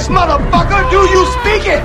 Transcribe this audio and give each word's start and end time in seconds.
English, 0.00 0.16
motherfucker! 0.18 0.90
Do 0.90 1.00
you 1.10 1.26
speak 1.26 1.66
it? 1.66 1.82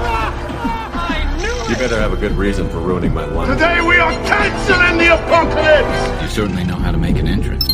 You 1.70 1.76
better 1.76 2.00
have 2.00 2.14
a 2.14 2.16
good 2.16 2.32
reason 2.34 2.70
for 2.70 2.80
ruining 2.80 3.14
my 3.14 3.26
life. 3.26 3.50
Today 3.50 3.82
we 3.82 3.98
are 3.98 4.12
canceling 4.26 4.98
the 4.98 5.16
apocalypse! 5.16 6.22
You 6.22 6.28
certainly 6.30 6.64
know 6.64 6.76
how 6.78 6.92
to 6.92 6.98
make 6.98 7.18
an 7.18 7.28
entrance. 7.28 7.66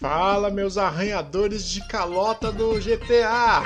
Fala, 0.00 0.50
meus 0.50 0.76
arranhadores 0.76 1.64
de 1.70 1.86
calota 1.86 2.50
do 2.50 2.80
GTA! 2.80 3.64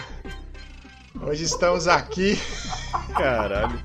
Hoje 1.22 1.44
estamos 1.44 1.86
aqui 1.86 2.38
Caralho. 3.16 3.78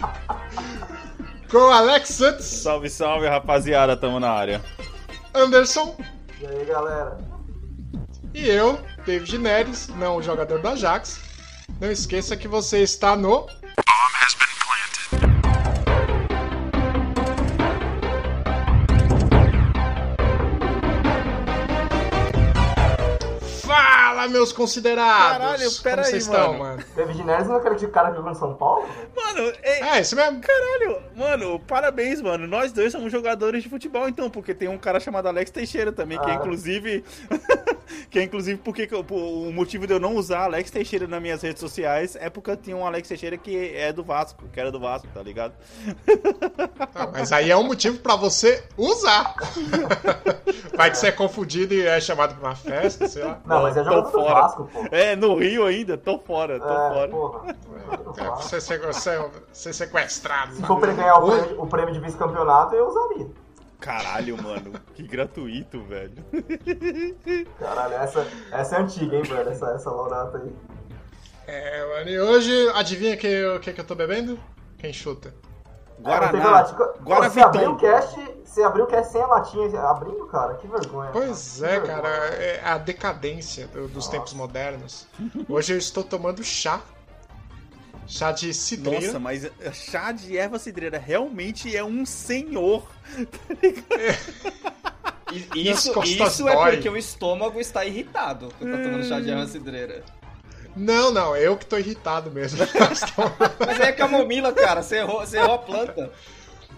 com 1.52 1.58
o 1.58 1.70
Alex 1.72 2.10
Santos, 2.10 2.46
Salve, 2.46 2.90
salve, 2.90 3.28
rapaziada, 3.28 3.96
tamo 3.96 4.20
na 4.20 4.32
área. 4.32 4.62
Anderson 5.34 5.96
E 6.42 6.48
aí, 6.48 6.66
galera? 6.66 7.37
E 8.38 8.48
eu, 8.48 8.80
David 9.06 9.38
Neres, 9.40 9.88
não 9.88 10.18
o 10.18 10.22
jogador 10.22 10.62
do 10.62 10.68
Ajax. 10.68 11.20
Não 11.82 11.92
esqueça 11.92 12.38
que 12.38 12.48
você 12.48 12.82
está 12.84 13.16
no. 13.16 13.48
Meus 24.28 24.52
considerados! 24.52 25.38
Caralho, 25.38 25.72
pera 25.84 25.96
Como 26.04 26.06
aí, 26.06 26.12
vocês 26.12 26.24
estão, 26.24 26.54
mano. 26.54 26.64
mano? 26.64 26.84
David 26.96 27.24
Neres 27.24 27.48
não 27.48 27.56
é 27.56 27.60
aquele 27.60 27.88
cara 27.92 28.10
que 28.12 28.16
jogou 28.18 28.32
em 28.32 28.36
São 28.36 28.54
Paulo? 28.56 28.88
Mano, 29.16 29.54
é, 29.64 29.98
É, 29.98 30.02
isso 30.02 30.16
mesmo. 30.16 30.40
caralho, 30.42 31.02
mano, 31.16 31.60
parabéns, 31.62 32.22
mano. 32.22 32.48
Nós 32.48 32.72
dois 32.72 32.92
somos 32.92 33.12
jogadores 33.12 33.64
de 33.64 33.70
futebol, 33.70 34.08
então, 34.08 34.30
porque 34.30 34.54
tem 34.54 34.68
um 34.68 34.78
cara 34.78 35.00
chamado 35.00 35.28
Alex 35.28 35.52
Teixeira 35.52 35.92
também, 35.92 36.20
que 36.20 36.26
é 36.30 36.34
Ah. 36.34 36.36
inclusive. 36.36 37.04
que 38.10 38.20
é 38.20 38.24
inclusive 38.24 38.60
porque 38.64 38.86
que 38.88 38.94
eu- 38.94 39.06
o 39.10 39.52
motivo 39.52 39.88
de 39.88 39.94
eu 39.94 40.00
não 40.00 40.16
usar 40.16 40.44
Alex 40.44 40.70
Teixeira 40.72 41.08
nas 41.08 41.22
minhas 41.22 41.42
redes 41.42 41.60
sociais 41.60 42.16
é 42.20 42.30
porque 42.30 42.52
eu 42.52 42.58
tinha 42.58 42.76
um 42.76 42.86
Alex 42.86 43.08
Teixeira 43.08 43.38
que 43.38 43.74
é 43.76 43.92
do 43.94 44.04
Vasco, 44.04 44.46
que 44.52 44.60
era 44.60 44.72
do 44.72 44.80
Vasco, 44.80 45.08
tá 45.14 45.22
ligado? 45.24 45.54
Ah, 46.96 47.08
mas 47.12 47.32
aí 47.32 47.50
é 47.50 47.56
um 47.56 47.64
motivo 47.64 47.98
pra 48.00 48.16
você 48.16 48.64
usar. 48.78 49.36
Vai 50.76 50.92
que 50.92 50.98
você 50.98 51.08
é 51.08 51.12
confundido 51.12 51.74
e 51.74 51.86
é 51.86 52.00
chamado 52.00 52.36
pra 52.36 52.50
uma 52.50 52.56
festa, 52.56 53.08
sei 53.08 53.24
lá. 53.24 53.40
Não, 53.46 53.64
mas 53.64 53.76
é 53.76 53.84
jogador 53.84 54.02
do 54.02 54.12
fora. 54.22 54.42
Vasco. 54.42 54.70
É, 54.92 55.16
no 55.16 55.36
Rio 55.36 55.66
ainda, 55.66 55.98
tô 55.98 56.18
fora, 56.20 56.60
tô 56.60 56.66
É, 56.66 56.94
fora. 56.94 57.08
porra. 57.10 57.56
É, 58.18 58.30
você 58.36 58.62
ser, 58.62 58.80
você 58.80 59.30
ser 59.54 59.74
sequestrado. 59.74 60.54
Se 60.54 60.64
for 60.64 60.80
pra 60.80 60.90
ele 60.92 60.98
ganhar 61.02 61.18
o 61.18 61.30
prêmio, 61.30 61.62
o 61.62 61.68
prêmio 61.68 61.94
de 61.94 62.00
vice-campeonato, 62.00 62.76
eu 62.76 62.88
usaria. 62.88 63.28
Caralho, 63.80 64.42
mano, 64.42 64.74
que 64.96 65.04
gratuito, 65.04 65.82
velho. 65.84 66.24
Caralho, 67.60 67.94
essa, 67.94 68.28
essa 68.52 68.76
é 68.78 68.80
antiga, 68.82 69.16
hein, 69.16 69.24
velho? 69.24 69.50
Essa, 69.50 69.72
essa 69.72 69.92
laureata 69.92 70.40
aí. 70.40 70.52
É, 71.46 71.88
mano, 71.88 72.10
e 72.10 72.20
hoje, 72.20 72.70
adivinha 72.74 73.16
o 73.16 73.18
que, 73.18 73.60
que, 73.60 73.74
que 73.74 73.82
eu 73.82 73.86
tô 73.86 73.96
bebendo? 73.96 74.38
Quem 74.80 74.92
chuta? 74.92 75.34
É, 76.00 76.02
Guaraná. 76.04 76.64
Pô, 76.64 76.94
Guaraná 77.04 77.30
Você 77.30 77.40
abriu 77.42 77.72
o 77.72 77.78
cast, 77.78 78.20
você 78.46 78.64
abriu 78.64 78.84
o 78.86 78.88
cast 78.88 79.12
sem 79.12 79.22
a 79.22 79.28
latinha 79.28 79.80
abrindo, 79.82 80.26
cara? 80.28 80.54
Que 80.56 80.68
vergonha. 80.68 81.10
Pois 81.12 81.60
cara. 81.60 81.74
é, 81.74 81.80
Que 81.82 81.88
cara, 81.88 82.02
vergonha. 82.02 82.42
é 82.44 82.62
a 82.64 82.78
decadência 82.78 83.68
do- 83.68 83.88
dos 83.88 84.08
tempos 84.08 84.34
modernos. 84.34 85.08
Hoje 85.50 85.74
eu 85.74 85.78
estou 85.78 86.04
tomando 86.04 86.44
chá. 86.44 86.82
Chá 88.10 88.32
de 88.32 88.54
cidreira. 88.54 89.06
Nossa, 89.08 89.20
mas 89.20 89.50
chá 89.74 90.12
de 90.14 90.38
erva 90.38 90.58
cidreira 90.60 90.98
realmente 90.98 91.76
é 91.76 91.84
um 91.84 92.06
senhor. 92.06 92.84
E- 95.30 95.46
Minhas 95.54 95.80
Isso, 95.80 95.94
costas 95.94 96.34
isso 96.34 96.48
é 96.48 96.56
dói. 96.56 96.72
porque 96.76 96.88
o 96.88 96.96
estômago 96.96 97.60
está 97.60 97.84
irritado 97.84 98.48
quando 98.58 98.72
tá 98.78 98.82
tomando 98.82 99.04
chá 99.04 99.20
de 99.20 99.30
erva 99.30 99.46
cidreira. 99.46 100.02
Não, 100.78 101.12
não, 101.12 101.36
eu 101.36 101.58
que 101.58 101.66
tô 101.66 101.78
irritado 101.78 102.30
mesmo. 102.32 102.60
Mas 103.66 103.80
é 103.80 103.92
camomila, 103.92 104.54
cara. 104.54 104.82
Você 104.84 104.98
errou, 104.98 105.20
você 105.26 105.38
errou 105.38 105.56
a 105.56 105.60
planta. 105.60 106.12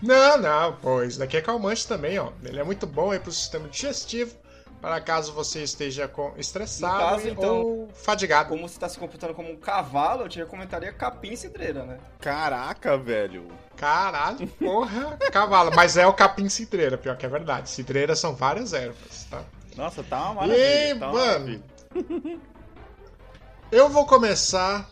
não, 0.01 0.37
não, 0.37 0.73
pô, 0.77 1.03
isso 1.03 1.19
daqui 1.19 1.37
é 1.37 1.41
calmante 1.41 1.87
também, 1.87 2.17
ó. 2.17 2.29
Ele 2.43 2.59
é 2.59 2.63
muito 2.63 2.87
bom 2.87 3.11
aí 3.11 3.19
pro 3.19 3.31
sistema 3.31 3.67
digestivo, 3.67 4.33
para 4.81 5.01
caso 5.01 5.33
você 5.33 5.61
esteja 5.61 6.07
com 6.07 6.33
estressado 6.37 6.97
caso, 6.97 7.27
e- 7.27 7.31
então, 7.31 7.57
ou 7.61 7.89
fadigado. 7.93 8.49
Como 8.49 8.67
você 8.67 8.75
está 8.75 8.87
se 8.87 8.97
comportando 8.97 9.33
como 9.33 9.51
um 9.51 9.57
cavalo, 9.57 10.23
eu 10.23 10.29
te 10.29 10.39
recomendaria 10.39 10.93
capim 10.93 11.35
cidreira, 11.35 11.83
né? 11.83 11.97
Caraca, 12.21 12.97
velho. 12.97 13.47
Caralho, 13.75 14.47
porra, 14.47 15.17
cavalo. 15.31 15.71
Mas 15.75 15.97
é 15.97 16.07
o 16.07 16.13
capim 16.13 16.47
cidreira, 16.49 16.97
pior 16.97 17.17
que 17.17 17.25
é 17.25 17.29
verdade. 17.29 17.69
Cidreira 17.69 18.15
são 18.15 18.33
várias 18.33 18.71
ervas, 18.73 19.25
tá? 19.29 19.41
Nossa, 19.75 20.01
tá 20.03 20.31
uma 20.31 20.41
maravilha. 20.41 20.91
E, 20.91 20.95
tá 20.99 21.05
uma 21.09 21.13
mano, 21.13 21.29
maravilha. 21.31 22.39
Eu 23.71 23.87
vou 23.89 24.05
começar 24.05 24.89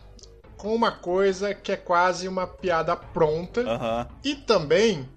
com 0.55 0.73
uma 0.73 0.91
coisa 0.91 1.53
que 1.53 1.71
é 1.71 1.77
quase 1.77 2.27
uma 2.27 2.45
piada 2.45 2.95
pronta. 2.95 3.63
E 4.23 4.35
também 4.35 5.07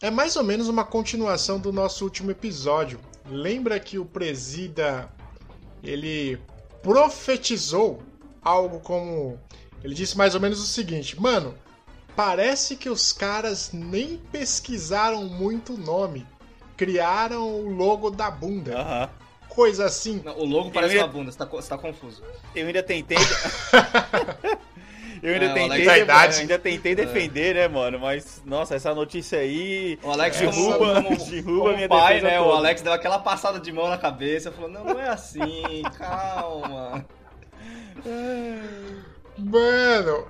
é 0.00 0.10
mais 0.10 0.36
ou 0.36 0.44
menos 0.44 0.68
uma 0.68 0.84
continuação 0.84 1.58
do 1.58 1.72
nosso 1.72 2.04
último 2.04 2.30
episódio. 2.30 3.00
Lembra 3.28 3.78
que 3.78 3.98
o 3.98 4.04
presida 4.04 5.08
ele 5.82 6.40
profetizou 6.82 8.02
algo 8.42 8.80
como 8.80 9.38
ele 9.82 9.94
disse 9.94 10.16
mais 10.16 10.34
ou 10.34 10.40
menos 10.40 10.60
o 10.60 10.66
seguinte, 10.66 11.20
mano, 11.20 11.54
parece 12.14 12.76
que 12.76 12.88
os 12.88 13.12
caras 13.12 13.70
nem 13.72 14.16
pesquisaram 14.16 15.24
muito 15.24 15.74
o 15.74 15.78
nome, 15.78 16.26
criaram 16.76 17.48
o 17.48 17.68
logo 17.68 18.10
da 18.10 18.30
bunda, 18.30 18.78
Aham. 18.80 19.10
Coisa 19.54 19.84
assim. 19.86 20.20
Não, 20.24 20.38
o 20.38 20.44
logo 20.44 20.70
parece 20.70 20.94
ia- 20.94 21.02
uma 21.02 21.08
bunda, 21.08 21.30
você 21.32 21.38
tá, 21.38 21.44
você 21.44 21.68
tá 21.68 21.78
confuso. 21.78 22.22
Eu 22.54 22.66
ainda 22.66 22.82
tentei. 22.82 23.18
Eu 25.22 25.34
ainda 25.34 25.46
É, 25.46 25.50
o 25.50 25.54
tentei, 25.54 25.88
Alex 25.88 26.34
eu 26.36 26.40
ainda 26.40 26.58
tentei 26.58 26.94
defender, 26.96 27.54
né, 27.54 27.68
mano? 27.68 27.96
Mas, 28.00 28.42
nossa, 28.44 28.74
essa 28.74 28.92
notícia 28.92 29.38
aí. 29.38 29.96
O 30.02 30.10
Alex, 30.10 30.40
É, 30.40 30.46
como, 30.46 30.56
derruba- 30.56 31.02
como, 31.02 31.16
derruba 31.30 31.60
como 31.62 31.76
minha 31.76 31.88
pai, 31.88 32.14
defesa 32.14 32.26
né? 32.32 32.40
O 32.40 32.44
toda. 32.44 32.56
Alex 32.56 32.82
deu 32.82 32.92
aquela 32.92 33.18
passada 33.20 33.60
de 33.60 33.70
mão 33.70 33.88
na 33.88 33.96
cabeça 33.96 34.50
falou: 34.50 34.68
Não, 34.68 34.82
não 34.84 34.98
é 34.98 35.08
assim, 35.10 35.82
calma. 35.96 37.06
Mano, 39.38 40.26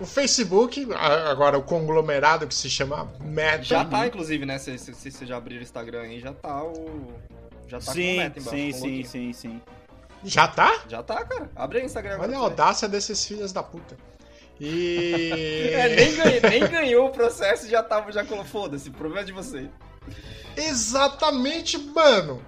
o 0.00 0.04
Facebook, 0.04 0.88
agora 0.92 1.56
o 1.56 1.62
conglomerado 1.62 2.48
que 2.48 2.54
se 2.56 2.68
chama 2.68 3.08
Meta, 3.20 3.62
Já 3.62 3.84
tá, 3.84 4.08
inclusive, 4.08 4.44
né? 4.44 4.58
Se, 4.58 4.76
se, 4.78 4.92
se 4.92 5.10
você 5.12 5.24
já 5.24 5.36
abrir 5.36 5.58
o 5.58 5.62
Instagram 5.62 6.02
aí, 6.02 6.18
já 6.20 6.32
tá 6.32 6.64
o. 6.64 7.12
Já 7.68 7.78
tá 7.78 7.84
com 7.84 7.90
o 7.90 7.94
Sim, 7.94 8.16
meta 8.16 8.38
embaixo. 8.40 8.56
sim, 8.58 8.72
com 8.72 8.78
sim, 8.78 9.04
sim, 9.04 9.32
sim. 9.32 9.60
já 10.24 10.48
tá? 10.48 10.82
Já 10.88 11.02
tá, 11.02 11.24
cara. 11.24 11.50
Abre 11.54 11.78
aí 11.78 11.84
o 11.84 11.86
Instagram 11.86 12.14
agora. 12.14 12.28
Olha 12.30 12.38
a 12.38 12.40
audácia 12.42 12.88
desses 12.88 13.24
filhos 13.26 13.52
da 13.52 13.62
puta. 13.62 13.96
E. 14.60 15.70
É, 15.78 15.94
nem, 15.94 16.16
ganhei, 16.16 16.40
nem 16.40 16.66
ganhou 16.68 17.06
o 17.08 17.10
processo 17.12 17.66
e 17.66 17.70
já 17.70 17.82
tava, 17.82 18.10
já 18.10 18.24
colocou. 18.24 18.44
Foda-se, 18.50 18.88
o 18.88 18.92
problema 18.92 19.20
é 19.20 19.24
de 19.24 19.32
você. 19.32 19.68
Exatamente, 20.56 21.78
mano. 21.78 22.42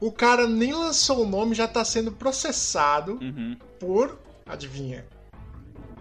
O 0.00 0.12
cara 0.12 0.46
nem 0.46 0.72
lançou 0.72 1.22
o 1.22 1.26
nome, 1.26 1.54
já 1.54 1.66
tá 1.66 1.84
sendo 1.84 2.12
processado 2.12 3.18
Uhum. 3.20 3.56
por, 3.80 4.18
adivinha, 4.46 5.04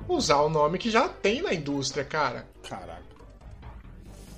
usar 0.07 0.41
o 0.41 0.49
nome 0.49 0.77
que 0.77 0.91
já 0.91 1.07
tem 1.09 1.41
na 1.41 1.53
indústria, 1.53 2.03
cara. 2.03 2.47
Caraca. 2.67 2.96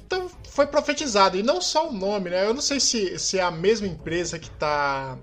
Então 0.10 0.28
foi 0.50 0.66
profetizado. 0.66 1.38
E 1.38 1.44
não 1.44 1.62
só 1.62 1.90
o 1.90 1.94
nome, 1.94 2.32
né? 2.32 2.44
Eu 2.48 2.54
não 2.56 2.62
sei 2.64 2.80
se, 2.80 3.20
se 3.20 3.38
é 3.38 3.44
a 3.44 3.52
mesma 3.52 3.86
empresa 3.86 4.40
que 4.40 4.50
tá. 4.50 5.16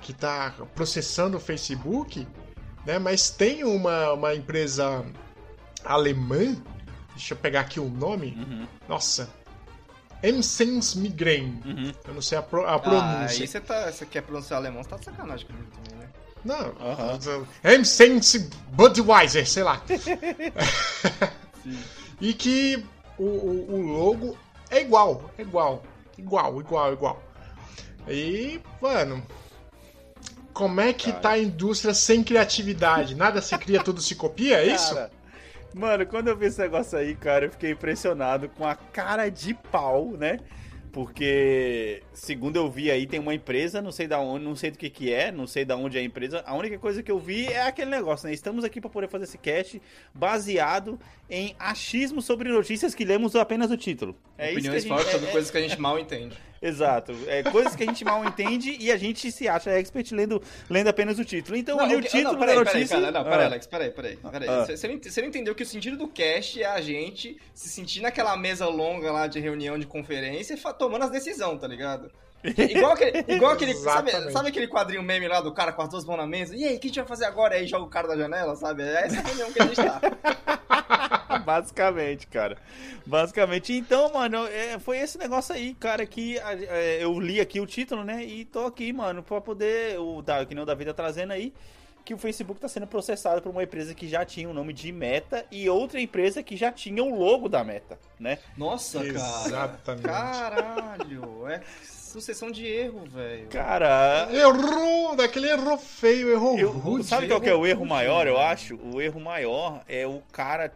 que 0.00 0.14
tá 0.14 0.54
processando 0.74 1.36
o 1.36 1.40
Facebook, 1.40 2.26
né? 2.86 2.98
Mas 2.98 3.28
tem 3.28 3.64
uma, 3.64 4.14
uma 4.14 4.34
empresa 4.34 5.04
alemã. 5.84 6.56
Deixa 7.14 7.34
eu 7.34 7.38
pegar 7.38 7.60
aqui 7.60 7.78
o 7.78 7.88
nome. 7.90 8.34
Uhum. 8.38 8.66
Nossa. 8.88 9.28
Emsens 10.24 10.94
Migraine. 10.94 11.60
Uhum. 11.62 11.92
Eu 12.08 12.14
não 12.14 12.22
sei 12.22 12.38
a, 12.38 12.42
pro- 12.42 12.64
a 12.64 12.76
Ah, 12.76 12.78
pronúncia. 12.78 13.42
aí 13.42 13.46
você, 13.46 13.60
tá, 13.60 13.90
você 13.92 14.06
quer 14.06 14.22
pronunciar 14.22 14.58
alemão, 14.58 14.82
você 14.82 14.88
tá 14.88 14.96
de 14.96 15.04
sacanagem 15.04 15.46
comigo 15.46 15.66
também, 15.84 15.98
né? 16.00 16.08
Não. 16.42 16.72
Aham. 16.80 17.18
Emsens 17.78 18.36
Budweiser, 18.70 19.46
sei 19.46 19.62
lá. 19.64 19.82
e 22.20 22.32
que 22.34 22.84
o, 23.18 23.24
o, 23.24 23.74
o 23.74 23.80
logo 23.80 24.36
é 24.70 24.80
igual, 24.80 25.30
é 25.36 25.42
igual, 25.42 25.82
igual, 26.16 26.60
igual, 26.60 26.92
igual. 26.92 27.22
E, 28.08 28.60
mano, 28.80 29.22
como 30.52 30.80
é 30.80 30.92
que 30.92 31.12
tá 31.12 31.30
a 31.30 31.38
indústria 31.38 31.94
sem 31.94 32.22
criatividade? 32.22 33.14
Nada 33.14 33.40
se 33.40 33.56
cria, 33.58 33.82
tudo 33.82 34.00
se 34.00 34.14
copia, 34.14 34.58
é 34.58 34.74
isso? 34.74 34.94
Cara, 34.94 35.10
Mano, 35.74 36.04
quando 36.06 36.28
eu 36.28 36.36
vi 36.36 36.46
esse 36.46 36.60
negócio 36.60 36.98
aí, 36.98 37.14
cara, 37.14 37.46
eu 37.46 37.50
fiquei 37.50 37.70
impressionado 37.70 38.48
com 38.50 38.66
a 38.66 38.74
cara 38.74 39.30
de 39.30 39.54
pau, 39.54 40.10
né? 40.18 40.38
Porque, 40.92 42.02
segundo 42.12 42.56
eu 42.56 42.70
vi 42.70 42.90
aí, 42.90 43.06
tem 43.06 43.18
uma 43.18 43.34
empresa, 43.34 43.80
não 43.80 43.90
sei 43.90 44.06
da 44.06 44.20
onde, 44.20 44.44
não 44.44 44.54
sei 44.54 44.70
do 44.70 44.76
que 44.78 44.90
que 44.90 45.12
é, 45.12 45.32
não 45.32 45.46
sei 45.46 45.64
da 45.64 45.74
onde 45.74 45.96
é 45.96 46.00
a 46.00 46.04
empresa. 46.04 46.42
A 46.46 46.54
única 46.54 46.78
coisa 46.78 47.02
que 47.02 47.10
eu 47.10 47.18
vi 47.18 47.46
é 47.46 47.62
aquele 47.62 47.90
negócio, 47.90 48.26
né? 48.28 48.34
Estamos 48.34 48.62
aqui 48.62 48.78
para 48.80 48.90
poder 48.90 49.08
fazer 49.08 49.24
esse 49.24 49.38
cast 49.38 49.80
baseado 50.12 51.00
em 51.30 51.56
achismo 51.58 52.20
sobre 52.20 52.50
notícias 52.50 52.94
que 52.94 53.04
lemos 53.06 53.34
apenas 53.34 53.70
o 53.70 53.76
título. 53.76 54.14
É 54.36 54.52
isso 54.52 54.60
que 54.60 54.68
a 54.68 54.70
Opiniões 54.70 54.82
gente... 54.82 54.88
fortes 54.90 55.08
é- 55.08 55.12
sobre 55.12 55.28
é- 55.28 55.32
coisas 55.32 55.50
que 55.50 55.58
a 55.58 55.60
gente 55.62 55.80
mal 55.80 55.98
entende. 55.98 56.36
Exato. 56.62 57.12
É, 57.26 57.42
coisas 57.42 57.74
que 57.74 57.82
a 57.82 57.86
gente 57.86 58.04
mal 58.04 58.24
entende 58.24 58.76
e 58.78 58.92
a 58.92 58.96
gente 58.96 59.32
se 59.32 59.48
acha 59.48 59.70
expert 59.72 60.12
lendo, 60.12 60.40
lendo 60.70 60.86
apenas 60.88 61.18
o 61.18 61.24
título. 61.24 61.56
Então 61.56 61.78
eu 61.80 61.86
li 61.86 61.96
o 61.96 62.00
que- 62.02 62.08
título 62.08 62.34
não, 62.34 62.38
peraí, 62.38 62.54
da 62.56 62.64
peraí, 62.64 62.80
notícia. 62.82 63.00
cara, 63.00 63.10
não, 63.10 63.24
peraí, 63.24 63.42
Ah. 63.42 63.46
Alex, 63.46 63.66
peraí, 63.66 63.90
peraí. 63.90 64.16
peraí. 64.30 64.48
Ah. 64.48 64.64
Você, 64.64 64.76
você 64.76 64.86
não, 64.88 65.00
não 65.22 65.28
entendeu 65.28 65.54
que 65.56 65.64
o 65.64 65.66
sentido 65.66 65.96
do 65.96 66.06
cast 66.06 66.62
é 66.62 66.66
a 66.66 66.80
gente 66.80 67.36
se 67.52 67.68
sentir 67.68 68.00
naquela 68.00 68.36
mesa 68.36 68.66
longa 68.68 69.10
lá 69.10 69.26
de 69.26 69.40
reunião 69.40 69.76
de 69.76 69.86
conferência 69.86 70.54
e 70.54 70.74
tomando 70.74 71.02
as 71.04 71.10
decisões, 71.10 71.60
tá 71.60 71.66
ligado? 71.66 72.10
Igual 72.44 72.92
aquele, 72.92 73.24
igual 73.28 73.52
aquele 73.52 73.74
sabe, 73.74 74.10
sabe 74.32 74.48
aquele 74.48 74.66
quadrinho 74.68 75.02
meme 75.02 75.28
lá 75.28 75.40
do 75.40 75.52
cara 75.52 75.72
com 75.72 75.82
as 75.82 75.88
duas 75.88 76.04
mãos 76.04 76.16
na 76.16 76.26
mesa? 76.26 76.54
E 76.56 76.64
aí, 76.64 76.76
o 76.76 76.78
que 76.80 76.86
a 76.86 76.90
gente 76.90 76.98
vai 76.98 77.06
fazer 77.08 77.24
agora? 77.24 77.54
Aí 77.54 77.66
joga 77.66 77.84
o 77.84 77.88
cara 77.88 78.08
da 78.08 78.16
janela, 78.16 78.56
sabe? 78.56 78.82
É 78.82 79.06
essa 79.06 79.20
reunião 79.20 79.52
que 79.52 79.62
a 79.62 79.66
gente 79.66 79.76
tá. 79.76 80.00
Basicamente, 81.46 82.26
cara. 82.26 82.56
Basicamente. 83.06 83.72
Então, 83.72 84.12
mano, 84.12 84.46
é, 84.46 84.78
foi 84.78 84.98
esse 84.98 85.18
negócio 85.18 85.54
aí, 85.54 85.74
cara, 85.74 86.04
que 86.06 86.38
é, 86.38 86.98
eu 87.02 87.18
li 87.18 87.40
aqui 87.40 87.60
o 87.60 87.66
título, 87.66 88.04
né? 88.04 88.24
E 88.24 88.44
tô 88.44 88.66
aqui, 88.66 88.92
mano, 88.92 89.22
pra 89.22 89.40
poder. 89.40 89.98
O, 89.98 90.22
da, 90.22 90.44
que 90.46 90.54
nem 90.54 90.62
o 90.62 90.66
Davi 90.66 90.84
tá 90.84 90.94
trazendo 90.94 91.32
aí. 91.32 91.52
Que 92.04 92.12
o 92.14 92.18
Facebook 92.18 92.58
tá 92.60 92.66
sendo 92.66 92.86
processado 92.88 93.40
por 93.40 93.50
uma 93.50 93.62
empresa 93.62 93.94
que 93.94 94.08
já 94.08 94.24
tinha 94.24 94.48
o 94.48 94.52
nome 94.52 94.72
de 94.72 94.90
Meta 94.90 95.46
e 95.52 95.68
outra 95.70 96.00
empresa 96.00 96.42
que 96.42 96.56
já 96.56 96.72
tinha 96.72 97.00
o 97.00 97.16
logo 97.16 97.48
da 97.48 97.62
Meta, 97.62 97.96
né? 98.18 98.38
Nossa, 98.56 98.98
cara. 99.04 99.08
Exatamente. 99.46 100.02
Caralho. 100.02 101.46
É 101.48 101.60
sucessão 101.80 102.50
de 102.50 102.66
erro, 102.66 103.04
velho. 103.06 103.46
Cara, 103.48 104.28
Errou! 104.32 105.14
Daquele 105.16 105.48
erro 105.48 105.78
feio, 105.78 106.30
erro 106.30 106.58
Eu- 106.58 106.70
rude. 106.72 107.06
sabe 107.06 107.26
qual 107.28 107.40
que 107.40 107.48
é 107.48 107.54
o 107.54 107.64
erro 107.66 107.86
maior, 107.86 108.26
eu 108.26 108.38
acho? 108.38 108.76
O 108.82 109.00
erro 109.00 109.18
maior 109.20 109.82
é 109.88 110.06
o 110.06 110.20
cara, 110.32 110.72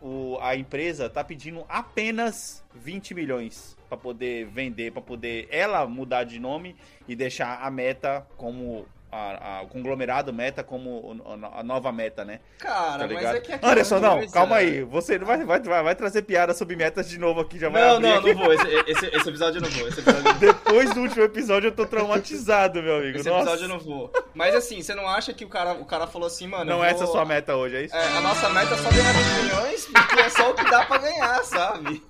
o, 0.00 0.38
a 0.40 0.56
empresa 0.56 1.08
tá 1.08 1.24
pedindo 1.24 1.64
apenas 1.68 2.64
20 2.74 3.14
milhões 3.14 3.76
pra 3.88 3.96
poder 3.96 4.46
vender, 4.46 4.92
pra 4.92 5.02
poder 5.02 5.48
ela 5.50 5.86
mudar 5.86 6.24
de 6.24 6.38
nome 6.38 6.76
e 7.08 7.14
deixar 7.14 7.60
a 7.62 7.70
meta 7.70 8.26
como 8.36 8.86
a- 9.16 9.58
a- 9.58 9.62
o 9.62 9.68
conglomerado 9.68 10.32
meta 10.32 10.62
como 10.62 11.20
a 11.54 11.62
nova 11.62 11.90
meta, 11.92 12.24
né? 12.24 12.40
Cara, 12.58 13.06
Tá 13.08 13.14
mas 13.14 13.24
é 13.24 13.40
que 13.40 13.52
aquela 13.52 13.72
Anderson, 13.72 13.98
não, 14.00 14.16
coisa- 14.18 14.32
calma 14.32 14.56
aí. 14.56 14.82
Você 14.84 15.18
não 15.18 15.26
vai, 15.26 15.44
vai, 15.44 15.60
vai, 15.60 15.94
trazer 15.94 16.22
piada 16.22 16.52
sobre 16.54 16.76
metas 16.76 17.08
de 17.08 17.18
novo 17.18 17.40
aqui, 17.40 17.58
já 17.58 17.68
vai 17.68 17.82
Não, 17.82 18.00
não, 18.00 18.16
aqui. 18.18 18.34
não 18.34 18.42
vou. 18.44 18.52
Esse, 18.52 18.66
esse, 18.90 19.06
esse 19.06 19.28
episódio 19.28 19.58
eu 19.58 19.62
não 19.62 19.70
vou. 19.70 19.88
Esse 19.88 20.00
episódio 20.00 20.20
eu 20.20 20.24
não 20.32 20.38
vou. 20.40 20.40
Depois 20.40 20.94
do 20.94 21.00
último 21.00 21.22
episódio 21.24 21.68
eu 21.68 21.72
tô 21.72 21.86
traumatizado, 21.86 22.82
meu 22.82 22.96
amigo. 22.96 23.18
Esse 23.18 23.28
Nossa. 23.28 23.42
episódio 23.42 23.64
eu 23.64 23.68
não 23.68 23.78
vou. 23.78 24.12
Mas 24.34 24.54
assim, 24.54 24.82
você 24.82 24.94
não 24.94 25.08
acha 25.08 25.32
que 25.32 25.44
o 25.44 25.48
cara, 25.48 25.72
o 25.72 25.84
cara 25.84 26.06
falou 26.06 26.26
assim, 26.26 26.46
mano. 26.46 26.64
Não 26.64 26.84
é 26.84 26.88
vou- 26.88 26.96
essa 26.96 27.04
a 27.04 27.06
sua 27.06 27.24
meta 27.24 27.56
hoje, 27.56 27.76
é 27.76 27.82
isso? 27.84 27.96
É, 27.96 28.16
a 28.18 28.20
nossa 28.20 28.48
meta 28.50 28.74
é 28.74 28.76
só 28.76 28.90
ganhar 28.90 29.12
20 29.12 29.42
milhões, 29.44 29.86
porque 29.86 30.20
é 30.20 30.28
só 30.30 30.50
o 30.50 30.54
que 30.54 30.70
dá 30.70 30.84
pra 30.84 30.98
ganhar, 30.98 31.44
sabe? 31.44 32.02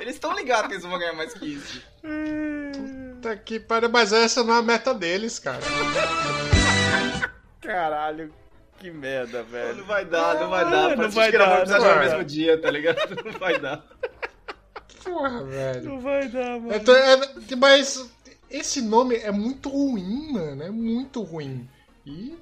Eles 0.00 0.14
estão 0.14 0.34
ligados 0.34 0.68
que 0.68 0.74
eles 0.74 0.84
vão 0.84 0.98
ganhar 0.98 1.12
mais 1.14 1.34
que 1.34 1.46
isso. 1.46 1.82
Puta 3.20 3.36
que 3.36 3.60
pariu, 3.60 3.90
mas 3.90 4.14
essa 4.14 4.42
não 4.42 4.54
é 4.54 4.58
a 4.60 4.62
meta 4.62 4.94
deles, 4.94 5.38
cara. 5.38 5.60
Caralho, 7.60 8.32
que 8.78 8.90
merda, 8.90 9.40
Não 9.42 9.44
velho. 9.44 9.84
vai 9.84 10.06
dar, 10.06 10.40
não 10.40 10.48
vai 10.48 10.64
dar. 10.64 10.96
não 10.96 11.10
vai 11.10 11.30
dar, 11.30 11.66
não 11.66 11.76
no 11.76 11.82
vai 11.82 11.98
mesmo 11.98 12.24
dia, 12.24 12.58
tá 12.58 12.70
ligado? 12.70 12.96
Não 13.22 13.38
vai 13.38 13.58
dar. 13.60 13.84
Porra, 15.04 15.44
velho. 15.44 15.84
Não 15.84 16.00
vai 16.00 16.28
dar, 16.28 16.58
mano. 16.60 16.72
É, 16.72 16.78
tô- 16.78 16.96
é- 16.96 17.20
mas 17.58 18.10
esse 18.50 18.80
nome 18.80 19.16
é 19.16 19.30
muito 19.30 19.68
ruim, 19.68 20.32
mano. 20.32 20.62
É 20.62 20.70
muito 20.70 21.20
ruim. 21.22 21.68
E 22.06 22.34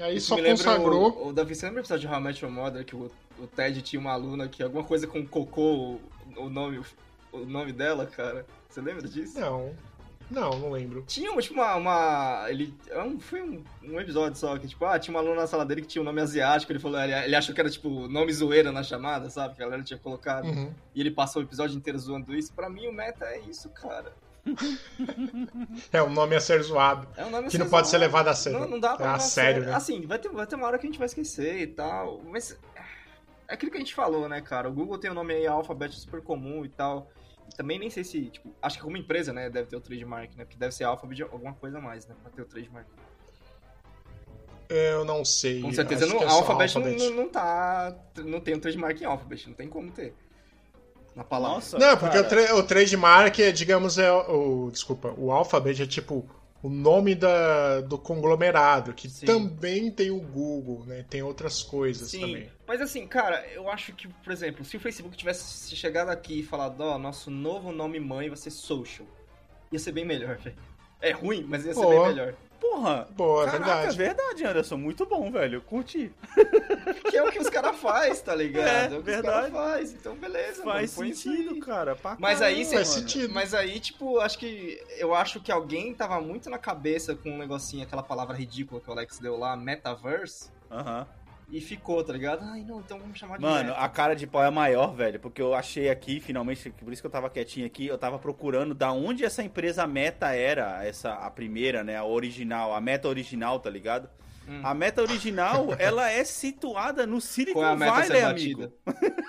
aí 0.00 0.16
Isso 0.16 0.28
só 0.28 0.42
consagrou. 0.42 1.10
O, 1.10 1.28
o 1.28 1.32
Davi, 1.34 1.54
você 1.54 1.66
lembra 1.66 1.80
o 1.80 1.82
episódio 1.82 2.08
de 2.08 2.14
How 2.14 2.20
I 2.20 2.24
Met 2.24 2.42
Your 2.44 2.54
Mother 2.54 2.84
que 2.86 2.96
o, 2.96 3.10
o 3.38 3.46
Ted 3.46 3.82
tinha 3.82 4.00
uma 4.00 4.12
aluna 4.12 4.48
que 4.48 4.62
alguma 4.62 4.82
coisa 4.82 5.06
com 5.06 5.26
cocô, 5.26 5.74
o, 5.74 6.00
o 6.38 6.48
nome, 6.48 6.82
o 7.30 7.38
nome 7.40 7.72
dela, 7.72 8.06
cara? 8.06 8.46
Você 8.68 8.80
lembra 8.80 9.06
disso? 9.06 9.38
Não. 9.38 9.74
Não, 10.32 10.58
não 10.58 10.70
lembro. 10.70 11.04
Tinha 11.06 11.30
uma, 11.30 11.42
tipo, 11.42 11.54
uma. 11.54 11.74
uma- 11.76 12.46
ele, 12.48 12.74
é 12.88 13.02
um- 13.02 13.20
foi 13.20 13.42
um, 13.42 13.62
um 13.82 14.00
episódio 14.00 14.36
só 14.38 14.56
que, 14.58 14.66
tipo, 14.66 14.84
ah, 14.84 14.98
tinha 14.98 15.14
uma 15.14 15.20
aluna 15.20 15.42
na 15.42 15.46
sala 15.46 15.64
dele 15.64 15.82
que 15.82 15.86
tinha 15.88 16.00
um 16.00 16.04
nome 16.04 16.20
asiático. 16.20 16.72
Ele 16.72 16.78
falou, 16.78 16.98
ele, 17.00 17.12
ele 17.12 17.36
achou 17.36 17.54
que 17.54 17.60
era, 17.60 17.68
tipo, 17.68 18.08
nome 18.08 18.32
zoeira 18.32 18.72
na 18.72 18.82
chamada, 18.82 19.28
sabe? 19.28 19.54
Que 19.54 19.62
a 19.62 19.66
galera 19.66 19.82
tinha 19.82 19.98
colocado. 19.98 20.46
Uhum. 20.46 20.72
E 20.94 21.00
ele 21.00 21.10
passou 21.10 21.42
o 21.42 21.44
episódio 21.44 21.76
inteiro 21.76 21.98
zoando 21.98 22.34
isso. 22.34 22.52
Pra 22.52 22.70
mim, 22.70 22.86
o 22.86 22.92
meta 22.92 23.26
é 23.26 23.40
isso, 23.40 23.68
cara. 23.70 24.12
É 25.92 26.02
um 26.02 26.10
nome 26.10 26.34
a 26.34 26.40
ser 26.40 26.62
zoado. 26.62 27.06
É 27.16 27.24
um 27.24 27.30
nome 27.30 27.48
Que 27.48 27.58
não 27.58 27.64
assim, 27.66 27.70
pode 27.70 27.88
ser 27.88 27.98
zoado. 27.98 28.04
levado 28.06 28.28
a 28.28 28.34
sério. 28.34 28.58
Não, 28.60 28.68
não 28.68 28.80
dá 28.80 28.96
pra 28.96 29.04
É 29.04 29.08
a 29.08 29.12
levar 29.12 29.24
sério, 29.24 29.64
né? 29.64 29.74
Assim, 29.74 30.06
vai 30.06 30.18
ter, 30.18 30.28
vai 30.30 30.46
ter 30.46 30.56
uma 30.56 30.66
hora 30.66 30.78
que 30.78 30.86
a 30.86 30.90
gente 30.90 30.98
vai 30.98 31.06
esquecer 31.06 31.60
e 31.60 31.66
tal. 31.66 32.20
Mas. 32.30 32.58
É 33.48 33.54
aquilo 33.54 33.70
que 33.70 33.76
a 33.76 33.80
gente 33.80 33.94
falou, 33.94 34.28
né, 34.28 34.40
cara? 34.40 34.68
O 34.68 34.72
Google 34.72 34.96
tem 34.98 35.10
o 35.10 35.14
nome 35.14 35.34
aí 35.34 35.46
Alphabet 35.46 35.94
super 35.94 36.22
comum 36.22 36.64
e 36.64 36.68
tal. 36.70 37.10
Também 37.54 37.78
nem 37.78 37.90
sei 37.90 38.02
se, 38.04 38.26
tipo, 38.26 38.50
acho 38.62 38.76
que 38.78 38.82
como 38.82 38.96
empresa, 38.96 39.32
né, 39.32 39.48
deve 39.50 39.68
ter 39.68 39.76
o 39.76 39.80
trademark, 39.80 40.34
né? 40.36 40.44
Porque 40.44 40.56
deve 40.56 40.72
ser 40.74 40.84
Alphabet 40.84 41.16
de 41.16 41.22
alguma 41.22 41.52
coisa 41.54 41.78
a 41.78 41.80
mais, 41.80 42.06
né? 42.06 42.14
Pra 42.22 42.30
ter 42.30 42.42
o 42.42 42.46
trademark. 42.46 42.86
Eu 44.68 45.04
não 45.04 45.24
sei. 45.24 45.60
Com 45.60 45.72
certeza 45.72 46.06
não, 46.06 46.22
é 46.22 46.24
Alphabet, 46.24 46.74
não- 46.74 46.82
Alphabet. 46.82 47.10
Não, 47.10 47.16
não 47.16 47.28
tá. 47.28 47.94
Não 48.24 48.40
tem 48.40 48.54
um 48.54 48.60
trademark 48.60 49.00
em 49.00 49.04
Alphabet, 49.04 49.46
não 49.48 49.54
tem 49.54 49.68
como 49.68 49.90
ter. 49.90 50.14
Na 51.14 51.22
palavra. 51.22 51.56
Nossa, 51.56 51.78
Não, 51.78 51.94
porque 51.98 52.16
o, 52.18 52.26
tra 52.26 52.54
o 52.56 52.62
trademark, 52.62 53.38
é, 53.38 53.52
digamos, 53.52 53.98
é 53.98 54.10
o. 54.10 54.70
Desculpa, 54.72 55.12
o 55.18 55.30
Alphabet 55.30 55.82
é 55.82 55.86
tipo 55.86 56.24
o 56.62 56.68
nome 56.68 57.14
da, 57.14 57.80
do 57.80 57.98
conglomerado, 57.98 58.94
que 58.94 59.08
Sim. 59.08 59.26
também 59.26 59.90
tem 59.90 60.10
o 60.10 60.20
Google, 60.20 60.84
né? 60.86 61.04
Tem 61.10 61.20
outras 61.20 61.62
coisas 61.62 62.08
Sim, 62.08 62.20
também. 62.20 62.50
mas 62.66 62.80
assim, 62.80 63.06
cara, 63.06 63.44
eu 63.48 63.68
acho 63.68 63.92
que, 63.94 64.06
por 64.06 64.32
exemplo, 64.32 64.64
se 64.64 64.76
o 64.76 64.80
Facebook 64.80 65.16
tivesse 65.16 65.74
chegado 65.74 66.10
aqui 66.10 66.40
e 66.40 66.42
falado, 66.42 66.80
ó, 66.82 66.96
nosso 66.98 67.30
novo 67.30 67.72
nome 67.72 67.98
mãe 67.98 68.28
vai 68.28 68.36
ser 68.36 68.50
Social, 68.50 69.06
ia 69.72 69.78
ser 69.78 69.90
bem 69.90 70.04
melhor, 70.04 70.36
velho. 70.36 70.56
É 71.00 71.10
ruim, 71.10 71.44
mas 71.48 71.66
ia 71.66 71.74
ser 71.74 71.80
Pô. 71.82 71.88
bem 71.88 72.14
melhor. 72.14 72.34
Porra. 72.62 73.08
Boa, 73.16 73.44
Caraca, 73.46 73.64
verdade. 73.90 73.96
verdade, 73.96 74.44
Anderson. 74.46 74.76
Muito 74.76 75.04
bom, 75.04 75.30
velho. 75.32 75.60
Curti. 75.62 76.12
Que 77.10 77.16
é 77.18 77.22
o 77.22 77.30
que 77.30 77.38
os 77.40 77.50
caras 77.50 77.76
fazem, 77.76 78.24
tá 78.24 78.34
ligado? 78.34 78.66
É, 78.66 78.84
É, 78.84 78.98
o 78.98 79.02
que 79.02 79.10
verdade. 79.10 79.46
os 79.48 79.52
caras 79.52 79.72
fazem. 79.72 79.96
Então, 80.00 80.14
beleza, 80.16 80.62
Faz 80.62 80.96
mano, 80.96 81.14
sentido, 81.14 81.60
cara. 81.60 81.96
Mas 82.18 82.40
aí, 82.40 82.54
caramba, 82.64 82.70
Faz 82.76 82.88
mano. 82.88 83.00
sentido. 83.00 83.34
Mas 83.34 83.54
aí, 83.54 83.80
tipo, 83.80 84.18
acho 84.20 84.38
que. 84.38 84.80
Eu 84.96 85.14
acho 85.14 85.40
que 85.40 85.50
alguém 85.52 85.92
tava 85.92 86.20
muito 86.20 86.48
na 86.48 86.58
cabeça 86.58 87.14
com 87.14 87.30
um 87.32 87.36
negocinho, 87.38 87.82
aquela 87.82 88.02
palavra 88.02 88.34
ridícula 88.36 88.80
que 88.80 88.88
o 88.88 88.92
Alex 88.92 89.18
deu 89.18 89.36
lá, 89.36 89.56
metaverse, 89.56 90.50
Aham. 90.70 91.06
E 91.52 91.60
ficou, 91.60 92.02
tá 92.02 92.14
ligado? 92.14 92.42
Ai, 92.42 92.64
não, 92.66 92.80
então 92.80 92.98
vamos 92.98 93.18
chamar 93.18 93.36
de 93.36 93.42
Mano, 93.42 93.74
a 93.76 93.86
cara 93.86 94.16
de 94.16 94.26
pau 94.26 94.42
é 94.42 94.50
maior, 94.50 94.94
velho, 94.94 95.20
porque 95.20 95.42
eu 95.42 95.54
achei 95.54 95.90
aqui, 95.90 96.18
finalmente, 96.18 96.70
por 96.70 96.90
isso 96.90 97.02
que 97.02 97.06
eu 97.06 97.10
tava 97.10 97.28
quietinho 97.28 97.66
aqui, 97.66 97.86
eu 97.86 97.98
tava 97.98 98.18
procurando 98.18 98.74
da 98.74 98.90
onde 98.90 99.22
essa 99.22 99.42
empresa 99.42 99.86
Meta 99.86 100.34
era, 100.34 100.82
essa 100.82 101.12
a 101.12 101.30
primeira, 101.30 101.84
né, 101.84 101.98
a 101.98 102.04
original, 102.04 102.74
a 102.74 102.80
Meta 102.80 103.06
original, 103.06 103.60
tá 103.60 103.68
ligado? 103.68 104.08
Hum. 104.48 104.62
A 104.64 104.72
Meta 104.72 105.02
original, 105.02 105.68
ela 105.78 106.10
é 106.10 106.24
situada 106.24 107.06
no 107.06 107.20
Silicon 107.20 107.60
Qual 107.60 107.70
é 107.70 107.72
a 107.72 107.76
meta 107.76 107.92
Valley, 107.92 108.22
amigo. 108.22 108.72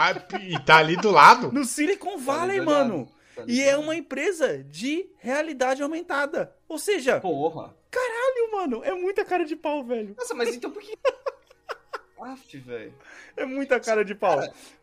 Ah, 0.00 0.12
e 0.40 0.56
tá 0.60 0.76
ali 0.76 0.94
do 0.96 1.10
lado? 1.10 1.50
No 1.50 1.64
Silicon 1.64 2.18
Valley, 2.18 2.60
ligado? 2.60 2.66
mano. 2.66 3.08
Tá 3.34 3.42
E 3.48 3.60
é 3.60 3.76
uma 3.76 3.96
empresa 3.96 4.62
de 4.62 5.10
realidade 5.18 5.82
aumentada. 5.82 6.54
Ou 6.68 6.78
seja, 6.78 7.18
Porra. 7.18 7.74
caralho, 7.90 8.52
mano, 8.52 8.84
é 8.84 8.94
muita 8.94 9.24
cara 9.24 9.44
de 9.44 9.56
pau, 9.56 9.82
velho. 9.82 10.14
Nossa, 10.16 10.34
mas 10.34 10.54
então 10.54 10.70
por 10.70 10.80
que. 10.80 10.96
Aff, 12.24 12.56
velho. 12.58 12.94
É 13.36 13.44
muita 13.44 13.78
cara 13.80 14.04
de 14.04 14.14
pau. 14.14 14.40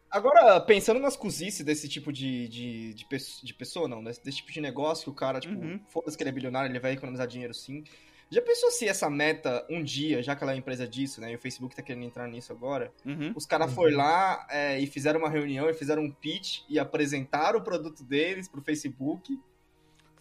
Agora, 0.09 0.61
pensando 0.61 0.99
nas 0.99 1.17
cozices 1.17 1.65
desse 1.65 1.89
tipo 1.89 2.11
de, 2.13 2.47
de, 2.47 2.93
de, 2.93 3.05
de 3.43 3.53
pessoa, 3.53 3.87
não, 3.87 4.03
desse, 4.03 4.23
desse 4.23 4.37
tipo 4.37 4.51
de 4.51 4.61
negócio 4.61 5.03
que 5.05 5.09
o 5.09 5.13
cara, 5.13 5.39
tipo, 5.39 5.55
Uhum. 5.55 5.79
foda-se 5.89 6.15
que 6.15 6.23
ele 6.23 6.29
é 6.29 6.33
bilionário, 6.33 6.71
ele 6.71 6.79
vai 6.79 6.93
economizar 6.93 7.27
dinheiro 7.27 7.53
sim. 7.53 7.83
Já 8.31 8.41
pensou 8.41 8.71
se 8.71 8.87
essa 8.87 9.09
meta, 9.09 9.65
um 9.69 9.83
dia, 9.83 10.23
já 10.23 10.35
que 10.35 10.43
ela 10.43 10.53
é 10.53 10.55
empresa 10.55 10.87
disso, 10.87 11.21
né, 11.21 11.31
e 11.31 11.35
o 11.35 11.39
Facebook 11.39 11.75
tá 11.75 11.81
querendo 11.83 12.05
entrar 12.05 12.27
nisso 12.27 12.51
agora, 12.53 12.91
Uhum. 13.05 13.33
os 13.35 13.45
caras 13.45 13.71
foram 13.73 13.97
lá 13.97 14.47
é, 14.49 14.79
e 14.79 14.87
fizeram 14.87 15.19
uma 15.19 15.29
reunião 15.29 15.69
e 15.69 15.73
fizeram 15.73 16.03
um 16.03 16.11
pitch 16.11 16.61
e 16.69 16.79
apresentaram 16.79 17.59
o 17.59 17.63
produto 17.63 18.03
deles 18.03 18.47
pro 18.47 18.61
Facebook. 18.61 19.37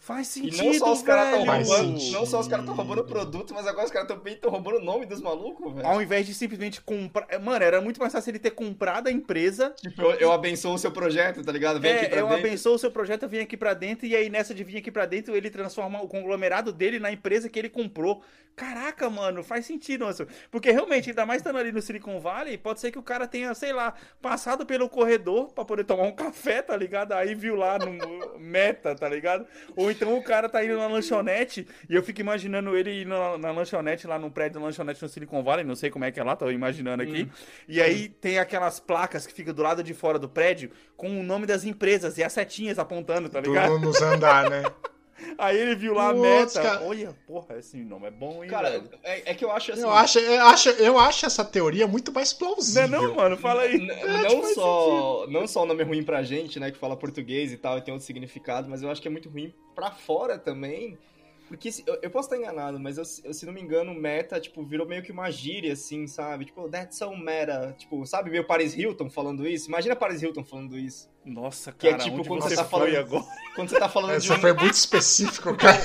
Faz 0.05 0.27
E 0.37 0.51
sentido, 0.51 0.63
não 0.63 0.73
só 0.75 0.93
os 0.93 1.01
caras 1.01 1.25
estão 1.33 1.45
roubando, 1.45 2.11
não 2.11 2.25
só 2.27 2.39
os 2.39 2.47
caras 2.47 2.63
estão 2.63 2.75
roubando 2.75 3.01
o 3.01 3.05
produto, 3.05 3.55
mas 3.55 3.65
agora 3.65 3.85
os 3.87 3.91
caras 3.91 4.07
também 4.07 4.35
estão 4.35 4.51
roubando 4.51 4.77
o 4.77 4.83
nome 4.83 5.07
dos 5.07 5.19
malucos, 5.19 5.73
velho. 5.73 5.87
Ao 5.87 5.99
invés 5.99 6.27
de 6.27 6.33
simplesmente 6.35 6.79
comprar. 6.79 7.39
Mano, 7.39 7.65
era 7.65 7.81
muito 7.81 7.99
mais 7.99 8.13
fácil 8.13 8.29
ele 8.29 8.37
ter 8.37 8.51
comprado 8.51 9.07
a 9.07 9.11
empresa. 9.11 9.73
Tipo, 9.81 10.03
eu, 10.03 10.11
eu 10.13 10.31
abençoo 10.31 10.75
o 10.75 10.77
seu 10.77 10.91
projeto, 10.91 11.43
tá 11.43 11.51
ligado? 11.51 11.79
Vem 11.79 11.91
aqui 11.95 12.05
É, 12.05 12.09
pra 12.09 12.19
eu 12.19 12.27
dentro. 12.27 12.45
abençoo 12.45 12.75
o 12.75 12.77
seu 12.77 12.91
projeto, 12.91 13.23
eu 13.23 13.29
vim 13.29 13.39
aqui 13.39 13.57
pra 13.57 13.73
dentro, 13.73 14.05
e 14.05 14.15
aí 14.15 14.29
nessa 14.29 14.53
de 14.53 14.63
vir 14.63 14.77
aqui 14.77 14.91
pra 14.91 15.07
dentro, 15.07 15.35
ele 15.35 15.49
transforma 15.49 15.99
o 16.03 16.07
conglomerado 16.07 16.71
dele 16.71 16.99
na 16.99 17.11
empresa 17.11 17.49
que 17.49 17.57
ele 17.57 17.69
comprou. 17.69 18.21
Caraca, 18.55 19.09
mano, 19.09 19.43
faz 19.43 19.65
sentido, 19.65 20.03
Anderson. 20.05 20.27
Porque 20.49 20.71
realmente, 20.71 21.09
ainda 21.09 21.25
mais 21.25 21.41
estando 21.41 21.57
ali 21.57 21.73
no 21.73 21.81
Silicon 21.81 22.21
Valley, 22.21 22.57
pode 22.57 22.79
ser 22.79 22.89
que 22.89 22.97
o 22.97 23.03
cara 23.03 23.27
tenha, 23.27 23.53
sei 23.53 23.73
lá, 23.73 23.93
passado 24.21 24.65
pelo 24.65 24.87
corredor 24.87 25.51
pra 25.51 25.65
poder 25.65 25.83
tomar 25.83 26.03
um 26.03 26.11
café, 26.15 26.61
tá 26.61 26.77
ligado? 26.77 27.11
Aí 27.13 27.35
viu 27.35 27.55
lá 27.55 27.77
no 27.77 28.39
meta, 28.39 28.95
tá 28.95 29.09
ligado? 29.09 29.45
Ou 29.75 29.91
então 29.95 30.17
o 30.17 30.23
cara 30.23 30.47
tá 30.47 30.63
indo 30.63 30.77
na 30.77 30.87
lanchonete, 30.87 31.67
e 31.89 31.95
eu 31.95 32.03
fico 32.03 32.21
imaginando 32.21 32.75
ele 32.75 33.01
indo 33.01 33.09
na, 33.09 33.37
na 33.37 33.51
lanchonete, 33.51 34.07
lá 34.07 34.19
no 34.19 34.29
prédio 34.29 34.59
da 34.59 34.65
lanchonete 34.65 35.01
no 35.01 35.09
Silicon 35.09 35.43
Valley, 35.43 35.65
não 35.65 35.75
sei 35.75 35.89
como 35.89 36.05
é 36.05 36.11
que 36.11 36.19
é 36.19 36.23
lá, 36.23 36.35
tô 36.35 36.49
imaginando 36.49 37.03
aqui. 37.03 37.29
E 37.67 37.81
aí 37.81 38.09
tem 38.09 38.39
aquelas 38.39 38.79
placas 38.79 39.25
que 39.25 39.33
ficam 39.33 39.53
do 39.53 39.61
lado 39.61 39.83
de 39.83 39.93
fora 39.93 40.19
do 40.19 40.29
prédio 40.29 40.71
com 40.95 41.19
o 41.19 41.23
nome 41.23 41.45
das 41.45 41.63
empresas 41.63 42.17
e 42.17 42.23
as 42.23 42.33
setinhas 42.33 42.79
apontando, 42.79 43.29
tá 43.29 43.39
ligado? 43.39 43.73
Tudo 43.73 43.85
nos 43.85 44.01
andar, 44.01 44.49
né? 44.49 44.63
Aí 45.37 45.57
ele 45.57 45.75
viu 45.75 45.93
lá 45.93 46.09
a 46.09 46.13
meta. 46.13 46.61
cara. 46.61 46.83
Olha, 46.83 47.15
porra, 47.25 47.57
esse 47.57 47.77
nome 47.77 48.07
é 48.07 48.11
bom, 48.11 48.43
hein, 48.43 48.49
Cara, 48.49 48.69
velho? 48.71 48.89
é, 49.03 49.31
é 49.31 49.33
que 49.33 49.45
eu 49.45 49.51
acho 49.51 49.71
assim. 49.71 49.81
Eu 49.81 49.91
acho, 49.91 50.19
eu, 50.19 50.45
acho, 50.45 50.69
eu 50.69 50.99
acho 50.99 51.25
essa 51.25 51.43
teoria 51.45 51.87
muito 51.87 52.11
mais 52.11 52.31
Não 52.33 52.39
plausível. 52.39 52.83
é 52.83 52.87
não, 52.87 53.15
mano? 53.15 53.37
Fala 53.37 53.61
aí. 53.61 53.75
N- 53.77 53.91
É, 53.91 54.05
não, 54.23 54.41
tipo, 54.41 54.53
só, 54.53 55.25
não 55.29 55.47
só 55.47 55.63
o 55.63 55.65
nome 55.65 55.81
é 55.83 55.85
ruim 55.85 56.03
pra 56.03 56.21
gente, 56.23 56.59
né, 56.59 56.69
que 56.71 56.77
fala 56.77 56.97
português 56.97 57.51
e 57.53 57.57
tal, 57.57 57.77
e 57.77 57.81
tem 57.81 57.93
outro 57.93 58.05
significado, 58.05 58.69
mas 58.69 58.81
eu 58.83 58.91
acho 58.91 59.01
que 59.01 59.07
é 59.07 59.11
muito 59.11 59.29
ruim 59.29 59.53
pra 59.73 59.91
fora 59.91 60.37
também. 60.37 60.97
Porque 61.47 61.71
se- 61.71 61.83
eu, 61.85 61.99
eu 62.01 62.09
posso 62.09 62.27
estar 62.27 62.37
enganado, 62.41 62.79
mas 62.79 62.97
eu, 62.97 63.03
eu, 63.23 63.33
se 63.33 63.45
não 63.45 63.53
me 63.53 63.61
engano, 63.61 63.93
meta, 63.93 64.39
tipo, 64.39 64.63
virou 64.65 64.87
meio 64.87 65.03
que 65.03 65.11
uma 65.11 65.29
gíria, 65.29 65.73
assim, 65.73 66.07
sabe? 66.07 66.45
Tipo, 66.45 66.67
that's 66.69 66.97
so 66.97 67.15
meta. 67.15 67.75
Tipo, 67.77 68.05
sabe, 68.05 68.31
meio 68.31 68.45
Paris 68.47 68.75
Hilton 68.75 69.09
falando 69.09 69.47
isso? 69.47 69.67
Imagina 69.67 69.95
Paris 69.95 70.21
Hilton 70.23 70.43
falando 70.43 70.77
isso. 70.77 71.07
Nossa, 71.23 71.71
Que 71.71 71.87
é 71.87 71.91
cara, 71.91 72.03
tipo 72.03 72.17
onde 72.17 72.27
quando 72.27 72.41
você 72.41 72.49
você 72.49 72.55
tá 72.55 72.63
foi 72.65 72.79
falando- 72.91 72.97
agora? 72.97 73.25
Quando 73.55 73.69
você 73.69 73.79
tá 73.79 73.87
falando 73.89 74.11
de 74.11 74.17
Essa 74.17 74.35
um, 74.35 74.41
foi 74.41 74.53
muito 74.53 74.73
específico, 74.73 75.55
cara. 75.57 75.79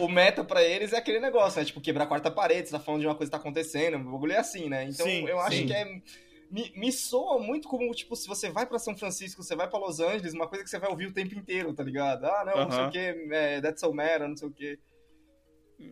o, 0.00 0.04
o 0.06 0.08
meta 0.08 0.42
pra 0.42 0.62
eles 0.62 0.92
é 0.92 0.96
aquele 0.98 1.20
negócio, 1.20 1.58
né? 1.60 1.64
Tipo, 1.66 1.80
quebrar 1.80 2.04
a 2.04 2.06
quarta 2.06 2.30
parede, 2.30 2.68
você 2.68 2.72
tá 2.72 2.80
falando 2.80 3.00
de 3.02 3.06
uma 3.06 3.14
coisa 3.14 3.30
que 3.30 3.36
tá 3.36 3.40
acontecendo, 3.40 3.96
o 3.96 4.12
bagulho 4.12 4.32
é 4.32 4.38
assim, 4.38 4.68
né? 4.68 4.84
Então 4.84 5.04
Sim, 5.04 5.26
eu 5.28 5.38
acho 5.40 5.56
sim. 5.58 5.66
que 5.66 5.72
é. 5.74 6.00
Me, 6.50 6.70
me 6.76 6.92
soa 6.92 7.38
muito 7.38 7.66
como, 7.68 7.90
tipo, 7.94 8.14
se 8.14 8.28
você 8.28 8.50
vai 8.50 8.66
pra 8.66 8.78
São 8.78 8.94
Francisco, 8.96 9.42
você 9.42 9.56
vai 9.56 9.68
pra 9.68 9.78
Los 9.78 10.00
Angeles, 10.00 10.34
uma 10.34 10.46
coisa 10.46 10.62
que 10.62 10.68
você 10.70 10.78
vai 10.78 10.90
ouvir 10.90 11.06
o 11.06 11.12
tempo 11.12 11.34
inteiro, 11.34 11.72
tá 11.72 11.82
ligado? 11.82 12.24
Ah, 12.26 12.44
não, 12.44 12.64
não 12.64 12.70
sei 12.70 12.84
o 12.84 12.90
que, 12.90 13.34
é, 13.34 13.60
that's 13.60 13.80
so 13.80 13.92
meta, 13.92 14.28
não 14.28 14.36
sei 14.36 14.48
o 14.48 14.52
que. 14.52 14.78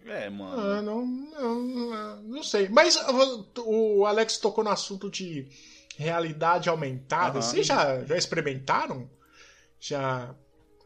É, 0.07 0.31
mano. 0.31 0.61
Ah, 0.61 0.83
não, 0.83 1.05
não, 1.05 2.23
não, 2.23 2.43
sei. 2.43 2.69
Mas 2.69 2.97
o 3.57 4.05
Alex 4.07 4.39
tocou 4.39 4.65
no 4.65 4.71
assunto 4.71 5.11
de 5.11 5.47
realidade 5.97 6.69
aumentada. 6.69 7.39
Aham. 7.39 7.43
Vocês 7.43 7.67
já, 7.67 8.05
já 8.05 8.17
experimentaram? 8.17 9.11
Já 9.79 10.35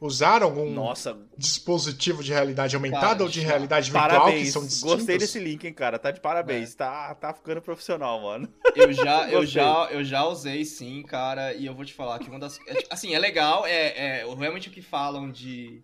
usaram 0.01 0.47
algum 0.47 0.71
Nossa, 0.71 1.17
dispositivo 1.37 2.23
de 2.23 2.33
realidade 2.33 2.77
aumentada 2.77 3.07
Cara, 3.07 3.23
ou 3.23 3.29
de 3.29 3.41
realidade 3.41 3.91
virtual 3.91 4.11
que 4.11 4.17
parabéns. 4.17 4.53
são 4.53 4.67
distintos? 4.67 4.97
Gostei 4.97 5.19
desse 5.19 5.39
link, 5.39 5.65
hein, 5.65 5.73
cara. 5.73 5.99
Tá 5.99 6.11
de 6.11 6.21
parabéns. 6.21 6.75
Tá, 6.75 7.15
tá 7.15 7.33
ficando 7.33 7.63
profissional, 7.63 8.21
mano. 8.21 8.53
Eu 8.75 8.93
já, 8.93 9.31
eu, 9.31 9.47
já, 9.47 9.89
eu 9.91 10.05
já 10.05 10.25
usei 10.25 10.65
sim, 10.65 11.03
cara, 11.03 11.55
e 11.55 11.67
eu 11.67 11.75
vou 11.75 11.85
te 11.85 11.95
falar 11.95 12.19
que 12.19 12.29
uma 12.29 12.39
das. 12.39 12.59
é, 12.67 12.75
tipo, 12.75 12.93
assim, 12.93 13.15
é 13.15 13.19
legal, 13.19 13.65
é, 13.67 14.21
é 14.21 14.35
realmente 14.35 14.69
o 14.69 14.73
que 14.73 14.83
falam 14.83 15.31
de. 15.31 15.83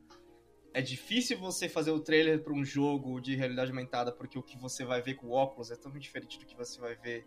É 0.73 0.81
difícil 0.81 1.39
você 1.39 1.69
fazer 1.69 1.91
o 1.91 2.01
trailer 2.01 2.43
pra 2.43 2.53
um 2.53 2.65
jogo 2.65 3.21
de 3.21 3.35
realidade 3.35 3.71
aumentada, 3.71 4.13
porque 4.13 4.39
o 4.39 4.43
que 4.43 4.57
você 4.57 4.85
vai 4.85 5.03
ver 5.03 5.15
com 5.15 5.29
o 5.29 5.33
óculos 5.33 5.71
é 5.71 5.77
totalmente 5.77 6.03
diferente 6.03 6.39
do 6.39 6.47
que 6.47 6.57
você 6.57 6.81
vai 6.81 6.95
ver 6.95 7.27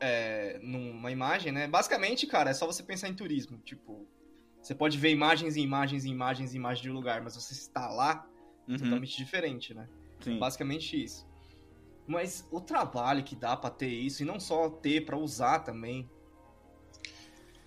é, 0.00 0.58
numa 0.62 1.10
imagem, 1.10 1.52
né? 1.52 1.66
Basicamente, 1.66 2.26
cara, 2.26 2.50
é 2.50 2.54
só 2.54 2.66
você 2.66 2.82
pensar 2.82 3.08
em 3.08 3.14
turismo. 3.14 3.58
Tipo, 3.58 4.06
você 4.60 4.74
pode 4.74 4.98
ver 4.98 5.10
imagens 5.10 5.56
e 5.56 5.60
imagens 5.60 6.04
e 6.04 6.10
imagens 6.10 6.52
e 6.52 6.56
imagens 6.56 6.82
de 6.82 6.90
um 6.90 6.94
lugar, 6.94 7.22
mas 7.22 7.34
você 7.34 7.54
está 7.54 7.88
lá, 7.88 8.28
é 8.68 8.72
Uhum, 8.72 8.78
totalmente 8.78 9.16
diferente, 9.16 9.72
né? 9.72 9.88
sim. 10.20 10.38
Basicamente 10.38 11.02
isso. 11.02 11.26
Mas 12.06 12.46
o 12.50 12.60
trabalho 12.60 13.24
que 13.24 13.34
dá 13.34 13.56
pra 13.56 13.70
ter 13.70 13.88
isso, 13.88 14.22
e 14.22 14.26
não 14.26 14.38
só 14.38 14.68
ter, 14.68 15.04
pra 15.04 15.16
usar 15.16 15.60
também. 15.60 16.08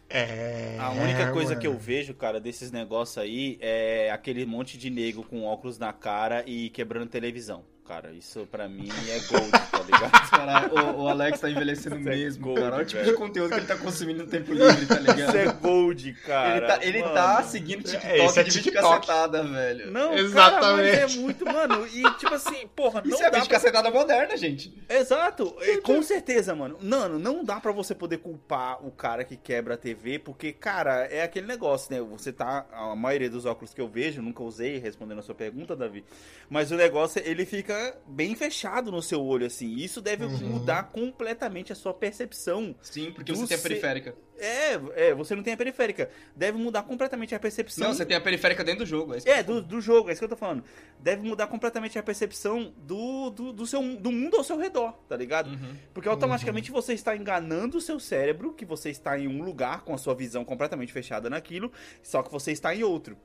É, 0.09 0.75
A 0.79 0.89
única 0.91 1.31
coisa 1.31 1.49
mano. 1.49 1.61
que 1.61 1.67
eu 1.67 1.77
vejo, 1.77 2.13
cara, 2.15 2.39
desses 2.39 2.71
negócios 2.71 3.17
aí 3.17 3.57
é 3.61 4.09
aquele 4.11 4.45
monte 4.45 4.77
de 4.77 4.89
nego 4.89 5.23
com 5.23 5.43
óculos 5.45 5.77
na 5.77 5.93
cara 5.93 6.43
e 6.47 6.69
quebrando 6.71 7.07
televisão. 7.09 7.63
Cara, 7.85 8.11
isso 8.11 8.47
pra 8.51 8.67
mim 8.69 8.89
é 9.09 9.19
gold, 9.27 9.51
tá 9.83 9.97
ligado? 9.97 10.29
Cara, 10.29 10.69
o, 10.95 11.01
o 11.03 11.07
Alex 11.09 11.39
tá 11.39 11.49
envelhecendo 11.49 11.95
é 11.95 11.99
mesmo, 11.99 12.43
gold, 12.45 12.61
cara. 12.61 12.75
Olha 12.75 12.83
o 12.83 12.87
tipo 12.87 13.03
de 13.03 13.13
conteúdo 13.13 13.49
que 13.49 13.55
ele 13.55 13.65
tá 13.65 13.75
consumindo 13.75 14.23
no 14.23 14.29
tempo 14.29 14.53
livre, 14.53 14.85
tá 14.85 14.95
ligado? 14.99 15.19
Isso 15.19 15.37
é 15.37 15.45
gold, 15.51 16.13
cara. 16.25 16.57
ele 16.57 16.67
tá, 16.67 16.79
ele 16.81 17.01
mano. 17.01 17.13
tá 17.13 17.43
seguindo 17.43 17.79
É, 17.79 17.91
TikTok 17.91 18.25
isso 18.25 18.39
é 18.39 18.43
de 18.43 18.49
vídeo 18.51 18.63
TikTok. 18.71 19.07
cacetada, 19.07 19.43
velho. 19.43 19.91
Não, 19.91 20.13
Exatamente. 20.13 20.61
cara, 20.61 20.75
mas 20.77 21.15
é 21.15 21.19
muito, 21.19 21.45
mano. 21.45 21.87
E 21.87 22.03
tipo 22.13 22.33
assim, 22.33 22.67
porra, 22.75 23.01
não 23.01 23.09
Isso 23.09 23.23
é 23.23 23.29
vídeo 23.31 23.47
pra... 23.47 23.55
cacetada 23.59 23.91
moderna, 23.91 24.37
gente. 24.37 24.73
Exato, 24.87 25.55
com 25.83 26.01
certeza, 26.03 26.55
mano. 26.55 26.77
Mano, 26.81 27.19
não 27.19 27.43
dá 27.43 27.59
pra 27.59 27.71
você 27.71 27.93
poder 27.93 28.17
culpar 28.19 28.85
o 28.85 28.91
cara 28.91 29.23
que 29.23 29.35
quebra 29.35 29.73
a 29.73 29.77
TV, 29.77 30.19
porque, 30.19 30.53
cara, 30.53 31.05
é 31.05 31.23
aquele 31.23 31.47
negócio, 31.47 31.93
né? 31.93 32.01
Você 32.11 32.31
tá. 32.31 32.65
A 32.71 32.95
maioria 32.95 33.29
dos 33.29 33.45
óculos 33.45 33.73
que 33.73 33.81
eu 33.81 33.87
vejo, 33.87 34.21
nunca 34.21 34.43
usei, 34.43 34.77
respondendo 34.77 35.19
a 35.19 35.23
sua 35.23 35.35
pergunta, 35.35 35.75
Davi. 35.75 36.03
Mas 36.49 36.71
o 36.71 36.75
negócio, 36.75 37.21
ele 37.25 37.45
fica 37.45 37.97
bem 38.07 38.35
fechado 38.35 38.91
no 38.91 39.01
seu 39.01 39.21
olho, 39.23 39.45
assim. 39.45 39.68
Isso 39.77 40.01
deve 40.01 40.25
Uhum. 40.25 40.37
mudar 40.49 40.83
completamente 40.91 41.71
a 41.71 41.75
sua 41.75 41.93
percepção. 41.93 42.75
Sim, 42.81 43.11
porque 43.11 43.31
você 43.33 43.47
tem 43.47 43.57
a 43.57 43.61
periférica. 43.61 44.15
É, 44.37 44.79
é, 44.95 45.13
você 45.13 45.35
não 45.35 45.43
tem 45.43 45.53
a 45.53 45.57
periférica. 45.57 46.09
Deve 46.33 46.57
mudar 46.57 46.83
completamente 46.83 47.35
a 47.35 47.39
percepção. 47.39 47.89
Não, 47.89 47.93
você 47.93 48.05
tem 48.05 48.15
a 48.15 48.21
periférica 48.21 48.63
dentro 48.63 48.85
do 48.85 48.85
jogo. 48.85 49.13
É, 49.13 49.19
É, 49.25 49.43
do, 49.43 49.61
do 49.61 49.81
jogo, 49.81 50.09
é 50.09 50.13
isso 50.13 50.19
que 50.21 50.25
eu 50.25 50.29
tô 50.29 50.37
falando. 50.37 50.63
Deve 50.99 51.27
mudar 51.27 51.47
completamente 51.47 51.99
a 51.99 52.03
percepção 52.03 52.73
do, 52.77 53.29
do, 53.31 53.51
do 53.51 53.67
seu, 53.67 53.81
do 53.97 54.11
mundo 54.11 54.37
ao 54.37 54.43
seu 54.43 54.57
redor, 54.57 54.93
tá 55.09 55.17
ligado? 55.17 55.49
Uhum. 55.49 55.75
Porque 55.93 56.07
automaticamente 56.07 56.71
você 56.71 56.93
está 56.93 57.15
enganando 57.17 57.77
o 57.77 57.81
seu 57.81 57.99
cérebro, 57.99 58.53
que 58.53 58.63
você 58.65 58.89
está 58.89 59.19
em 59.19 59.27
um 59.27 59.43
lugar 59.43 59.81
com 59.81 59.93
a 59.93 59.97
sua 59.97 60.15
visão 60.15 60.45
completamente 60.45 60.93
fechada 60.93 61.29
naquilo, 61.29 61.71
só 62.01 62.23
que 62.23 62.31
você 62.31 62.51
está 62.53 62.73
em 62.73 62.83
outro. 62.83 63.17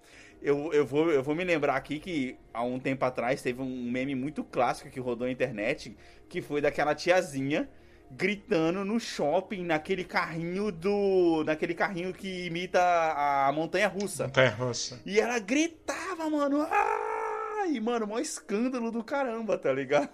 Eu, 0.45 0.71
eu, 0.75 0.85
vou, 0.85 1.11
eu 1.11 1.23
vou 1.23 1.35
me 1.35 1.43
lembrar 1.43 1.75
aqui 1.75 1.99
que 1.99 2.37
há 2.53 2.63
um 2.63 2.79
tempo 2.79 3.03
atrás 3.03 3.41
teve 3.41 3.63
um 3.63 3.91
meme 3.91 4.15
muito 4.15 4.45
clássico 4.45 4.91
que 4.91 5.01
rodou 5.01 5.27
na 5.27 5.33
internet, 5.33 5.97
que 6.29 6.43
foi 6.43 6.61
daquela 6.61 6.95
tiazinha 6.95 7.67
gritando 8.11 8.85
no 8.85 9.01
shopping 9.01 9.65
naquele 9.65 10.05
carrinho 10.05 10.71
do. 10.71 11.43
naquele 11.45 11.75
carrinho 11.75 12.13
que 12.13 12.45
imita 12.47 12.79
a 12.79 13.51
montanha 13.53 13.89
russa. 13.89 14.25
Montanha 14.25 14.51
russa. 14.51 15.01
E 15.07 15.19
ela 15.19 15.39
gritava, 15.39 16.29
mano. 16.29 16.61
Ah! 16.71 17.67
E, 17.67 17.81
mano, 17.81 18.07
maior 18.07 18.21
escândalo 18.21 18.91
do 18.91 19.03
caramba, 19.03 19.57
tá 19.57 19.73
ligado? 19.73 20.11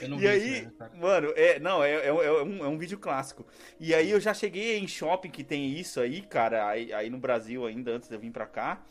Eu 0.00 0.08
não 0.08 0.16
E 0.16 0.20
vi 0.20 0.28
aí, 0.28 0.58
isso, 0.60 0.72
né, 0.80 0.90
mano, 0.94 1.32
é, 1.36 1.58
não, 1.58 1.84
é, 1.84 1.90
é, 1.92 2.06
é 2.08 2.42
um, 2.42 2.64
é 2.64 2.68
um 2.68 2.78
vídeo 2.78 2.98
clássico. 2.98 3.46
E 3.78 3.94
aí 3.94 4.10
eu 4.10 4.20
já 4.20 4.32
cheguei 4.32 4.78
em 4.78 4.88
shopping 4.88 5.30
que 5.30 5.44
tem 5.44 5.70
isso 5.78 6.00
aí, 6.00 6.22
cara, 6.22 6.66
aí, 6.66 6.92
aí 6.92 7.10
no 7.10 7.18
Brasil 7.18 7.66
ainda, 7.66 7.92
antes 7.92 8.08
de 8.08 8.14
eu 8.14 8.20
vir 8.20 8.30
pra 8.30 8.46
cá. 8.46 8.82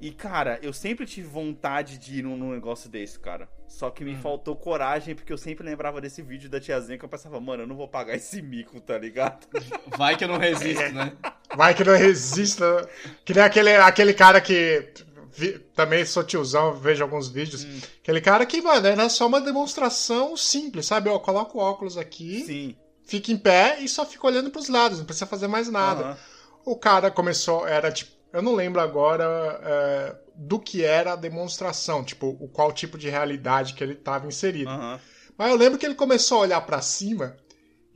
E, 0.00 0.10
cara, 0.10 0.58
eu 0.62 0.72
sempre 0.74 1.06
tive 1.06 1.26
vontade 1.26 1.96
de 1.96 2.18
ir 2.18 2.22
num, 2.22 2.36
num 2.36 2.52
negócio 2.52 2.88
desse, 2.90 3.18
cara. 3.18 3.48
Só 3.66 3.88
que 3.90 4.04
me 4.04 4.12
Uhum. 4.14 4.20
faltou 4.20 4.54
coragem, 4.54 5.14
porque 5.14 5.32
eu 5.32 5.38
sempre 5.38 5.64
lembrava 5.66 6.00
desse 6.00 6.20
vídeo 6.22 6.50
da 6.50 6.60
tiazinha 6.60 6.98
que 6.98 7.04
eu 7.04 7.08
pensava, 7.08 7.40
mano, 7.40 7.62
eu 7.62 7.66
não 7.66 7.76
vou 7.76 7.88
pagar 7.88 8.14
esse 8.14 8.42
mico, 8.42 8.78
tá 8.80 8.98
ligado? 8.98 9.46
Vai 9.96 10.16
que 10.16 10.24
eu 10.24 10.28
não 10.28 10.36
resisto, 10.38 10.92
né? 10.92 11.12
Vai 11.56 11.74
que 11.74 11.82
não 11.82 11.96
resista. 11.96 12.88
Que 13.24 13.32
nem 13.32 13.42
aquele, 13.42 13.74
aquele 13.76 14.12
cara 14.12 14.40
que. 14.40 14.86
vi- 15.32 15.58
também 15.74 16.04
sou 16.04 16.22
tiozão, 16.22 16.74
vejo 16.74 17.02
alguns 17.02 17.28
vídeos. 17.28 17.64
Hum. 17.64 17.80
Aquele 18.02 18.20
cara 18.20 18.44
que, 18.44 18.60
mano, 18.60 18.86
era 18.86 19.08
só 19.08 19.26
uma 19.26 19.40
demonstração 19.40 20.36
simples, 20.36 20.86
sabe? 20.86 21.08
Ó, 21.08 21.18
coloca 21.18 21.56
o 21.56 21.60
óculos 21.60 21.96
aqui, 21.96 22.44
Sim. 22.44 22.76
fica 23.06 23.32
em 23.32 23.36
pé 23.38 23.78
e 23.80 23.88
só 23.88 24.04
fica 24.04 24.26
olhando 24.26 24.50
pros 24.50 24.68
lados, 24.68 24.98
não 24.98 25.06
precisa 25.06 25.26
fazer 25.26 25.48
mais 25.48 25.68
nada. 25.70 26.04
Aham. 26.04 26.18
O 26.66 26.76
cara 26.76 27.10
começou, 27.10 27.66
era 27.66 27.92
tipo, 27.92 28.10
eu 28.36 28.42
não 28.42 28.54
lembro 28.54 28.82
agora 28.82 29.24
é, 29.62 30.14
do 30.34 30.60
que 30.60 30.84
era 30.84 31.14
a 31.14 31.16
demonstração, 31.16 32.04
tipo, 32.04 32.36
o 32.38 32.46
qual 32.46 32.70
tipo 32.70 32.98
de 32.98 33.08
realidade 33.08 33.72
que 33.72 33.82
ele 33.82 33.94
estava 33.94 34.26
inserido. 34.26 34.68
Aham. 34.68 35.00
Mas 35.38 35.50
eu 35.50 35.56
lembro 35.56 35.78
que 35.78 35.86
ele 35.86 35.94
começou 35.94 36.38
a 36.38 36.40
olhar 36.42 36.60
pra 36.60 36.82
cima 36.82 37.34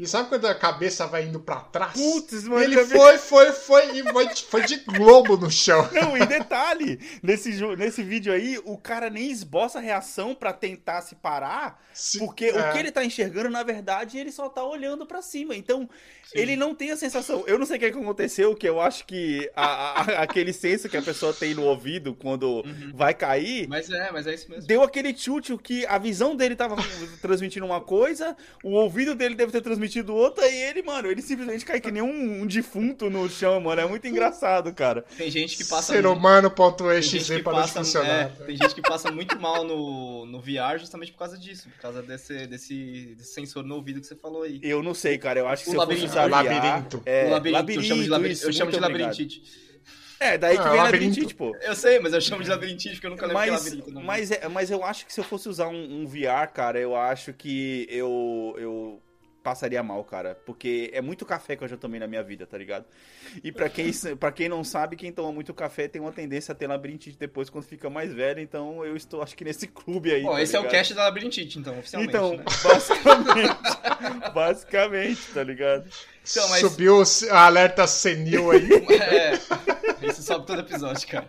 e 0.02 0.07
sabe 0.07 0.28
quando 0.28 0.47
a 0.47 0.54
cabeça 0.54 1.07
vai 1.07 1.26
indo 1.26 1.38
pra 1.40 1.57
trás? 1.61 1.92
Putz, 1.92 2.45
mano, 2.45 2.62
ele 2.62 2.83
vi- 2.85 2.95
foi, 2.97 3.19
foi, 3.19 3.52
foi 3.52 3.99
e 3.99 4.02
foi, 4.12 4.28
foi 4.35 4.62
de 4.62 4.76
globo 4.78 5.37
no 5.37 5.50
chão. 5.50 5.88
Não, 5.92 6.16
e 6.16 6.25
detalhe, 6.26 6.99
nesse, 7.23 7.50
nesse 7.76 8.02
vídeo 8.02 8.33
aí, 8.33 8.59
o 8.64 8.78
cara 8.78 9.11
nem 9.11 9.30
esboça 9.30 9.78
a 9.78 9.83
reação 9.83 10.35
pra 10.35 10.52
tentar 10.52 11.02
se 11.02 11.14
parar, 11.14 11.80
Se- 11.92 12.19
porque 12.19 12.47
é. 12.47 12.59
o 12.71 12.73
que 12.73 12.78
ele 12.78 12.90
tá 12.90 13.04
enxergando, 13.04 13.50
na 13.50 13.62
verdade, 13.62 14.19
ele 14.19 14.33
só 14.33 14.49
tá 14.49 14.64
olhando 14.64 15.04
pra 15.04 15.21
cima. 15.21 15.54
Então, 15.54 15.88
ele 16.33 16.54
não 16.57 16.75
tem 16.75 16.92
a 16.92 16.97
sensação. 16.97 17.45
Eu 17.47 17.59
não 17.59 17.66
sei 17.66 17.76
o 17.76 17.80
que, 17.80 17.87
é 17.87 17.90
que 17.90 17.99
aconteceu, 17.99 18.54
que 18.54 18.69
eu 18.69 18.80
acho 18.80 19.04
que 19.04 19.50
a- 19.54 20.00
a- 20.00 20.23
aquele 20.23 20.52
senso 20.52 20.88
que 20.88 20.97
a 20.97 21.02
pessoa 21.02 21.33
tem 21.35 21.54
no 21.54 21.64
ouvido 21.64 22.14
quando 22.14 22.64
vai 22.95 23.12
cair. 23.12 23.69
Mas 23.69 23.90
é, 23.90 24.11
mas 24.12 24.26
é 24.26 24.35
isso 24.35 24.49
mesmo. 24.50 24.66
Deu 24.66 24.83
aquele 24.83 25.14
chute 25.16 25.57
que 25.59 25.85
a 25.87 25.99
visão 25.99 26.35
dele 26.37 26.54
tava 26.57 26.76
transmitindo 27.21 27.66
uma 27.66 27.80
coisa, 27.80 28.37
o 28.64 28.71
ouvido 28.71 29.14
dele 29.14 29.35
deve 29.35 29.50
ter 29.52 29.61
transmitido 29.61 29.89
outra, 30.09 30.47
e 30.49 30.54
ele, 30.62 30.82
mano, 30.82 31.11
ele 31.11 31.20
simplesmente 31.23 31.64
cai 31.64 31.80
que 31.80 31.90
nem 31.90 32.02
um, 32.02 32.42
um 32.42 32.47
defunto 32.47 33.09
no 33.11 33.28
chão, 33.28 33.61
mano. 33.61 33.80
É 33.80 33.87
muito 33.87 34.06
engraçado, 34.06 34.73
cara. 34.73 35.04
Tem 35.16 35.30
gente 35.30 35.56
que 35.56 35.64
passa. 35.64 35.92
Ser 35.92 36.06
humano.exe 36.06 37.42
para 37.42 37.52
não 37.52 37.61
passa, 37.62 37.78
funcionar. 37.80 38.09
é, 38.09 38.25
tem 38.47 38.56
gente 38.56 38.75
que 38.75 38.82
passa 38.82 39.11
muito 39.11 39.38
mal 39.40 39.64
no, 39.64 40.26
no 40.26 40.40
VR 40.40 40.78
justamente 40.78 41.12
por 41.12 41.18
causa 41.18 41.37
disso, 41.38 41.68
por 41.70 41.80
causa 41.80 42.02
desse, 42.02 42.47
desse, 42.47 43.14
desse 43.16 43.32
sensor 43.35 43.64
no 43.64 43.75
ouvido 43.76 44.00
que 44.00 44.06
você 44.06 44.14
falou 44.16 44.42
aí. 44.42 44.61
Eu 44.62 44.82
não 44.82 44.94
sei, 44.94 45.18
cara. 45.18 45.40
Eu 45.40 45.49
acho 45.49 45.64
que 45.64 45.70
O 45.70 45.73
se 45.73 45.76
eu 45.76 45.80
fosse 45.80 46.06
labirinto. 46.06 46.12
usar 46.12 46.26
VR, 46.26 46.30
Labirinto. 46.30 47.02
É, 47.06 47.26
o 47.26 47.30
labirinto, 47.30 47.70
eu 47.73 47.82
chamo 47.82 48.02
de, 48.02 48.09
labir... 48.09 48.30
isso, 48.32 48.47
eu 48.47 48.52
chamo 48.52 48.70
de 48.70 48.78
labirintite. 48.80 49.42
É, 50.23 50.37
daí 50.37 50.54
que 50.54 50.61
Ah, 50.62 50.68
vem 50.70 50.76
labirinto. 50.80 51.06
labirintite, 51.09 51.35
pô. 51.35 51.56
Eu 51.62 51.75
sei, 51.75 51.99
mas 51.99 52.12
eu 52.12 52.20
chamo 52.20 52.42
de 52.44 52.50
labirintite 52.50 52.97
porque 52.97 53.06
eu 53.06 53.11
nunca 53.11 53.26
lembro 53.26 53.42
que 53.42 53.49
é 53.49 53.52
Mas, 53.52 53.64
labirinto. 53.64 53.90
Não. 53.90 54.02
mas, 54.02 54.30
é, 54.30 54.49
mas 54.49 54.70
eu 54.70 54.85
acho 54.85 55.06
que 55.06 55.12
se 55.14 55.18
eu 55.20 55.25
fosse 55.25 55.49
usar 55.49 55.68
um, 55.68 56.02
um 56.02 56.06
VR, 56.06 56.47
cara, 56.52 56.78
eu 56.78 56.94
acho 56.94 57.32
que 57.32 57.87
eu, 57.88 58.54
eu 58.59 59.02
passaria 59.42 59.82
mal, 59.82 60.02
cara. 60.04 60.35
Porque 60.47 60.90
é 60.92 61.00
muito 61.00 61.25
café 61.25 61.56
que 61.56 61.64
eu 61.64 61.68
já 61.68 61.76
tomei 61.76 61.99
na 62.00 62.06
minha 62.06 62.23
vida, 62.23 62.47
tá 62.47 62.56
ligado? 62.59 62.85
E 63.42 63.50
pra 63.50 63.68
quem, 63.68 63.90
pra 64.18 64.30
quem 64.32 64.49
não 64.49 64.62
sabe, 64.62 64.97
quem 64.97 65.12
toma 65.12 65.32
muito 65.32 65.52
café 65.54 65.88
tem 65.88 66.00
uma 66.00 66.12
tendência 66.12 66.52
a 66.52 66.54
ter 66.54 66.66
labirintite 66.66 67.16
depois 67.18 67.49
quando 67.50 67.64
fica 67.64 67.88
mais 67.90 68.12
velho. 68.12 68.40
Então 68.40 68.85
eu 68.85 68.97
estou, 68.97 69.23
acho 69.23 69.37
que 69.37 69.44
nesse 69.44 69.66
clube 69.66 70.12
aí. 70.12 70.23
Bom, 70.23 70.32
tá 70.32 70.42
esse 70.42 70.54
é 70.54 70.59
o 70.59 70.62
ligado? 70.62 70.73
cast 70.73 70.94
da 70.94 71.04
labirintite, 71.04 71.59
então, 71.59 71.78
oficialmente, 71.78 72.14
Então, 72.16 72.37
né? 72.37 72.44
basicamente. 72.62 74.30
basicamente, 74.35 75.23
tá 75.32 75.42
ligado? 75.42 75.88
Então, 76.30 76.49
mas- 76.49 76.60
Subiu 76.60 77.02
o 77.02 77.04
alerta 77.34 77.87
senil 77.87 78.50
aí. 78.50 78.68
É, 78.90 79.38
isso 80.06 80.22
sobe 80.22 80.46
todo 80.46 80.60
episódio, 80.60 81.06
cara. 81.08 81.28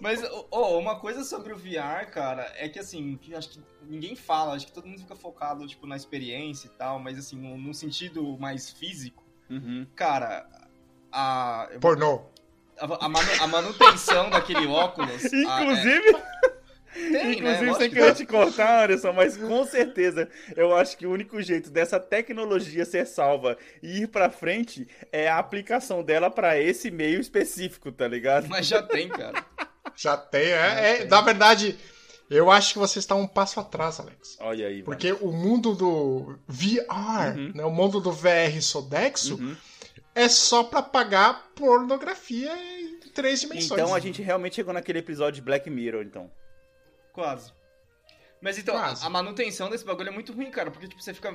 Mas, 0.00 0.20
oh, 0.50 0.78
uma 0.78 0.98
coisa 0.98 1.24
sobre 1.24 1.52
o 1.52 1.56
VR, 1.56 2.10
cara, 2.10 2.52
é 2.56 2.68
que 2.68 2.78
assim, 2.78 3.16
que 3.16 3.34
acho 3.34 3.48
que 3.50 3.60
ninguém 3.88 4.14
fala, 4.14 4.54
acho 4.54 4.66
que 4.66 4.72
todo 4.72 4.86
mundo 4.86 4.98
fica 5.00 5.14
focado, 5.14 5.66
tipo, 5.66 5.86
na 5.86 5.96
experiência 5.96 6.66
e 6.66 6.70
tal, 6.70 6.98
mas 6.98 7.18
assim, 7.18 7.36
no, 7.36 7.56
no 7.56 7.72
sentido 7.72 8.36
mais 8.38 8.70
físico, 8.70 9.22
Uhum. 9.48 9.86
cara, 9.94 10.46
a, 11.12 11.68
Pornô. 11.80 12.22
a, 12.78 13.06
a 13.06 13.08
manu- 13.08 13.42
a 13.42 13.46
manutenção 13.46 14.28
daquele 14.30 14.66
óculos. 14.66 15.24
a- 15.32 15.62
Inclusive, 15.62 16.08
é, 16.16 16.33
tem, 16.94 17.10
né? 17.10 17.32
inclusive 17.32 17.66
Lógico 17.66 17.78
sem 17.78 17.88
que 17.90 17.96
querer 17.96 18.14
te 18.14 18.26
cortar, 18.26 18.84
Anderson, 18.84 19.12
mas 19.12 19.36
com 19.36 19.64
certeza 19.66 20.28
eu 20.56 20.74
acho 20.76 20.96
que 20.96 21.06
o 21.06 21.10
único 21.12 21.40
jeito 21.42 21.70
dessa 21.70 21.98
tecnologia 22.00 22.84
ser 22.84 23.06
salva 23.06 23.56
e 23.82 24.02
ir 24.02 24.08
pra 24.08 24.30
frente 24.30 24.86
é 25.12 25.28
a 25.28 25.38
aplicação 25.38 26.02
dela 26.02 26.30
pra 26.30 26.58
esse 26.60 26.90
meio 26.90 27.20
específico, 27.20 27.90
tá 27.92 28.06
ligado? 28.08 28.48
Mas 28.48 28.66
já 28.66 28.82
tem, 28.82 29.08
cara. 29.08 29.44
Já 29.96 30.16
tem, 30.16 30.46
é, 30.52 31.02
é- 31.02 31.04
Na 31.04 31.20
verdade, 31.20 31.76
eu 32.30 32.50
acho 32.50 32.72
que 32.72 32.78
você 32.78 32.98
está 32.98 33.14
um 33.14 33.26
passo 33.26 33.60
atrás, 33.60 34.00
Alex. 34.00 34.36
Olha 34.40 34.66
aí, 34.66 34.74
mano. 34.76 34.84
Porque 34.84 35.12
o 35.12 35.30
mundo 35.30 35.74
do 35.74 36.38
VR, 36.48 37.36
Uhum. 37.36 37.52
né, 37.54 37.64
o 37.64 37.70
mundo 37.70 38.00
do 38.00 38.10
VR 38.10 38.60
Sodexo, 38.60 39.34
Uhum. 39.36 39.54
é 40.14 40.28
só 40.28 40.64
pra 40.64 40.82
pagar 40.82 41.50
pornografia 41.54 42.50
em 42.56 42.98
três 43.14 43.40
dimensões. 43.40 43.80
Então 43.80 43.94
a 43.94 44.00
gente 44.00 44.22
realmente 44.22 44.56
chegou 44.56 44.72
naquele 44.74 44.98
episódio 45.00 45.34
de 45.34 45.42
Black 45.42 45.68
Mirror, 45.70 46.02
então. 46.02 46.30
Quase. 47.14 47.52
Mas 48.42 48.58
então, 48.58 48.74
Quase. 48.74 49.02
a 49.06 49.08
manutenção 49.08 49.70
desse 49.70 49.84
bagulho 49.86 50.08
é 50.10 50.12
muito 50.12 50.32
ruim, 50.34 50.50
cara, 50.50 50.70
porque 50.70 50.86
tipo, 50.86 51.00
você 51.02 51.14
fica. 51.14 51.32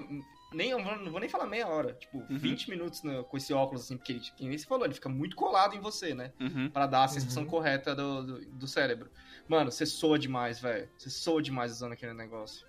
Nem, 0.53 0.69
eu 0.71 0.83
vou- 0.83 0.97
não 0.97 1.11
vou 1.11 1.19
nem 1.19 1.27
falar 1.29 1.47
meia 1.47 1.67
hora, 1.67 1.93
tipo, 1.93 2.17
Uhum. 2.19 2.37
20 2.37 2.69
minutos 2.69 3.01
no- 3.01 3.23
com 3.23 3.37
esse 3.37 3.51
óculos, 3.53 3.83
assim, 3.83 3.97
porque 3.97 4.11
ele, 4.13 4.19
que 4.19 4.47
nem 4.47 4.55
você 4.57 4.65
falou, 4.65 4.85
ele 4.85 4.93
fica 4.93 5.09
muito 5.09 5.35
colado 5.35 5.75
em 5.75 5.79
você, 5.79 6.13
né? 6.13 6.31
Uhum. 6.39 6.69
Pra 6.69 6.85
dar 6.85 7.05
a 7.05 7.07
sensação 7.07 7.43
Uhum. 7.43 7.49
correta 7.49 7.95
do, 7.95 8.23
do, 8.23 8.45
do 8.45 8.67
cérebro. 8.67 9.09
Mano, 9.47 9.71
você 9.71 9.85
soa 9.87 10.19
demais, 10.19 10.59
velho. 10.59 10.87
Você 10.97 11.09
soa 11.09 11.41
demais 11.41 11.71
usando 11.71 11.93
aquele 11.93 12.13
negócio. 12.13 12.65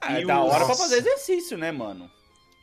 Ah, 0.00 0.18
é 0.18 0.22
E 0.22 0.26
da 0.26 0.42
os- 0.42 0.52
hora 0.52 0.66
pra 0.66 0.74
fazer 0.74 0.96
exercício, 0.98 1.56
né, 1.56 1.70
mano? 1.72 2.10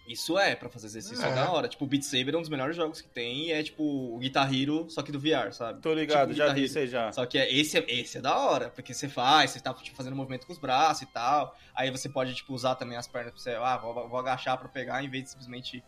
Isso 0.07 0.37
é, 0.37 0.55
pra 0.55 0.69
fazer 0.69 0.85
exercício 0.87 1.25
é. 1.25 1.29
É. 1.29 1.33
da 1.35 1.51
hora. 1.51 1.67
Tipo, 1.67 1.83
o 1.85 1.87
Beat 1.87 2.03
Saber 2.03 2.33
é 2.33 2.37
um 2.37 2.41
dos 2.41 2.49
melhores 2.49 2.75
jogos 2.75 3.01
que 3.01 3.07
tem 3.09 3.47
e 3.47 3.51
é 3.51 3.63
tipo 3.63 3.83
o 3.83 4.17
Guitar 4.19 4.53
Hero, 4.53 4.87
só 4.89 5.01
que 5.01 5.11
do 5.11 5.19
VR, 5.19 5.51
sabe? 5.51 5.81
Tô 5.81 5.93
ligado, 5.93 6.27
Tipo 6.29 6.37
já 6.37 6.53
vi 6.53 6.63
isso 6.65 6.77
aí 6.77 6.87
já. 6.87 7.11
Só 7.11 7.25
que 7.25 7.37
é, 7.39 7.51
esse, 7.51 7.77
é, 7.77 7.85
esse 7.87 8.19
é 8.19 8.21
da 8.21 8.37
hora, 8.37 8.69
porque 8.69 8.93
você 8.93 9.09
faz, 9.09 9.51
você 9.51 9.59
tá 9.59 9.73
tipo, 9.73 9.97
fazendo 9.97 10.15
movimento 10.15 10.45
com 10.45 10.53
os 10.53 10.59
braços 10.59 11.01
e 11.03 11.05
tal. 11.07 11.57
Aí 11.73 11.89
você 11.89 12.07
pode, 12.07 12.35
tipo, 12.35 12.53
usar 12.53 12.75
também 12.75 12.97
as 12.97 13.07
pernas 13.07 13.31
pra 13.33 13.41
você, 13.41 13.51
ah, 13.55 13.77
vou, 13.77 14.07
vou 14.07 14.19
agachar 14.19 14.57
pra 14.59 14.69
pegar 14.69 15.03
em 15.03 15.09
vez 15.09 15.23
de 15.23 15.29
simplesmente 15.31 15.83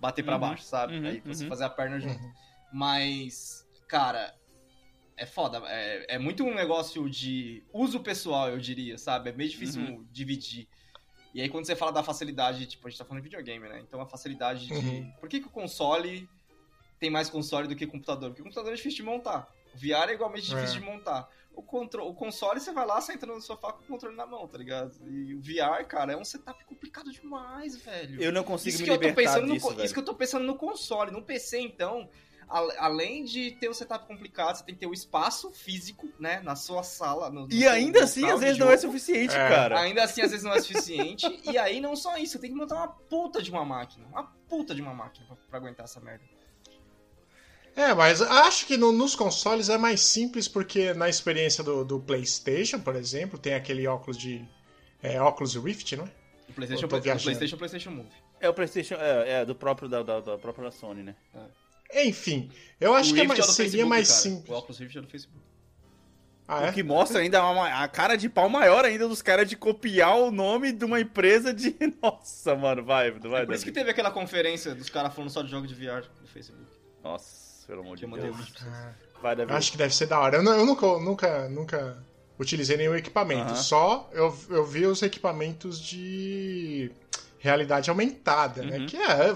bater 0.00 0.24
pra 0.24 0.34
Uhum, 0.34 0.40
baixo, 0.40 0.64
sabe? 0.64 0.96
uhum, 0.98 1.06
Aí 1.06 1.20
você 1.24 1.44
uhum. 1.44 1.48
fazer 1.48 1.64
a 1.64 1.70
perna 1.70 2.00
junto. 2.00 2.18
Uhum. 2.18 2.32
Mas, 2.72 3.64
cara, 3.86 4.34
é 5.16 5.24
foda. 5.24 5.62
É, 5.66 6.16
é 6.16 6.18
muito 6.18 6.42
um 6.44 6.52
negócio 6.54 7.08
de 7.08 7.62
uso 7.72 8.00
pessoal, 8.00 8.50
eu 8.50 8.58
diria, 8.58 8.98
sabe? 8.98 9.30
É 9.30 9.32
meio 9.32 9.48
difícil 9.48 9.80
Uhum. 9.80 10.04
dividir. 10.10 10.66
E 11.34 11.42
aí 11.42 11.48
quando 11.48 11.66
você 11.66 11.74
fala 11.74 11.90
da 11.90 12.02
facilidade, 12.02 12.64
tipo, 12.66 12.86
a 12.86 12.90
gente 12.90 12.98
tá 12.98 13.04
falando 13.04 13.22
de 13.22 13.28
videogame, 13.28 13.68
né? 13.68 13.80
Então 13.80 14.00
a 14.00 14.06
facilidade 14.06 14.66
de. 14.68 14.72
Uhum. 14.72 15.12
Por 15.18 15.28
que, 15.28 15.40
que 15.40 15.48
o 15.48 15.50
console 15.50 16.28
tem 17.00 17.10
mais 17.10 17.28
console 17.28 17.66
do 17.66 17.74
que 17.74 17.86
computador? 17.86 18.30
Porque 18.30 18.40
o 18.40 18.44
computador 18.44 18.72
é 18.72 18.76
difícil 18.76 18.98
de 18.98 19.02
montar. 19.02 19.52
O 19.74 19.78
VR 19.78 20.10
é 20.10 20.14
igualmente 20.14 20.46
difícil 20.46 20.76
É. 20.76 20.80
de 20.80 20.86
montar. 20.86 21.28
O, 21.56 21.62
contro... 21.62 22.04
o 22.06 22.14
console, 22.14 22.60
você 22.60 22.72
vai 22.72 22.86
lá, 22.86 23.00
senta 23.00 23.26
no 23.26 23.40
sofá 23.40 23.72
com 23.72 23.82
o 23.82 23.86
controle 23.86 24.16
na 24.16 24.26
mão, 24.26 24.46
tá 24.46 24.58
ligado? 24.58 24.92
E 25.08 25.34
o 25.34 25.40
VR, 25.40 25.84
cara, 25.86 26.12
é 26.12 26.16
um 26.16 26.24
setup 26.24 26.64
complicado 26.64 27.12
demais, 27.12 27.76
velho. 27.76 28.20
Eu 28.22 28.32
não 28.32 28.42
consigo 28.42 28.70
Isso 28.70 28.78
me 28.78 28.84
que, 28.84 28.90
eu 28.90 28.96
tô 28.96 29.06
libertar 29.06 29.34
pensando 29.34 29.46
no, 29.48 29.54
disso, 29.54 29.68
velho. 29.70 29.84
isso 29.84 29.94
que 29.94 30.00
eu 30.00 30.04
tô 30.04 30.14
pensando 30.14 30.44
no 30.44 30.56
console. 30.56 31.12
No 31.12 31.22
PC, 31.22 31.60
então, 31.60 32.08
além 32.48 33.24
de 33.24 33.52
ter 33.52 33.68
o 33.68 33.74
setup 33.74 34.06
complicado, 34.06 34.56
você 34.56 34.64
tem 34.64 34.74
que 34.74 34.80
ter 34.80 34.86
o 34.86 34.92
espaço 34.92 35.50
físico, 35.52 36.08
né? 36.18 36.40
Na 36.42 36.54
sua 36.56 36.82
sala. 36.82 37.30
no- 37.30 37.46
no 37.46 37.52
E 37.52 37.66
ainda 37.66 38.04
assim, 38.04 38.28
às 38.30 38.40
vezes 38.40 38.58
não 38.58 38.68
é 38.70 38.76
jogo. 38.76 38.92
suficiente, 38.92 39.34
É. 39.34 39.48
cara. 39.48 39.80
Ainda 39.80 40.04
assim, 40.04 40.20
às 40.22 40.30
vezes 40.30 40.44
não 40.44 40.52
é 40.52 40.60
suficiente. 40.60 41.26
e 41.44 41.56
aí, 41.58 41.80
não 41.80 41.94
só 41.96 42.16
isso, 42.16 42.38
tem 42.38 42.50
que 42.50 42.56
montar 42.56 42.76
uma 42.76 42.88
puta 42.88 43.42
de 43.42 43.50
uma 43.50 43.64
máquina. 43.64 44.06
Uma 44.08 44.24
puta 44.48 44.74
de 44.74 44.82
uma 44.82 44.92
máquina 44.94 45.26
pra, 45.26 45.36
pra 45.36 45.58
aguentar 45.58 45.84
essa 45.84 46.00
merda. 46.00 46.24
É, 47.76 47.92
mas 47.92 48.22
acho 48.22 48.66
que 48.66 48.76
no- 48.76 48.92
nos 48.92 49.16
consoles 49.16 49.68
é 49.68 49.76
mais 49.76 50.00
simples 50.00 50.46
porque 50.46 50.94
na 50.94 51.08
experiência 51.08 51.64
do, 51.64 51.84
do 51.84 51.98
PlayStation, 51.98 52.78
por 52.78 52.94
exemplo, 52.94 53.38
tem 53.38 53.54
aquele 53.54 53.86
óculos 53.86 54.16
de. 54.16 54.46
É, 55.02 55.20
óculos 55.20 55.54
Rift, 55.56 55.96
não 55.96 56.04
é? 56.04 56.10
O 56.48 56.52
PlayStation, 56.52 56.86
o. 56.86 56.88
PlayStation, 56.88 57.56
o 57.56 57.58
PlayStation 57.58 57.90
Move. 57.90 58.08
É 58.40 58.48
o 58.48 58.54
PlayStation, 58.54 58.94
é, 58.94 59.40
é 59.40 59.44
do 59.44 59.54
próprio 59.54 59.88
da, 59.88 60.02
da, 60.02 60.20
da 60.20 60.38
própria 60.38 60.70
Sony, 60.70 61.02
né? 61.02 61.16
Enfim, 61.92 62.50
eu 62.80 62.94
acho 62.94 63.10
o 63.10 63.14
que 63.14 63.20
é 63.20 63.22
Rift 63.24 63.36
mais- 63.38 63.48
é 63.48 63.52
seria 63.52 63.70
Facebook, 63.70 63.88
mais 63.88 64.08
cara. 64.08 64.20
simples. 64.20 64.50
O 64.50 64.54
Oculus 64.58 64.78
Rift 64.78 64.98
é 64.98 65.00
do 65.00 65.08
Facebook. 65.08 65.44
Ah, 66.46 66.60
O 66.60 66.64
é? 66.66 66.72
que 66.72 66.82
mostra 66.82 67.20
ainda 67.20 67.42
uma- 67.46 67.82
a 67.82 67.88
cara 67.88 68.16
de 68.16 68.28
pau 68.28 68.50
maior 68.50 68.84
ainda 68.84 69.08
dos 69.08 69.22
caras 69.22 69.48
de 69.48 69.56
copiar 69.56 70.14
o 70.18 70.30
nome 70.30 70.72
de 70.72 70.84
uma 70.84 71.00
empresa 71.00 71.54
de. 71.54 71.74
Nossa, 72.02 72.54
mano, 72.54 72.84
vai, 72.84 73.10
vai. 73.12 73.42
É 73.42 73.46
por 73.46 73.54
isso 73.54 73.64
que 73.64 73.72
teve 73.72 73.90
aquela 73.90 74.10
conferência 74.10 74.74
dos 74.74 74.90
caras 74.90 75.14
falando 75.14 75.30
só 75.30 75.40
de 75.42 75.50
jogo 75.50 75.66
de 75.66 75.74
VR 75.74 76.04
no 76.20 76.26
Facebook. 76.28 76.64
Nossa, 77.02 77.66
pelo 77.66 77.80
amor 77.80 77.96
de 77.96 78.04
o 78.04 78.10
Deus. 78.10 78.36
Vai, 79.22 79.34
Davi. 79.36 79.52
Acho 79.52 79.72
que 79.72 79.78
deve 79.78 79.94
ser 79.94 80.06
da 80.06 80.18
hora. 80.20 80.36
Eu, 80.36 80.42
nu- 80.42 80.52
eu 80.52 80.66
nunca, 80.66 80.86
nunca, 80.98 81.48
nunca 81.48 82.04
utilizei 82.38 82.76
nenhum 82.76 82.94
equipamento. 82.94 83.52
Aham. 83.52 83.54
Só 83.56 84.10
eu, 84.12 84.36
eu 84.50 84.66
vi 84.66 84.84
os 84.84 85.00
equipamentos 85.02 85.80
de 85.80 86.90
realidade 87.38 87.88
aumentada, 87.88 88.62
né? 88.62 88.80
Uhum. 88.80 88.86
Que 88.86 88.98
é 88.98 89.34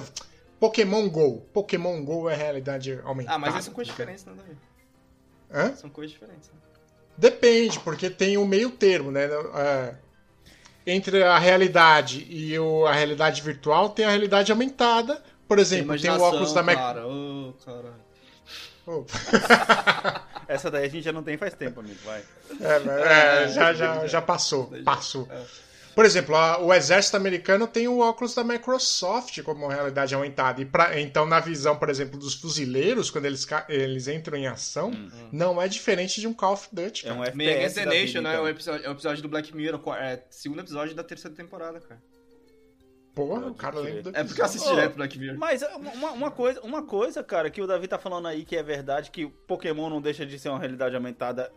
Pokémon 0.60 1.08
GO. 1.08 1.40
Pokémon 1.52 2.04
GO 2.04 2.28
é 2.28 2.34
realidade 2.34 3.00
aumentada. 3.04 3.36
Ah, 3.36 3.38
mas 3.38 3.64
são 3.64 3.74
coisas 3.74 3.92
diferentes, 3.92 4.24
né, 4.24 4.32
Davi? 4.36 4.56
Hã? 5.50 5.76
São 5.76 5.90
coisas 5.90 6.12
diferentes, 6.12 6.48
né? 6.48 6.54
Depende, 7.16 7.80
porque 7.80 8.10
tem 8.10 8.36
o 8.36 8.46
meio 8.46 8.70
termo, 8.70 9.10
né? 9.10 9.24
É, 9.24 9.94
entre 10.86 11.22
a 11.22 11.38
realidade 11.38 12.26
e 12.30 12.58
o- 12.58 12.86
a 12.86 12.92
realidade 12.92 13.42
virtual 13.42 13.90
tem 13.90 14.04
a 14.04 14.10
realidade 14.10 14.52
aumentada. 14.52 15.22
Por 15.46 15.58
exemplo, 15.58 15.98
tem 16.00 16.10
o 16.10 16.20
óculos 16.20 16.52
da 16.52 16.62
Mac... 16.62 16.76
cara. 16.76 17.06
Ô, 17.06 17.54
caralho. 17.64 18.08
Oh, 18.86 19.04
Essa 20.48 20.70
daí 20.70 20.86
a 20.86 20.88
gente 20.88 21.04
já 21.04 21.12
não 21.12 21.22
tem 21.22 21.36
faz 21.36 21.54
tempo, 21.54 21.80
amigo. 21.80 21.98
Vai. 22.04 22.22
é, 22.60 23.44
é, 23.44 23.48
já, 23.48 23.74
já, 23.74 24.06
já 24.06 24.22
passou. 24.22 24.72
Passou. 24.84 25.28
Por 25.98 26.04
exemplo, 26.04 26.36
a- 26.36 26.60
o 26.60 26.72
exército 26.72 27.16
americano 27.16 27.66
tem 27.66 27.88
o 27.88 27.98
óculos 27.98 28.32
da 28.32 28.44
Microsoft 28.44 29.42
como 29.42 29.66
realidade 29.66 30.14
aumentada. 30.14 30.60
E 30.62 30.64
pra- 30.64 31.00
então, 31.00 31.26
na 31.26 31.40
visão, 31.40 31.76
por 31.76 31.90
exemplo, 31.90 32.16
dos 32.16 32.34
fuzileiros, 32.34 33.10
quando 33.10 33.24
eles, 33.24 33.44
eles 33.68 34.06
entram 34.06 34.38
em 34.38 34.46
ação, 34.46 34.92
não 35.32 35.60
é 35.60 35.66
diferente 35.66 36.20
de 36.20 36.28
um 36.28 36.32
Call 36.32 36.52
of 36.52 36.68
Duty. 36.70 37.08
É 37.08 37.12
um 37.12 37.16
cara. 37.16 37.30
FPS. 37.30 37.36
Megan 37.36 37.68
the 37.74 37.84
da 37.84 37.90
Nation, 37.90 38.06
vida, 38.06 38.20
né? 38.22 38.30
então. 38.30 38.40
É 38.40 38.40
o 38.46 38.48
episódio, 38.48 38.86
é 38.86 38.88
o 38.88 38.92
episódio 38.92 39.22
do 39.24 39.28
Black 39.28 39.56
Mirror, 39.56 39.82
é 39.96 40.22
segundo 40.30 40.60
episódio 40.60 40.94
da 40.94 41.02
terceira 41.02 41.36
temporada, 41.36 41.80
cara. 41.80 42.00
Porra, 43.12 43.48
o 43.48 43.54
cara 43.56 43.80
lembra 43.80 44.02
do 44.02 44.10
É 44.16 44.22
porque 44.22 44.40
eu 44.40 44.44
assisti 44.44 44.68
direto 44.68 44.94
Black 44.94 45.18
Mirror. 45.18 45.36
Mas 45.36 45.62
uma, 45.96 46.12
uma 46.12 46.30
coisa, 46.30 46.60
uma 46.60 46.84
coisa, 46.84 47.24
cara, 47.24 47.50
que 47.50 47.60
o 47.60 47.66
Davi 47.66 47.88
tá 47.88 47.98
falando 47.98 48.28
aí 48.28 48.44
que 48.44 48.54
é 48.56 48.62
verdade, 48.62 49.10
que 49.10 49.24
o 49.24 49.30
Pokémon 49.30 49.90
não 49.90 50.00
deixa 50.00 50.24
de 50.24 50.38
ser 50.38 50.48
uma 50.50 50.60
realidade 50.60 50.94
aumentada 50.94 51.50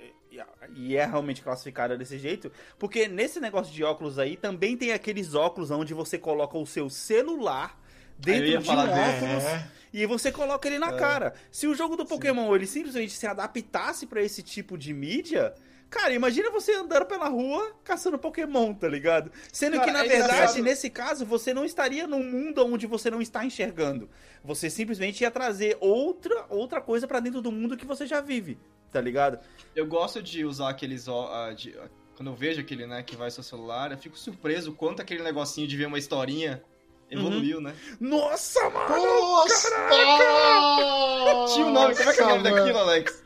e- 0.75 0.95
é 0.95 1.05
realmente 1.05 1.41
classificada 1.41 1.97
desse 1.97 2.17
jeito, 2.17 2.51
porque 2.79 3.07
nesse 3.07 3.39
negócio 3.39 3.73
de 3.73 3.83
óculos 3.83 4.17
aí 4.17 4.37
também 4.37 4.77
tem 4.77 4.91
aqueles 4.93 5.33
óculos 5.35 5.69
onde 5.71 5.93
você 5.93 6.17
coloca 6.17 6.57
o 6.57 6.65
seu 6.65 6.89
celular 6.89 7.79
dentro 8.17 8.59
de 8.61 8.69
um 8.69 8.73
óculos 8.73 9.43
É. 9.43 9.67
e 9.93 10.05
você 10.05 10.31
coloca 10.31 10.67
ele 10.67 10.79
na 10.79 10.93
cara. 10.93 11.33
Se 11.51 11.67
o 11.67 11.73
jogo 11.75 11.95
do 11.95 12.05
Pokémon 12.05 12.55
ele 12.55 12.67
simplesmente 12.67 13.11
se 13.13 13.27
adaptasse 13.27 14.05
pra 14.05 14.21
esse 14.21 14.41
tipo 14.43 14.77
de 14.77 14.93
mídia, 14.93 15.53
cara, 15.89 16.13
imagina 16.13 16.49
você 16.51 16.73
andando 16.75 17.05
pela 17.07 17.27
rua 17.27 17.75
caçando 17.83 18.17
Pokémon, 18.19 18.73
tá 18.73 18.87
ligado? 18.87 19.31
Sendo 19.51 19.73
Cara, 19.77 19.85
que 19.85 19.91
na 19.91 20.05
é 20.05 20.07
verdade, 20.07 20.33
engraçado. 20.33 20.63
nesse 20.63 20.89
caso, 20.89 21.25
você 21.25 21.53
não 21.53 21.65
estaria 21.65 22.07
num 22.07 22.23
mundo 22.23 22.65
onde 22.65 22.85
você 22.87 23.09
não 23.09 23.21
está 23.21 23.43
enxergando. 23.43 24.09
Você 24.43 24.69
simplesmente 24.69 25.21
ia 25.21 25.31
trazer 25.31 25.77
outra 25.81 26.45
outra 26.49 26.79
coisa 26.79 27.07
pra 27.07 27.19
dentro 27.19 27.41
do 27.41 27.51
mundo 27.51 27.75
que 27.75 27.85
você 27.85 28.05
já 28.05 28.21
vive, 28.21 28.57
tá 28.91 28.99
ligado? 29.01 29.39
Eu 29.75 29.85
gosto 29.87 30.21
de 30.21 30.43
usar 30.45 30.69
aqueles. 30.69 31.07
ah, 31.07 31.53
de- 31.55 31.75
ah, 31.79 31.87
quando 32.15 32.29
eu 32.29 32.35
vejo 32.35 32.59
aquele, 32.61 32.85
né, 32.85 33.01
que 33.03 33.15
vai 33.15 33.27
ao 33.27 33.31
seu 33.31 33.43
celular, 33.43 33.91
eu 33.91 33.97
fico 33.97 34.17
surpreso 34.17 34.71
o 34.71 34.75
quanto 34.75 35.01
aquele 35.01 35.23
negocinho 35.23 35.67
de 35.67 35.75
ver 35.77 35.85
uma 35.87 35.97
historinha 35.97 36.61
evoluiu, 37.09 37.59
né? 37.59 37.73
Nossa, 37.99 38.69
mano! 38.69 38.95
Nossa! 38.95 39.69
Tinha 41.53 41.65
o 41.65 41.71
nome, 41.71 41.95
como 41.95 42.09
é 42.09 42.13
que 42.13 42.21
é 42.21 42.25
o 42.25 42.29
nome 42.29 42.43
daquilo, 42.43 42.77
Alex? 42.79 43.23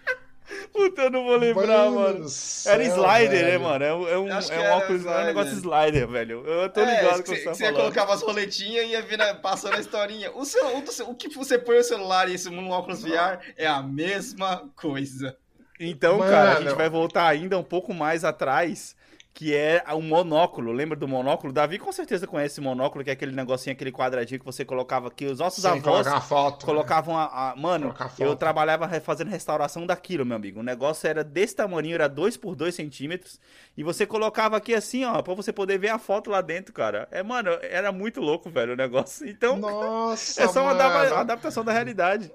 Puta, 0.71 1.03
eu 1.03 1.09
não 1.11 1.23
vou 1.23 1.37
lembrar, 1.37 1.89
mano. 1.89 2.19
do 2.23 2.29
céu, 2.29 2.73
Era 2.73 2.83
slider, 2.83 3.29
né, 3.43 3.51
velho. 3.51 3.61
mano? 3.63 3.83
É 3.85 3.93
um, 3.93 4.07
é 4.07 4.17
um, 4.19 4.29
é 4.29 4.33
um 4.69 4.77
óculos, 4.77 5.05
é 5.05 5.09
um 5.09 5.11
slider. 5.11 5.25
negócio 5.25 5.53
slider, 5.53 6.07
velho. 6.07 6.45
Eu 6.45 6.69
tô 6.69 6.81
É, 6.81 6.85
ligado 7.01 7.23
que 7.23 7.23
com 7.23 7.31
o 7.31 7.35
você, 7.35 7.35
que 7.35 7.43
você 7.43 7.49
tá 7.49 7.55
falando. 7.55 7.75
colocava 7.77 8.13
as 8.13 8.21
roletinhas 8.21 8.85
e 8.85 8.89
ia 8.89 9.01
vir 9.01 9.17
na- 9.17 9.33
passando 9.35 9.75
a 9.75 9.79
historinha. 9.79 10.31
O, 10.35 10.45
celu- 10.45 10.83
o, 10.83 10.91
seu- 10.91 11.09
o 11.09 11.15
que 11.15 11.29
você 11.29 11.57
põe 11.57 11.77
o 11.77 11.83
celular 11.83 12.29
e 12.29 12.33
esse 12.35 12.49
no 12.49 12.69
óculos 12.69 13.01
VR 13.01 13.39
é 13.57 13.65
a 13.65 13.81
mesma 13.81 14.69
coisa. 14.75 15.35
Então, 15.79 16.19
cara, 16.19 16.51
a 16.51 16.53
Mano. 16.55 16.69
gente 16.69 16.77
vai 16.77 16.89
voltar 16.89 17.27
ainda 17.27 17.57
um 17.57 17.63
pouco 17.63 17.93
mais 17.93 18.23
atrás, 18.23 18.95
que 19.37 19.53
é 19.53 19.83
o 19.93 20.01
monóculo. 20.01 20.71
Lembra 20.71 20.95
do 20.97 21.09
monóculo? 21.09 21.51
Davi 21.51 21.77
com 21.77 21.91
certeza 21.91 22.25
conhece 22.25 22.61
o 22.61 22.63
monóculo, 22.63 23.03
que 23.03 23.09
é 23.09 23.13
aquele 23.13 23.33
negocinho, 23.35 23.73
aquele 23.73 23.91
quadradinho 23.91 24.39
que 24.39 24.45
você 24.45 24.63
colocava 24.63 25.09
aqui. 25.09 25.25
Os 25.25 25.39
nossos 25.39 25.61
Sem 25.61 25.71
avós 25.71 26.07
foto. 26.25 26.61
né? 26.61 26.65
colocavam 26.65 27.17
a, 27.17 27.51
a- 27.51 27.55
Mano, 27.57 27.93
eu 28.17 28.33
trabalhava 28.37 28.87
fazendo 29.01 29.29
restauração 29.29 29.85
daquilo, 29.85 30.25
meu 30.25 30.37
amigo. 30.37 30.61
O 30.61 30.63
negócio 30.63 31.05
era 31.05 31.21
desse 31.21 31.53
tamanho, 31.53 31.93
era 31.93 32.07
2 32.07 32.37
por 32.37 32.55
2 32.55 32.73
centímetros. 32.73 33.37
E 33.77 33.83
você 33.83 34.05
colocava 34.05 34.55
aqui 34.55 34.73
assim, 34.73 35.03
ó, 35.03 35.21
pra 35.21 35.33
você 35.33 35.51
poder 35.51 35.77
ver 35.77 35.89
a 35.89 35.99
foto 35.99 36.29
lá 36.29 36.39
dentro, 36.39 36.71
cara. 36.73 37.05
É, 37.11 37.21
mano, 37.21 37.49
era 37.61 37.91
muito 37.91 38.21
louco, 38.21 38.49
velho, 38.49 38.71
o 38.71 38.77
negócio. 38.77 39.27
Então, 39.35 39.57
Nossa, 39.57 40.43
é 40.43 40.47
só 40.47 40.61
uma 40.63 40.73
mano. 40.73 41.13
adaptação 41.15 41.61
da 41.65 41.73
realidade. 41.73 42.31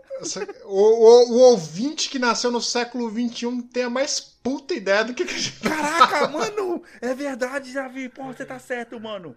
O, 0.67 0.77
o- 0.77 1.33
o 1.33 1.39
ouvinte 1.53 2.11
que 2.11 2.19
nasceu 2.19 2.51
no 2.51 2.61
século 2.61 3.09
XXI 3.11 3.63
tem 3.73 3.85
a 3.85 3.91
mais 3.91 4.21
puta 4.21 4.75
ideia 4.75 5.03
do 5.05 5.15
que, 5.15 5.25
que 5.25 5.35
a 5.35 5.39
gente... 5.39 5.61
Caraca, 5.61 6.29
mano! 6.29 6.69
É 7.01 7.14
verdade, 7.14 7.73
Davi. 7.73 8.09
Pô, 8.09 8.25
você 8.25 8.45
tá 8.45 8.59
certo, 8.59 8.99
mano. 9.01 9.37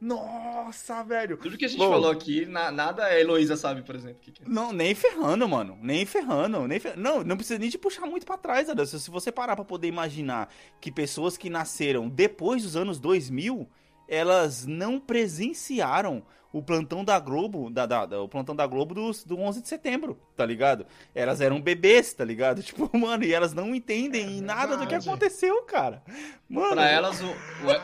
Nossa, 0.00 1.02
velho. 1.02 1.38
Tudo 1.38 1.56
que 1.56 1.64
a 1.64 1.68
gente 1.68 1.78
Bom. 1.78 1.88
falou 1.90 2.10
aqui, 2.10 2.44
na- 2.44 2.70
nada 2.70 3.04
a 3.06 3.18
Heloísa 3.18 3.56
sabe, 3.56 3.82
por 3.82 3.94
exemplo. 3.94 4.18
que 4.20 4.30
que 4.30 4.42
é. 4.42 4.46
Não, 4.48 4.70
nem 4.72 4.94
ferrando, 4.94 5.48
mano. 5.48 5.78
Nem 5.80 6.04
ferrando. 6.04 6.68
Nem. 6.68 6.78
Não, 6.96 7.24
não 7.24 7.36
precisa 7.36 7.58
nem 7.58 7.70
te 7.70 7.78
puxar 7.78 8.06
muito 8.06 8.26
pra 8.26 8.36
trás, 8.36 8.68
Anderson. 8.68 8.98
Se 8.98 9.10
você 9.10 9.32
parar 9.32 9.56
pra 9.56 9.64
poder 9.64 9.88
imaginar 9.88 10.52
que 10.80 10.92
pessoas 10.92 11.38
que 11.38 11.48
nasceram 11.48 12.08
depois 12.10 12.62
dos 12.62 12.76
anos 12.76 12.98
2000, 13.00 13.66
elas 14.08 14.66
não 14.66 14.98
presenciaram 15.00 16.22
o 16.52 16.62
plantão 16.62 17.04
da 17.04 17.18
Globo, 17.20 17.68
da, 17.68 17.84
da- 17.84 18.06
da- 18.06 18.22
o 18.22 18.28
plantão 18.28 18.56
da 18.56 18.66
Globo 18.66 18.94
dos- 18.94 19.22
do 19.24 19.38
11 19.38 19.60
de 19.60 19.68
setembro, 19.68 20.18
tá 20.34 20.46
ligado? 20.46 20.86
Elas 21.14 21.40
eram 21.42 21.60
bebês, 21.60 22.14
tá 22.14 22.24
ligado? 22.24 22.62
Tipo, 22.64 22.90
mano, 22.96 23.24
e 23.24 23.32
elas 23.34 23.52
não 23.52 23.74
entendem 23.74 24.40
nada 24.40 24.76
do 24.76 24.86
que 24.86 24.94
aconteceu, 24.94 25.62
cara. 25.64 26.02
Mano, 26.48 26.72
Pra 26.76 26.88
elas, 26.88 27.20
o, 27.20 27.26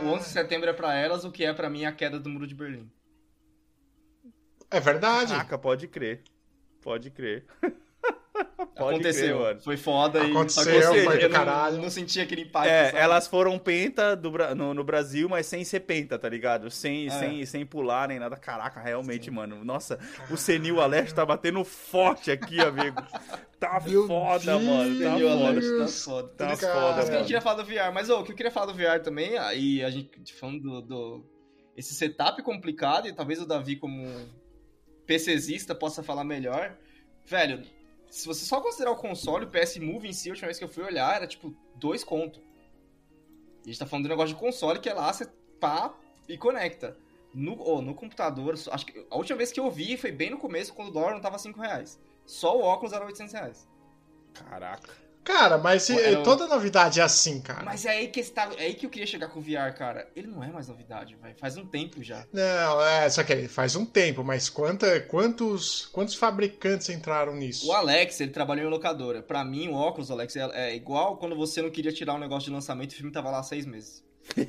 o 0.04 0.08
11 0.14 0.24
de 0.24 0.30
setembro 0.30 0.70
é 0.70 0.72
pra 0.72 0.94
elas 0.94 1.24
o 1.24 1.30
que 1.30 1.44
é 1.44 1.52
pra 1.52 1.68
mim 1.68 1.85
a 1.85 1.92
queda 1.92 2.18
do 2.18 2.30
Muro 2.30 2.46
de 2.46 2.54
Berlim. 2.54 2.90
É 4.70 4.80
verdade. 4.80 5.32
Caraca, 5.32 5.58
pode 5.58 5.87
crer. 5.87 6.22
Pode 6.80 7.11
crer. 7.11 7.44
Pode 8.76 8.94
Aconteceu, 8.94 9.36
crer, 9.36 9.46
mano. 9.48 9.60
foi 9.60 9.76
foda 9.76 10.24
e 10.24 10.30
Aconteceu, 10.30 10.64
só 10.82 10.92
que 10.92 10.98
eu, 10.98 11.04
foi 11.04 11.18
do 11.18 11.28
não, 11.28 11.30
caralho. 11.30 11.76
não 11.78 11.90
senti 11.90 12.18
aquele 12.20 12.42
impacto. 12.42 12.68
É, 12.70 12.86
sabe? 12.86 12.98
elas 12.98 13.26
foram 13.26 13.58
penta 13.58 14.16
do, 14.16 14.30
no, 14.56 14.72
no 14.72 14.82
Brasil, 14.82 15.28
mas 15.28 15.44
sem 15.46 15.62
ser 15.64 15.80
penta, 15.80 16.18
tá 16.18 16.28
ligado? 16.28 16.70
Sem, 16.70 17.06
É. 17.08 17.10
sem, 17.10 17.44
sem 17.46 17.66
pular 17.66 18.08
nem 18.08 18.18
nada. 18.18 18.36
Caraca, 18.36 18.80
realmente, 18.80 19.30
mano. 19.30 19.62
Nossa, 19.64 19.98
o 20.30 20.36
Senil 20.36 20.80
Aleste 20.80 21.14
tá 21.14 21.26
batendo 21.26 21.62
forte 21.62 22.30
aqui, 22.30 22.58
amigo. 22.60 23.02
Tá 23.60 23.78
Meu 23.86 24.06
foda, 24.06 24.44
Deus. 24.58 24.62
mano. 24.62 24.98
Tá 24.98 25.06
Entendeu, 25.10 25.28
foda. 25.28 25.52
Tá 25.54 25.60
Deus. 25.60 26.04
foda. 26.04 26.28
Tá 26.28 26.44
Tudo 26.46 26.54
isso- 26.56 26.66
foda, 26.72 26.88
isso 26.88 26.96
que 26.96 27.00
a 27.00 27.04
mano. 27.12 27.18
gente 27.18 27.32
ia 27.32 27.40
falar 27.40 27.62
do 27.62 27.64
VR. 27.64 27.92
Mas 27.92 28.08
ô, 28.10 28.20
o 28.20 28.24
que 28.24 28.32
eu 28.32 28.36
queria 28.36 28.50
falar 28.50 28.66
do 28.66 28.74
VR 28.74 29.00
também, 29.02 29.36
aí 29.36 29.84
a 29.84 29.90
gente 29.90 30.32
falando 30.34 30.60
do, 30.62 30.80
do- 30.82 31.24
esse 31.76 31.94
setup 31.94 32.42
complicado, 32.42 33.06
e 33.08 33.12
talvez 33.12 33.40
o 33.40 33.46
Davi, 33.46 33.76
como 33.76 34.06
PCzista, 35.06 35.74
possa 35.74 36.02
falar 36.02 36.24
melhor. 36.24 36.74
Velho, 37.26 37.62
se 38.12 38.27
você 38.27 38.44
só 38.44 38.61
considerar 38.61 38.90
o 38.90 38.96
console, 38.96 39.46
o 39.46 39.48
PS 39.48 39.79
Move 39.79 40.07
em 40.07 40.12
si, 40.12 40.29
a 40.29 40.33
última 40.33 40.48
vez 40.48 40.59
que 40.59 40.64
eu 40.64 40.68
fui 40.68 40.85
olhar, 40.85 41.16
era 41.16 41.27
tipo 41.27 41.57
dois 41.77 42.05
conto. 42.05 42.42
E 43.64 43.64
a 43.64 43.66
gente 43.68 43.79
tá 43.79 43.87
falando 43.87 44.05
do 44.05 44.11
negócio 44.11 44.35
de 44.35 44.40
console 44.40 44.81
que 44.81 44.88
é 44.90 44.92
lá, 44.92 45.11
você 45.11 45.25
pá 45.59 45.94
e 46.29 46.37
conecta. 46.37 46.94
No, 47.33 47.59
ô, 47.59 47.81
no 47.81 47.94
computador, 47.94 48.55
acho 48.70 48.85
que 48.85 49.07
a 49.11 49.16
última 49.16 49.38
vez 49.38 49.51
que 49.51 49.59
eu 49.59 49.70
vi 49.70 49.96
foi 49.96 50.12
bem 50.12 50.29
no 50.29 50.37
começo, 50.37 50.75
quando 50.75 50.88
o 50.88 50.92
dólar 50.92 51.14
não 51.14 51.22
tava 51.22 51.38
5 51.38 51.59
reais. 51.59 51.98
Só 52.27 52.55
o 52.55 52.61
óculos 52.61 52.92
era 52.92 53.03
800 53.07 53.33
reais. 53.33 53.68
Caraca. 54.35 54.94
Cara, 55.24 55.56
mas 55.56 55.85
se- 55.85 55.94
Eu- 55.94 56.22
toda 56.24 56.46
novidade 56.48 56.98
é 56.98 57.02
assim, 57.02 57.40
cara. 57.40 57.62
Mas 57.64 57.85
é 57.87 57.90
aí 57.90 58.08
que 58.08 58.18
está, 58.20 58.50
é 58.58 58.64
aí 58.64 58.74
que 58.74 58.85
eu 58.87 58.90
queria 58.90 59.06
chegar 59.06 59.28
com 59.28 59.38
o 59.38 59.42
VR, 59.42 59.72
cara. 59.76 60.08
Ele 60.16 60.26
não 60.26 60.42
é 60.42 60.48
mais 60.48 60.66
novidade, 60.68 61.16
vai. 61.20 61.32
Faz 61.35 61.56
um 61.56 61.64
tempo 61.64 62.02
já. 62.02 62.26
Não, 62.32 62.82
é, 62.85 63.08
só 63.08 63.22
que 63.22 63.46
faz 63.46 63.76
um 63.76 63.87
tempo, 63.87 64.24
mas 64.24 64.48
quanta, 64.48 65.00
quantos, 65.02 65.87
quantos 65.92 66.14
fabricantes 66.16 66.88
entraram 66.88 67.35
nisso? 67.37 67.68
O 67.68 67.72
Alex, 67.72 68.20
ele 68.20 68.32
trabalhou 68.32 68.66
em 68.66 68.70
locadora. 68.70 69.22
Pra 69.22 69.44
mim, 69.44 69.68
o 69.68 69.74
óculos, 69.74 70.11
Alex, 70.11 70.35
é, 70.37 70.50
é 70.70 70.74
igual 70.74 71.16
quando 71.16 71.37
você 71.37 71.62
não 71.62 71.70
queria 71.70 71.92
tirar 71.92 72.14
um 72.14 72.18
negócio 72.18 72.48
de 72.48 72.54
lançamento 72.54 72.90
e 72.92 72.94
o 72.94 72.96
filme 72.96 73.12
tava 73.12 73.30
lá 73.30 73.38
há 73.38 73.42
seis 73.44 73.64
meses. 73.64 74.02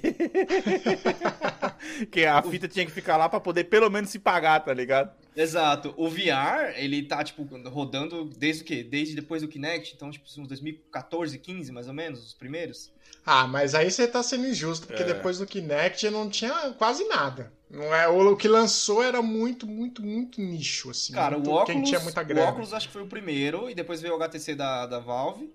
Que 2.11 2.25
a 2.25 2.41
fita 2.41 2.67
tinha 2.67 2.85
que 2.85 2.91
ficar 2.91 3.17
lá 3.17 3.27
pra 3.27 3.39
poder 3.39 3.65
pelo 3.65 3.89
menos 3.89 4.09
se 4.09 4.19
pagar, 4.19 4.59
tá 4.61 4.73
ligado? 4.73 5.11
Exato. 5.35 5.93
O 5.97 6.07
VR, 6.09 6.73
ele 6.75 7.03
tá, 7.03 7.23
tipo, 7.23 7.43
rodando 7.69 8.25
desde 8.25 8.61
o 8.61 8.65
quê? 8.65 8.83
Desde 8.83 9.15
depois 9.15 9.41
do 9.41 9.47
Kinect. 9.47 9.93
Então, 9.95 10.11
tipo, 10.11 10.25
uns 10.39 10.47
2014, 10.47 11.37
15, 11.39 11.71
mais 11.71 11.87
ou 11.87 11.93
menos, 11.93 12.23
os 12.23 12.33
primeiros. 12.33 12.91
Ah, 13.25 13.47
mas 13.47 13.73
aí 13.73 13.89
você 13.89 14.07
tá 14.07 14.21
sendo 14.21 14.45
injusto, 14.47 14.85
porque 14.85 15.01
É. 15.01 15.05
depois 15.05 15.39
do 15.39 15.45
Kinect 15.45 16.09
não 16.09 16.29
tinha 16.29 16.71
quase 16.77 17.03
nada. 17.07 17.51
Não 17.69 17.93
é, 17.95 18.07
o, 18.07 18.33
o 18.33 18.37
que 18.37 18.47
lançou 18.47 19.01
era 19.03 19.21
muito, 19.21 19.65
muito, 19.65 20.03
muito 20.03 20.39
nicho, 20.39 20.91
assim. 20.91 21.13
Cara, 21.13 21.35
muito, 21.37 21.49
o 21.49 21.53
óculos, 21.53 21.73
Quem 21.73 21.83
tinha 21.83 21.99
muita 21.99 22.21
o 22.21 22.25
grana. 22.25 22.49
óculos 22.49 22.71
acho 22.73 22.87
que 22.87 22.93
foi 22.93 23.01
o 23.03 23.07
primeiro, 23.07 23.69
e 23.69 23.73
depois 23.73 24.01
veio 24.01 24.13
o 24.13 24.17
HTC 24.17 24.53
da, 24.55 24.85
da 24.85 24.99
Valve. 24.99 25.51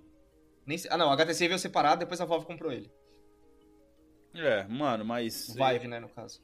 Nem 0.66 0.76
sei- 0.76 0.90
ah, 0.92 0.96
não, 0.96 1.08
o 1.08 1.12
HTC 1.12 1.46
veio 1.46 1.58
separado, 1.58 2.00
depois 2.00 2.20
a 2.20 2.24
Valve 2.24 2.46
comprou 2.46 2.72
ele. 2.72 2.90
É, 4.34 4.64
mano, 4.68 5.04
mas. 5.04 5.48
O 5.50 5.54
Vive, 5.54 5.86
né, 5.88 6.00
no 6.00 6.08
caso. 6.08 6.40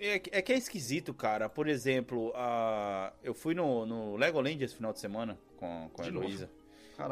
É, 0.00 0.18
que- 0.18 0.30
é 0.32 0.42
que 0.42 0.52
é 0.52 0.56
esquisito, 0.56 1.12
cara. 1.14 1.48
Por 1.48 1.68
exemplo, 1.68 2.32
a... 2.34 3.12
eu 3.22 3.34
fui 3.34 3.54
no, 3.54 3.84
no 3.86 4.16
Legoland 4.16 4.62
esse 4.64 4.74
final 4.74 4.92
de 4.92 5.00
semana 5.00 5.38
com, 5.56 5.90
com 5.92 6.02
a 6.02 6.04
De 6.04 6.10
novo? 6.10 6.24
Heloísa. 6.26 6.50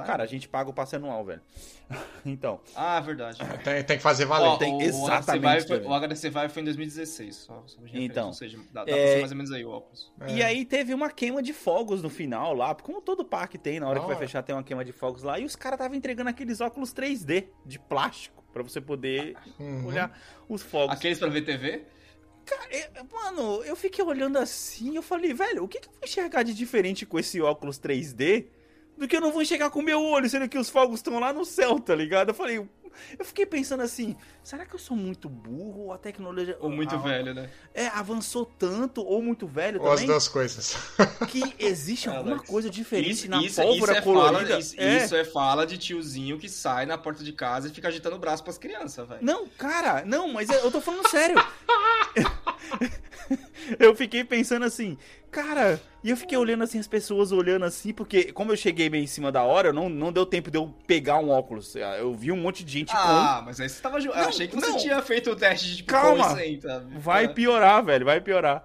Cara, 0.04 0.22
a 0.22 0.26
gente 0.26 0.46
paga 0.46 0.68
o 0.68 0.72
passe 0.74 0.96
anual, 0.96 1.24
velho. 1.24 1.40
então, 2.26 2.60
Ah, 2.76 3.00
verdade. 3.00 3.38
Tem, 3.64 3.82
tem 3.82 3.96
que 3.96 4.02
fazer 4.02 4.26
valer. 4.26 4.48
Ó, 4.48 4.56
tem 4.58 4.74
o, 4.74 4.82
exatamente, 4.82 5.46
O 5.46 5.48
HTC, 5.48 5.54
Vive 5.56 5.66
foi, 5.66 5.76
Davi. 5.78 5.88
o 5.88 5.94
HTC 5.94 6.28
Vive 6.30 6.48
foi 6.50 6.60
em 6.62 6.64
2016, 6.66 7.36
só, 7.36 7.62
só 7.66 7.78
Então, 7.94 8.26
ou 8.26 8.32
seja, 8.34 8.58
dá, 8.70 8.84
dá 8.84 8.92
é- 8.92 8.94
pra 8.94 9.12
ser 9.14 9.18
mais 9.20 9.30
ou 9.30 9.36
menos 9.38 9.50
aí 9.52 9.64
o 9.64 9.70
óculos. 9.70 10.12
É. 10.20 10.34
E 10.34 10.42
aí 10.42 10.64
teve 10.66 10.92
uma 10.92 11.10
queima 11.10 11.42
de 11.42 11.54
fogos 11.54 12.02
no 12.02 12.10
final 12.10 12.52
lá, 12.52 12.74
como 12.74 13.00
todo 13.00 13.24
parque 13.24 13.56
tem, 13.56 13.80
na 13.80 13.88
hora 13.88 13.98
que 14.00 14.06
vai 14.06 14.16
fechar 14.16 14.42
tem 14.42 14.54
uma 14.54 14.62
queima 14.62 14.84
de 14.84 14.92
fogos 14.92 15.22
lá, 15.22 15.38
e 15.38 15.46
os 15.46 15.56
caras 15.56 15.78
estavam 15.78 15.96
entregando 15.96 16.28
aqueles 16.28 16.60
óculos 16.60 16.92
3D 16.92 17.46
de 17.64 17.78
plástico 17.78 18.44
pra 18.52 18.62
você 18.62 18.82
poder 18.82 19.36
Uhum. 19.58 19.86
olhar 19.86 20.20
os 20.50 20.60
fogos. 20.60 20.94
Aqueles 20.94 21.18
pra 21.18 21.28
ver 21.30 21.42
TV? 21.46 21.84
Cara, 22.48 23.06
mano, 23.12 23.62
eu 23.64 23.76
fiquei 23.76 24.02
olhando 24.02 24.38
assim, 24.38 24.96
eu 24.96 25.02
falei, 25.02 25.34
velho, 25.34 25.64
o 25.64 25.68
que, 25.68 25.80
que 25.80 25.88
eu 25.88 25.92
vou 25.92 26.00
enxergar 26.02 26.42
de 26.42 26.54
diferente 26.54 27.04
com 27.04 27.18
esse 27.18 27.40
óculos 27.42 27.78
3D 27.78 28.46
do 28.96 29.06
que 29.06 29.16
eu 29.16 29.20
não 29.20 29.30
vou 29.30 29.42
enxergar 29.42 29.70
com 29.70 29.80
o 29.80 29.82
meu 29.82 30.02
olho, 30.02 30.28
sendo 30.28 30.48
que 30.48 30.58
os 30.58 30.70
fogos 30.70 30.98
estão 30.98 31.18
lá 31.20 31.32
no 31.32 31.44
céu, 31.44 31.78
tá 31.78 31.94
ligado? 31.94 32.30
Eu 32.30 32.34
falei, 32.34 32.66
eu 33.18 33.24
fiquei 33.24 33.44
pensando 33.46 33.82
assim, 33.82 34.16
será 34.42 34.64
que 34.66 34.74
eu 34.74 34.78
sou 34.78 34.96
muito 34.96 35.28
burro 35.28 35.86
ou 35.86 35.92
a 35.92 35.98
tecnologia 35.98 36.56
Ou 36.60 36.70
muito 36.70 36.94
a- 36.94 36.98
velho, 36.98 37.34
né? 37.34 37.50
É, 37.74 37.88
avançou 37.88 38.44
tanto 38.46 39.02
ou 39.04 39.22
muito 39.22 39.46
velho 39.46 39.80
Ou 39.82 39.90
as 39.90 40.02
duas 40.04 40.28
coisas. 40.28 40.76
que 41.28 41.54
existe 41.58 42.08
É, 42.08 42.12
alguma 42.16 42.36
Alex. 42.36 42.48
coisa 42.48 42.70
diferente 42.70 43.10
Isso, 43.12 43.30
na 43.30 43.42
isso, 43.42 43.60
pólvora 43.62 43.92
isso 43.92 44.00
é 44.00 44.02
colorida. 44.02 44.46
Fala, 44.46 44.58
isso, 44.60 44.74
É. 44.80 44.96
isso 45.04 45.16
é 45.16 45.24
fala 45.24 45.66
de 45.66 45.78
tiozinho 45.78 46.38
que 46.38 46.48
sai 46.48 46.86
na 46.86 46.96
porta 46.98 47.22
de 47.24 47.32
casa 47.32 47.68
e 47.68 47.70
fica 47.70 47.88
agitando 47.88 48.16
o 48.16 48.18
braço 48.18 48.42
pras 48.44 48.58
crianças, 48.58 49.06
velho. 49.08 49.20
Não, 49.22 49.46
cara, 49.48 50.04
não, 50.04 50.28
mas 50.32 50.48
eu 50.50 50.58
eu 50.58 50.70
tô 50.70 50.80
falando 50.80 51.08
sério. 51.08 51.36
eu 53.78 53.94
fiquei 53.94 54.24
pensando 54.24 54.64
assim, 54.64 54.96
cara, 55.30 55.80
e 56.02 56.10
eu 56.10 56.16
fiquei 56.16 56.36
olhando 56.38 56.64
assim, 56.64 56.78
as 56.78 56.86
pessoas 56.86 57.32
olhando 57.32 57.64
assim, 57.64 57.92
porque 57.92 58.32
como 58.32 58.52
eu 58.52 58.56
cheguei 58.56 58.88
meio 58.88 59.04
em 59.04 59.08
cima 59.08 59.30
da 59.30 59.42
hora, 59.42 59.72
não, 59.72 59.88
não 59.88 60.12
deu 60.12 60.24
tempo 60.24 60.50
de 60.50 60.58
eu 60.58 60.74
pegar 60.86 61.18
um 61.18 61.30
óculos. 61.30 61.74
Eu 61.76 62.14
vi 62.14 62.32
um 62.32 62.36
monte 62.36 62.64
de 62.64 62.72
gente 62.72 62.92
Ah, 62.96 63.42
mas 63.44 63.60
aí 63.60 63.68
você 63.68 63.80
tava. 63.82 64.00
ju- 64.00 64.08
eu 64.10 64.14
Não, 64.16 64.28
achei 64.28 64.48
que 64.48 64.56
não. 64.56 64.62
você 64.72 64.78
tinha 64.78 65.02
feito 65.02 65.30
o 65.30 65.36
teste 65.36 65.66
de 65.66 65.76
tipo, 65.78 65.90
Calma. 65.90 66.28
com 66.28 66.60
tá? 66.60 66.80
com. 66.80 66.98
Vai 66.98 67.28
piorar, 67.28 67.84
velho, 67.84 68.04
vai 68.04 68.20
piorar. 68.20 68.64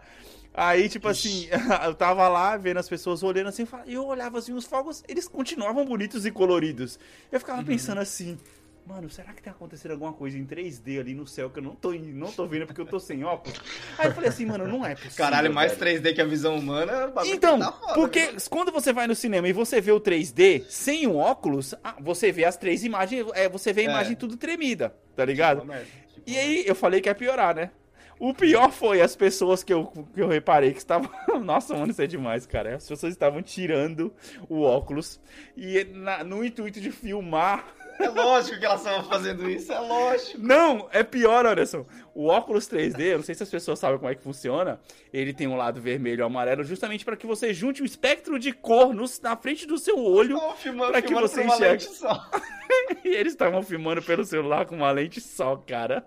Aí, 0.55 0.87
tipo 0.87 1.07
assim, 1.07 1.47
eu 1.83 1.95
tava 1.95 2.27
lá 2.27 2.55
vendo 2.57 2.77
as 2.77 2.87
pessoas 2.87 3.23
olhando 3.23 3.47
assim, 3.47 3.67
e 3.87 3.93
eu 3.95 4.05
olhava 4.05 4.37
assim, 4.37 4.53
os 4.53 4.65
fogos, 4.65 5.03
eles 5.07 5.27
continuavam 5.27 5.83
bonitos 5.83 6.25
e 6.27 6.31
coloridos. 6.31 6.99
Eu 7.31 7.39
ficava 7.39 7.59
Uhum. 7.59 7.65
pensando 7.65 7.99
assim, 7.99 8.37
mano, 8.85 9.09
será 9.09 9.33
que 9.33 9.41
tá 9.41 9.51
acontecendo 9.51 9.91
alguma 9.91 10.13
coisa 10.13 10.37
em 10.37 10.45
3D 10.45 10.99
ali 10.99 11.13
no 11.13 11.25
céu 11.25 11.49
que 11.49 11.59
eu 11.59 11.63
não 11.63 11.75
tô, 11.75 11.93
não 11.93 12.31
tô 12.31 12.45
vendo 12.45 12.65
porque 12.65 12.81
eu 12.81 12.85
tô 12.85 12.99
sem 12.99 13.23
óculos? 13.23 13.59
Aí 13.97 14.07
eu 14.07 14.13
falei 14.13 14.29
assim, 14.29 14.45
mano, 14.45 14.67
não 14.67 14.85
é 14.85 14.93
possível. 14.95 15.17
Caralho, 15.17 15.53
mais 15.53 15.73
velho. 15.77 16.01
3D 16.01 16.13
que 16.15 16.21
a 16.21 16.25
visão 16.25 16.57
humana. 16.57 17.11
Então, 17.25 17.59
tá 17.59 17.71
foda, 17.71 17.93
porque 17.93 18.31
né? 18.31 18.37
quando 18.49 18.71
você 18.71 18.91
vai 18.91 19.07
no 19.07 19.15
cinema 19.15 19.47
e 19.47 19.53
você 19.53 19.79
vê 19.79 19.91
o 19.91 19.99
3D 20.01 20.65
sem 20.69 21.07
o 21.07 21.15
óculos, 21.15 21.73
ah, 21.83 21.95
você 22.01 22.31
vê 22.31 22.45
as 22.45 22.57
três 22.57 22.83
imagens, 22.83 23.25
é, 23.33 23.47
você 23.49 23.71
vê 23.73 23.81
a 23.81 23.85
É. 23.85 23.87
imagem 23.87 24.15
tudo 24.15 24.35
tremida, 24.37 24.95
tá 25.15 25.23
ligado? 25.25 25.65
Merda, 25.65 25.85
tipo, 26.13 26.29
E 26.29 26.37
aí 26.37 26.63
eu 26.67 26.75
falei 26.75 26.99
que 27.01 27.09
ia 27.09 27.15
piorar, 27.15 27.55
né? 27.55 27.71
O 28.19 28.33
pior 28.33 28.71
foi 28.71 29.01
as 29.01 29.15
pessoas 29.15 29.63
que 29.63 29.73
eu, 29.73 29.85
que 30.13 30.21
eu 30.21 30.27
reparei 30.27 30.71
que 30.71 30.77
estavam. 30.77 31.09
Nossa, 31.43 31.73
mano, 31.75 31.91
isso 31.91 32.01
é 32.01 32.07
demais, 32.07 32.45
cara. 32.45 32.75
As 32.75 32.87
pessoas 32.87 33.11
estavam 33.11 33.41
tirando 33.41 34.13
o 34.47 34.61
óculos 34.61 35.19
e 35.57 35.83
na- 35.85 36.23
no 36.23 36.43
intuito 36.45 36.79
de 36.79 36.91
filmar. 36.91 37.65
É 37.99 38.09
lógico 38.09 38.59
que 38.59 38.65
elas 38.65 38.79
estavam 38.81 39.03
fazendo 39.03 39.49
isso, 39.49 39.71
é 39.71 39.79
lógico. 39.79 40.37
Não, 40.39 40.87
é 40.91 41.03
pior, 41.03 41.45
Anderson. 41.45 41.85
O 42.15 42.27
óculos 42.27 42.67
3D, 42.67 42.99
eu 43.01 43.17
não 43.17 43.23
sei 43.23 43.35
se 43.35 43.43
as 43.43 43.49
pessoas 43.49 43.79
sabem 43.79 43.97
como 43.97 44.09
é 44.11 44.15
que 44.15 44.21
funciona. 44.23 44.79
Ele 45.13 45.33
tem 45.33 45.47
um 45.47 45.55
lado 45.55 45.79
vermelho 45.81 46.21
e 46.21 46.23
amarelo, 46.23 46.63
justamente 46.63 47.05
para 47.05 47.15
que 47.15 47.25
você 47.27 47.53
junte 47.53 47.81
o 47.81 47.85
espectro 47.85 48.37
de 48.39 48.51
cor 48.51 48.93
no- 48.93 49.05
na 49.21 49.35
frente 49.37 49.65
do 49.67 49.77
seu 49.77 49.97
olho. 49.97 50.35
Estavam 50.35 50.55
filmando, 50.57 50.91
Pra 50.91 51.01
que 51.01 51.07
filmando 51.07 51.27
você 51.27 51.43
enxergue. 51.43 51.83
lente 51.85 51.95
só. 51.95 52.29
E 53.05 53.09
eles 53.09 53.33
estavam 53.33 53.61
filmando 53.63 54.01
pelo 54.01 54.25
celular 54.25 54.65
com 54.65 54.75
uma 54.75 54.91
lente 54.91 55.21
só, 55.21 55.55
cara. 55.55 56.05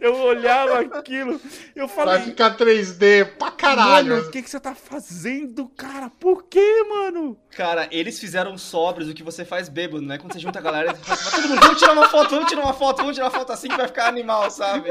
Eu 0.00 0.14
olhava 0.16 0.80
aquilo, 0.80 1.40
eu 1.74 1.86
Vai 1.86 1.96
falei. 1.96 2.22
ficar 2.22 2.56
3D 2.56 3.24
pra 3.38 3.50
caralho. 3.50 4.16
Mano, 4.16 4.28
o 4.28 4.30
que, 4.30 4.42
que 4.42 4.50
você 4.50 4.58
tá 4.60 4.74
fazendo, 4.74 5.68
cara? 5.76 6.10
Por 6.18 6.44
quê, 6.44 6.84
mano? 6.88 7.36
Cara, 7.56 7.88
eles 7.90 8.18
fizeram 8.18 8.56
sóbrios 8.58 9.08
o 9.08 9.14
que 9.14 9.22
você 9.22 9.44
faz 9.44 9.68
bêbado, 9.68 10.02
né? 10.02 10.18
Quando 10.18 10.32
você 10.32 10.38
junta 10.38 10.58
a 10.58 10.62
galera, 10.62 10.94
você 10.94 11.02
fala, 11.14 11.30
todo 11.42 11.48
mundo, 11.48 11.60
vamos 11.60 11.78
tirar 11.78 11.92
uma 11.92 12.08
foto, 12.08 12.30
vamos 12.30 12.48
tirar 12.48 12.62
uma 12.62 12.74
foto, 12.74 12.96
vamos 12.98 13.14
tirar 13.14 13.26
uma 13.26 13.30
foto 13.38 13.52
assim 13.52 13.68
que 13.68 13.76
vai 13.76 13.86
ficar 13.86 14.08
animal, 14.08 14.50
sabe? 14.50 14.90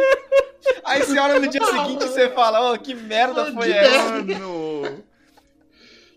Aí 0.83 1.03
você 1.03 1.17
olha 1.19 1.39
no 1.39 1.47
dia 1.47 1.63
seguinte 1.63 2.03
e 2.03 2.07
você 2.07 2.29
fala, 2.29 2.71
oh, 2.73 2.77
que 2.79 2.95
merda 2.95 3.51
foi 3.53 3.67
Que 3.67 3.73
essa? 3.73 4.09
Mano. 4.11 4.74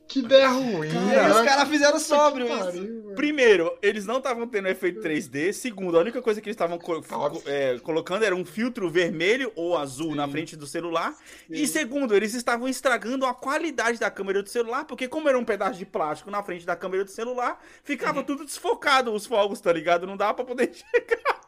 Que 0.08 0.20
ideia 0.20 0.48
ruim. 0.48 0.88
Aí 0.88 1.30
os 1.30 1.36
né? 1.36 1.44
caras 1.44 1.68
fizeram 1.68 1.98
sóbrio 2.00 2.46
Que 2.46 2.52
isso. 2.54 2.64
pariu. 2.64 3.12
Primeiro, 3.14 3.78
eles 3.82 4.06
não 4.06 4.16
estavam 4.18 4.46
tendo 4.48 4.66
efeito 4.68 5.00
3D. 5.00 5.52
Segundo, 5.52 5.98
a 5.98 6.00
única 6.00 6.22
coisa 6.22 6.40
que 6.40 6.48
eles 6.48 6.54
estavam 6.54 6.78
co- 6.78 7.04
é, 7.44 7.78
colocando 7.80 8.24
era 8.24 8.34
um 8.34 8.44
filtro 8.44 8.88
vermelho 8.88 9.52
ou 9.54 9.76
azul 9.76 10.14
na 10.14 10.26
frente 10.26 10.56
do 10.56 10.66
celular. 10.66 11.14
E 11.50 11.66
segundo, 11.66 12.14
eles 12.16 12.32
estavam 12.32 12.66
estragando 12.68 13.26
a 13.26 13.34
qualidade 13.34 13.98
da 14.00 14.10
câmera 14.10 14.42
do 14.42 14.48
celular, 14.48 14.86
porque 14.86 15.06
como 15.08 15.28
era 15.28 15.38
um 15.38 15.44
pedaço 15.44 15.78
de 15.78 15.84
plástico 15.84 16.30
na 16.30 16.42
frente 16.42 16.64
da 16.64 16.74
câmera 16.74 17.04
do 17.04 17.10
celular, 17.10 17.62
ficava 17.84 18.22
tudo 18.24 18.44
desfocado 18.46 19.12
os 19.12 19.26
fogos, 19.26 19.60
tá 19.60 19.72
ligado? 19.72 20.06
Não 20.06 20.16
dava 20.16 20.32
pra 20.34 20.44
poder 20.46 20.70
enxergar. 20.72 21.38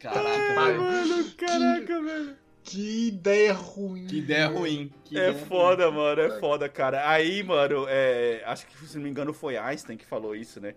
Caraca, 0.00 0.54
Mano, 0.54 1.30
caraca, 1.36 2.02
velho. 2.02 2.36
Que 2.70 3.08
ideia 3.08 3.52
ruim. 3.52 4.06
que 4.06 4.18
ideia 4.18 4.46
ruim. 4.46 4.92
que 5.04 5.18
É 5.18 5.30
ideia 5.30 5.46
foda, 5.46 5.90
mano, 5.90 6.20
é 6.20 6.38
foda, 6.38 6.68
cara. 6.68 7.10
Aí, 7.10 7.42
mano, 7.42 7.84
é, 7.88 8.42
acho 8.46 8.64
que, 8.66 8.76
se 8.86 8.96
não 8.96 9.02
me 9.04 9.10
engano, 9.10 9.32
foi 9.32 9.56
Einstein 9.56 9.96
que 9.96 10.06
falou 10.06 10.36
isso, 10.36 10.60
né? 10.60 10.74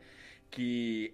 Que. 0.49 1.13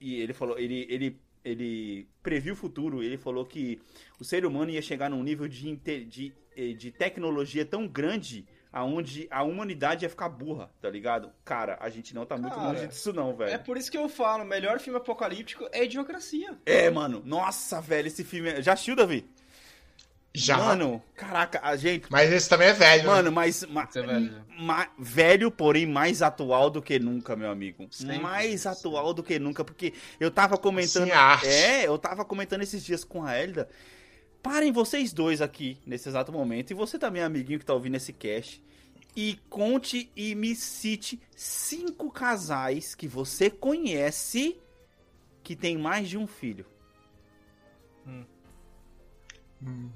E 0.00 0.20
ele 0.20 0.32
falou, 0.34 0.58
ele, 0.58 0.86
ele, 0.90 1.16
ele 1.44 2.06
previu 2.22 2.52
o 2.52 2.56
futuro, 2.56 3.02
ele 3.02 3.16
falou 3.16 3.44
que 3.46 3.80
o 4.20 4.24
ser 4.24 4.44
humano 4.44 4.70
ia 4.70 4.82
chegar 4.82 5.08
num 5.08 5.22
nível 5.22 5.48
de, 5.48 5.74
de, 6.04 6.32
eh, 6.56 6.72
de 6.74 6.92
tecnologia 6.92 7.64
tão 7.64 7.88
grande 7.88 8.46
aonde 8.70 9.26
a 9.30 9.42
humanidade 9.42 10.04
ia 10.04 10.10
ficar 10.10 10.28
burra, 10.28 10.70
tá 10.80 10.88
ligado? 10.90 11.32
Cara, 11.44 11.78
a 11.80 11.88
gente 11.88 12.14
não 12.14 12.26
tá 12.26 12.36
muito 12.36 12.54
Cara, 12.54 12.68
longe 12.68 12.86
disso, 12.86 13.12
não, 13.12 13.34
velho. 13.34 13.50
É 13.50 13.58
por 13.58 13.76
isso 13.76 13.90
que 13.90 13.96
eu 13.98 14.08
falo, 14.08 14.44
o 14.44 14.46
melhor 14.46 14.78
filme 14.78 14.98
apocalíptico 14.98 15.66
é 15.72 15.84
Idiocracia. 15.84 16.56
É, 16.66 16.90
mano, 16.90 17.22
nossa, 17.24 17.80
velho, 17.80 18.06
esse 18.08 18.22
filme. 18.22 18.50
é- 18.50 18.62
Já 18.62 18.74
assistiu, 18.74 18.94
Davi? 18.94 19.24
Já. 20.34 20.56
Mano, 20.58 21.02
caraca, 21.16 21.58
a 21.62 21.74
gente. 21.76 22.06
Mas 22.10 22.30
esse 22.32 22.48
também 22.48 22.68
é 22.68 22.72
velho. 22.72 23.02
né? 23.04 23.08
Mano, 23.08 23.32
mas. 23.32 23.64
ma- 23.64 23.86
Você 23.86 24.00
é 24.00 24.02
velho. 24.02 24.30
já. 24.30 24.44
ma- 24.62 24.88
velho, 24.98 25.50
porém 25.50 25.86
mais 25.86 26.22
atual 26.22 26.70
do 26.70 26.80
que 26.82 26.98
nunca, 26.98 27.34
meu 27.34 27.50
amigo. 27.50 27.88
Sempre. 27.90 28.18
Mais 28.18 28.66
atual 28.66 29.12
do 29.14 29.22
que 29.22 29.38
nunca, 29.38 29.64
porque 29.64 29.92
eu 30.20 30.30
tava 30.30 30.56
comentando. 30.58 31.06
Sim, 31.06 31.10
arte. 31.12 31.46
É, 31.48 31.86
eu 31.86 31.98
tava 31.98 32.24
comentando 32.24 32.62
esses 32.62 32.84
dias 32.84 33.02
com 33.04 33.24
a 33.24 33.34
Elda. 33.36 33.68
Parem 34.42 34.70
vocês 34.70 35.12
dois 35.12 35.40
aqui, 35.42 35.78
nesse 35.84 36.08
exato 36.08 36.30
momento, 36.30 36.70
e 36.70 36.74
você 36.74 36.98
também, 36.98 37.22
amiguinho 37.22 37.58
que 37.58 37.64
tá 37.66 37.74
ouvindo 37.74 37.96
esse 37.96 38.12
cast, 38.12 38.62
e 39.16 39.36
conte 39.50 40.12
e 40.14 40.34
me 40.36 40.54
cite 40.54 41.20
cinco 41.34 42.10
casais 42.12 42.94
que 42.94 43.08
você 43.08 43.50
conhece 43.50 44.56
que 45.42 45.56
tem 45.56 45.76
mais 45.76 46.08
de 46.08 46.16
um 46.16 46.26
filho. 46.26 46.64
Uhum. 49.60 49.90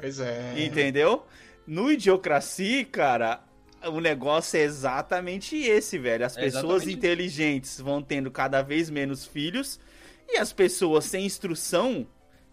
Pois 0.00 0.20
é. 0.20 0.54
Entendeu? 0.64 1.24
No 1.66 1.90
Idiocracia, 1.90 2.84
cara, 2.84 3.40
o 3.86 4.00
negócio 4.00 4.58
é 4.58 4.62
exatamente 4.62 5.56
esse, 5.56 5.98
velho. 5.98 6.26
As 6.26 6.36
É 6.36 6.42
pessoas 6.42 6.86
inteligentes 6.86 7.80
vão 7.80 8.02
tendo 8.02 8.30
cada 8.30 8.60
vez 8.62 8.90
menos 8.90 9.24
filhos 9.24 9.78
e 10.28 10.36
as 10.36 10.52
pessoas 10.52 11.04
sem 11.04 11.24
instrução, 11.24 12.06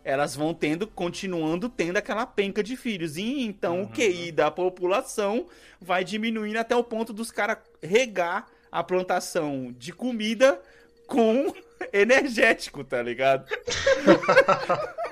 elas 0.04 0.36
vão 0.36 0.54
tendo, 0.54 0.88
continuando 0.88 1.70
tendo 1.70 1.98
aquela 1.98 2.26
penca 2.26 2.64
de 2.64 2.76
filhos. 2.76 3.18
E 3.18 3.44
então 3.44 3.82
o 3.84 3.90
QI 3.90 4.32
da 4.32 4.50
população 4.52 5.48
vai 5.80 6.04
diminuindo 6.04 6.58
até 6.58 6.76
o 6.76 6.84
ponto 6.84 7.12
dos 7.14 7.32
caras 7.32 7.58
regar 7.82 8.48
a 8.72 8.84
plantação 8.84 9.74
de 9.78 9.92
comida 9.92 10.62
com 11.08 11.54
energético, 11.92 12.84
tá 12.84 13.02
ligado? 13.02 13.46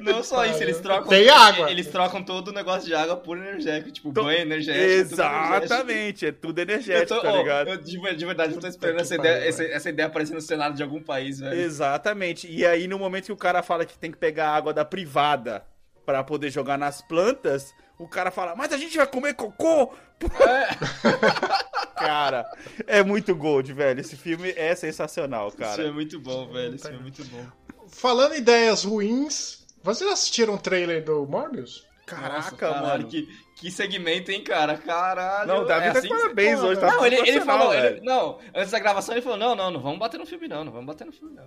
Não 0.00 0.22
só 0.22 0.44
isso, 0.46 0.62
eles 0.62 0.78
trocam. 0.80 1.08
Tem 1.08 1.28
água. 1.28 1.70
Eles 1.70 1.86
trocam 1.88 2.22
todo 2.22 2.48
o 2.48 2.52
negócio 2.52 2.86
de 2.86 2.94
água 2.94 3.16
por 3.16 3.36
energético, 3.36 3.90
tipo 3.90 4.08
Então, 4.10 4.24
banho 4.24 4.40
energético. 4.40 4.84
tudo 5.10 5.22
energético. 5.22 5.64
Exatamente, 5.64 6.26
é 6.26 6.32
tudo 6.32 6.58
energético, 6.58 7.14
tô, 7.14 7.22
tá 7.22 7.32
ligado? 7.32 7.68
eu, 7.70 7.76
de, 7.76 8.16
de 8.16 8.26
verdade, 8.26 8.54
eu 8.54 8.60
tô 8.60 8.66
esperando 8.66 9.00
essa 9.00 9.14
ideia, 9.14 9.48
essa, 9.48 9.64
essa 9.64 9.90
ideia 9.90 10.06
aparecer 10.06 10.34
no 10.34 10.40
cenário 10.40 10.76
de 10.76 10.82
algum 10.82 11.02
país, 11.02 11.40
velho. 11.40 11.58
Exatamente. 11.58 12.50
E 12.50 12.64
aí, 12.66 12.86
no 12.86 12.98
momento 12.98 13.26
que 13.26 13.32
o 13.32 13.36
cara 13.36 13.62
fala 13.62 13.84
que 13.84 13.98
tem 13.98 14.10
que 14.10 14.18
pegar 14.18 14.50
água 14.50 14.72
da 14.72 14.84
privada 14.84 15.64
pra 16.04 16.22
poder 16.22 16.50
jogar 16.50 16.78
nas 16.78 17.00
plantas, 17.02 17.74
o 17.98 18.08
cara 18.08 18.30
fala, 18.30 18.54
mas 18.56 18.72
a 18.72 18.76
gente 18.76 18.96
vai 18.96 19.06
comer 19.06 19.34
cocô? 19.34 19.92
cara, 21.96 22.46
é 22.86 23.02
muito 23.02 23.34
gold, 23.34 23.72
velho. 23.72 24.00
Esse 24.00 24.16
filme 24.16 24.52
é 24.56 24.74
sensacional, 24.74 25.48
Isso 25.48 25.56
é 25.58 25.60
cara. 25.60 25.92
muito 25.92 26.18
bom, 26.18 26.50
velho. 26.52 26.74
Isso 26.74 26.88
é 26.88 26.92
muito 26.92 27.24
bom. 27.26 27.44
Falando 27.88 28.34
em 28.34 28.38
ideias 28.38 28.84
ruins, 28.84 29.64
vocês 29.82 30.10
assistiram 30.10 30.54
o 30.54 30.58
trailer 30.58 31.04
do 31.04 31.26
Morbius? 31.26 31.86
Caraca, 32.06 32.34
Nossa, 32.36 32.56
caralho, 32.56 32.86
mano. 32.86 33.08
Que, 33.08 33.26
que 33.56 33.70
segmento, 33.70 34.30
hein, 34.30 34.42
cara? 34.44 34.76
Caralho. 34.76 35.48
Não, 35.48 35.62
o 35.62 35.64
Davi 35.64 35.86
é 35.88 35.92
tá 35.92 35.98
assim 36.00 36.08
parabéns 36.08 36.60
hoje, 36.60 36.78
tá 36.80 36.88
Não, 36.88 37.06
ele, 37.06 37.16
ele 37.16 37.40
falou, 37.40 37.72
ele- 37.72 38.00
não, 38.02 38.38
antes 38.54 38.70
da 38.72 38.78
gravação 38.78 39.14
ele 39.14 39.22
falou, 39.22 39.38
não, 39.38 39.54
não, 39.54 39.70
não 39.70 39.80
vamos 39.80 39.98
bater 39.98 40.18
no 40.18 40.26
filme 40.26 40.46
não, 40.46 40.64
não 40.64 40.72
vamos 40.72 40.86
bater 40.86 41.06
no 41.06 41.12
filme 41.12 41.34
não. 41.34 41.44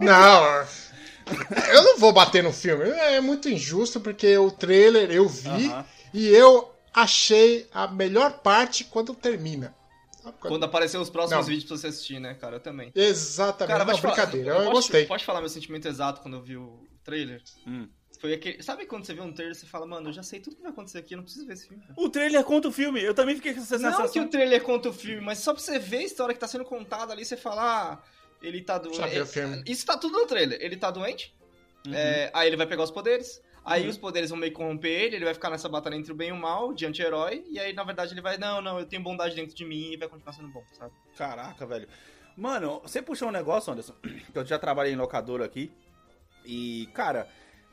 Não. 0.00 0.66
Eu 1.72 1.82
não 1.82 1.98
vou 1.98 2.12
bater 2.12 2.42
no 2.42 2.52
filme. 2.52 2.84
É 2.84 3.20
muito 3.20 3.48
injusto 3.48 4.00
porque 4.00 4.36
o 4.36 4.50
trailer 4.50 5.10
eu 5.10 5.28
vi 5.28 5.48
Aham. 5.68 5.84
e 6.12 6.28
eu 6.28 6.72
achei 6.92 7.66
a 7.72 7.86
melhor 7.88 8.38
parte 8.40 8.84
quando 8.84 9.14
termina. 9.14 9.74
Quando- 10.40 10.64
aparecer 10.64 10.96
os 10.96 11.10
próximos 11.10 11.40
Não. 11.44 11.46
vídeos 11.46 11.64
pra 11.68 11.76
você 11.76 11.88
assistir, 11.88 12.18
né, 12.18 12.32
cara? 12.34 12.56
Eu 12.56 12.60
também. 12.60 12.90
Exatamente. 12.94 13.72
Cara, 13.72 13.84
não, 13.84 13.98
falar- 13.98 14.14
brincadeira. 14.14 14.50
Eu, 14.52 14.56
posso- 14.56 14.70
gostei. 14.72 15.06
Pode 15.06 15.24
falar 15.24 15.40
meu 15.40 15.50
sentimento 15.50 15.86
exato 15.86 16.22
quando 16.22 16.34
eu 16.38 16.42
vi 16.42 16.56
o 16.56 16.78
trailer? 17.04 17.42
Hum. 17.66 17.86
Foi 18.20 18.32
aquele. 18.32 18.62
Sabe 18.62 18.86
quando 18.86 19.04
você 19.04 19.12
vê 19.12 19.20
um 19.20 19.32
trailer 19.32 19.54
e 19.54 19.58
você 19.58 19.66
fala, 19.66 19.84
mano, 19.86 20.08
eu 20.08 20.12
já 20.14 20.22
sei 20.22 20.40
tudo 20.40 20.56
que 20.56 20.62
vai 20.62 20.70
acontecer 20.70 20.96
aqui, 20.98 21.12
eu 21.12 21.16
não 21.18 21.24
preciso 21.24 21.44
ver 21.46 21.52
esse 21.54 21.68
filme. 21.68 21.82
cara." 21.82 21.94
O 21.98 22.08
trailer 22.08 22.42
conta 22.42 22.68
o 22.68 22.72
filme. 22.72 23.02
Eu 23.02 23.12
também 23.12 23.34
fiquei 23.36 23.52
com 23.52 23.60
essa 23.60 23.76
Não 23.76 23.90
sensação. 23.90 24.08
que 24.12 24.20
o 24.20 24.28
trailer 24.30 24.62
conta 24.62 24.88
o 24.88 24.92
filme, 24.94 25.20
mas 25.20 25.38
só 25.40 25.52
pra 25.52 25.62
você 25.62 25.78
ver 25.78 25.98
a 25.98 26.02
história 26.04 26.32
que 26.32 26.40
tá 26.40 26.48
sendo 26.48 26.64
contada 26.64 27.12
ali, 27.12 27.22
você 27.22 27.36
fala, 27.36 27.62
ah, 27.92 27.98
ele 28.46 28.62
tá 28.62 28.78
doente. 28.78 29.00
Isso 29.66 29.84
tá 29.86 29.96
tudo 29.96 30.18
no 30.18 30.26
trailer. 30.26 30.58
Ele 30.60 30.76
tá 30.76 30.90
doente, 30.90 31.34
Uhum. 31.86 31.94
é, 31.94 32.30
aí 32.32 32.46
ele 32.48 32.56
vai 32.56 32.66
pegar 32.66 32.82
os 32.82 32.90
poderes. 32.90 33.42
Aí 33.64 33.84
Uhum. 33.84 33.88
os 33.88 33.96
poderes 33.96 34.28
vão 34.28 34.38
meio 34.38 34.52
corromper 34.52 34.90
ele, 34.90 35.16
ele 35.16 35.24
vai 35.24 35.32
ficar 35.32 35.48
nessa 35.48 35.68
batalha 35.70 35.94
entre 35.96 36.12
o 36.12 36.14
bem 36.14 36.28
e 36.28 36.32
o 36.32 36.36
mal, 36.36 36.74
de 36.74 36.84
anti-herói, 36.84 37.44
e 37.48 37.58
aí, 37.58 37.72
na 37.72 37.82
verdade, 37.82 38.12
ele 38.12 38.20
vai, 38.20 38.36
não, 38.36 38.60
não, 38.60 38.78
eu 38.78 38.84
tenho 38.84 39.02
bondade 39.02 39.34
dentro 39.34 39.56
de 39.56 39.64
mim 39.64 39.92
e 39.92 39.96
vai 39.96 40.06
continuar 40.06 40.34
sendo 40.34 40.48
bom, 40.48 40.62
sabe? 40.72 40.92
Caraca, 41.16 41.64
velho. 41.66 41.88
Mano, 42.36 42.80
você 42.82 43.00
puxou 43.00 43.28
um 43.28 43.30
negócio, 43.32 43.72
Anderson, 43.72 43.94
que 44.32 44.38
eu 44.38 44.44
já 44.44 44.58
trabalhei 44.58 44.92
em 44.92 44.96
locadora 44.96 45.46
aqui. 45.46 45.72
E, 46.44 46.88
cara, 46.92 47.26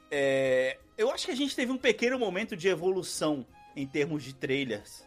é, 0.09 0.77
eu 0.97 1.11
acho 1.11 1.25
que 1.25 1.31
a 1.31 1.35
gente 1.35 1.53
teve 1.53 1.71
um 1.73 1.77
pequeno 1.77 2.17
momento 2.17 2.55
de 2.55 2.69
evolução 2.69 3.45
em 3.75 3.85
termos 3.85 4.23
de 4.23 4.33
trailers. 4.33 5.05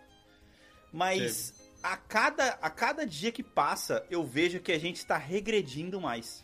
Mas 0.92 1.54
a 1.84 1.96
cada, 1.98 2.58
a 2.62 2.70
cada 2.70 3.06
dia 3.06 3.30
que 3.30 3.42
passa, 3.42 4.04
eu 4.10 4.24
vejo 4.24 4.58
que 4.58 4.72
a 4.72 4.78
gente 4.80 4.96
está 4.96 5.18
regredindo 5.18 6.00
mais. 6.00 6.42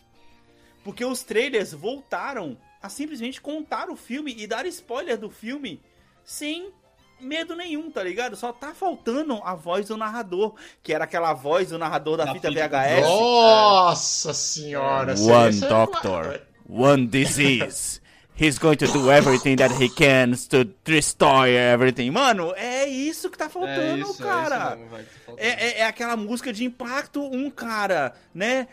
Porque 0.84 1.02
os 1.04 1.22
trailers 1.22 1.72
voltaram 1.72 2.58
a 2.82 2.88
simplesmente 2.90 3.40
contar 3.40 3.88
o 3.90 3.96
filme 3.96 4.34
e 4.36 4.46
dar 4.46 4.66
spoiler 4.66 5.16
do 5.18 5.30
filme 5.30 5.80
sem 6.22 6.70
medo 7.18 7.54
nenhum, 7.56 7.90
tá 7.90 8.02
ligado? 8.02 8.36
Só 8.36 8.52
tá 8.52 8.72
faltando 8.74 9.40
a 9.44 9.54
voz 9.54 9.88
do 9.88 9.96
narrador, 9.96 10.54
que 10.82 10.92
era 10.92 11.04
aquela 11.04 11.32
voz 11.34 11.68
do 11.70 11.78
narrador 11.78 12.16
da, 12.16 12.24
Da 12.26 12.32
fita 12.34 12.48
fita. 12.48 12.68
VHS. 12.68 13.00
Nossa 13.02 14.32
senhora. 14.34 15.12
esse- 15.14 15.30
One 15.30 15.64
é- 15.64 15.68
doctor, 15.68 16.42
one 16.68 17.06
disease. 17.06 17.99
He's 18.40 18.58
going 18.58 18.76
to 18.76 18.86
do 18.86 19.10
everything 19.12 19.56
that 19.56 19.74
he 19.74 19.88
can 19.90 20.32
to 20.48 20.64
destroy 20.84 21.50
everything. 21.56 22.10
Mano, 22.10 22.54
é 22.56 22.86
isso 22.88 23.28
que 23.28 23.36
tá 23.36 23.50
faltando, 23.50 23.80
É 23.80 23.98
isso, 23.98 24.14
cara. 24.22 24.54
É, 24.54 24.58
isso 24.68 24.76
mesmo, 24.78 24.90
vai, 24.90 25.02
tá 25.02 25.08
faltando. 25.26 25.46
É, 25.48 25.48
é- 25.66 25.78
é 25.80 25.84
aquela 25.86 26.16
música 26.16 26.50
de 26.52 26.64
impacto, 26.64 27.22
um 27.22 27.50
cara, 27.50 28.14
né? 28.34 28.66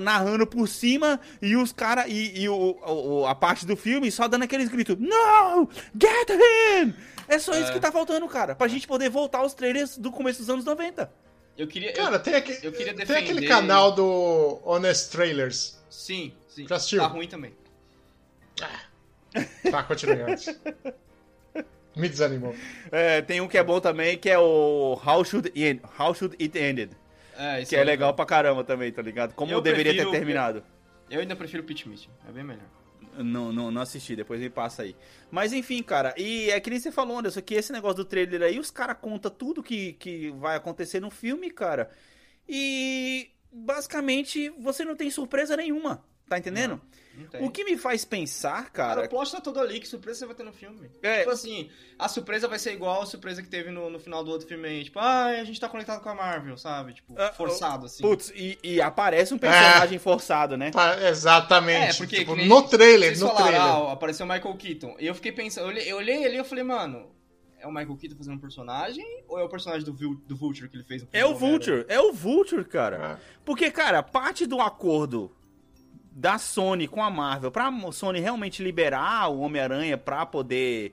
Narrando 0.00 0.46
por 0.46 0.68
cima 0.68 1.18
e 1.42 1.56
os 1.56 1.72
caras. 1.72 2.04
E, 2.08 2.42
e 2.42 2.48
o, 2.48 2.78
o- 2.86 3.26
a 3.26 3.34
parte 3.34 3.64
do 3.66 3.74
filme 3.74 4.10
só 4.10 4.28
dando 4.28 4.42
aqueles 4.44 4.68
gritos: 4.68 4.96
No! 4.98 5.68
Get 5.98 6.28
him! 6.30 6.94
É 7.26 7.38
só 7.38 7.52
isso 7.58 7.72
que 7.72 7.80
tá 7.80 7.90
faltando, 7.90 8.26
cara. 8.28 8.54
Pra 8.54 8.68
gente 8.68 8.86
poder 8.86 9.08
voltar 9.10 9.38
aos 9.38 9.52
trailers 9.54 9.96
do 9.98 10.12
começo 10.12 10.38
dos 10.40 10.50
anos 10.50 10.64
90. 10.64 11.10
Eu 11.56 11.66
queria. 11.66 11.90
eu- 11.90 11.96
Cara, 12.04 12.18
tem, 12.18 12.34
aqui, 12.34 12.52
eu 12.62 12.70
queria 12.70 12.94
tem 12.94 13.04
defender- 13.06 13.18
aquele 13.32 13.46
canal 13.48 13.90
do 13.92 14.60
Honest 14.64 15.10
Trailers. 15.10 15.76
Sim, 15.90 16.32
sim. 16.48 16.68
Já 16.68 16.76
assistiu? 16.76 17.00
Tá 17.00 17.06
ruim 17.08 17.26
também. 17.26 17.52
Tá, 19.70 19.82
continue 19.82 20.22
antes. 20.22 20.58
Me 21.96 22.08
desanimou. 22.08 22.54
É, 22.92 23.20
tem 23.22 23.40
um 23.40 23.48
que 23.48 23.58
é 23.58 23.62
bom 23.62 23.80
também, 23.80 24.16
que 24.16 24.30
é 24.30 24.38
o 24.38 25.00
How 25.04 25.24
Should 25.24 25.52
It, 25.56 25.80
How 25.98 26.14
Should 26.14 26.36
It 26.40 26.56
Ended. 26.58 26.92
É, 27.36 27.60
isso 27.60 27.70
Que 27.70 27.76
é 27.76 27.84
legal 27.84 28.14
pra 28.14 28.24
caramba 28.26 28.62
também, 28.64 28.90
tá 28.92 29.02
ligado? 29.02 29.34
Como 29.34 29.52
Eu 29.52 29.60
deveria 29.60 29.92
prefiro- 29.92 30.10
ter 30.10 30.16
terminado. 30.18 30.62
Eu 31.10 31.20
ainda 31.20 31.34
prefiro 31.34 31.62
o 31.62 31.66
Pit 31.66 31.88
Meet. 31.88 32.06
É 32.28 32.32
bem 32.32 32.44
melhor. 32.44 32.66
Não, 33.16 33.52
não, 33.52 33.70
não 33.70 33.82
assisti, 33.82 34.14
depois 34.14 34.40
me 34.40 34.48
passa 34.50 34.82
aí. 34.82 34.94
Mas 35.30 35.52
enfim, 35.52 35.82
cara, 35.82 36.14
e 36.16 36.50
é 36.50 36.60
que 36.60 36.70
nem 36.70 36.78
você 36.78 36.92
falou, 36.92 37.18
Anderson, 37.18 37.42
que 37.42 37.54
esse 37.54 37.72
negócio 37.72 37.96
do 37.96 38.04
trailer 38.04 38.42
aí, 38.42 38.58
os 38.60 38.70
caras 38.70 38.96
contam 39.00 39.30
tudo 39.30 39.62
que, 39.62 39.94
que 39.94 40.30
vai 40.38 40.56
acontecer 40.56 41.00
no 41.00 41.10
filme, 41.10 41.50
cara. 41.50 41.90
E 42.48 43.30
basicamente 43.52 44.48
você 44.58 44.84
não 44.84 44.94
tem 44.94 45.10
surpresa 45.10 45.56
nenhuma, 45.56 46.04
tá 46.28 46.38
entendendo? 46.38 46.72
Não. 46.72 46.80
O 47.40 47.50
que 47.50 47.64
me 47.64 47.76
faz 47.76 48.04
pensar, 48.04 48.70
Cara, 48.70 48.94
cara. 48.94 49.06
o 49.06 49.08
plot 49.08 49.32
tá 49.32 49.40
todo 49.40 49.58
ali, 49.60 49.80
que 49.80 49.88
surpresa 49.88 50.20
você 50.20 50.26
vai 50.26 50.34
ter 50.34 50.42
no 50.44 50.52
filme. 50.52 50.90
É. 51.02 51.18
Tipo 51.20 51.30
assim, 51.30 51.70
a 51.98 52.08
surpresa 52.08 52.46
vai 52.48 52.58
ser 52.58 52.72
igual 52.72 53.02
a 53.02 53.06
surpresa 53.06 53.42
que 53.42 53.48
teve 53.48 53.70
no, 53.70 53.90
no 53.90 53.98
final 53.98 54.22
do 54.24 54.30
outro 54.30 54.46
filme 54.46 54.66
aí. 54.68 54.84
Tipo, 54.84 54.98
ah, 54.98 55.24
a 55.26 55.44
gente 55.44 55.60
tá 55.60 55.68
conectado 55.68 56.02
com 56.02 56.08
a 56.08 56.14
Marvel, 56.14 56.56
sabe? 56.56 56.94
Tipo, 56.94 57.14
Ah, 57.16 57.32
forçado, 57.32 57.86
assim. 57.86 58.02
Putz, 58.02 58.30
e, 58.34 58.58
e 58.62 58.80
aparece 58.80 59.32
um 59.34 59.38
personagem 59.38 59.98
forçado, 59.98 60.56
né? 60.56 60.70
Exatamente. 61.08 61.94
É, 61.94 61.98
porque 61.98 62.16
Tipo, 62.18 62.34
nem 62.36 62.48
no 62.48 62.62
trailer, 62.62 63.12
no 63.18 63.26
falaram, 63.28 63.46
trailer. 63.46 63.60
ah, 63.62 63.92
apareceu 63.92 64.24
o 64.26 64.28
Michael 64.28 64.54
Keaton. 64.56 64.96
E 64.98 65.06
eu 65.06 65.14
fiquei 65.14 65.32
pensando, 65.32 65.64
eu 65.64 65.68
olhei, 65.68 65.92
eu 65.92 65.96
olhei 65.96 66.24
ali 66.24 66.34
e 66.34 66.38
eu 66.38 66.44
falei, 66.44 66.64
mano, 66.64 67.10
é 67.60 67.66
o 67.66 67.70
Michael 67.72 67.96
Keaton 67.96 68.16
fazendo 68.16 68.34
um 68.36 68.40
personagem? 68.40 69.04
Ou 69.28 69.38
é 69.38 69.42
o 69.42 69.48
personagem 69.48 69.84
do, 69.84 69.92
Vul- 69.92 70.20
do 70.26 70.36
Vulture 70.36 70.68
que 70.68 70.76
ele 70.76 70.84
fez 70.84 71.02
no 71.02 71.08
É 71.12 71.24
o? 71.26 71.34
Vulture, 71.34 71.84
é 71.88 72.00
o 72.00 72.12
Vulture, 72.12 72.64
cara. 72.64 73.14
Ah. 73.14 73.18
Porque, 73.44 73.70
cara, 73.70 74.02
parte 74.02 74.46
do 74.46 74.60
acordo 74.60 75.30
da 76.18 76.36
Sony 76.36 76.88
com 76.88 77.00
a 77.02 77.08
Marvel 77.08 77.50
pra 77.52 77.70
Sony 77.92 78.18
realmente 78.18 78.60
liberar 78.62 79.28
o 79.30 79.38
Homem-Aranha 79.40 79.96
pra 79.96 80.26
poder. 80.26 80.92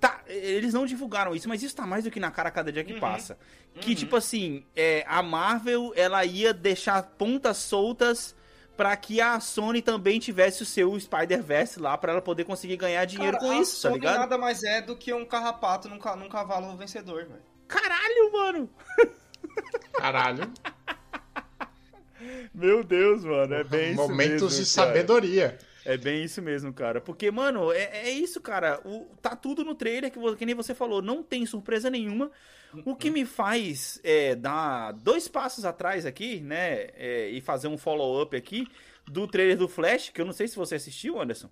Tá, 0.00 0.22
eles 0.26 0.72
não 0.72 0.86
divulgaram 0.86 1.34
isso, 1.36 1.48
mas 1.48 1.62
isso 1.62 1.76
tá 1.76 1.86
mais 1.86 2.04
do 2.04 2.10
que 2.10 2.18
na 2.18 2.30
cara 2.30 2.48
a 2.48 2.52
cada 2.52 2.72
dia 2.72 2.82
que 2.82 2.94
Uhum. 2.94 3.00
passa. 3.00 3.38
Que, 3.80 3.94
tipo 3.94 4.16
assim, 4.16 4.64
é, 4.74 5.04
a 5.06 5.22
Marvel 5.22 5.92
ela 5.96 6.24
ia 6.24 6.54
deixar 6.54 7.02
pontas 7.02 7.58
soltas 7.58 8.34
pra 8.76 8.96
que 8.96 9.20
a 9.20 9.38
Sony 9.38 9.82
também 9.82 10.18
tivesse 10.18 10.62
o 10.62 10.66
seu 10.66 10.98
Spider-Verse 10.98 11.78
lá 11.78 11.96
pra 11.98 12.12
ela 12.12 12.22
poder 12.22 12.44
conseguir 12.44 12.76
ganhar 12.76 13.04
dinheiro 13.04 13.36
Cara, 13.38 13.50
com 13.52 13.58
a 13.58 13.60
isso, 13.62 13.74
tá 13.82 13.88
Sony 13.88 13.94
ligado? 14.00 14.18
nada 14.18 14.38
mais 14.38 14.62
é 14.62 14.80
do 14.80 14.96
que 14.96 15.12
um 15.12 15.24
carrapato 15.26 15.88
num, 15.88 15.98
ca- 15.98 16.16
num 16.16 16.28
cavalo 16.28 16.74
vencedor, 16.76 17.26
velho. 17.26 17.42
Caralho, 17.68 18.32
mano! 18.32 18.70
Caralho. 19.92 20.50
Meu 22.54 22.84
Deus, 22.84 23.24
mano, 23.24 23.52
é 23.54 23.64
bem 23.64 23.92
isso 23.92 24.00
Momentos 24.02 24.42
mesmo, 24.42 24.48
de 24.48 24.74
cara. 24.74 24.88
sabedoria. 24.88 25.58
É 25.84 25.96
bem 25.98 26.24
isso 26.24 26.40
mesmo, 26.40 26.72
cara. 26.72 27.00
Porque, 27.00 27.30
mano, 27.30 27.70
é, 27.72 28.08
é 28.08 28.10
isso, 28.10 28.40
cara. 28.40 28.80
O, 28.84 29.14
tá 29.20 29.36
tudo 29.36 29.64
no 29.64 29.74
trailer, 29.74 30.10
que, 30.10 30.36
que 30.36 30.46
nem 30.46 30.54
você 30.54 30.74
falou. 30.74 31.02
Não 31.02 31.22
tem 31.22 31.44
surpresa 31.44 31.90
nenhuma. 31.90 32.30
O 32.84 32.96
que 32.96 33.10
me 33.10 33.24
faz 33.24 34.00
é, 34.02 34.34
dar 34.34 34.92
dois 34.92 35.28
passos 35.28 35.64
atrás 35.64 36.06
aqui, 36.06 36.40
né? 36.40 36.88
é, 36.94 37.28
e 37.28 37.40
fazer 37.40 37.68
um 37.68 37.76
follow-up 37.76 38.34
aqui 38.36 38.66
do 39.06 39.28
trailer 39.28 39.56
do 39.56 39.68
Flash, 39.68 40.10
que 40.10 40.20
eu 40.20 40.24
não 40.24 40.32
sei 40.32 40.48
se 40.48 40.56
você 40.56 40.76
assistiu, 40.76 41.20
Anderson. 41.20 41.50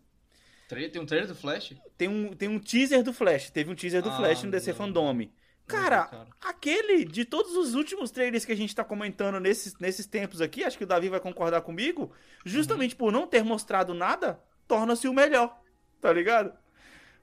Tem 0.69 1.03
um 1.03 1.07
trailer 1.07 1.29
do 1.29 1.35
Flash? 1.35 1.75
Tem 1.99 2.09
um, 2.09 2.33
tem 2.35 2.49
um 2.49 2.59
teaser 2.59 3.03
do 3.03 3.13
Flash. 3.13 3.51
Teve 3.51 3.71
um 3.71 3.75
teaser 3.75 4.03
do 4.03 4.09
Ah, 4.09 4.17
Flash 4.17 4.43
no 4.43 4.51
DC 4.51 4.71
não. 4.71 4.79
Fandome. 4.79 5.31
Não 5.69 5.79
Cara, 5.79 6.05
cara. 6.05 6.27
aquele 6.41 7.05
de 7.05 7.25
todos 7.25 7.57
os 7.57 7.75
últimos 7.75 8.11
trailers 8.11 8.45
que 8.45 8.53
a 8.53 8.57
gente 8.57 8.75
tá 8.75 8.85
comentando 8.85 9.39
nesses, 9.41 9.75
nesses 9.79 10.07
tempos 10.07 10.41
aqui, 10.41 10.65
acho 10.65 10.77
que 10.77 10.85
o 10.85 10.87
Davi 10.87 11.09
vai 11.09 11.21
concordar 11.21 11.63
comigo, 11.63 12.13
justamente 12.45 12.95
por 12.97 13.11
não 13.13 13.27
ter 13.27 13.43
mostrado 13.45 13.95
nada, 13.95 14.39
torna-se 14.69 15.09
o 15.09 15.15
melhor, 15.15 15.59
tá 16.01 16.13
ligado? 16.13 16.53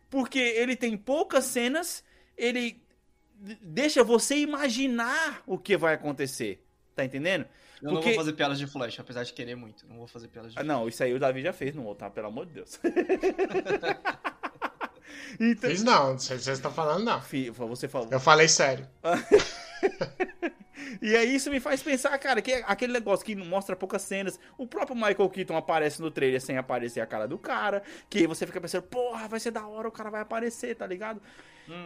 Porque 0.10 0.40
ele 0.40 0.76
tem 0.76 0.98
poucas 0.98 1.46
cenas, 1.46 2.04
ele 2.36 2.82
deixa 3.62 4.04
você 4.04 4.38
imaginar 4.38 5.44
o 5.46 5.58
que 5.58 5.78
vai 5.78 5.94
acontecer, 5.94 6.66
tá 6.96 7.06
entendendo? 7.06 7.46
Eu 7.82 7.88
não 7.92 7.94
Porque- 7.96 8.10
vou 8.10 8.18
fazer 8.20 8.34
piadas 8.34 8.58
de 8.58 8.68
Flash, 8.68 9.00
apesar 9.00 9.24
de 9.24 9.32
querer 9.32 9.56
muito. 9.56 9.88
Não 9.88 9.98
vou 9.98 10.08
fazer 10.08 10.28
piadas 10.28 10.52
de 10.52 10.58
Ah, 10.58 10.62
Flash. 10.64 10.68
não, 10.68 10.88
isso 10.88 11.04
aí 11.04 11.14
o 11.14 11.20
Davi 11.20 11.42
já 11.42 11.54
fez, 11.54 11.76
não 11.76 11.84
vou 11.84 11.96
tá, 11.96 12.10
pelo 12.10 12.28
amor 12.28 12.46
de 12.46 12.54
Deus. 12.54 12.80
então, 15.40 15.70
Fiz 15.70 15.84
não, 15.84 16.12
não 16.12 16.20
sei 16.20 16.38
se 16.38 16.44
vocês 16.46 16.58
estão 16.58 16.72
falando, 16.72 17.04
não. 17.06 17.22
Fi- 17.22 17.50
você 17.50 17.88
falou. 17.88 18.08
Eu 18.12 18.20
falei 18.20 18.48
sério. 18.48 18.88
E 21.02 21.16
aí 21.16 21.36
isso 21.36 21.50
me 21.52 21.60
faz 21.60 21.82
pensar, 21.84 22.18
cara, 22.18 22.42
que 22.42 22.52
é 22.52 22.64
aquele 22.66 22.92
negócio 22.94 23.26
que 23.26 23.36
mostra 23.36 23.76
poucas 23.76 24.02
cenas. 24.02 24.40
O 24.58 24.66
próprio 24.66 24.96
Michael 24.96 25.30
Keaton 25.30 25.56
aparece 25.56 26.02
no 26.02 26.10
trailer 26.10 26.42
sem 26.42 26.58
aparecer 26.58 27.00
a 27.00 27.06
cara 27.06 27.28
do 27.28 27.38
cara. 27.38 27.84
Que 28.10 28.20
aí 28.20 28.28
você 28.28 28.46
fica 28.46 28.60
pensando, 28.60 28.84
porra, 28.84 29.28
vai 29.28 29.40
ser 29.40 29.52
da 29.52 29.66
hora, 29.68 29.88
o 29.88 29.92
cara 29.92 30.10
vai 30.10 30.22
aparecer, 30.22 30.76
tá 30.76 30.86
ligado? 30.88 31.22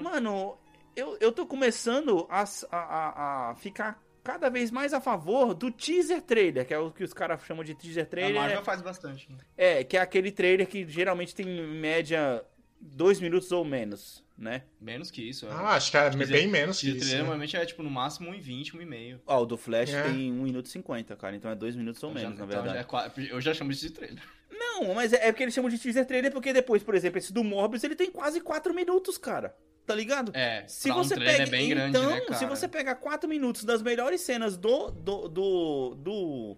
Mano, 0.02 0.58
eu, 0.96 1.18
eu 1.20 1.32
tô 1.32 1.46
começando 1.46 2.26
a, 2.30 2.44
a, 2.72 2.78
a- 2.78 3.50
a 3.52 3.56
ficar 3.56 4.02
cada 4.24 4.50
vez 4.50 4.72
mais 4.72 4.94
a 4.94 5.02
favor 5.02 5.54
do 5.54 5.70
teaser 5.70 6.22
trailer, 6.22 6.66
que 6.66 6.74
é 6.74 6.80
o 6.80 6.90
que 6.90 7.04
os 7.04 7.14
caras 7.14 7.44
chamam 7.44 7.64
de 7.64 7.76
teaser 7.76 8.04
A 8.04 8.08
trailer. 8.08 8.36
Marvel 8.42 8.64
faz 8.64 8.82
bastante. 8.82 9.30
né? 9.32 9.38
É, 9.58 9.84
que 9.84 9.98
é 9.98 10.02
aquele 10.02 10.32
trailer 10.32 10.66
que 10.68 10.88
geralmente 10.88 11.36
tem 11.36 11.46
em 11.48 11.68
média 11.80 12.42
dois 12.86 13.20
minutos 13.20 13.52
ou 13.52 13.64
menos, 13.64 14.24
né? 14.38 14.64
Menos 14.80 15.10
que 15.10 15.22
isso. 15.22 15.48
Ah, 15.50 15.76
acho 15.76 15.90
que 15.92 15.98
é 15.98 16.10
bem 16.10 16.48
menos 16.48 16.80
que 16.80 16.88
isso. 16.90 16.98
trailer 17.00 17.16
né? 17.18 17.24
normalmente 17.24 17.56
é 17.56 17.66
tipo 17.66 17.82
no 17.82 17.90
máximo 17.90 18.30
1,20, 18.32 18.74
1,5. 18.76 19.20
Ó, 19.26 19.42
o 19.42 19.46
do 19.46 19.58
Flash 19.58 19.94
É. 19.94 20.04
tem 20.04 20.32
1 20.32 20.44
minuto 20.44 20.66
e 20.66 20.70
50, 20.70 21.16
cara. 21.16 21.36
Então 21.36 21.50
é 21.50 21.56
2 21.56 21.76
minutos 21.76 22.04
ou 22.04 22.10
Então 22.12 22.22
já- 22.22 22.28
menos, 22.30 22.40
na 22.40 22.46
então 22.46 22.64
verdade. 22.64 22.88
já 23.16 23.24
é 23.24 23.32
eu 23.34 23.42
já 23.42 23.54
chamo 23.54 23.72
de 23.72 23.90
trailer. 23.90 24.22
Não, 24.52 24.94
mas 24.94 25.14
é 25.14 25.28
é 25.28 25.32
porque 25.32 25.44
eles 25.44 25.54
chamam 25.54 25.70
de 25.70 25.78
teaser 25.80 26.06
trailer 26.06 26.32
porque 26.32 26.52
depois, 26.54 26.84
por 26.84 26.96
exemplo, 26.96 27.18
esse 27.18 27.32
do 27.34 27.44
Morbius, 27.44 27.84
ele 27.84 27.96
tem 27.96 28.12
quase 28.12 28.40
4 28.42 28.74
minutos, 28.74 29.18
cara. 29.18 29.56
Tá 29.86 29.94
ligado? 29.94 30.32
É, 30.34 30.64
Se 30.66 30.88
pra 30.90 30.98
um 30.98 31.04
você 31.04 31.16
trailer 31.16 31.38
pega, 31.38 31.50
é 31.50 31.52
bem 31.52 31.70
grande, 31.70 31.90
então, 31.98 32.10
né, 32.10 32.22
cara? 32.22 32.36
se 32.36 32.46
você 32.46 32.68
pegar 32.70 32.96
4 32.96 33.28
minutos 33.30 33.66
das 33.66 33.82
melhores 33.82 34.22
cenas 34.22 34.56
do 34.58 34.90
do, 34.92 35.28
do 35.28 35.96
do 35.96 36.58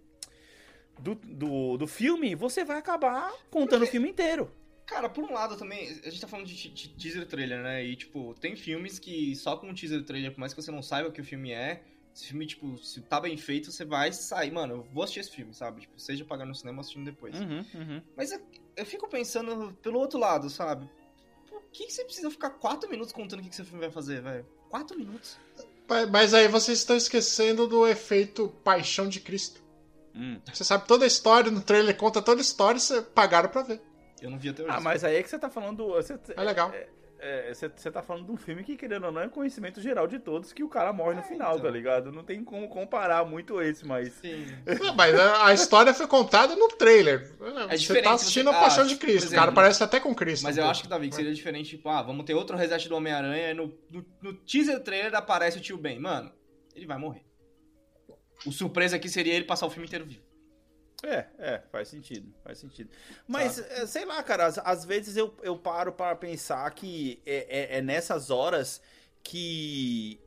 do 0.99 1.15
do, 1.15 1.77
do 1.77 1.87
filme, 1.87 2.35
você 2.35 2.63
vai 2.63 2.77
acabar 2.77 3.31
contando 3.49 3.83
o 3.83 3.87
filme 3.87 4.09
inteiro. 4.09 4.51
Cara, 4.85 5.09
por 5.09 5.23
um 5.23 5.33
lado 5.33 5.57
também, 5.57 5.89
a 6.05 6.09
gente 6.09 6.21
tá 6.21 6.27
falando 6.27 6.45
de, 6.45 6.69
de 6.69 6.89
teaser 6.89 7.25
trailer, 7.27 7.61
né? 7.63 7.83
E, 7.83 7.95
tipo, 7.95 8.35
tem 8.39 8.55
filmes 8.55 8.99
que 8.99 9.35
só 9.35 9.57
com 9.57 9.67
um 9.69 9.73
teaser 9.73 10.03
trailer, 10.05 10.31
por 10.31 10.39
mais 10.39 10.53
que 10.53 10.61
você 10.61 10.71
não 10.71 10.81
saiba 10.83 11.09
o 11.09 11.11
que 11.11 11.21
o 11.21 11.25
filme 11.25 11.51
é, 11.51 11.83
esse 12.13 12.27
filme, 12.27 12.45
tipo, 12.45 12.77
se 12.77 13.01
tá 13.01 13.19
bem 13.19 13.35
feito, 13.35 13.71
você 13.71 13.83
vai 13.83 14.13
sair. 14.13 14.51
Mano, 14.51 14.75
eu 14.75 14.83
vou 14.93 15.03
assistir 15.03 15.19
esse 15.21 15.31
filme, 15.31 15.53
sabe? 15.53 15.81
Tipo, 15.81 15.99
seja 15.99 16.23
pagar 16.23 16.45
no 16.45 16.53
cinema 16.55 16.77
ou 16.77 16.81
assistindo 16.81 17.03
depois. 17.05 17.35
Uhum, 17.39 17.65
uhum. 17.73 18.01
Mas 18.15 18.31
eu, 18.31 18.39
eu 18.77 18.85
fico 18.85 19.09
pensando 19.09 19.73
pelo 19.81 19.99
outro 19.99 20.19
lado, 20.19 20.49
sabe? 20.49 20.87
Por 21.49 21.61
que, 21.73 21.87
que 21.87 21.91
você 21.93 22.05
precisa 22.05 22.29
ficar 22.31 22.51
quatro 22.51 22.89
minutos 22.89 23.11
contando 23.11 23.39
o 23.39 23.43
que, 23.43 23.49
que 23.49 23.55
seu 23.55 23.65
filme 23.65 23.81
vai 23.81 23.91
fazer, 23.91 24.21
velho? 24.21 24.45
Quatro 24.69 24.97
minutos? 24.97 25.37
Mas- 25.89 26.09
Mas 26.09 26.33
aí 26.33 26.47
vocês 26.47 26.77
estão 26.79 26.95
esquecendo 26.95 27.67
do 27.67 27.85
efeito 27.87 28.47
paixão 28.63 29.09
de 29.09 29.19
Cristo. 29.19 29.61
Hum. 30.13 30.39
Você 30.53 30.63
sabe 30.63 30.87
toda 30.87 31.03
a 31.03 31.07
história, 31.07 31.51
no 31.51 31.61
trailer 31.61 31.97
conta 31.97 32.21
toda 32.21 32.39
a 32.39 32.41
história, 32.41 32.79
você 32.79 33.01
pagaram 33.01 33.49
pra 33.49 33.61
ver. 33.63 33.81
Eu 34.25 34.31
não 34.31 34.37
vi 34.39 34.49
até 34.49 34.63
hoje. 34.63 34.71
Ah, 34.73 34.79
mas 34.81 35.03
aí 35.03 35.15
é 35.15 35.23
que 35.23 35.29
você 35.29 35.37
tá 35.39 35.49
falando. 35.49 35.87
Você, 35.87 36.17
É 36.35 36.43
legal. 36.43 36.71
é, 37.19 37.53
você, 37.53 37.69
você 37.69 37.91
tá 37.91 38.01
falando 38.01 38.25
de 38.25 38.31
um 38.31 38.37
filme 38.37 38.63
que, 38.63 38.75
querendo 38.75 39.05
ou 39.05 39.11
não, 39.11 39.21
é 39.21 39.27
conhecimento 39.29 39.79
geral 39.79 40.07
de 40.07 40.19
todos 40.19 40.51
que 40.51 40.63
o 40.63 40.67
cara 40.69 40.91
morre 40.91 41.15
no 41.15 41.23
final, 41.23 41.53
então. 41.53 41.63
tá 41.65 41.69
ligado? 41.71 42.11
Não 42.11 42.23
tem 42.23 42.43
como 42.43 42.67
comparar 42.67 43.23
muito 43.25 43.61
esse, 43.61 43.85
mas. 43.85 44.11
Sim. 44.13 44.45
Não, 44.81 44.95
Mas 44.95 45.17
a, 45.19 45.47
a 45.47 45.53
história 45.53 45.93
foi 45.93 46.07
contada 46.07 46.55
no 46.55 46.67
trailer. 46.69 47.33
você 47.37 47.77
diferente 47.77 48.03
tá 48.03 48.13
assistindo 48.13 48.49
você- 48.49 48.55
a 48.55 48.59
paixão 48.59 48.83
ah, 48.83 48.87
de 48.87 48.95
por 48.95 49.01
Cristo. 49.01 49.23
o 49.23 49.27
exemplo, 49.27 49.39
cara 49.39 49.51
parece 49.51 49.83
até 49.83 49.99
com 49.99 50.13
Cristo. 50.15 50.43
Mas 50.43 50.55
um 50.55 50.59
eu 50.59 50.63
pouco. 50.63 50.71
acho 50.71 50.83
que, 50.83 50.89
Davi, 50.89 51.09
que 51.09 51.15
seria 51.15 51.33
diferente, 51.33 51.69
tipo, 51.71 51.87
ah, 51.89 52.01
vamos 52.01 52.25
ter 52.25 52.33
outro 52.33 52.57
reset 52.57 52.89
do 52.89 52.95
Homem-Aranha 52.95 53.51
e 53.51 53.53
no, 53.53 53.73
no, 53.89 54.05
no 54.21 54.33
teaser 54.33 54.79
trailer 54.83 55.13
aparece 55.15 55.57
o 55.57 55.61
tio 55.61 55.77
Ben. 55.77 55.99
Mano, 55.99 56.31
ele 56.75 56.85
vai 56.85 56.97
morrer. 56.97 57.23
O 58.45 58.51
surpresa 58.51 58.95
aqui 58.97 59.07
seria 59.09 59.33
ele 59.33 59.45
passar 59.45 59.65
o 59.65 59.69
filme 59.69 59.87
inteiro 59.87 60.05
vivo. 60.05 60.21
É, 61.03 61.25
é, 61.37 61.61
faz 61.71 61.87
sentido, 61.87 62.33
faz 62.43 62.57
sentido. 62.57 62.89
Mas, 63.27 63.59
é, 63.59 63.85
sei 63.85 64.05
lá, 64.05 64.21
cara, 64.23 64.45
às, 64.47 64.57
às 64.59 64.85
vezes 64.85 65.15
eu, 65.17 65.35
eu 65.43 65.57
paro 65.57 65.91
para 65.91 66.15
pensar 66.15 66.69
que 66.73 67.21
é, 67.25 67.75
é- 67.75 67.77
é 67.77 67.81
nessas 67.81 68.29
horas 68.31 68.81
que, 69.23 70.19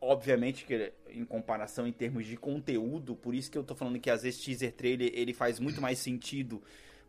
obviamente, 0.00 0.64
que 0.64 0.92
em 1.10 1.24
comparação 1.24 1.86
em 1.86 1.92
termos 1.92 2.26
de 2.26 2.36
conteúdo, 2.36 3.14
por 3.14 3.34
isso 3.34 3.50
que 3.50 3.56
eu 3.58 3.64
tô 3.64 3.74
falando 3.74 3.98
que 4.00 4.10
às 4.10 4.22
vezes 4.22 4.40
teaser 4.42 4.72
trailer 4.72 5.10
ele 5.14 5.32
faz 5.32 5.60
muito 5.60 5.80
mais 5.80 5.98
sentido 5.98 6.62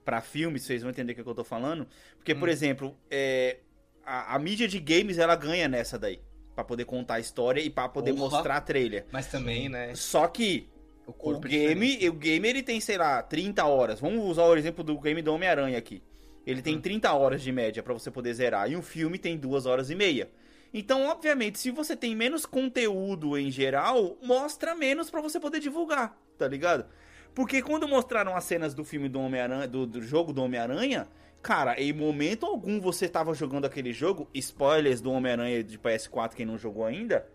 pra 0.05 0.21
filme, 0.21 0.59
vocês 0.59 0.81
vão 0.81 0.91
entender 0.91 1.13
o 1.13 1.15
que 1.15 1.21
eu 1.21 1.35
tô 1.35 1.43
falando. 1.43 1.87
Porque, 2.17 2.33
Hum. 2.33 2.39
por 2.39 2.49
exemplo, 2.49 2.97
é, 3.09 3.57
a, 4.05 4.35
a 4.35 4.39
mídia 4.39 4.67
de 4.67 4.79
games, 4.79 5.17
ela 5.17 5.35
ganha 5.35 5.67
nessa 5.67 5.97
daí. 5.97 6.21
Pra 6.55 6.63
poder 6.63 6.85
contar 6.85 7.15
a 7.15 7.19
história 7.19 7.61
e 7.61 7.69
pra 7.69 7.87
poder 7.89 8.13
Porra. 8.13 8.29
mostrar 8.31 8.57
a 8.57 8.61
trailer. 8.61 9.05
Mas 9.11 9.27
também, 9.27 9.69
né? 9.69 9.93
Só 9.95 10.27
que 10.27 10.67
O 11.07 11.35
é 11.35 11.39
game, 11.39 12.09
o 12.09 12.13
game 12.13 12.47
ele 12.47 12.61
tem, 12.61 12.79
sei 12.81 12.97
lá, 12.97 13.23
30 13.23 13.65
horas. 13.65 13.99
Vamos 13.99 14.25
usar 14.25 14.43
o 14.43 14.55
exemplo 14.57 14.83
do 14.83 14.99
game 14.99 15.21
do 15.21 15.33
Homem-Aranha 15.33 15.77
aqui. 15.77 16.03
Ele 16.45 16.59
Hum. 16.59 16.63
tem 16.63 16.81
30 16.81 17.13
horas 17.13 17.41
de 17.41 17.51
média 17.51 17.81
pra 17.81 17.93
você 17.93 18.11
poder 18.11 18.33
zerar. 18.33 18.69
E 18.69 18.75
um 18.75 18.81
filme 18.81 19.17
tem 19.17 19.37
2 19.37 19.65
horas 19.65 19.89
e 19.89 19.95
meia. 19.95 20.29
Então, 20.73 21.07
obviamente, 21.07 21.59
se 21.59 21.71
você 21.71 21.95
tem 21.95 22.13
menos 22.15 22.45
conteúdo 22.45 23.37
em 23.37 23.49
geral, 23.49 24.17
mostra 24.21 24.75
menos 24.75 25.09
pra 25.09 25.21
você 25.21 25.39
poder 25.39 25.59
divulgar, 25.61 26.17
tá 26.37 26.47
ligado? 26.47 26.85
Porque 27.33 27.61
quando 27.61 27.87
mostraram 27.87 28.35
as 28.35 28.43
cenas 28.43 28.73
do 28.73 28.83
filme 28.83 29.07
do 29.07 29.19
Homem-Aranha, 29.19 29.67
do, 29.67 29.85
do 29.87 30.01
jogo 30.01 30.33
do 30.33 30.43
Homem-Aranha, 30.43 31.07
cara, 31.41 31.79
em 31.79 31.93
momento 31.93 32.45
algum 32.45 32.81
você 32.81 33.07
tava 33.07 33.33
jogando 33.33 33.65
aquele 33.65 33.93
jogo, 33.93 34.29
spoilers 34.33 34.99
do 34.99 35.11
Homem-Aranha 35.11 35.63
de 35.63 35.79
PS4, 35.79 36.33
quem 36.35 36.45
não 36.45 36.57
jogou 36.57 36.85
ainda, 36.85 37.25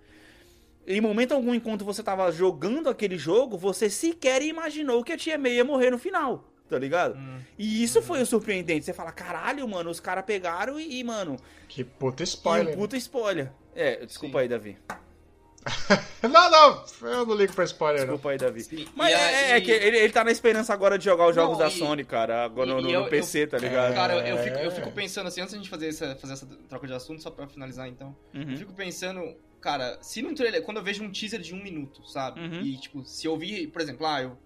em 0.87 1.01
momento 1.01 1.33
algum, 1.33 1.55
enquanto 1.55 1.85
você 1.85 2.03
tava 2.03 2.31
jogando 2.33 2.89
aquele 2.89 3.17
jogo, 3.19 3.57
você 3.57 3.89
sequer 3.91 4.43
imaginou 4.43 5.03
que 5.05 5.13
a 5.13 5.17
tia 5.17 5.39
May 5.39 5.55
ia 5.55 5.65
morrer 5.65 5.91
no 5.91 5.99
final, 5.99 6.45
tá 6.69 6.79
ligado? 6.79 7.15
Hum. 7.17 7.39
E 7.59 7.83
isso 7.85 8.03
foi 8.03 8.21
o 8.23 8.27
surpreendente. 8.27 8.85
Você 8.85 8.93
fala, 8.93 9.13
caralho, 9.13 9.67
mano, 9.69 9.91
os 9.91 10.01
caras 10.01 10.25
pegaram 10.25 10.79
e, 10.81 10.99
e, 11.01 11.05
mano, 11.05 11.37
Que 11.69 11.85
puta 11.85 12.23
spoiler. 12.23 12.75
um 12.75 12.79
puta 12.79 12.97
spoiler. 12.97 13.53
É, 13.75 14.05
desculpa 14.05 14.41
aí, 14.41 14.49
Davi. 14.49 14.77
Não, 16.23 16.51
não, 16.51 16.85
eu 17.03 17.27
não 17.27 17.35
ligo 17.37 17.53
pra 17.53 17.65
spoiler, 17.65 18.01
não. 18.01 18.15
Desculpa 18.15 18.31
aí, 18.31 18.39
Davi. 18.39 18.63
Sim, 18.65 18.87
Mas 18.97 19.11
e 19.11 19.13
é, 19.13 19.17
aí- 19.19 19.51
é 19.53 19.61
que 19.61 19.71
ele, 19.71 19.97
ele 19.99 20.13
tá 20.13 20.25
na 20.25 20.31
esperança 20.33 20.73
agora 20.73 20.99
de 20.99 21.05
jogar 21.05 21.29
os 21.29 21.37
Não, 21.37 21.45
jogos 21.45 21.59
da 21.59 21.69
e- 21.69 21.71
Sony, 21.79 22.05
cara, 22.05 22.45
agora 22.45 22.69
no, 22.75 22.81
e 22.81 22.83
no- 22.83 22.91
eu- 22.91 23.01
no 23.05 23.09
PC, 23.09 23.47
tá 23.47 23.59
ligado? 23.59 23.95
Cara, 23.95 24.15
eu, 24.29 24.37
eu 24.37 24.43
fico, 24.43 24.57
eu 24.57 24.69
É. 24.69 24.71
fico 24.73 24.91
pensando 24.93 25.27
assim, 25.29 25.41
antes 25.41 25.53
da 25.53 25.59
gente 25.59 25.71
fazer 25.71 25.89
essa, 25.89 26.17
fazer 26.17 26.33
essa 26.33 26.47
troca 26.69 26.87
de 26.87 26.93
assunto, 26.93 27.23
só 27.23 27.31
pra 27.31 27.47
finalizar 27.47 27.89
então. 27.89 28.15
Uhum. 28.35 28.51
Eu 28.53 28.57
fico 28.57 28.73
pensando, 28.73 29.21
cara, 29.63 29.99
se 30.03 30.21
num 30.21 30.35
trailer, 30.35 30.63
quando 30.63 30.77
eu 30.79 30.83
vejo 30.83 31.03
um 31.03 31.11
teaser 31.11 31.41
de 31.41 31.55
um 31.55 31.63
minuto, 31.63 32.05
sabe? 32.07 32.41
Uhum. 32.41 32.61
E, 32.63 32.77
tipo, 32.79 33.05
se 33.05 33.27
eu 33.27 33.37
vi, 33.39 33.67
por 33.67 33.81
exemplo, 33.81 34.07
ah, 34.07 34.21
eu 34.23 34.37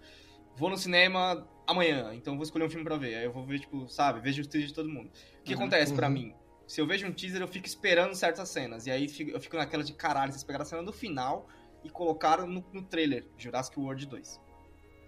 vou 0.55 0.69
no 0.69 0.77
cinema 0.77 1.45
amanhã, 1.67 2.13
então 2.13 2.33
eu 2.33 2.37
vou 2.37 2.43
escolher 2.43 2.63
um 2.65 2.69
filme 2.69 2.85
pra 2.85 2.95
ver. 2.97 3.15
Aí 3.15 3.25
eu 3.25 3.31
vou 3.33 3.45
ver, 3.45 3.59
tipo, 3.59 3.89
sabe, 3.89 4.21
vejo 4.21 4.41
os 4.41 4.47
teasers 4.47 4.69
de 4.71 4.75
todo 4.75 4.87
mundo. 4.87 5.09
O 5.39 5.43
que 5.43 5.53
Uhum. 5.53 5.59
acontece 5.61 5.93
pra 5.93 6.07
Uhum. 6.07 6.13
mim? 6.13 6.35
Se 6.65 6.79
eu 6.79 6.87
vejo 6.87 7.05
um 7.07 7.11
teaser, 7.11 7.41
eu 7.41 7.47
fico 7.47 7.65
esperando 7.65 8.13
certas 8.15 8.47
cenas. 8.49 8.85
E 8.87 8.91
aí 8.91 9.07
fico- 9.09 9.31
eu 9.31 9.39
fico 9.41 9.57
naquela 9.57 9.83
de 9.83 9.93
caralho, 9.93 10.31
vocês 10.31 10.43
pegaram 10.43 10.63
a 10.63 10.65
cena 10.65 10.83
do 10.83 10.93
final 10.93 11.47
e 11.83 11.89
colocaram 11.89 12.45
no, 12.47 12.63
no 12.73 12.81
trailer, 12.83 13.25
Jurassic 13.37 13.79
World 13.79 14.05
2. 14.05 14.39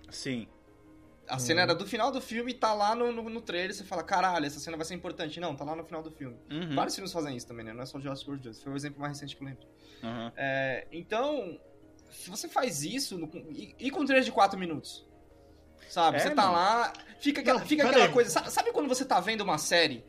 Sim. 0.10 0.48
A 1.28 1.34
Uhum. 1.34 1.40
cena 1.40 1.62
era 1.62 1.76
do 1.76 1.86
final 1.86 2.12
do 2.12 2.20
filme 2.20 2.52
e 2.52 2.56
tá 2.56 2.74
lá 2.74 2.96
no, 2.96 3.12
no, 3.12 3.30
no 3.30 3.42
trailer, 3.42 3.72
você 3.74 3.84
fala, 3.84 4.02
caralho, 4.04 4.46
essa 4.48 4.60
cena 4.60 4.76
vai 4.76 4.86
ser 4.86 4.96
importante. 4.96 5.40
Não, 5.40 5.56
tá 5.56 5.64
lá 5.64 5.76
no 5.76 5.84
final 5.84 6.02
do 6.02 6.10
filme. 6.10 6.36
Uhum. 6.50 6.74
Vários 6.74 6.96
filmes 6.96 7.12
fazem 7.14 7.36
isso 7.38 7.46
também, 7.48 7.64
né? 7.64 7.72
Não 7.74 7.84
é 7.84 7.86
só 7.86 8.00
Jurassic 8.00 8.28
World 8.28 8.44
2. 8.44 8.64
Foi 8.64 8.74
o 8.74 8.76
exemplo 8.76 9.00
mais 9.00 9.14
recente 9.14 9.36
que 9.36 9.44
eu 9.44 9.48
lembro. 9.48 9.68
Uhum. 10.04 10.32
É, 10.38 10.88
então, 10.92 11.60
se 12.12 12.30
você 12.30 12.48
faz 12.48 12.84
isso, 12.84 13.18
no, 13.18 13.28
e, 13.52 13.76
e 13.80 13.92
com 13.92 14.06
trailer 14.06 14.24
de 14.24 14.32
4 14.32 14.58
minutos? 14.60 15.08
Sabe? 15.90 16.18
É, 16.18 16.20
você 16.20 16.30
tá 16.32 16.44
mano. 16.44 16.54
lá, 16.54 16.94
fica, 17.20 17.42
aquela- 17.42 17.60
Não, 17.60 17.66
fica 17.68 17.88
aquela 17.88 18.06
aí. 18.06 18.12
coisa. 18.12 18.30
Sabe, 18.30 18.52
sabe 18.52 18.72
quando 18.72 18.88
você 18.88 19.04
tá 19.06 19.20
vendo 19.20 19.42
uma 19.42 19.58
série 19.58 20.06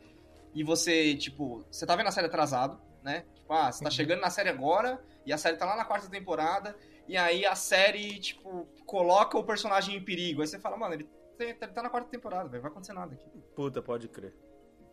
e 0.53 0.63
você, 0.63 1.15
tipo, 1.15 1.65
você 1.71 1.85
tá 1.85 1.95
vendo 1.95 2.07
a 2.07 2.11
série 2.11 2.27
atrasado, 2.27 2.79
né? 3.03 3.25
Tipo, 3.35 3.51
ah, 3.53 3.71
você 3.71 3.83
tá 3.83 3.89
Uhum. 3.89 3.95
chegando 3.95 4.21
na 4.21 4.29
série 4.29 4.49
agora 4.49 5.03
e 5.25 5.33
a 5.33 5.37
série 5.37 5.57
tá 5.57 5.65
lá 5.65 5.75
na 5.75 5.85
quarta 5.85 6.07
temporada 6.09 6.75
e 7.07 7.17
aí 7.17 7.45
a 7.45 7.55
série, 7.55 8.19
tipo, 8.19 8.67
coloca 8.85 9.37
o 9.37 9.43
personagem 9.43 9.95
em 9.95 10.03
perigo. 10.03 10.41
Aí 10.41 10.47
você 10.47 10.59
fala, 10.59 10.77
mano, 10.77 10.93
ele 10.93 11.03
tá, 11.37 11.43
ele 11.45 11.53
tá 11.55 11.81
na 11.81 11.89
quarta 11.89 12.09
temporada, 12.09 12.47
velho, 12.47 12.61
vai 12.61 12.69
acontecer 12.71 12.93
nada 12.93 13.15
aqui. 13.15 13.29
Puta, 13.55 13.81
pode 13.81 14.07
crer. 14.07 14.33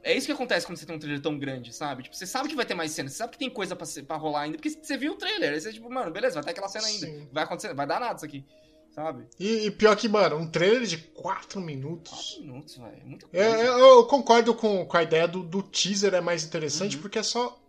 É 0.03 0.17
isso 0.17 0.27
que 0.27 0.33
acontece 0.33 0.65
quando 0.67 0.79
você 0.79 0.87
tem 0.87 0.95
um 0.95 0.99
trailer 0.99 1.21
tão 1.21 1.39
grande, 1.39 1.73
sabe? 1.75 2.05
Tipo, 2.05 2.15
você 2.17 2.27
sabe 2.27 2.49
que 2.49 2.55
vai 2.55 2.65
ter 2.65 2.75
mais 2.75 2.93
cenas, 2.93 3.13
você 3.13 3.19
sabe 3.19 3.33
que 3.33 3.39
tem 3.39 3.51
coisa 3.51 3.75
pra, 3.75 3.85
ser- 3.85 4.05
pra 4.05 4.17
rolar 4.17 4.43
ainda, 4.43 4.57
porque 4.57 4.71
você 4.71 4.97
viu 4.97 5.13
o 5.13 5.17
trailer. 5.17 5.53
Aí 5.53 5.61
você, 5.61 5.73
tipo, 5.73 5.91
mano, 5.91 6.11
beleza, 6.11 6.35
vai 6.37 6.45
ter 6.45 6.51
aquela 6.53 6.69
cena 6.69 6.87
ainda. 6.87 7.07
Sim. 7.07 7.29
Vai 7.33 7.45
acontecer, 7.45 7.75
vai 7.75 7.87
dar 7.87 7.99
nada 8.01 8.15
isso 8.17 8.25
aqui, 8.25 8.45
sabe? 8.91 9.27
E, 9.41 9.67
e 9.67 9.71
pior 9.73 9.97
que, 9.97 10.09
mano, 10.09 10.37
um 10.37 10.49
trailer 10.49 10.85
de 10.87 10.99
4 10.99 11.61
minutos. 11.61 12.11
4 12.13 12.41
minutos, 12.43 12.77
velho. 12.77 12.97
É 13.03 13.05
muita 13.05 13.27
É, 13.33 13.49
coisa. 13.49 13.65
eu, 13.65 13.79
eu 13.79 14.07
concordo 14.07 14.55
com, 14.55 14.87
com 14.87 14.97
a 14.97 15.03
ideia 15.03 15.27
do, 15.27 15.43
do 15.43 15.63
teaser 15.63 16.15
é 16.15 16.21
mais 16.21 16.45
interessante 16.45 16.95
Uhum. 16.97 17.03
porque 17.03 17.19
é 17.19 17.23
só 17.25 17.61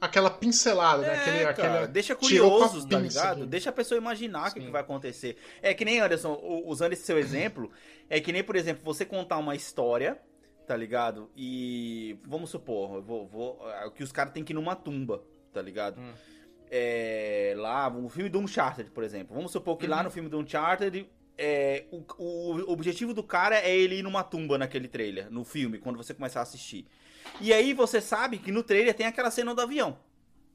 aquela 0.00 0.30
pincelada, 0.30 1.02
né? 1.02 1.08
É, 1.08 1.16
Aquele, 1.16 1.38
cara, 1.38 1.50
aquele- 1.80 1.86
deixa 1.88 2.14
curiosos, 2.14 2.84
tá 2.84 2.98
ligado? 2.98 3.38
aqui. 3.42 3.46
Deixa 3.50 3.70
a 3.70 3.72
pessoa 3.72 3.98
imaginar 3.98 4.50
o 4.50 4.54
que, 4.54 4.60
que 4.60 4.70
vai 4.70 4.80
acontecer. 4.82 5.36
É 5.62 5.74
que 5.74 5.84
nem, 5.84 6.00
Anderson, 6.00 6.38
usando 6.66 6.92
esse 6.92 7.04
seu 7.04 7.18
exemplo, 7.18 7.70
é 8.08 8.20
que 8.20 8.32
nem, 8.32 8.42
por 8.44 8.54
exemplo, 8.56 8.82
você 8.84 9.04
contar 9.04 9.36
uma 9.38 9.54
história, 9.54 10.18
tá 10.70 10.76
ligado? 10.76 11.28
E 11.36 12.16
vamos 12.24 12.48
supor, 12.48 12.94
eu 12.94 13.02
vou, 13.02 13.26
vou, 13.26 13.68
é, 13.72 13.90
que 13.90 14.04
os 14.04 14.12
caras 14.12 14.32
têm 14.32 14.44
que 14.44 14.52
ir 14.52 14.54
numa 14.54 14.76
tumba, 14.76 15.20
tá 15.52 15.60
ligado? 15.60 16.00
Hum. 16.00 16.12
É, 16.70 17.54
lá, 17.56 17.88
o 17.88 18.08
filme 18.08 18.30
do 18.30 18.38
Uncharted, 18.38 18.88
por 18.92 19.02
exemplo. 19.02 19.34
Vamos 19.34 19.50
supor 19.50 19.76
que 19.76 19.88
lá 19.88 19.96
Uhum. 19.96 20.04
no 20.04 20.10
filme 20.12 20.28
do 20.28 20.38
Uncharted, 20.38 21.10
é, 21.36 21.86
o, 21.90 22.04
o 22.18 22.70
objetivo 22.70 23.12
do 23.12 23.24
cara 23.24 23.58
é 23.58 23.76
ele 23.76 23.96
ir 23.96 24.02
numa 24.04 24.22
tumba 24.22 24.56
naquele 24.56 24.86
trailer, 24.86 25.28
no 25.28 25.42
filme, 25.42 25.76
quando 25.78 25.96
você 25.96 26.14
começar 26.14 26.38
a 26.38 26.44
assistir. 26.44 26.86
E 27.40 27.52
aí 27.52 27.74
você 27.74 28.00
sabe 28.00 28.38
que 28.38 28.52
no 28.52 28.62
trailer 28.62 28.94
tem 28.94 29.06
aquela 29.06 29.32
cena 29.32 29.52
do 29.52 29.60
avião. 29.60 29.98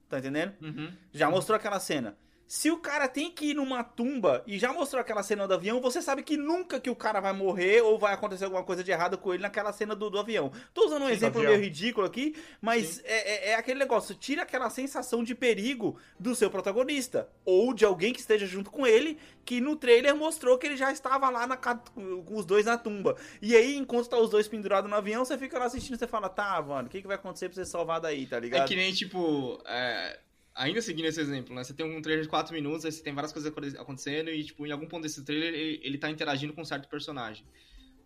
Tá 0.07 0.19
entendendo? 0.19 0.53
Uhum. 0.61 0.93
Já 1.11 1.29
mostrou 1.29 1.57
aquela 1.57 1.81
cena. 1.81 2.15
Se 2.47 2.69
o 2.69 2.77
cara 2.77 3.07
tem 3.07 3.31
que 3.31 3.47
ir 3.51 3.53
numa 3.55 3.83
tumba 3.83 4.43
e 4.45 4.59
já 4.59 4.71
mostrou 4.71 5.01
aquela 5.01 5.23
cena 5.23 5.47
do 5.47 5.53
avião, 5.55 5.81
você 5.81 6.01
sabe 6.01 6.21
que 6.21 6.37
nunca 6.37 6.79
que 6.79 6.89
o 6.89 6.95
cara 6.95 7.19
vai 7.19 7.33
morrer 7.33 7.81
ou 7.81 7.97
vai 7.97 8.13
acontecer 8.13 8.45
alguma 8.45 8.63
coisa 8.63 8.83
de 8.83 8.91
errado 8.91 9.17
com 9.17 9.33
ele 9.33 9.41
naquela 9.41 9.73
cena 9.73 9.95
do, 9.95 10.09
do 10.09 10.19
avião. 10.19 10.51
Tô 10.73 10.85
usando 10.85 11.03
um 11.03 11.07
Sim, 11.07 11.13
exemplo 11.13 11.41
meio 11.41 11.59
ridículo 11.59 12.05
aqui, 12.05 12.35
mas 12.61 13.01
é, 13.03 13.49
é- 13.49 13.49
é 13.51 13.55
aquele 13.55 13.79
negócio, 13.79 14.13
tira 14.13 14.43
aquela 14.43 14.69
sensação 14.69 15.23
de 15.23 15.33
perigo 15.33 15.97
do 16.19 16.35
seu 16.35 16.49
protagonista. 16.51 17.27
Ou 17.43 17.73
de 17.73 17.83
alguém 17.83 18.13
que 18.13 18.19
esteja 18.19 18.45
junto 18.45 18.69
com 18.69 18.85
ele, 18.85 19.17
que 19.43 19.59
no 19.59 19.75
trailer 19.75 20.15
mostrou 20.15 20.57
que 20.57 20.67
ele 20.67 20.77
já 20.77 20.91
estava 20.91 21.29
lá 21.29 21.47
na 21.47 21.57
com 21.57 22.35
os 22.35 22.45
dois 22.45 22.65
na 22.65 22.77
tumba. 22.77 23.15
E 23.41 23.55
aí, 23.55 23.75
enquanto 23.75 24.09
tá 24.09 24.17
os 24.17 24.29
dois 24.29 24.47
pendurados 24.47 24.89
no 24.89 24.95
avião, 24.95 25.25
você 25.25 25.37
fica 25.37 25.57
lá 25.57 25.65
assistindo 25.65 25.95
e 25.95 25.97
você 25.99 26.07
fala, 26.07 26.29
tá, 26.29 26.61
mano, 26.61 26.87
o 26.87 26.91
que, 26.91 27.01
que 27.01 27.07
vai 27.07 27.15
acontecer 27.15 27.49
pra 27.49 27.55
você 27.55 27.65
salvar 27.65 27.99
daí, 27.99 28.25
tá 28.27 28.39
ligado? 28.39 28.65
É 28.65 28.67
que 28.67 28.75
nem, 28.75 28.93
tipo, 28.93 29.59
é, 29.65 30.19
ainda 30.55 30.81
seguindo 30.81 31.05
esse 31.05 31.19
exemplo, 31.21 31.53
né? 31.53 31.63
Você 31.63 31.73
tem 31.73 31.85
um 31.85 32.01
trailer 32.01 32.23
de 32.23 32.29
4 32.29 32.53
minutos, 32.53 32.85
aí 32.85 32.91
você 32.91 33.03
tem 33.03 33.13
várias 33.13 33.31
coisas 33.33 33.51
aconte- 33.51 33.77
acontecendo 33.77 34.29
e, 34.29 34.43
tipo, 34.43 34.65
em 34.65 34.71
algum 34.71 34.87
ponto 34.87 35.03
desse 35.03 35.23
trailer 35.23 35.53
ele, 35.53 35.79
ele 35.83 35.97
tá 35.97 36.09
interagindo 36.09 36.53
com 36.53 36.61
um 36.61 36.65
certo 36.65 36.87
personagem. 36.87 37.45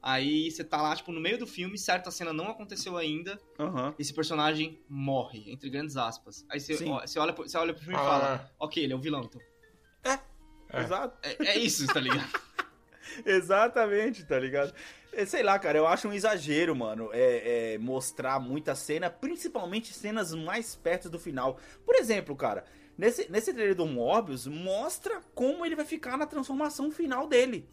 Aí 0.01 0.49
você 0.49 0.63
tá 0.63 0.81
lá, 0.81 0.95
tipo, 0.95 1.11
no 1.11 1.19
meio 1.19 1.37
do 1.37 1.45
filme, 1.45 1.77
certa 1.77 2.09
cena 2.09 2.31
não 2.31 2.47
aconteceu 2.49 2.97
ainda, 2.97 3.37
Aham. 3.59 3.93
esse 3.99 4.13
personagem 4.13 4.79
morre, 4.89 5.51
entre 5.51 5.69
grandes 5.69 5.97
aspas. 5.97 6.45
Aí 6.49 6.59
você, 6.59 6.83
ó, 6.85 7.01
você, 7.01 7.19
olha, 7.19 7.33
pro- 7.33 7.47
você 7.47 7.57
olha 7.57 7.73
pro 7.73 7.83
filme 7.83 7.97
e 7.97 8.01
Ah. 8.01 8.05
fala, 8.05 8.51
ok, 8.59 8.83
ele 8.83 8.93
é 8.93 8.95
o 8.95 8.99
vilão, 8.99 9.23
então. 9.25 9.41
É. 10.71 10.81
Exato. 10.83 11.17
É, 11.23 11.47
é 11.49 11.57
isso, 11.57 11.85
tá 11.87 11.99
ligado? 11.99 12.29
Exatamente, 13.25 14.23
tá 14.25 14.39
ligado? 14.39 14.73
É, 15.13 15.25
Sei 15.25 15.41
lá, 15.43 15.57
cara, 15.59 15.77
eu 15.77 15.87
acho 15.87 16.07
um 16.07 16.13
exagero, 16.13 16.75
mano, 16.75 17.09
é, 17.11 17.73
é, 17.73 17.77
mostrar 17.77 18.39
muita 18.39 18.75
cena, 18.75 19.09
principalmente 19.09 19.93
cenas 19.93 20.33
mais 20.33 20.75
perto 20.75 21.09
do 21.09 21.17
final. 21.19 21.57
Por 21.85 21.95
exemplo, 21.95 22.35
cara, 22.35 22.63
nesse, 22.97 23.29
nesse 23.31 23.53
trailer 23.53 23.75
do 23.75 23.85
Morbius, 23.85 24.45
mostra 24.47 25.19
como 25.33 25.65
ele 25.65 25.75
vai 25.75 25.85
ficar 25.85 26.17
na 26.17 26.25
transformação 26.25 26.91
final 26.91 27.27
dele. 27.27 27.67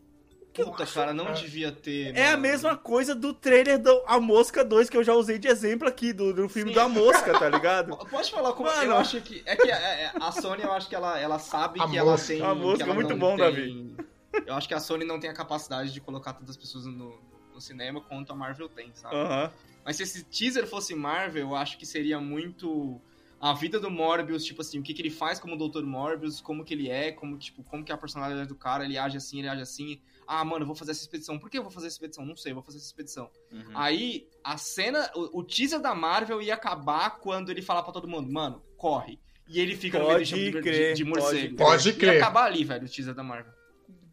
Que 0.52 0.64
Puta, 0.64 0.84
acho- 0.84 0.94
cara, 0.94 1.12
não 1.12 1.30
devia 1.34 1.70
ter. 1.70 2.16
É 2.16 2.28
a 2.28 2.36
mesma 2.38 2.74
coisa 2.78 3.14
do 3.14 3.34
trailer 3.34 3.78
do 3.78 4.02
A 4.06 4.18
Mosca 4.18 4.64
2 4.64 4.88
que 4.88 4.96
eu 4.96 5.04
já 5.04 5.12
usei 5.12 5.38
de 5.38 5.46
exemplo 5.48 5.86
aqui, 5.86 6.14
do, 6.14 6.32
do 6.32 6.48
filme 6.48 6.70
Sim. 6.70 6.76
da 6.76 6.88
Mosca, 6.88 7.38
tá 7.38 7.46
ligado? 7.50 7.94
Pode 8.08 8.30
falar 8.30 8.54
como. 8.54 8.70
Mano. 8.70 8.92
Eu 8.92 8.96
acho 8.96 9.20
que. 9.20 9.42
É 9.44 9.54
que 9.54 9.70
é- 9.70 10.04
é- 10.04 10.12
a 10.18 10.32
Sony, 10.32 10.62
eu 10.62 10.72
acho 10.72 10.88
que 10.88 10.94
ela, 10.94 11.20
ela 11.20 11.38
sabe 11.38 11.78
A 11.78 11.86
que 11.86 11.98
ela 11.98 12.12
mosca. 12.12 12.28
tem. 12.28 12.40
A 12.40 12.54
mosca 12.54 12.76
que 12.78 12.82
ela 12.84 12.92
é 12.92 12.94
muito 12.94 13.10
não 13.10 13.18
bom, 13.18 13.36
tem- 13.36 13.44
Davi. 13.44 13.96
Eu 14.44 14.54
acho 14.54 14.68
que 14.68 14.74
a 14.74 14.80
Sony 14.80 15.04
não 15.04 15.20
tem 15.20 15.30
a 15.30 15.34
capacidade 15.34 15.92
de 15.92 16.00
colocar 16.00 16.32
tantas 16.32 16.56
pessoas 16.56 16.84
no, 16.86 17.18
no 17.52 17.60
cinema 17.60 18.00
quanto 18.00 18.32
a 18.32 18.36
Marvel 18.36 18.68
tem, 18.68 18.92
sabe? 18.94 19.16
Aham. 19.16 19.52
Mas 19.84 19.96
se 19.96 20.02
esse 20.02 20.24
teaser 20.24 20.66
fosse 20.66 20.94
Marvel, 20.94 21.48
eu 21.48 21.56
acho 21.56 21.78
que 21.78 21.86
seria 21.86 22.20
muito 22.20 23.00
a 23.40 23.52
vida 23.52 23.78
do 23.78 23.90
Morbius, 23.90 24.44
tipo 24.44 24.62
assim, 24.62 24.78
o 24.78 24.82
que, 24.82 24.94
que 24.94 25.02
ele 25.02 25.10
faz 25.10 25.38
como 25.38 25.56
Dr. 25.56 25.84
Morbius, 25.84 26.40
como 26.40 26.64
que 26.64 26.74
ele 26.74 26.88
é, 26.88 27.12
como, 27.12 27.36
tipo, 27.36 27.62
como 27.62 27.84
que 27.84 27.92
é 27.92 27.94
a 27.94 27.98
personalidade 27.98 28.48
do 28.48 28.54
cara, 28.54 28.84
ele 28.84 28.98
age 28.98 29.16
assim, 29.16 29.38
ele 29.38 29.48
age 29.48 29.62
assim. 29.62 30.00
Ah, 30.26 30.44
mano, 30.44 30.62
eu 30.62 30.66
vou 30.66 30.74
fazer 30.74 30.90
essa 30.90 31.02
expedição. 31.02 31.38
Por 31.38 31.48
que 31.48 31.58
eu 31.58 31.62
vou 31.62 31.70
fazer 31.70 31.86
essa 31.86 31.94
expedição? 31.94 32.24
Não 32.24 32.34
sei, 32.34 32.50
eu 32.50 32.56
vou 32.56 32.64
fazer 32.64 32.78
essa 32.78 32.86
expedição. 32.86 33.30
Uhum. 33.52 33.72
Aí, 33.74 34.26
a 34.42 34.56
cena, 34.56 35.08
o, 35.14 35.40
o 35.40 35.44
teaser 35.44 35.80
da 35.80 35.94
Marvel 35.94 36.42
ia 36.42 36.54
acabar 36.54 37.18
quando 37.18 37.50
ele 37.50 37.62
falar 37.62 37.82
pra 37.82 37.92
todo 37.92 38.08
mundo, 38.08 38.32
mano, 38.32 38.62
corre. 38.76 39.20
E 39.46 39.60
ele 39.60 39.76
fica 39.76 39.98
no 39.98 40.06
meio 40.06 40.18
Pode 40.18 40.34
de, 40.34 40.50
de, 40.50 41.04
pode 41.04 41.04
morcego. 41.04 41.56
Pode 41.56 41.88
Ia 41.90 41.94
crer. 41.94 42.16
acabar 42.20 42.46
ali, 42.46 42.64
velho, 42.64 42.86
o 42.86 42.88
teaser 42.88 43.14
da 43.14 43.22
Marvel. 43.22 43.52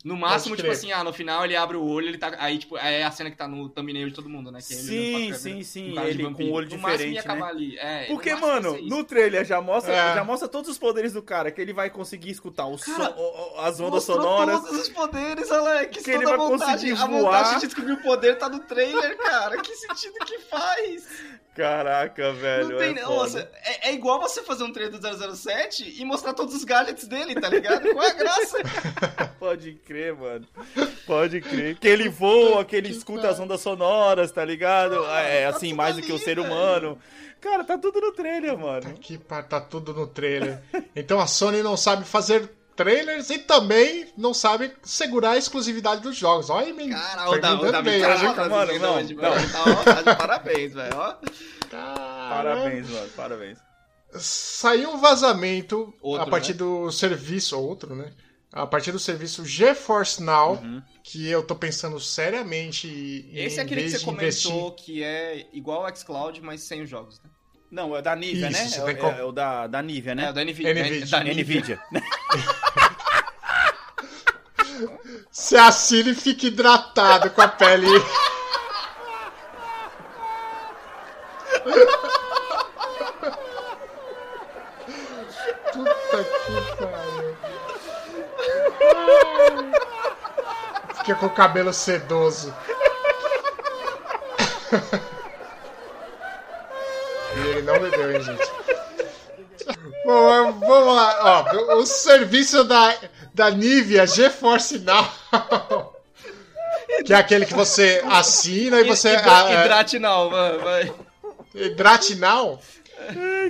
No 0.04 0.18
máximo, 0.18 0.54
tipo 0.58 0.70
assim, 0.70 0.92
ah, 0.92 1.02
no 1.02 1.14
final 1.14 1.46
ele 1.46 1.56
abre 1.56 1.78
o 1.78 1.84
olho, 1.86 2.10
ele 2.10 2.18
tá. 2.18 2.34
Aí, 2.38 2.58
tipo, 2.58 2.78
é 2.78 3.04
a 3.06 3.12
cena 3.12 3.32
que 3.32 3.38
tá 3.38 3.48
no 3.48 3.70
thumbnail 3.70 4.10
de 4.10 4.14
todo 4.14 4.28
mundo, 4.28 4.52
né? 4.52 4.60
Que 4.62 4.74
ele 4.74 4.82
Sim, 4.84 5.34
sim, 5.34 5.64
sim, 5.64 5.98
ele 6.00 6.30
com 6.34 6.44
o 6.44 6.52
olho 6.52 6.70
No 6.70 6.78
máximo 6.78 6.92
diferente, 6.98 7.14
ia 7.16 7.22
acabar 7.22 7.46
né? 7.46 7.52
ali. 7.52 7.78
É, 7.80 8.06
Porque, 8.08 8.34
no 8.36 8.42
máximo 8.42 8.58
ia 8.68 8.72
mano, 8.82 8.90
no 8.98 9.04
trailer 9.06 9.46
já 9.46 9.62
mostra, 9.62 9.94
É. 9.94 10.14
já 10.16 10.24
mostra 10.26 10.50
todos 10.50 10.70
os 10.70 10.78
poderes 10.78 11.14
do 11.14 11.22
cara, 11.24 11.52
que 11.52 11.62
ele 11.62 11.72
vai 11.72 11.90
conseguir 11.90 12.32
escutar 12.32 12.66
o 12.66 12.78
Cara, 12.78 13.06
som, 13.06 13.14
o- 13.18 13.56
o- 13.56 13.60
as 13.62 13.80
ondas 13.80 13.94
Mostrou 14.06 14.18
sonoras. 14.18 14.60
todos 14.62 14.80
os 14.82 14.90
poderes, 14.90 15.50
Alex. 15.50 16.04
Que 16.04 16.12
ele 16.12 16.26
toda 16.26 16.38
vai 16.38 16.46
a 16.46 16.50
vontade, 16.50 16.72
conseguir 16.74 16.92
A 17.02 17.06
voar. 17.08 17.22
vontade 17.22 17.60
de 17.62 17.66
descobrir 17.68 17.94
o 17.94 18.02
poder 18.02 18.38
tá 18.38 18.50
no 18.50 18.60
trailer, 18.60 19.18
cara. 19.18 19.62
Que 19.62 19.74
sentido 19.74 20.16
que 20.26 20.38
faz? 20.40 21.08
Caraca, 21.56 22.34
velho. 22.34 22.70
não 22.70 22.78
tem, 22.78 22.98
é. 22.98 23.06
Você- 23.06 23.48
é, 23.64 23.90
é 23.90 23.94
igual 23.94 24.20
você 24.20 24.42
fazer 24.44 24.64
um 24.64 24.72
trailer 24.74 25.00
do 25.00 25.36
007 25.36 26.02
e 26.02 26.04
mostrar 26.06 26.34
todos 26.34 26.56
os 26.56 26.64
gadgets 26.64 27.08
dele, 27.08 27.36
tá 27.40 27.48
ligado? 27.50 27.90
Qual 27.94 28.04
é 28.04 28.10
a 28.10 28.14
graça? 28.14 28.58
Pode 29.40 29.74
crer, 29.86 30.16
mano. 30.16 30.48
Pode 31.06 31.42
crer. 31.42 31.78
Que 31.78 31.88
ele 31.88 32.10
voa, 32.10 32.64
que 32.66 32.76
ele 32.76 32.90
escuta 32.90 33.30
as 33.30 33.40
ondas 33.40 33.62
sonoras, 33.62 34.32
tá 34.32 34.44
ligado? 34.44 35.06
É 35.06 35.44
tá 35.50 35.56
assim, 35.56 35.74
mais 35.74 35.96
do 35.96 36.00
ali, 36.00 36.08
que 36.08 36.14
o 36.14 36.18
ser 36.18 36.36
velho. 36.36 36.44
humano. 36.44 36.98
Cara, 37.40 37.64
tá 37.64 37.78
tudo 37.78 38.00
no 38.00 38.14
trailer, 38.14 38.58
mano. 38.58 38.88
Aqui 38.90 39.18
pá, 39.18 39.44
tá 39.44 39.60
tudo 39.60 39.94
no 39.94 40.08
trailer. 40.08 40.62
Então 40.96 41.20
a 41.20 41.28
Sony 41.28 41.62
não 41.62 41.76
sabe 41.76 42.06
fazer 42.06 42.50
trailers 42.76 43.30
e 43.30 43.40
também 43.40 44.12
não 44.18 44.34
sabe 44.34 44.72
segurar 44.84 45.32
a 45.32 45.38
exclusividade 45.38 46.02
dos 46.02 46.16
jogos. 46.16 46.50
Olha, 46.50 46.68
aí, 46.68 46.74
menino. 46.74 47.00
Cara, 47.00 47.30
o 47.30 47.40
Davi, 47.40 47.66
o 47.66 47.72
Davi 47.72 47.90
bem, 47.90 48.06
hoje, 48.06 48.26
hein? 48.26 48.34
lá, 48.36 48.50
mano, 48.50 48.80
não, 48.80 48.96
hoje, 48.96 49.14
não. 49.16 49.22
Tá, 49.22 49.64
ó, 49.68 49.84
tá 49.84 50.02
de 50.02 50.18
parabéns, 50.18 50.74
velho. 50.74 50.96
Parabéns, 51.70 52.90
mano. 52.90 53.10
Parabéns. 53.16 53.58
Saiu 54.16 54.92
um 54.92 54.98
vazamento 55.00 55.92
Outro, 56.02 56.28
a 56.28 56.30
partir 56.30 56.52
né? 56.52 56.60
do 56.60 56.92
serviço, 56.92 57.60
outro, 57.60 57.96
né? 57.96 58.12
A 58.52 58.68
partir 58.68 58.92
do 58.92 59.00
serviço 59.00 59.44
GeForce 59.44 60.22
Now, 60.22 60.54
Uhum. 60.62 60.84
que 61.04 61.28
eu 61.28 61.42
tô 61.42 61.56
pensando 61.56 62.00
seriamente 62.00 62.88
em 62.88 63.36
Esse 63.40 63.60
é 63.60 63.64
aquele 63.64 63.82
que 63.84 63.90
você 63.90 63.98
de 64.06 64.10
investir. 64.12 64.52
comentou 64.52 64.72
que 64.76 65.04
é 65.04 65.48
igual 65.52 65.84
ao 65.88 65.96
xCloud, 65.96 66.40
mas 66.42 66.62
sem 66.62 66.84
os 66.84 66.90
jogos, 66.90 67.20
né? 67.24 67.30
Não, 67.74 67.96
é 67.98 68.04
da 68.04 68.16
Nivea, 68.16 68.50
Isso, 68.52 68.62
né? 68.62 68.70
você 68.70 68.82
É, 68.82 68.86
tem 68.86 68.94
é- 68.94 68.98
como- 68.98 69.18
é 69.20 69.24
o 69.24 69.32
da, 69.32 69.66
da 69.66 69.82
Nivea, 69.82 70.14
né? 70.14 70.26
É, 70.26 70.30
o 70.30 70.34
da 70.34 70.44
Nvidia. 70.44 70.74
Nvidia. 70.76 71.08
Da 71.08 71.24
Nvidia. 71.24 71.80
Se 75.32 75.58
assina 75.58 76.12
e 76.12 76.16
fica 76.16 76.46
hidratado 76.46 77.32
com 77.32 77.42
a 77.42 77.48
pele. 77.48 77.88
Puta 85.72 86.24
que 86.24 86.76
pariu. 86.78 87.38
Fica 90.98 91.16
com 91.16 91.26
o 91.26 91.30
cabelo 91.30 91.74
sedoso. 91.74 92.54
E 97.64 97.66
não 97.66 97.80
bebeu, 97.80 98.12
hein, 98.14 98.22
gente? 98.22 98.52
Bom, 100.06 100.52
vamos 100.60 100.96
lá. 100.96 101.46
Ó, 101.50 101.76
o 101.78 101.86
serviço 101.86 102.66
da, 102.66 102.94
da 103.34 103.50
Nivea 103.50 104.06
GeForce 104.06 104.80
Now. 104.80 105.94
Que 107.06 107.14
é 107.14 107.16
aquele 107.16 107.46
que 107.46 107.54
você 107.54 108.04
assina 108.12 108.82
e 108.82 108.84
você. 108.84 109.14
Hidra- 109.14 109.32
ah, 109.46 109.52
é, 109.52 109.62
Hidrate 109.62 110.00
vai. 110.30 110.58
vai. 110.58 110.94
Hidrate 111.56 112.16
Now. 112.16 112.60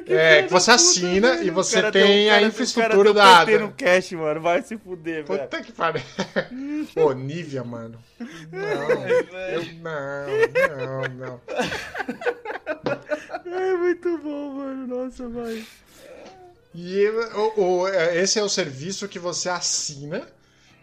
É, 0.08 0.43
que 0.43 0.51
você 0.51 0.72
assina 0.72 1.36
e 1.43 1.49
você 1.49 1.76
Cara, 1.82 1.91
tem 1.91 2.28
um 2.28 2.30
a 2.30 2.34
cara- 2.36 2.45
infraestrutura 2.47 3.12
o 3.12 3.16
cara 3.16 3.45
da. 3.45 3.58
um 3.58 3.68
no 3.68 3.72
cash, 3.74 4.12
mano. 4.14 4.41
Vai 4.41 4.62
se 4.62 4.78
fuder, 4.78 5.24
velho. 5.26 5.39
Puta 5.41 5.62
que 5.62 5.72
pariu. 5.72 6.01
Ô, 6.95 7.14
Nivea, 7.14 7.64
mano. 7.64 7.97
Não, 8.51 9.08
eu, 9.49 9.64
não, 9.82 11.10
não, 11.10 11.28
não. 11.28 11.41
É 13.45 13.76
muito 13.76 14.18
bom, 14.20 14.49
mano. 14.54 14.88
Nossa, 14.88 15.28
vai. 15.30 15.64
E 16.74 17.08
o, 17.58 17.62
o- 17.62 17.88
é, 17.88 18.18
esse 18.20 18.39
é 18.39 18.43
o 18.43 18.49
serviço 18.49 19.08
que 19.08 19.20
você 19.20 19.49
assina 19.49 20.28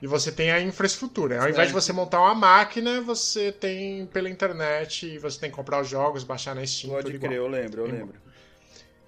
e 0.01 0.07
você 0.07 0.31
tem 0.31 0.51
a 0.51 0.61
infraestrutura. 0.61 1.43
Ao 1.43 1.49
invés 1.49 1.69
de 1.69 1.75
você 1.75 1.93
montar 1.93 2.21
uma 2.21 2.35
máquina, 2.35 3.01
você 3.01 3.51
tem 3.53 4.07
pela 4.07 4.31
internet 4.31 5.07
e 5.07 5.19
você 5.19 5.39
tem 5.41 5.51
que 5.51 5.57
comprar 5.57 5.81
os 5.81 5.89
jogos, 5.89 6.23
baixar 6.25 6.55
na 6.55 6.65
Steam. 6.67 6.93
Pode 6.93 7.07
tudo 7.07 7.17
igual. 7.17 7.29
crer, 7.31 7.39
eu 7.39 7.49
lembro, 7.49 7.81
eu 7.83 7.87
lembro. 7.87 8.15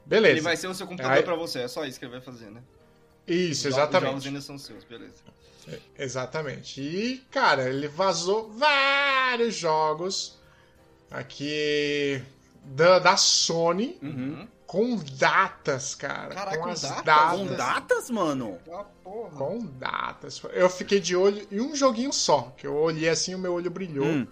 Beleza. 0.04 0.32
Ele 0.32 0.40
vai 0.40 0.56
ser 0.56 0.66
o 0.68 0.74
seu 0.74 0.86
computador 0.86 1.16
Aí- 1.16 1.22
pra 1.22 1.34
você, 1.34 1.60
é 1.60 1.68
só 1.68 1.84
isso 1.84 1.98
que 1.98 2.04
ele 2.04 2.12
vai 2.12 2.20
fazer, 2.20 2.50
né? 2.50 2.62
Isso, 3.26 3.68
Os 3.68 3.74
jogos 3.74 3.94
exatamente. 3.94 4.28
ainda 4.28 4.40
são 4.40 4.58
seus, 4.58 4.82
beleza. 4.84 5.14
Exatamente. 5.96 6.80
E, 6.80 7.18
cara, 7.30 7.68
ele 7.68 7.86
vazou 7.86 8.50
vários 8.52 9.54
jogos 9.54 10.36
aqui 11.10 12.20
da, 12.64 12.98
da 12.98 13.16
Sony 13.16 13.96
Uhum. 14.02 14.48
com 14.66 14.96
datas, 14.96 15.94
cara. 15.94 16.34
Caraca, 16.34 16.56
com 16.58 16.64
com 16.64 16.70
as 16.70 16.82
datas? 16.82 17.04
datas. 17.04 17.38
Com 17.38 17.46
datas, 17.56 18.10
mano? 18.10 18.58
Ah, 18.72 18.84
porra. 19.04 19.30
Com 19.36 19.58
datas. 19.78 20.42
Eu 20.52 20.68
fiquei 20.68 20.98
de 21.00 21.14
olho 21.14 21.46
em 21.50 21.60
um 21.60 21.76
joguinho 21.76 22.12
só, 22.12 22.52
que 22.56 22.66
eu 22.66 22.74
olhei 22.74 23.08
assim, 23.08 23.34
o 23.34 23.38
meu 23.38 23.52
olho 23.54 23.70
brilhou, 23.70 24.06
Hum. 24.06 24.26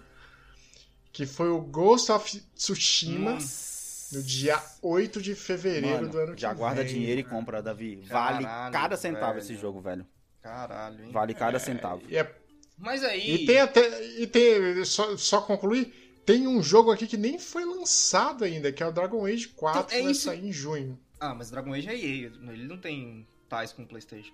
que 1.13 1.25
foi 1.25 1.49
o 1.49 1.61
Ghost 1.61 2.11
of 2.11 2.39
Tsushima, 2.55 3.33
Nossa. 3.35 3.70
No 4.11 4.21
dia 4.23 4.61
8 4.81 5.21
de 5.21 5.35
fevereiro 5.35 5.87
Mano, 5.97 6.09
do 6.09 6.17
ano 6.19 6.35
que 6.35 6.41
já 6.41 6.53
guarda 6.53 6.83
vem. 6.83 6.93
dinheiro 6.93 7.21
e 7.21 7.23
compra, 7.23 7.61
Davi. 7.61 7.95
Vale 8.07 8.43
Caralho, 8.43 8.73
cada 8.73 8.97
centavo 8.97 9.33
velho. 9.33 9.39
esse 9.43 9.55
jogo, 9.55 9.79
velho. 9.81 10.05
Caralho, 10.41 11.05
hein? 11.05 11.11
Vale 11.11 11.33
cada 11.33 11.59
centavo. 11.59 12.01
E, 12.09 12.17
é- 12.17 12.35
Mas 12.77 13.03
aí. 13.03 13.35
e 13.43 13.45
tem 13.45 13.59
até. 13.59 14.03
E 14.19 14.27
tem. 14.27 14.83
Só, 14.85 15.15
só 15.17 15.41
concluir. 15.41 15.93
Tem 16.25 16.47
um 16.47 16.61
jogo 16.61 16.91
aqui 16.91 17.07
que 17.07 17.17
nem 17.17 17.39
foi 17.39 17.65
lançado 17.65 18.43
ainda, 18.43 18.71
que 18.71 18.81
é 18.83 18.87
o 18.87 18.91
Dragon 18.91 19.25
Age 19.25 19.47
4, 19.49 19.81
Então, 19.81 19.91
é 19.91 19.97
que 19.97 20.03
vai 20.03 20.11
isso. 20.11 20.21
sair 20.25 20.45
em 20.47 20.51
junho. 20.51 20.99
Ah, 21.19 21.33
mas 21.33 21.49
Dragon 21.51 21.73
Age 21.73 21.87
é 21.89 21.95
EA, 21.95 22.31
ele 22.51 22.67
não 22.67 22.77
tem 22.77 23.27
ties 23.49 23.73
com 23.73 23.83
o 23.83 23.87
PlayStation. 23.87 24.33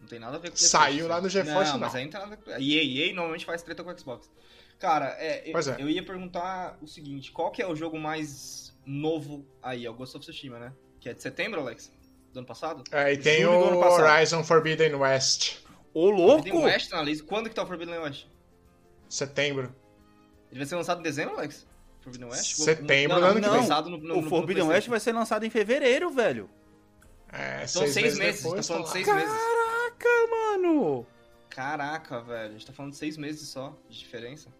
Não 0.00 0.06
tem 0.06 0.18
nada 0.18 0.36
a 0.36 0.38
ver 0.38 0.50
com 0.50 0.54
o 0.54 0.58
PlayStation. 0.58 0.84
Saiu 0.84 1.08
lá 1.08 1.20
no 1.20 1.28
GeForce 1.28 1.72
Não, 1.72 1.78
Now. 1.78 1.80
mas 1.80 1.94
aí 1.94 2.04
não 2.04 2.10
tem 2.10 2.20
nada 2.20 2.34
a 2.34 2.36
ver. 2.58 2.60
EA, 2.62 2.82
EA 3.08 3.14
normalmente 3.14 3.44
faz 3.44 3.62
treta 3.62 3.82
com 3.82 3.90
o 3.90 3.98
Xbox. 3.98 4.30
Cara, 4.78 5.16
é, 5.18 5.42
eu, 5.50 5.58
é. 5.58 5.76
eu 5.78 5.88
ia 5.88 6.04
perguntar 6.04 6.78
o 6.82 6.86
seguinte: 6.86 7.32
qual 7.32 7.50
que 7.50 7.62
é 7.62 7.66
o 7.66 7.74
jogo 7.74 7.98
mais 7.98 8.74
novo 8.84 9.46
aí? 9.62 9.86
É 9.86 9.90
o 9.90 9.94
Ghost 9.94 10.16
of 10.16 10.26
Tsushima, 10.26 10.58
né? 10.58 10.72
Que 11.00 11.08
é 11.08 11.14
de 11.14 11.22
setembro, 11.22 11.60
Alex? 11.60 11.92
Do 12.32 12.40
ano 12.40 12.46
passado? 12.46 12.84
É, 12.92 13.12
e 13.12 13.16
tem 13.16 13.42
Julho 13.42 13.78
o. 13.78 13.78
Horizon 13.78 14.44
Forbidden 14.44 14.94
West. 14.96 15.58
Ô, 15.94 16.10
louco! 16.10 16.42
Forbidden 16.42 16.64
West 16.64 16.90
tá 16.90 16.96
na 16.96 17.02
lista. 17.02 17.24
Quando 17.24 17.48
que 17.48 17.54
tá 17.54 17.62
o 17.62 17.66
Forbidden 17.66 17.98
West? 17.98 18.26
Setembro. 19.08 19.74
Ele 20.50 20.60
vai 20.60 20.66
ser 20.66 20.76
lançado 20.76 21.00
em 21.00 21.02
dezembro, 21.02 21.36
Alex? 21.36 21.66
Forbidden 22.02 22.28
West? 22.28 22.56
Setembro 22.56 23.18
não, 23.18 23.20
do 23.20 23.26
ano 23.26 23.40
que 23.40 23.48
vem. 23.48 23.68
no, 23.68 23.98
no, 23.98 24.18
O 24.18 24.22
no 24.22 24.28
Forbidden. 24.28 24.64
West 24.64 24.88
vai 24.88 25.00
ser 25.00 25.12
lançado 25.12 25.44
em 25.44 25.50
fevereiro, 25.50 26.10
velho. 26.10 26.50
É, 27.32 27.66
São 27.66 27.86
seis, 27.86 28.16
meses, 28.18 28.42
depois, 28.42 28.66
tá 28.66 28.74
falando 28.74 28.86
tá 28.86 28.92
seis 28.92 29.06
meses. 29.06 29.30
Caraca, 29.30 30.08
mano! 30.30 31.06
Caraca, 31.50 32.20
velho, 32.20 32.50
a 32.50 32.52
gente 32.52 32.66
tá 32.66 32.72
falando 32.72 32.92
de 32.92 32.98
seis 32.98 33.16
meses 33.16 33.48
só 33.48 33.76
de 33.88 33.98
diferença. 33.98 34.50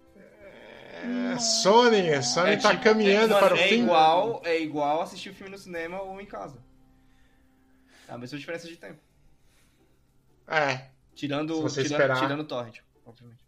É, 1.05 1.39
Sony, 1.39 2.11
a 2.13 2.23
Sony 2.23 2.51
É 2.53 2.57
tá 2.57 2.71
tipo- 2.71 2.83
caminhando 2.85 3.35
é, 3.35 3.39
para 3.41 3.55
o 3.55 3.57
mano, 3.57 3.63
é 3.63 3.69
fim. 3.69 3.83
Igual, 3.83 4.43
é 4.45 4.61
igual 4.61 5.03
assistir 5.03 5.31
o 5.31 5.35
filme 5.35 5.51
no 5.53 5.59
cinema 5.59 6.01
ou 6.03 6.21
em 6.21 6.27
casa. 6.27 6.59
É 8.09 8.13
a 8.13 8.19
mesma 8.19 8.39
diferença 8.39 8.67
de 8.69 8.77
tempo. 8.77 9.01
É, 10.47 10.91
Tirando, 11.15 11.61
você 11.61 11.83
tirando, 11.83 12.01
esperar. 12.01 12.21
tirando 12.21 12.41
o 12.41 12.45
torrent, 12.45 12.79
obviamente. 13.05 13.41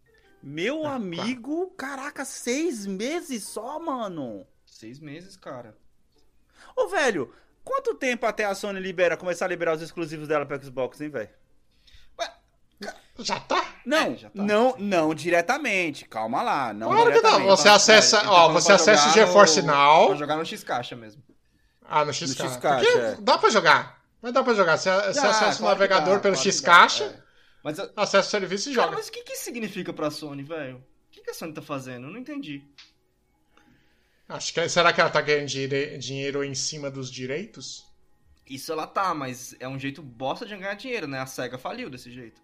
Meu 0.43 0.87
amigo, 0.87 1.69
caraca, 1.77 2.25
seis 2.25 2.87
meses 2.87 3.45
só, 3.45 3.79
mano. 3.79 4.47
Seis 4.67 4.99
meses, 5.01 5.37
cara. 5.37 5.77
Ô, 6.77 6.89
velho, 6.89 7.33
quanto 7.65 7.95
tempo 7.95 8.25
até 8.27 8.45
a 8.45 8.55
Sony 8.55 8.81
libera, 8.81 9.17
começar 9.17 9.45
a 9.45 9.49
liberar 9.49 9.75
os 9.77 9.83
exclusivos 9.83 10.29
dela 10.29 10.47
pro 10.47 10.63
Xbox, 10.63 11.01
hein, 11.01 11.09
velho? 11.11 11.31
Já 13.19 13.41
tá. 13.41 13.65
Não, 13.85 13.99
É, 14.13 14.17
já 14.17 14.31
tá. 14.31 14.43
não, 14.43 14.77
não 14.79 15.15
diretamente. 15.15 16.05
Calma 16.07 16.43
lá, 16.43 16.73
não 16.73 16.89
Claro 16.89 17.05
que 17.11 17.15
não, 17.17 17.21
diretamente. 17.23 17.47
você 17.49 17.69
acessa, 17.69 18.19
É, 18.19 18.21
tá 18.23 18.31
ó, 18.33 18.49
você 18.53 18.73
acessa 18.73 19.09
o 19.09 19.13
GeForce 19.13 19.61
no- 19.63 19.69
Now. 19.69 20.07
Pra 20.09 20.17
jogar 20.17 20.37
no 20.37 20.45
X-Caixa 20.45 20.95
mesmo. 20.97 21.23
Ah, 21.85 22.05
no 22.05 22.13
X 22.13 22.31
No 22.31 22.37
Caixa. 22.37 22.53
X-Caixa, 22.55 22.85
Porque 22.91 22.99
é. 23.01 23.17
Dá 23.21 23.39
pra 23.39 23.51
jogar. 23.51 23.99
Mas 24.21 24.33
dá 24.33 24.43
pra 24.45 24.53
jogar. 24.55 24.77
Você, 24.77 24.91
você 24.91 25.21
Dá, 25.21 25.31
acessa 25.31 25.55
o 25.55 25.59
claro 25.59 25.59
que 25.59 25.65
navegador 25.83 26.15
dá, 26.17 26.21
pelo 26.21 26.35
claro 26.35 26.49
X 26.51 26.61
dá, 26.61 26.67
Caixa, 26.71 27.05
é. 27.05 27.29
Mas, 27.65 27.79
acessa 27.97 28.29
o 28.29 28.31
serviço 28.31 28.71
e 28.71 28.75
cara, 28.75 28.87
joga. 28.87 28.97
mas 28.99 29.09
o 29.09 29.13
que 29.13 29.23
que 29.23 29.37
significa 29.37 29.93
pra 29.93 30.11
Sony, 30.11 30.43
velho? 30.43 30.77
O 30.77 31.11
que 31.11 31.23
que 31.23 31.31
a 31.31 31.35
Sony 31.35 31.53
tá 31.53 31.63
fazendo? 31.63 32.07
Eu 32.07 32.11
não 32.13 32.19
entendi. 32.19 32.63
Acho 34.29 34.53
que 34.53 34.69
será 34.69 34.93
que 34.93 35.01
ela 35.01 35.09
tá 35.11 35.21
ganhando 35.21 35.47
dire- 35.47 35.97
dinheiro 35.99 36.45
em 36.45 36.55
cima 36.55 36.91
dos 36.91 37.11
direitos? 37.11 37.87
Isso 38.49 38.71
ela 38.73 38.87
tá, 38.87 39.15
mas 39.15 39.55
é 39.59 39.67
um 39.69 39.79
jeito 39.79 40.03
bosta 40.03 40.45
de 40.45 40.57
ganhar 40.57 40.75
dinheiro, 40.75 41.07
né? 41.07 41.21
A 41.21 41.27
SEGA 41.27 41.57
faliu 41.59 41.89
desse 41.89 42.11
jeito. 42.11 42.41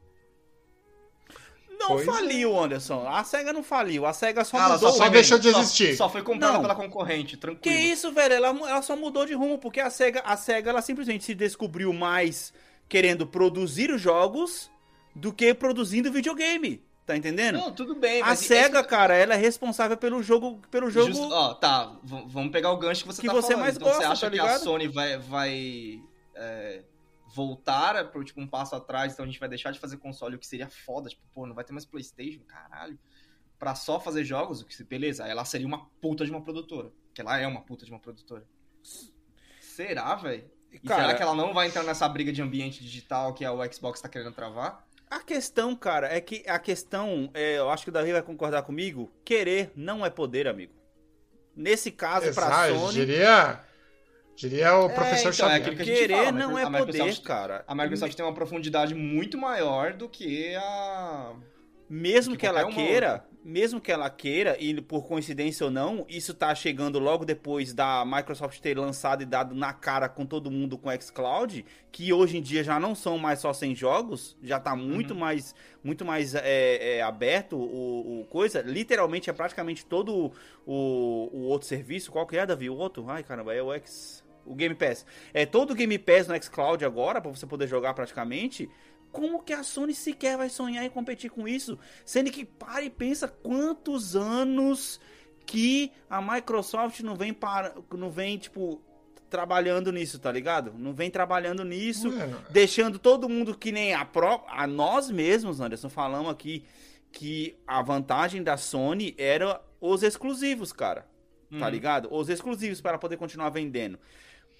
Não 1.88 1.96
Pois 1.96 2.08
é. 2.08 2.12
faliu, 2.12 2.58
Anderson. 2.60 3.06
A 3.08 3.22
SEGA 3.24 3.52
não 3.52 3.62
faliu. 3.62 4.06
A 4.06 4.12
SEGA 4.12 4.44
só 4.44 4.56
Ah, 4.56 4.64
ela 4.64 4.74
mudou. 4.74 4.92
só 4.92 5.06
o 5.06 5.10
deixou 5.10 5.38
de 5.38 5.48
existir. 5.48 5.96
Só, 5.96 6.04
só 6.04 6.10
foi 6.10 6.22
comprada 6.22 6.54
Não. 6.54 6.62
pela 6.62 6.74
concorrente, 6.74 7.34
Que 7.34 7.40
tranquilo. 7.40 7.76
isso, 7.78 8.12
velho? 8.12 8.34
Ela, 8.34 8.48
ela 8.48 8.82
só 8.82 8.96
mudou 8.96 9.24
de 9.26 9.34
rumo, 9.34 9.58
porque 9.58 9.80
a 9.80 9.90
SEGA, 9.90 10.22
a 10.24 10.36
SEGA 10.36 10.70
ela 10.70 10.82
simplesmente 10.82 11.24
se 11.24 11.34
descobriu 11.34 11.92
mais 11.92 12.52
querendo 12.88 13.26
produzir 13.26 13.90
os 13.90 14.00
jogos 14.00 14.70
do 15.14 15.32
que 15.32 15.52
produzindo 15.54 16.10
videogame. 16.12 16.82
Tá 17.06 17.14
entendendo? 17.14 17.58
Não, 17.58 17.70
tudo 17.70 17.94
bem, 17.94 18.22
a. 18.22 18.34
SEGA, 18.34 18.78
esse- 18.80 18.88
cara, 18.88 19.14
ela 19.14 19.34
é 19.34 19.36
responsável 19.36 19.94
pelo 19.94 20.22
jogo. 20.22 20.58
Pelo 20.70 20.90
jogo. 20.90 21.08
Justo- 21.08 21.28
ó, 21.30 21.52
tá, 21.52 21.92
v- 22.02 22.24
vamos 22.28 22.50
pegar 22.50 22.70
o 22.72 22.78
gancho 22.78 23.02
que 23.02 23.06
você 23.12 23.20
que 23.20 23.26
tá 23.26 23.34
você 23.34 23.48
falando. 23.48 23.60
mais 23.60 23.76
então 23.76 23.88
você 23.88 23.94
gosta, 23.98 24.12
acha 24.12 24.26
tá 24.30 24.32
que 24.32 24.40
a? 24.40 24.58
Sony 24.58 24.88
vai, 24.88 25.18
vai 25.18 26.00
é, 26.34 26.80
voltar 27.34 28.10
pro, 28.12 28.22
tipo, 28.22 28.40
um 28.40 28.46
passo 28.46 28.76
atrás, 28.76 29.12
então 29.12 29.24
a 29.24 29.28
gente 29.28 29.40
vai 29.40 29.48
deixar 29.48 29.72
de 29.72 29.78
fazer 29.80 29.96
console, 29.96 30.36
o 30.36 30.38
que 30.38 30.46
seria 30.46 30.68
foda, 30.68 31.08
tipo, 31.08 31.22
pô, 31.32 31.46
não 31.46 31.54
vai 31.54 31.64
ter 31.64 31.72
mais 31.72 31.84
Playstation, 31.84 32.40
caralho, 32.46 32.98
pra 33.58 33.74
só 33.74 33.98
fazer 33.98 34.24
jogos, 34.24 34.60
o 34.60 34.64
que 34.66 34.74
se- 34.74 34.84
beleza, 34.84 35.24
aí 35.24 35.30
ela 35.30 35.44
seria 35.44 35.66
uma 35.66 35.86
puta 36.00 36.24
de 36.24 36.30
uma 36.30 36.40
produtora, 36.42 36.92
que 37.12 37.20
ela 37.20 37.38
é 37.38 37.46
uma 37.46 37.60
puta 37.62 37.84
de 37.84 37.90
uma 37.90 37.98
produtora. 37.98 38.44
Será, 39.60 40.14
velho? 40.14 40.48
E 40.70 40.78
Cara- 40.78 41.02
será 41.02 41.14
que 41.16 41.22
ela 41.22 41.34
não 41.34 41.52
vai 41.52 41.68
entrar 41.68 41.82
nessa 41.82 42.08
briga 42.08 42.32
de 42.32 42.42
ambiente 42.42 42.82
digital 42.82 43.32
que 43.34 43.44
a- 43.44 43.52
o 43.52 43.72
Xbox 43.72 44.00
tá 44.00 44.08
querendo 44.08 44.32
travar? 44.32 44.86
A 45.10 45.20
questão, 45.20 45.76
cara, 45.76 46.08
é 46.12 46.20
que 46.20 46.44
a 46.48 46.58
questão, 46.58 47.30
é, 47.34 47.58
eu 47.58 47.70
acho 47.70 47.84
que 47.84 47.90
o 47.90 47.92
Davi 47.92 48.12
vai 48.12 48.22
concordar 48.22 48.62
comigo, 48.62 49.12
querer 49.24 49.70
não 49.76 50.04
é 50.04 50.10
poder, 50.10 50.48
amigo. 50.48 50.72
Nesse 51.54 51.92
caso, 51.92 52.32
pra 52.34 52.46
Exato, 52.46 52.74
Sony, 52.78 52.92
diria, 52.94 53.60
diria 54.36 54.76
o 54.78 54.86
É, 54.86 54.88
professor 54.94 55.32
então, 55.32 55.46
é 55.48 55.50
Xavier. 55.50 55.60
aquilo 55.60 55.76
que 55.76 55.82
a 55.82 55.84
gente 55.84 55.98
querer 55.98 56.16
fala, 56.16 56.28
a 56.28 56.32
não 56.32 56.58
é 56.58 56.64
poder, 56.78 56.92
Microsoft- 56.92 57.22
cara. 57.24 57.64
A 57.66 57.74
Microsoft 57.74 58.14
tem 58.14 58.24
uma 58.24 58.34
profundidade 58.34 58.94
muito 58.94 59.38
maior 59.38 59.92
do 59.92 60.08
que 60.08 60.54
a... 60.56 61.32
Mesmo 61.88 62.34
que 62.34 62.40
que 62.40 62.46
ela 62.46 62.64
queira, 62.66 63.24
mesmo 63.44 63.78
que 63.78 63.92
ela 63.92 64.08
queira, 64.08 64.56
e 64.58 64.80
por 64.80 65.06
coincidência 65.06 65.66
ou 65.66 65.70
não, 65.70 66.06
isso 66.08 66.32
tá 66.32 66.54
chegando 66.54 66.98
logo 66.98 67.26
depois 67.26 67.74
da 67.74 68.02
Microsoft 68.06 68.58
ter 68.60 68.78
lançado 68.78 69.22
e 69.22 69.26
dado 69.26 69.54
na 69.54 69.72
cara 69.74 70.08
com 70.08 70.24
todo 70.24 70.50
mundo 70.50 70.78
com 70.78 70.90
xCloud, 70.98 71.62
que 71.92 72.10
hoje 72.10 72.38
em 72.38 72.42
dia 72.42 72.64
já 72.64 72.80
não 72.80 72.94
são 72.94 73.18
mais 73.18 73.40
só 73.40 73.52
100 73.52 73.74
jogos, 73.74 74.34
já 74.42 74.58
tá 74.58 74.74
muito 74.74 75.12
Uhum. 75.12 75.20
mais, 75.20 75.54
muito 75.82 76.04
mais 76.06 76.34
é, 76.34 76.96
é, 76.96 77.02
aberto 77.02 77.56
o, 77.56 78.22
o 78.22 78.24
coisa. 78.30 78.62
Literalmente 78.62 79.28
é 79.28 79.32
praticamente 79.32 79.84
todo 79.84 80.32
o, 80.66 81.28
o 81.32 81.40
outro 81.42 81.68
serviço. 81.68 82.10
Qual 82.10 82.26
que 82.26 82.36
é, 82.38 82.46
Davi? 82.46 82.70
O 82.70 82.76
outro? 82.76 83.04
Ai, 83.10 83.22
caramba, 83.22 83.54
é 83.54 83.62
o 83.62 83.72
X. 83.74 84.24
O 84.46 84.54
Game 84.54 84.74
Pass. 84.74 85.06
É 85.32 85.46
todo 85.46 85.70
o 85.70 85.74
Game 85.74 85.98
Pass 85.98 86.28
no 86.28 86.42
xCloud 86.42 86.84
agora, 86.84 87.20
pra 87.20 87.30
você 87.30 87.46
poder 87.46 87.66
jogar 87.66 87.94
praticamente. 87.94 88.68
Como 89.14 89.42
que 89.42 89.52
a 89.52 89.62
Sony 89.62 89.94
sequer 89.94 90.36
vai 90.36 90.48
sonhar 90.50 90.84
em 90.84 90.90
competir 90.90 91.30
com 91.30 91.46
isso? 91.46 91.78
Sendo 92.04 92.30
que 92.32 92.44
para 92.44 92.82
e 92.82 92.90
pensa 92.90 93.28
quantos 93.28 94.16
anos 94.16 95.00
que 95.46 95.92
a 96.10 96.20
Microsoft 96.20 97.00
não 97.00 97.14
vem 97.14 97.32
para, 97.32 97.74
não 97.96 98.10
vem 98.10 98.36
tipo 98.36 98.82
trabalhando 99.30 99.90
nisso, 99.92 100.18
tá 100.18 100.30
ligado? 100.32 100.74
Não 100.76 100.92
vem 100.92 101.10
trabalhando 101.10 101.64
nisso, 101.64 102.12
deixando 102.50 102.98
todo 102.98 103.28
mundo 103.28 103.56
que 103.56 103.70
nem 103.72 103.94
a 103.94 104.04
pró 104.04 104.44
a 104.48 104.66
nós 104.66 105.10
mesmos, 105.10 105.60
Anderson, 105.60 105.88
falamos 105.88 106.30
aqui 106.30 106.64
que 107.12 107.56
a 107.66 107.80
vantagem 107.82 108.42
da 108.42 108.56
Sony 108.56 109.14
era 109.16 109.60
os 109.80 110.02
exclusivos, 110.02 110.72
cara. 110.72 111.06
Tá 111.58 111.66
Uhum. 111.66 111.68
ligado? 111.70 112.08
Os 112.12 112.28
exclusivos 112.28 112.80
para 112.80 112.98
poder 112.98 113.16
continuar 113.16 113.50
vendendo. 113.50 113.98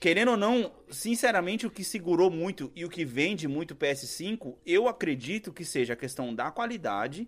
Querendo 0.05 0.33
ou 0.33 0.37
não, 0.37 0.71
sinceramente, 0.91 1.67
o 1.67 1.71
que 1.71 1.83
segurou 1.83 2.31
muito 2.31 2.71
e 2.77 2.85
o 2.85 2.91
que 2.91 3.07
vende 3.07 3.49
muito 3.49 3.71
o 3.71 3.75
PS5, 3.75 4.55
eu 4.67 4.87
acredito 4.87 5.51
que 5.51 5.65
seja 5.65 5.95
a 5.95 5.97
questão 5.97 6.35
da 6.35 6.51
qualidade. 6.51 7.27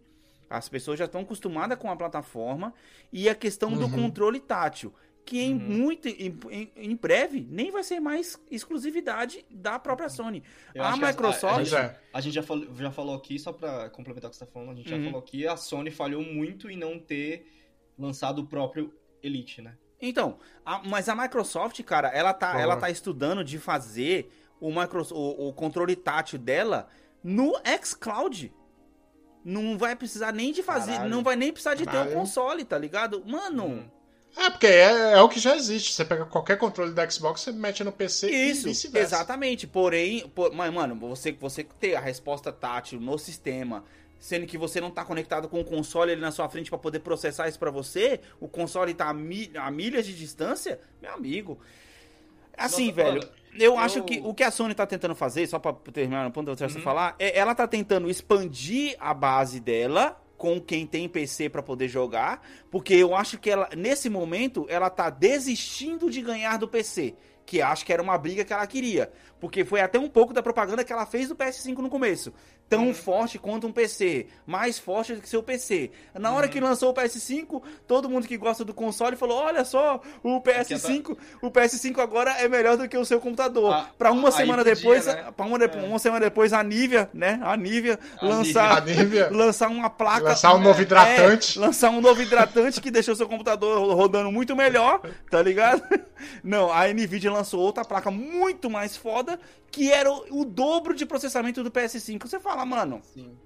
As 0.50 0.68
pessoas 0.68 0.98
já 0.98 1.06
estão 1.06 1.22
acostumadas 1.22 1.78
com 1.78 1.90
a 1.90 1.96
plataforma 1.96 2.74
e 3.10 3.30
a 3.30 3.34
questão 3.34 3.72
do 3.72 3.86
Uhum. 3.86 3.90
controle 3.92 4.38
tátil, 4.38 4.92
que 5.24 5.40
em 5.40 5.54
Uhum. 5.54 5.58
muito 5.58 6.06
em, 6.06 6.38
em- 6.50 6.70
em 6.76 6.94
breve 6.94 7.46
nem 7.48 7.70
vai 7.70 7.82
ser 7.82 7.98
mais 7.98 8.38
exclusividade 8.50 9.42
da 9.50 9.78
própria 9.78 10.10
Sony. 10.10 10.42
Eu 10.74 10.82
a 10.84 10.92
a- 10.92 10.96
Microsoft 10.98 11.44
a, 11.44 11.54
Pois 11.54 11.68
gente, 11.70 11.80
é. 11.80 11.98
a 12.12 12.20
gente 12.20 12.34
já, 12.34 12.42
falou, 12.42 12.74
já 12.76 12.90
falou 12.90 13.14
aqui, 13.14 13.38
só 13.38 13.54
pra 13.54 13.88
complementar 13.88 14.28
o 14.28 14.30
que 14.32 14.36
você 14.36 14.44
tá 14.44 14.52
falando, 14.52 14.72
a 14.72 14.74
gente 14.74 14.92
Uhum. 14.92 14.98
já 15.00 15.04
falou 15.06 15.20
aqui, 15.20 15.46
a 15.46 15.56
Sony 15.56 15.90
falhou 15.90 16.22
muito 16.22 16.68
em 16.70 16.76
não 16.76 16.98
ter 16.98 17.46
lançado 17.98 18.40
o 18.40 18.46
próprio 18.46 18.92
Elite, 19.22 19.62
né? 19.62 19.78
Então, 20.00 20.38
a- 20.64 20.82
mas 20.84 21.08
a 21.08 21.14
Microsoft, 21.14 21.82
cara, 21.82 22.08
ela 22.08 22.32
tá, 22.34 22.60
ela 22.60 22.76
tá 22.76 22.90
estudando 22.90 23.42
de 23.44 23.58
fazer 23.58 24.30
o, 24.60 24.70
micro, 24.70 25.06
o, 25.12 25.48
o 25.48 25.52
controle 25.52 25.96
tátil 25.96 26.38
dela 26.38 26.88
no 27.24 27.54
xCloud. 27.82 28.52
Não 29.44 29.78
vai 29.78 29.94
precisar 29.94 30.32
nem 30.32 30.52
de 30.52 30.62
fazer, 30.62 30.92
Caralho. 30.92 31.10
não 31.10 31.22
vai 31.22 31.36
nem 31.36 31.52
precisar 31.52 31.74
de 31.74 31.84
ter 31.84 31.90
o 31.90 31.92
Caralho. 31.92 32.12
console, 32.14 32.64
tá 32.64 32.76
ligado? 32.78 33.22
Mano, 33.26 33.64
Hum. 33.66 33.90
É, 34.38 34.50
porque 34.50 34.66
é, 34.66 35.12
é 35.12 35.20
o 35.22 35.30
que 35.30 35.40
já 35.40 35.56
existe. 35.56 35.94
Você 35.94 36.04
pega 36.04 36.26
qualquer 36.26 36.58
controle 36.58 36.92
da 36.92 37.08
Xbox, 37.08 37.40
você 37.40 37.52
mete 37.52 37.82
no 37.82 37.90
PC 37.90 38.28
e 38.28 38.50
isso, 38.50 38.64
vice-versa. 38.64 39.14
exatamente. 39.16 39.66
Porém, 39.66 40.28
por, 40.28 40.52
mas, 40.52 40.70
mano, 40.74 40.94
você, 40.94 41.32
você 41.32 41.64
ter 41.64 41.94
a 41.94 42.00
resposta 42.00 42.52
tátil 42.52 43.00
no 43.00 43.16
sistema, 43.18 43.82
sendo 44.18 44.46
que 44.46 44.56
você 44.58 44.80
não 44.80 44.90
tá 44.90 45.04
conectado 45.04 45.48
com 45.48 45.60
o 45.60 45.64
console 45.64 46.12
ali 46.12 46.20
na 46.20 46.30
sua 46.30 46.48
frente 46.48 46.70
pra 46.70 46.78
poder 46.78 47.00
processar 47.00 47.48
isso 47.48 47.58
pra 47.58 47.70
você, 47.70 48.20
o 48.40 48.48
console 48.48 48.94
tá 48.94 49.08
a, 49.08 49.14
mi- 49.14 49.50
a 49.54 49.70
milhas 49.70 50.06
de 50.06 50.14
distância, 50.14 50.80
meu 51.00 51.12
amigo. 51.12 51.58
Assim, 52.56 52.86
Nossa, 52.90 52.94
velho, 52.94 53.20
eu, 53.54 53.72
eu- 53.74 53.78
acho 53.78 54.02
que 54.04 54.20
o 54.24 54.32
que 54.32 54.42
a 54.42 54.50
Sony 54.50 54.74
tá 54.74 54.86
tentando 54.86 55.14
fazer, 55.14 55.46
só 55.46 55.58
pra 55.58 55.72
terminar 55.92 56.24
no 56.24 56.30
ponto 56.30 56.54
que 56.56 56.62
eu 56.64 56.68
Uhum. 56.68 56.80
falar, 56.80 57.14
é, 57.18 57.38
ela 57.38 57.54
tá 57.54 57.68
tentando 57.68 58.08
expandir 58.08 58.96
a 58.98 59.12
base 59.12 59.60
dela 59.60 60.20
com 60.38 60.58
quem 60.60 60.86
tem 60.86 61.08
PC 61.08 61.48
pra 61.50 61.62
poder 61.62 61.88
jogar, 61.88 62.40
porque 62.70 62.94
eu 62.94 63.14
acho 63.14 63.38
que 63.38 63.50
ela 63.50 63.68
nesse 63.76 64.08
momento 64.08 64.66
ela 64.68 64.88
tá 64.90 65.08
desistindo 65.10 66.10
de 66.10 66.20
ganhar 66.22 66.58
do 66.58 66.66
PC, 66.68 67.14
que 67.44 67.60
acho 67.62 67.84
que 67.86 67.92
era 67.92 68.02
uma 68.02 68.16
briga 68.18 68.44
que 68.44 68.52
ela 68.52 68.66
queria, 68.66 69.10
porque 69.40 69.64
foi 69.64 69.80
até 69.80 69.98
um 69.98 70.08
pouco 70.08 70.32
da 70.32 70.42
propaganda 70.42 70.82
que 70.84 70.92
ela 70.92 71.06
fez 71.06 71.28
do 71.28 71.36
PS5 71.36 71.78
no 71.78 71.88
começo. 71.90 72.32
Tão 72.68 72.92
forte 72.92 73.38
quanto 73.38 73.64
um 73.68 73.70
PC, 73.72 74.26
mais 74.44 74.76
forte 74.76 75.14
do 75.14 75.20
que 75.22 75.28
seu 75.28 75.40
PC. 75.40 75.88
Na 76.14 76.32
hora 76.32 76.48
que 76.48 76.58
lançou 76.58 76.90
o 76.90 76.94
PS5, 76.94 77.62
todo 77.86 78.08
mundo 78.08 78.26
que 78.26 78.36
gosta 78.36 78.64
do 78.64 78.74
console 78.74 79.14
falou: 79.14 79.38
"Olha 79.38 79.64
só, 79.64 80.00
o 80.20 80.40
PS5, 80.40 81.16
o 81.40 81.48
PS5 81.48 82.00
agora 82.00 82.32
é 82.32 82.48
melhor 82.48 82.76
do 82.76 82.88
que 82.88 82.98
o 82.98 83.04
seu 83.04 83.20
computador". 83.20 83.72
Ah, 83.72 83.90
Pra 83.96 84.10
uma 84.10 84.32
semana 84.32 84.64
podia, 84.64 84.74
depois, 84.74 85.06
né? 85.06 85.30
depo- 85.60 85.78
É. 85.78 85.82
uma 85.82 85.98
semana 86.00 86.20
depois 86.24 86.52
a 86.52 86.60
Nivea, 86.64 87.08
né? 87.14 87.38
A 87.44 87.56
Nivea 87.56 88.00
A 88.20 88.26
lançar 88.26 88.78
A 88.78 88.80
Nivea 88.80 89.28
lançar 89.30 89.68
uma 89.68 89.88
placa. 89.88 90.30
lançar 90.30 90.52
um 90.54 90.58
novo 90.58 90.82
hidratante. 90.82 91.58
É, 91.58 91.60
lançar 91.60 91.90
um 91.90 92.00
novo 92.00 92.20
hidratante 92.20 92.80
que 92.80 92.90
deixou 92.90 93.14
seu 93.14 93.28
computador 93.28 93.94
rodando 93.94 94.32
muito 94.32 94.56
melhor, 94.56 95.00
tá 95.30 95.40
ligado? 95.40 95.82
Não, 96.42 96.72
a 96.72 96.86
Nvidia 96.88 97.30
lançou 97.30 97.60
outra 97.60 97.84
placa 97.84 98.10
muito 98.10 98.68
mais 98.70 98.96
foda, 98.96 99.38
que 99.70 99.92
era 99.92 100.10
o, 100.10 100.40
o 100.40 100.44
dobro 100.44 100.94
de 100.94 101.04
processamento 101.06 101.62
do 101.62 101.70
PS5. 101.70 102.26
Você 102.26 102.40
fala, 102.40 102.64
mano, 102.64 103.00
Sim. 103.14 103.36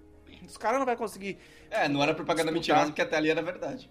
os 0.47 0.57
caras 0.57 0.79
não 0.79 0.87
vai 0.87 0.97
conseguir. 0.97 1.39
É, 1.71 1.89
não 1.89 2.03
era 2.03 2.15
propaganda 2.15 2.51
Disputar. 2.53 2.77
mentirosa, 2.77 2.87
porque 2.87 3.03
até 3.03 3.17
ali 3.17 3.31
era 3.31 3.43
verdade. 3.43 3.91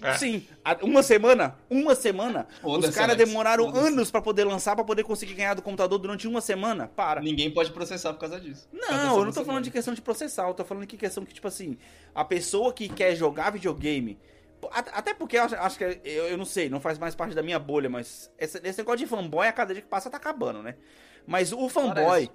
É. 0.00 0.14
Sim, 0.14 0.44
uma 0.82 1.00
semana, 1.02 1.56
uma 1.70 1.94
semana. 1.94 2.48
Os 2.62 2.88
caras 2.90 3.16
demoraram 3.16 3.68
anos 3.76 4.10
pra 4.10 4.20
poder 4.20 4.42
lançar, 4.42 4.74
pra 4.74 4.82
poder 4.84 5.04
conseguir 5.04 5.34
ganhar 5.34 5.54
do 5.54 5.62
computador 5.62 5.96
durante 5.98 6.26
uma 6.26 6.40
semana. 6.40 6.88
Para. 6.96 7.20
Ninguém 7.20 7.50
pode 7.52 7.70
processar 7.70 8.12
por 8.14 8.18
causa 8.18 8.40
disso. 8.40 8.66
Causa 8.72 8.86
Não, 8.90 8.98
dessa 9.02 9.14
eu 9.14 9.18
não 9.18 9.26
tô 9.26 9.32
semana. 9.32 9.46
falando 9.46 9.64
de 9.64 9.70
questão 9.70 9.94
de 9.94 10.02
processar, 10.02 10.48
eu 10.48 10.54
tô 10.54 10.64
falando 10.64 10.86
de 10.86 10.96
questão 10.96 11.24
que, 11.24 11.32
tipo 11.34 11.46
assim, 11.46 11.76
a 12.14 12.24
pessoa 12.24 12.72
que 12.72 12.88
quer 12.88 13.14
jogar 13.14 13.50
videogame. 13.52 14.18
At- 14.72 14.90
Até 14.92 15.14
porque 15.14 15.36
eu 15.36 15.42
acho, 15.44 15.54
acho 15.56 15.78
que 15.78 15.84
eu, 15.84 16.28
eu 16.28 16.38
não 16.38 16.44
sei, 16.44 16.68
não 16.68 16.80
faz 16.80 16.98
mais 16.98 17.14
parte 17.14 17.34
da 17.34 17.42
minha 17.42 17.58
bolha, 17.58 17.88
mas 17.88 18.30
esse, 18.38 18.58
esse 18.62 18.78
negócio 18.78 18.98
de 18.98 19.06
fanboy 19.06 19.46
a 19.46 19.52
cada 19.52 19.72
dia 19.72 19.82
que 19.82 19.88
passa 19.88 20.10
tá 20.10 20.16
acabando, 20.16 20.62
né? 20.62 20.76
Mas 21.26 21.52
o 21.52 21.68
fanboy 21.68 22.26
Parece. 22.26 22.30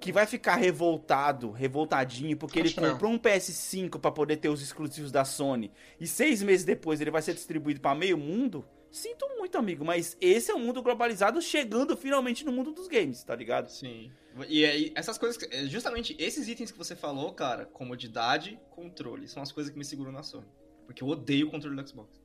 que 0.00 0.12
vai 0.12 0.26
ficar 0.26 0.56
revoltado, 0.56 1.50
revoltadinho, 1.50 2.36
porque 2.36 2.60
Acho 2.60 2.78
ele 2.78 2.86
não. 2.86 2.92
comprou 2.94 3.10
um 3.12 3.18
PS5 3.18 3.98
pra 3.98 4.10
poder 4.10 4.36
ter 4.36 4.48
os 4.48 4.62
exclusivos 4.62 5.10
da 5.10 5.24
Sony 5.24 5.72
e 5.98 6.06
seis 6.06 6.42
meses 6.42 6.64
depois 6.64 7.00
ele 7.00 7.10
vai 7.10 7.22
ser 7.22 7.34
distribuído 7.34 7.80
pra 7.80 7.94
meio 7.94 8.16
mundo. 8.18 8.64
Sinto 8.90 9.26
muito, 9.36 9.58
amigo, 9.58 9.84
mas 9.84 10.16
esse 10.20 10.50
é 10.50 10.54
o 10.54 10.58
mundo 10.58 10.82
globalizado 10.82 11.42
chegando 11.42 11.96
finalmente 11.96 12.44
no 12.44 12.52
mundo 12.52 12.72
dos 12.72 12.88
games, 12.88 13.22
tá 13.22 13.34
ligado? 13.34 13.68
Sim. 13.68 14.10
E 14.48 14.64
aí, 14.64 14.92
essas 14.94 15.18
coisas, 15.18 15.42
é, 15.50 15.64
justamente 15.66 16.14
esses 16.18 16.46
itens 16.48 16.70
que 16.70 16.78
você 16.78 16.94
falou, 16.94 17.32
cara, 17.32 17.66
comodidade, 17.66 18.58
controle, 18.70 19.26
são 19.28 19.42
as 19.42 19.50
coisas 19.52 19.72
que 19.72 19.78
me 19.78 19.84
seguram 19.84 20.12
na 20.12 20.22
Sony. 20.22 20.46
Porque 20.86 21.02
eu 21.02 21.08
odeio 21.08 21.48
o 21.48 21.50
controle 21.50 21.76
do 21.76 21.88
Xbox. 21.88 22.20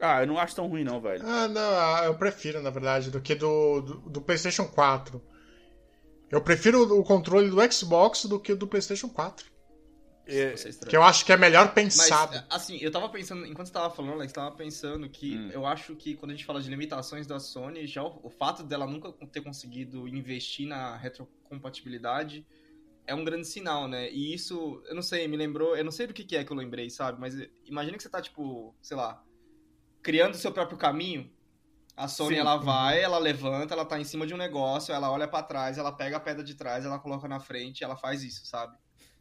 Ah, 0.00 0.22
eu 0.22 0.26
não 0.26 0.38
acho 0.38 0.54
tão 0.54 0.68
ruim 0.68 0.84
não, 0.84 1.00
velho. 1.00 1.22
Ah, 1.26 1.48
não, 1.48 1.60
ah, 1.60 2.02
eu 2.04 2.14
prefiro, 2.16 2.62
na 2.62 2.70
verdade, 2.70 3.10
do 3.10 3.20
que 3.20 3.34
do, 3.34 3.80
do, 3.80 3.94
do 4.10 4.20
PlayStation 4.20 4.66
4. 4.66 5.22
Eu 6.30 6.40
prefiro 6.40 6.82
o 6.98 7.04
controle 7.04 7.48
do 7.48 7.72
Xbox 7.72 8.26
do 8.26 8.38
que 8.38 8.52
o 8.52 8.56
do 8.56 8.66
PlayStation 8.66 9.08
4. 9.08 9.46
É, 10.26 10.54
é. 10.54 10.86
Que 10.88 10.96
eu 10.96 11.02
acho 11.04 11.24
que 11.24 11.32
é 11.32 11.36
melhor 11.36 11.66
Mas, 11.66 11.74
pensado. 11.74 12.44
assim, 12.50 12.78
eu 12.80 12.90
tava 12.90 13.08
pensando, 13.08 13.46
enquanto 13.46 13.68
você 13.68 13.72
tava 13.72 13.94
falando, 13.94 14.14
Alex, 14.14 14.32
tava 14.32 14.54
pensando 14.56 15.08
que 15.08 15.36
Hum. 15.36 15.50
eu 15.52 15.64
acho 15.64 15.94
que 15.94 16.16
quando 16.16 16.32
a 16.32 16.34
gente 16.34 16.44
fala 16.44 16.60
de 16.60 16.68
limitações 16.68 17.26
da 17.26 17.38
Sony, 17.38 17.86
já 17.86 18.02
o, 18.02 18.20
o 18.24 18.28
fato 18.28 18.64
dela 18.64 18.86
nunca 18.86 19.12
ter 19.28 19.40
conseguido 19.40 20.08
investir 20.08 20.66
na 20.66 20.96
retrocompatibilidade 20.96 22.44
é 23.06 23.14
um 23.14 23.24
grande 23.24 23.46
sinal, 23.46 23.86
né? 23.88 24.10
E 24.10 24.34
isso, 24.34 24.82
eu 24.86 24.94
não 24.94 25.02
sei, 25.02 25.26
me 25.28 25.36
lembrou, 25.36 25.76
eu 25.76 25.84
não 25.84 25.92
sei 25.92 26.06
do 26.06 26.14
que, 26.14 26.24
que 26.24 26.36
é 26.36 26.44
que 26.44 26.50
eu 26.50 26.56
lembrei, 26.56 26.90
sabe? 26.90 27.20
Mas 27.20 27.34
imagina 27.64 27.96
que 27.96 28.02
você 28.02 28.08
tá, 28.08 28.20
tipo, 28.20 28.74
sei 28.82 28.96
lá, 28.96 29.22
criando 30.02 30.34
o 30.34 30.38
seu 30.38 30.52
próprio 30.52 30.78
caminho. 30.78 31.30
A 31.96 32.08
Sony, 32.08 32.34
Sim. 32.34 32.40
ela 32.40 32.56
vai, 32.56 33.00
ela 33.00 33.16
levanta, 33.18 33.72
ela 33.72 33.84
tá 33.86 33.98
em 33.98 34.04
cima 34.04 34.26
de 34.26 34.34
um 34.34 34.36
negócio, 34.36 34.92
ela 34.92 35.10
olha 35.10 35.26
pra 35.26 35.42
trás, 35.42 35.78
ela 35.78 35.90
pega 35.90 36.18
a 36.18 36.20
pedra 36.20 36.44
de 36.44 36.54
trás, 36.54 36.84
ela 36.84 36.98
coloca 36.98 37.26
na 37.26 37.40
frente, 37.40 37.82
ela 37.82 37.96
faz 37.96 38.22
isso, 38.22 38.44
sabe? 38.44 38.76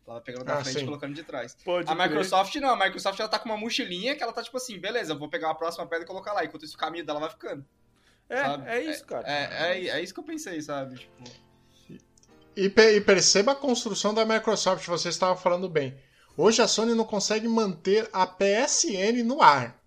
Ela 0.05 0.15
vai 0.15 0.23
pegando 0.23 0.43
da 0.43 0.55
Ah, 0.57 0.61
frente 0.61 0.75
e 0.75 0.79
sim. 0.81 0.86
colocando 0.86 1.13
de 1.15 1.23
trás. 1.23 1.55
Pode 1.63 1.89
A 1.89 1.95
crer. 1.95 2.07
Microsoft 2.09 2.53
não, 2.55 2.71
a 2.71 2.75
Microsoft 2.86 3.17
ela 3.17 3.29
tá 3.29 3.39
com 3.39 3.47
uma 3.47 3.57
mochilinha 3.57 4.13
que 4.13 4.21
ela 4.21 4.33
tá 4.33 4.43
tipo 4.43 4.57
assim, 4.57 4.77
beleza, 4.77 5.13
eu 5.13 5.17
vou 5.17 5.29
pegar 5.29 5.51
a 5.51 5.55
próxima 5.55 5.88
pedra 5.88 6.03
e 6.03 6.07
colocar 6.07 6.33
lá, 6.33 6.43
enquanto 6.43 6.65
isso 6.65 6.75
o 6.75 6.77
caminho 6.77 7.05
dela 7.05 7.19
vai 7.21 7.29
ficando. 7.29 7.65
sabe? 8.27 8.67
É, 8.69 8.75
é 8.77 8.83
isso, 8.91 9.05
cara. 9.05 9.25
É, 9.25 9.77
é, 9.77 9.88
é 9.88 10.01
isso 10.01 10.13
que 10.13 10.19
eu 10.19 10.23
pensei, 10.25 10.61
sabe? 10.61 10.95
Tipo, 10.99 11.23
E, 12.56 12.66
e 12.68 13.01
perceba 13.01 13.51
a 13.51 13.56
construção 13.56 14.14
da 14.14 14.26
Microsoft, 14.26 14.86
você 14.88 15.10
estava 15.10 15.36
falando 15.36 15.68
bem. 15.70 15.97
Hoje 16.38 16.62
a 16.62 16.68
Sony 16.68 16.93
não 16.93 17.06
consegue 17.06 17.47
manter 17.47 18.10
a 18.14 18.26
PSN 18.28 19.24
no 19.24 19.41
ar. 19.41 19.82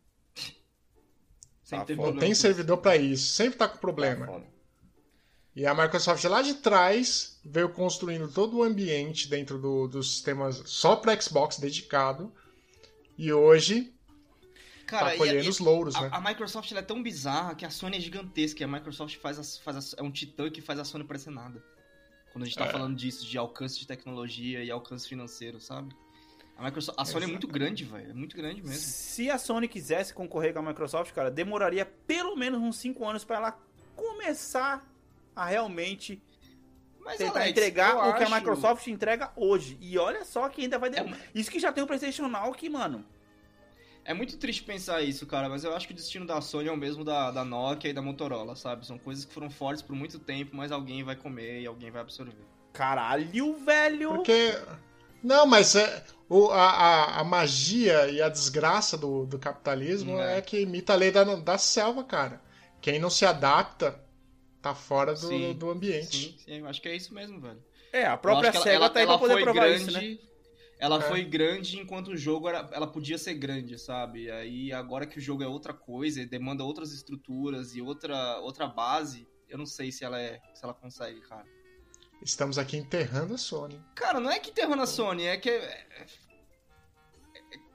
sem 1.62 1.78
Tá. 1.78 1.84
Não 1.90 1.96
problema. 1.96 2.20
tem 2.20 2.34
servidor 2.34 2.78
para 2.78 2.96
isso, 2.96 3.32
sempre 3.32 3.58
tá 3.58 3.68
com 3.68 3.78
problema. 3.78 4.26
Tá 4.26 4.32
foda. 4.32 4.46
E 5.54 5.66
a 5.66 5.74
Microsoft 5.74 6.22
lá 6.24 6.40
de 6.40 6.54
trás 6.54 7.40
veio 7.44 7.68
construindo 7.70 8.28
todo 8.32 8.58
o 8.58 8.62
ambiente 8.62 9.28
dentro 9.28 9.58
do, 9.58 9.88
dos 9.88 10.12
sistemas 10.12 10.62
só 10.66 10.94
para 10.96 11.20
Xbox 11.20 11.58
dedicado. 11.58 12.32
E 13.18 13.32
hoje 13.32 13.92
Cara, 14.86 15.10
tá 15.10 15.16
colhendo 15.16 15.44
e- 15.44 15.48
os 15.48 15.58
louros, 15.58 15.96
a, 15.96 16.02
né? 16.02 16.08
a 16.12 16.20
Microsoft 16.20 16.70
ela 16.70 16.80
é 16.80 16.84
tão 16.84 17.02
bizarra 17.02 17.54
que 17.56 17.64
a 17.66 17.70
Sony 17.70 17.96
é 17.96 18.00
gigantesca. 18.00 18.62
E 18.62 18.64
a 18.64 18.68
Microsoft 18.68 19.16
faz, 19.16 19.38
as, 19.38 19.58
faz 19.58 19.76
as- 19.76 19.94
é 19.98 20.02
um 20.02 20.12
titã 20.12 20.48
que 20.48 20.60
faz 20.62 20.78
a 20.78 20.84
Sony 20.84 21.02
parecer 21.04 21.30
nada. 21.30 21.62
Quando 22.38 22.42
a 22.44 22.46
gente 22.46 22.56
tá 22.58 22.66
É. 22.66 22.70
falando 22.70 22.94
disso, 22.96 23.26
de 23.26 23.36
alcance 23.36 23.80
de 23.80 23.84
tecnologia 23.86 24.62
e 24.62 24.70
alcance 24.70 25.08
financeiro, 25.08 25.60
sabe? 25.60 25.92
A, 26.56 26.62
Microsoft, 26.62 26.96
a 27.00 27.04
Sony 27.04 27.24
é 27.24 27.28
muito 27.28 27.48
grande, 27.48 27.84
velho. 27.84 28.10
É 28.10 28.14
muito 28.14 28.36
grande 28.36 28.62
mesmo. 28.62 28.76
Se 28.76 29.28
a 29.28 29.38
Sony 29.38 29.66
quisesse 29.66 30.14
concorrer 30.14 30.52
com 30.52 30.60
a 30.60 30.62
Microsoft, 30.62 31.12
cara, 31.12 31.32
demoraria 31.32 31.84
pelo 31.84 32.36
menos 32.36 32.60
uns 32.60 32.76
5 32.76 33.04
anos 33.04 33.24
pra 33.24 33.36
ela 33.38 33.58
começar 33.96 34.86
a 35.34 35.44
realmente 35.46 36.22
Mas, 37.00 37.18
tentar 37.18 37.40
Alex, 37.40 37.50
entregar 37.50 37.96
o 37.96 38.14
que 38.14 38.22
a 38.22 38.26
acho- 38.26 38.34
Microsoft 38.36 38.86
entrega 38.86 39.32
hoje. 39.34 39.76
E 39.80 39.98
olha 39.98 40.24
só 40.24 40.48
que 40.48 40.62
ainda 40.62 40.78
vai... 40.78 40.90
de- 40.90 40.98
É 40.98 41.06
Isso 41.34 41.50
que 41.50 41.58
já 41.58 41.72
tem 41.72 41.82
o 41.82 41.86
PlayStation 41.88 42.28
Now 42.28 42.52
que, 42.52 42.68
mano... 42.68 43.04
É 44.08 44.14
muito 44.14 44.38
triste 44.38 44.62
pensar 44.62 45.02
isso, 45.02 45.26
cara, 45.26 45.50
mas 45.50 45.64
eu 45.64 45.76
acho 45.76 45.86
que 45.86 45.92
o 45.92 45.96
destino 45.96 46.24
da 46.24 46.40
Sony 46.40 46.66
é 46.66 46.72
o 46.72 46.76
mesmo 46.78 47.04
da, 47.04 47.30
da 47.30 47.44
Nokia 47.44 47.90
e 47.90 47.92
da 47.92 48.00
Motorola, 48.00 48.56
sabe? 48.56 48.86
São 48.86 48.96
coisas 48.96 49.26
que 49.26 49.34
foram 49.34 49.50
fortes 49.50 49.82
por 49.82 49.94
muito 49.94 50.18
tempo, 50.18 50.56
mas 50.56 50.72
alguém 50.72 51.02
vai 51.02 51.14
comer 51.14 51.60
e 51.60 51.66
alguém 51.66 51.90
vai 51.90 52.00
absorver. 52.00 52.46
Caralho, 52.72 53.58
velho! 53.58 54.14
Porque. 54.14 54.58
Não, 55.22 55.46
mas 55.46 55.74
é, 55.74 56.02
o, 56.26 56.48
a, 56.48 56.70
a, 56.70 57.20
a 57.20 57.24
magia 57.24 58.08
e 58.08 58.22
a 58.22 58.30
desgraça 58.30 58.96
do, 58.96 59.26
do 59.26 59.38
capitalismo 59.38 60.18
É. 60.18 60.38
é. 60.38 60.40
que 60.40 60.58
imita 60.58 60.94
a 60.94 60.96
lei 60.96 61.10
da, 61.10 61.24
da 61.24 61.58
selva, 61.58 62.02
cara. 62.02 62.40
Quem 62.80 62.98
não 62.98 63.10
se 63.10 63.26
adapta 63.26 64.02
tá 64.62 64.74
fora 64.74 65.12
do, 65.12 65.18
Sim, 65.18 65.52
do 65.52 65.68
ambiente. 65.68 66.16
Sim, 66.16 66.38
sim, 66.38 66.58
eu 66.60 66.66
acho 66.66 66.80
que 66.80 66.88
é 66.88 66.96
isso 66.96 67.12
mesmo, 67.12 67.42
velho. 67.42 67.62
É, 67.92 68.06
a 68.06 68.16
própria 68.16 68.52
SEGA 68.54 68.88
tá 68.88 69.00
aí 69.00 69.06
pra 69.06 69.18
poder 69.18 69.42
provar 69.42 69.68
grande, 69.68 69.82
isso, 69.82 69.92
né? 69.92 70.27
Ela 70.78 70.98
É. 70.98 71.00
foi 71.02 71.24
grande 71.24 71.78
enquanto 71.80 72.08
o 72.08 72.16
jogo 72.16 72.48
era, 72.48 72.68
ela 72.72 72.86
podia 72.86 73.18
ser 73.18 73.34
grande, 73.34 73.78
sabe? 73.78 74.30
Aí 74.30 74.72
agora 74.72 75.06
que 75.06 75.18
o 75.18 75.20
jogo 75.20 75.42
é 75.42 75.48
outra 75.48 75.74
coisa, 75.74 76.20
e 76.20 76.26
demanda 76.26 76.62
outras 76.62 76.92
estruturas 76.92 77.74
e 77.74 77.82
outra, 77.82 78.38
outra 78.38 78.66
base, 78.66 79.26
eu 79.48 79.58
não 79.58 79.66
sei 79.66 79.90
se 79.90 80.04
ela 80.04 80.20
é, 80.20 80.40
se 80.54 80.62
ela 80.64 80.74
consegue, 80.74 81.20
cara. 81.22 81.44
Estamos 82.22 82.58
aqui 82.58 82.76
enterrando 82.76 83.34
a 83.34 83.38
Sony. 83.38 83.80
Cara, 83.94 84.20
não 84.20 84.30
é 84.30 84.38
que 84.38 84.50
enterrou 84.50 84.76
na 84.76 84.86
Sony, 84.86 85.24
é 85.24 85.36
que 85.36 85.50
é- 85.50 85.86
é- 86.00 86.06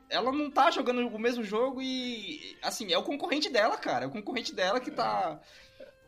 ela 0.10 0.32
não 0.32 0.50
tá 0.52 0.70
jogando 0.70 1.06
o 1.08 1.20
mesmo 1.20 1.44
jogo 1.44 1.82
e 1.82 2.58
assim, 2.62 2.92
é 2.94 2.98
o 2.98 3.04
concorrente 3.04 3.50
dela, 3.50 3.78
cara, 3.78 4.06
é 4.06 4.08
o 4.08 4.12
concorrente 4.12 4.54
dela 4.54 4.80
que 4.80 4.92
tá 4.92 5.42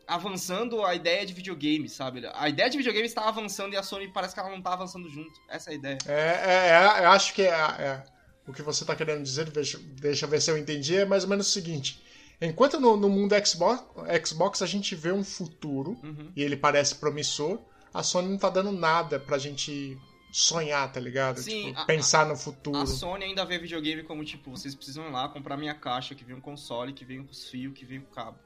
avançando 0.08 0.84
a 0.84 0.94
ideia 0.96 1.26
de 1.26 1.34
videogame, 1.34 1.88
sabe? 1.90 2.22
A 2.34 2.48
ideia 2.50 2.70
de 2.70 2.78
videogame 2.78 3.08
está 3.08 3.28
avançando 3.28 3.74
e 3.74 3.78
a 3.78 3.84
Sony 3.84 4.08
parece 4.12 4.34
que 4.34 4.40
ela 4.40 4.50
não 4.50 4.62
tá 4.62 4.74
avançando 4.74 5.10
junto. 5.10 5.40
Essa 5.50 5.70
é 5.70 5.74
a 5.74 5.76
ideia. 5.76 5.98
É, 6.08 6.14
é, 6.14 7.02
é, 7.02 7.06
eu 7.06 7.10
acho 7.12 7.34
que 7.34 7.42
é, 7.42 7.48
é, 7.50 8.04
o 8.48 8.54
que 8.54 8.62
você 8.62 8.86
tá 8.86 8.96
querendo 8.96 9.24
dizer, 9.24 9.50
deixa, 9.50 9.80
deixa 9.80 10.26
eu 10.26 10.30
ver 10.30 10.42
se 10.42 10.52
eu 10.52 10.58
entendi, 10.58 10.96
é 10.98 11.06
mais 11.06 11.24
ou 11.24 11.30
menos 11.30 11.48
o 11.48 11.52
seguinte. 11.52 12.04
Enquanto 12.42 12.80
no, 12.80 12.98
no 12.98 13.10
mundo 13.10 13.34
Xbox, 13.46 13.84
Xbox 14.28 14.62
a 14.62 14.66
gente 14.68 14.94
vê 14.96 15.12
um 15.12 15.24
futuro, 15.24 15.98
Uhum. 16.04 16.32
e 16.36 16.44
ele 16.44 16.58
parece 16.58 16.96
promissor, 16.96 17.60
a 17.94 18.04
Sony 18.04 18.28
não 18.30 18.38
tá 18.38 18.50
dando 18.50 18.72
nada 18.74 19.20
pra 19.20 19.38
gente 19.38 19.98
sonhar, 20.32 20.92
tá 20.92 21.00
ligado? 21.00 21.40
Sim, 21.40 21.68
Tipo, 21.68 21.80
a- 21.80 21.86
pensar 21.86 22.26
no 22.26 22.36
futuro. 22.36 22.78
A 22.78 22.86
Sony 22.86 23.24
ainda 23.24 23.46
vê 23.46 23.58
videogame 23.58 24.04
como, 24.04 24.24
tipo, 24.26 24.52
vocês 24.52 24.76
precisam 24.76 25.08
ir 25.08 25.12
lá 25.12 25.30
comprar 25.30 25.56
minha 25.56 25.74
caixa, 25.74 26.14
que 26.14 26.26
vem 26.26 26.36
um 26.36 26.42
console, 26.42 26.92
que 26.92 27.06
vem 27.06 27.24
com 27.24 27.32
os 27.32 27.48
fios, 27.50 27.74
que 27.74 27.86
vem 27.86 28.02
com 28.02 28.12
o 28.12 28.14
cabo. 28.14 28.38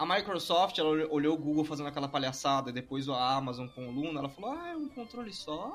A 0.00 0.06
Microsoft, 0.06 0.78
ela 0.78 0.88
olhou 1.08 1.34
o 1.34 1.38
Google 1.38 1.62
fazendo 1.62 1.86
aquela 1.88 2.08
palhaçada, 2.08 2.70
e 2.70 2.72
depois 2.72 3.06
a 3.06 3.34
Amazon 3.36 3.68
com 3.68 3.86
o 3.86 3.90
Luna, 3.90 4.20
ela 4.20 4.30
falou, 4.30 4.52
ah, 4.52 4.68
é 4.70 4.74
um 4.76 4.88
controle 4.88 5.30
só? 5.30 5.74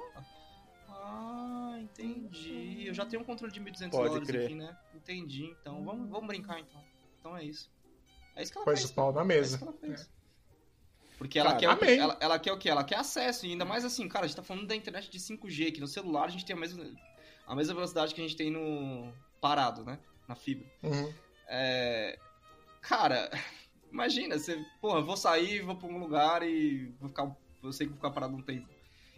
Ah, 0.89 1.77
entendi. 1.79 2.87
Eu 2.87 2.93
já 2.95 3.05
tenho 3.05 3.21
um 3.21 3.25
controle 3.25 3.53
de 3.53 3.59
1.200 3.61 3.91
Pode 3.91 4.07
dólares 4.07 4.27
crer. 4.27 4.45
aqui, 4.45 4.55
né? 4.55 4.75
Entendi, 4.95 5.45
então. 5.61 5.83
Vamos, 5.85 6.09
vamos 6.09 6.25
brincar, 6.27 6.59
então. 6.59 6.83
Então 7.19 7.37
é 7.37 7.43
isso. 7.43 7.69
É 8.35 8.41
isso 8.41 8.51
que 8.51 8.57
ela 8.57 8.65
Pôs 8.65 8.79
fez. 8.79 8.89
o 8.89 8.93
pau 8.95 9.13
na 9.13 9.21
É 9.21 9.23
isso 9.23 9.27
mesa. 9.27 9.57
que 9.59 9.63
ela 9.63 9.73
fez. 9.73 10.09
Porque 11.19 11.37
ela, 11.39 11.49
Cara, 11.51 11.59
quer 11.59 11.69
o 11.69 11.77
que, 11.77 11.85
amém. 11.85 11.99
ela, 11.99 12.17
ela 12.19 12.39
quer 12.39 12.51
o 12.51 12.57
que? 12.57 12.67
Ela 12.69 12.83
quer 12.83 12.97
acesso. 12.97 13.45
E 13.45 13.51
ainda 13.51 13.63
mais 13.63 13.85
assim, 13.85 14.07
cara, 14.09 14.25
a 14.25 14.27
gente 14.27 14.37
tá 14.37 14.43
falando 14.43 14.65
da 14.65 14.75
internet 14.75 15.07
de 15.09 15.19
5G, 15.19 15.71
que 15.71 15.79
no 15.79 15.87
celular 15.87 16.25
a 16.25 16.29
gente 16.29 16.43
tem 16.43 16.55
a 16.55 16.59
mesma, 16.59 16.83
a 17.45 17.55
mesma 17.55 17.75
velocidade 17.75 18.15
que 18.15 18.19
a 18.21 18.23
gente 18.23 18.35
tem 18.35 18.49
no 18.51 19.13
parado, 19.39 19.85
né? 19.85 19.99
Na 20.27 20.33
fibra. 20.35 20.67
Uhum. 20.81 21.13
É, 21.47 22.17
Cara, 22.81 23.29
imagina, 23.95 24.37
você, 24.37 24.63
porra, 24.81 24.99
eu 24.99 25.05
vou 25.05 25.15
sair, 25.15 25.61
vou 25.61 25.75
pra 25.75 25.87
um 25.87 25.97
lugar 25.97 26.43
e 26.43 26.93
vou 26.99 27.09
ficar. 27.09 27.33
Eu 27.63 27.71
sei 27.71 27.87
que 27.87 27.93
vou 27.93 27.97
ficar 27.97 28.11
parado 28.11 28.35
um 28.35 28.41
tempo. 28.41 28.67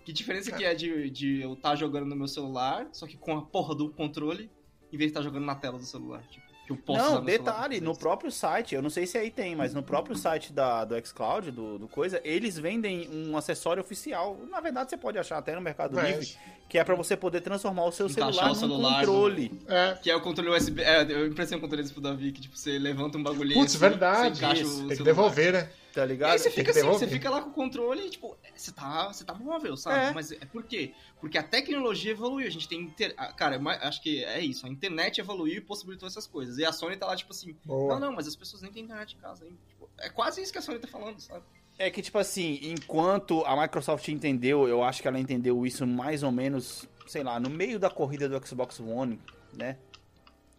Que 0.06 0.14
diferença 0.14 0.52
que 0.52 0.64
é 0.64 0.74
de, 0.74 1.10
de 1.10 1.42
eu 1.42 1.54
estar 1.54 1.76
jogando 1.76 2.06
no 2.06 2.16
meu 2.16 2.30
celular, 2.30 2.88
só 2.94 3.06
que 3.06 3.18
com 3.18 3.38
a 3.38 3.42
porra 3.42 3.76
do 3.76 3.90
controle, 3.90 4.50
em 4.94 4.98
vez 4.98 5.12
de 5.12 5.18
estar 5.18 5.22
jogando 5.22 5.46
na 5.46 5.56
tela 5.56 5.78
do 5.78 5.84
celular. 5.84 6.26
Tipo, 6.30 6.46
que 6.68 6.74
eu 6.74 6.78
posso 6.78 7.00
usar 7.02 7.16
Não, 7.16 7.24
detalhe, 7.24 7.80
no 7.80 7.98
próprio 7.98 8.30
site, 8.30 8.76
eu 8.76 8.82
não 8.82 8.90
sei 8.90 9.08
se 9.08 9.18
aí 9.18 9.32
tem, 9.32 9.56
mas 9.56 9.74
no 9.74 9.82
próprio 9.82 10.16
site 10.18 10.52
da, 10.52 10.84
do 10.84 10.96
xCloud, 11.08 11.50
do, 11.50 11.80
do 11.80 11.88
coisa, 11.88 12.20
eles 12.26 12.60
vendem 12.60 13.10
um 13.10 13.38
acessório 13.38 13.82
oficial. 13.82 14.38
Na 14.52 14.60
verdade, 14.60 14.90
você 14.90 14.98
pode 14.98 15.18
achar 15.18 15.38
até 15.38 15.56
no 15.56 15.62
Mercado 15.62 15.98
É. 15.98 16.12
Livre, 16.12 16.28
que 16.68 16.78
é 16.78 16.84
pra 16.84 16.94
você 16.94 17.16
poder 17.16 17.40
transformar 17.40 17.86
o 17.86 17.92
seu 17.94 18.08
Encaixar 18.08 18.34
celular 18.34 18.46
o 18.46 18.54
num 18.54 18.60
celular 18.60 19.00
controle. 19.06 19.52
É, 19.68 19.98
Que 20.04 20.12
é 20.12 20.16
o 20.16 20.20
controle 20.22 20.50
USB. 20.50 20.82
É, 20.82 21.04
eu 21.10 21.28
emprestei 21.28 21.58
um 21.58 21.62
controle 21.62 21.82
desse 21.84 21.94
pro 21.94 22.02
Davi, 22.04 22.34
que 22.34 22.42
tipo, 22.42 22.58
você 22.58 22.78
levanta 22.78 23.18
um 23.18 23.24
bagulhinho. 23.24 23.60
Putz, 23.62 23.72
assim, 23.72 23.80
verdade. 23.80 24.38
Você 24.38 24.44
encaixa 24.46 24.62
isso. 24.64 24.74
o 24.76 24.78
Tem 24.80 24.88
que 24.90 24.96
celular. 24.98 25.16
devolver, 25.16 25.54
né? 25.54 25.70
Tá 25.98 26.06
E 26.06 26.10
ligado? 26.10 26.32
aí 26.34 26.38
você 26.40 26.52
fica 26.52 26.70
assim, 26.72 26.82
você 26.84 27.08
fica 27.08 27.28
lá 27.30 27.42
com 27.42 27.50
o 27.50 27.54
controle 27.54 28.06
e, 28.06 28.10
tipo, 28.12 28.38
você 28.56 28.72
tá, 28.72 29.08
você 29.12 29.24
tá 29.26 29.34
móvel, 29.34 29.76
sabe? 29.76 30.12
É. 30.12 30.14
Mas 30.14 30.32
é 30.32 30.46
por 30.46 30.62
quê? 30.64 30.94
Porque 31.20 31.38
a 31.40 31.44
tecnologia 31.44 32.12
evoluiu, 32.12 32.46
a 32.46 32.52
gente 32.52 32.68
tem... 32.68 32.82
Inter... 32.82 33.16
ah, 33.18 33.34
Cara, 33.34 33.58
ma- 33.58 33.78
acho 33.82 34.02
que 34.04 34.24
é 34.24 34.40
isso, 34.40 34.66
a 34.68 34.70
internet 34.70 35.20
evoluiu 35.20 35.58
e 35.58 35.62
possibilitou 35.62 36.08
essas 36.08 36.28
coisas. 36.28 36.58
E 36.60 36.66
a 36.66 36.72
Sony 36.72 36.96
tá 36.98 37.08
lá, 37.08 37.16
tipo 37.16 37.32
assim, 37.32 37.56
Boa. 37.66 37.94
não, 37.96 38.08
não, 38.10 38.16
mas 38.16 38.28
as 38.28 38.36
pessoas 38.36 38.62
nem 38.62 38.72
têm 38.72 38.84
internet 38.84 39.16
em 39.16 39.20
casa 39.20 39.44
ainda. 39.44 39.58
Tipo, 39.68 39.90
é 39.98 40.10
quase 40.10 40.40
isso 40.42 40.52
que 40.52 40.60
a 40.60 40.62
Sony 40.62 40.78
tá 40.78 40.88
falando, 40.88 41.20
sabe? 41.20 41.44
É 41.80 41.90
que, 41.90 42.02
tipo 42.04 42.18
assim, 42.20 42.60
enquanto 42.62 43.44
a 43.46 43.60
Microsoft 43.60 44.08
entendeu, 44.10 44.68
eu 44.68 44.84
acho 44.84 45.02
que 45.02 45.08
ela 45.08 45.20
entendeu 45.20 45.66
isso 45.66 45.86
mais 45.88 46.22
ou 46.22 46.32
menos, 46.32 46.88
sei 47.08 47.24
lá, 47.24 47.40
no 47.40 47.50
meio 47.50 47.80
da 47.80 47.90
corrida 47.90 48.30
do 48.30 48.48
Xbox 48.48 48.80
One, 48.80 49.20
né? 49.54 49.78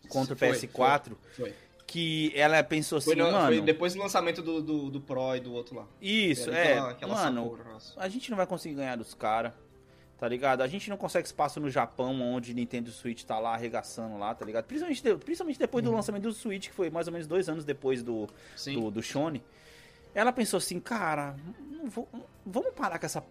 Contra 0.08 0.34
o 0.34 0.36
Foi, 0.36 0.50
PS4, 0.50 1.12
Foi. 1.36 1.54
Que 1.88 2.30
ela 2.36 2.62
pensou 2.62 2.98
assim, 2.98 3.14
no- 3.14 3.32
mano, 3.32 3.46
foi 3.46 3.62
depois 3.62 3.94
do 3.94 4.00
lançamento 4.00 4.42
do, 4.42 4.60
do, 4.62 4.90
do 4.90 5.00
Pro 5.00 5.34
e 5.34 5.40
do 5.40 5.54
outro 5.54 5.74
lá. 5.74 5.86
isso, 6.02 6.50
é, 6.50 6.62
que 6.64 6.68
ela- 6.72 6.94
que 6.94 7.04
ela 7.04 7.14
mano, 7.14 7.56
negócio. 7.56 7.94
a 7.98 8.08
gente 8.10 8.28
não 8.30 8.36
vai 8.36 8.46
conseguir 8.46 8.74
ganhar 8.74 8.94
dos 8.96 9.14
caras, 9.14 9.52
tá 10.18 10.28
ligado? 10.28 10.60
A 10.60 10.66
gente 10.66 10.90
não 10.90 10.98
consegue 10.98 11.26
espaço 11.26 11.58
no 11.58 11.70
Japão, 11.70 12.20
onde 12.20 12.52
Nintendo 12.52 12.90
Switch 12.90 13.24
tá 13.24 13.38
lá 13.38 13.54
arregaçando 13.54 14.18
lá, 14.18 14.34
tá 14.34 14.44
ligado? 14.44 14.66
Principalmente, 14.66 15.02
de- 15.02 15.16
principalmente 15.16 15.58
depois 15.58 15.82
do 15.82 15.90
lançamento 15.90 16.24
do 16.24 16.32
Switch, 16.34 16.68
que 16.68 16.74
foi 16.74 16.90
mais 16.90 17.06
ou 17.06 17.12
menos 17.12 17.26
dois 17.26 17.48
anos 17.48 17.64
depois 17.64 18.02
do, 18.02 18.28
Sim. 18.54 18.74
do, 18.78 18.90
do 18.90 19.02
Shone. 19.02 19.42
Ela 20.14 20.30
pensou 20.30 20.58
assim, 20.58 20.78
cara, 20.78 21.36
vou- 21.86 22.08
vamos 22.44 22.72
parar 22.74 22.98
com 22.98 23.06
essa 23.06 23.24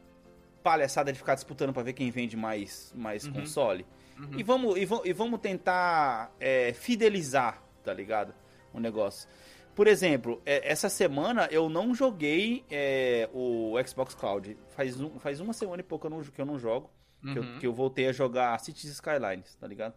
palhaçada 0.64 1.14
de 1.14 1.20
ficar 1.20 1.36
disputando 1.36 1.72
pra 1.74 1.84
ver 1.84 1.94
quem 1.94 2.10
vende 2.10 2.36
mais, 2.36 2.92
mais 2.96 3.24
Uhum. 3.26 3.34
console. 3.34 3.86
Uhum. 4.20 4.40
E, 4.40 4.42
vamos, 4.44 4.78
e, 4.78 4.86
va- 4.86 5.02
e 5.06 5.14
vamos 5.14 5.40
tentar 5.40 6.32
é, 6.40 6.74
fidelizar, 6.74 7.62
tá 7.84 7.94
ligado? 7.94 8.34
O 8.78 8.80
negócio. 8.80 9.28
Por 9.76 9.88
exemplo, 9.88 10.42
é, 10.46 10.72
essa 10.72 10.88
semana 10.90 11.48
eu 11.52 11.68
não 11.70 11.94
joguei 11.94 12.64
é, 12.70 13.30
o 13.34 13.74
Xbox 13.86 14.14
Cloud. 14.16 14.58
Faz, 14.76 15.00
um- 15.00 15.20
faz 15.20 15.40
uma 15.40 15.54
semana 15.54 15.82
e 15.82 15.84
pouco 15.84 16.08
eu 16.08 16.12
não- 16.12 16.22
que 16.24 16.40
eu 16.42 16.46
não 16.46 16.58
jogo. 16.58 16.90
Que, 17.22 17.38
eu, 17.40 17.44
Uhum. 17.44 17.60
que 17.60 17.68
eu 17.68 17.74
voltei 17.74 18.08
a 18.08 18.12
jogar 18.12 18.58
Cities 18.60 18.92
Skylines, 18.94 19.56
tá 19.60 19.68
ligado? 19.68 19.94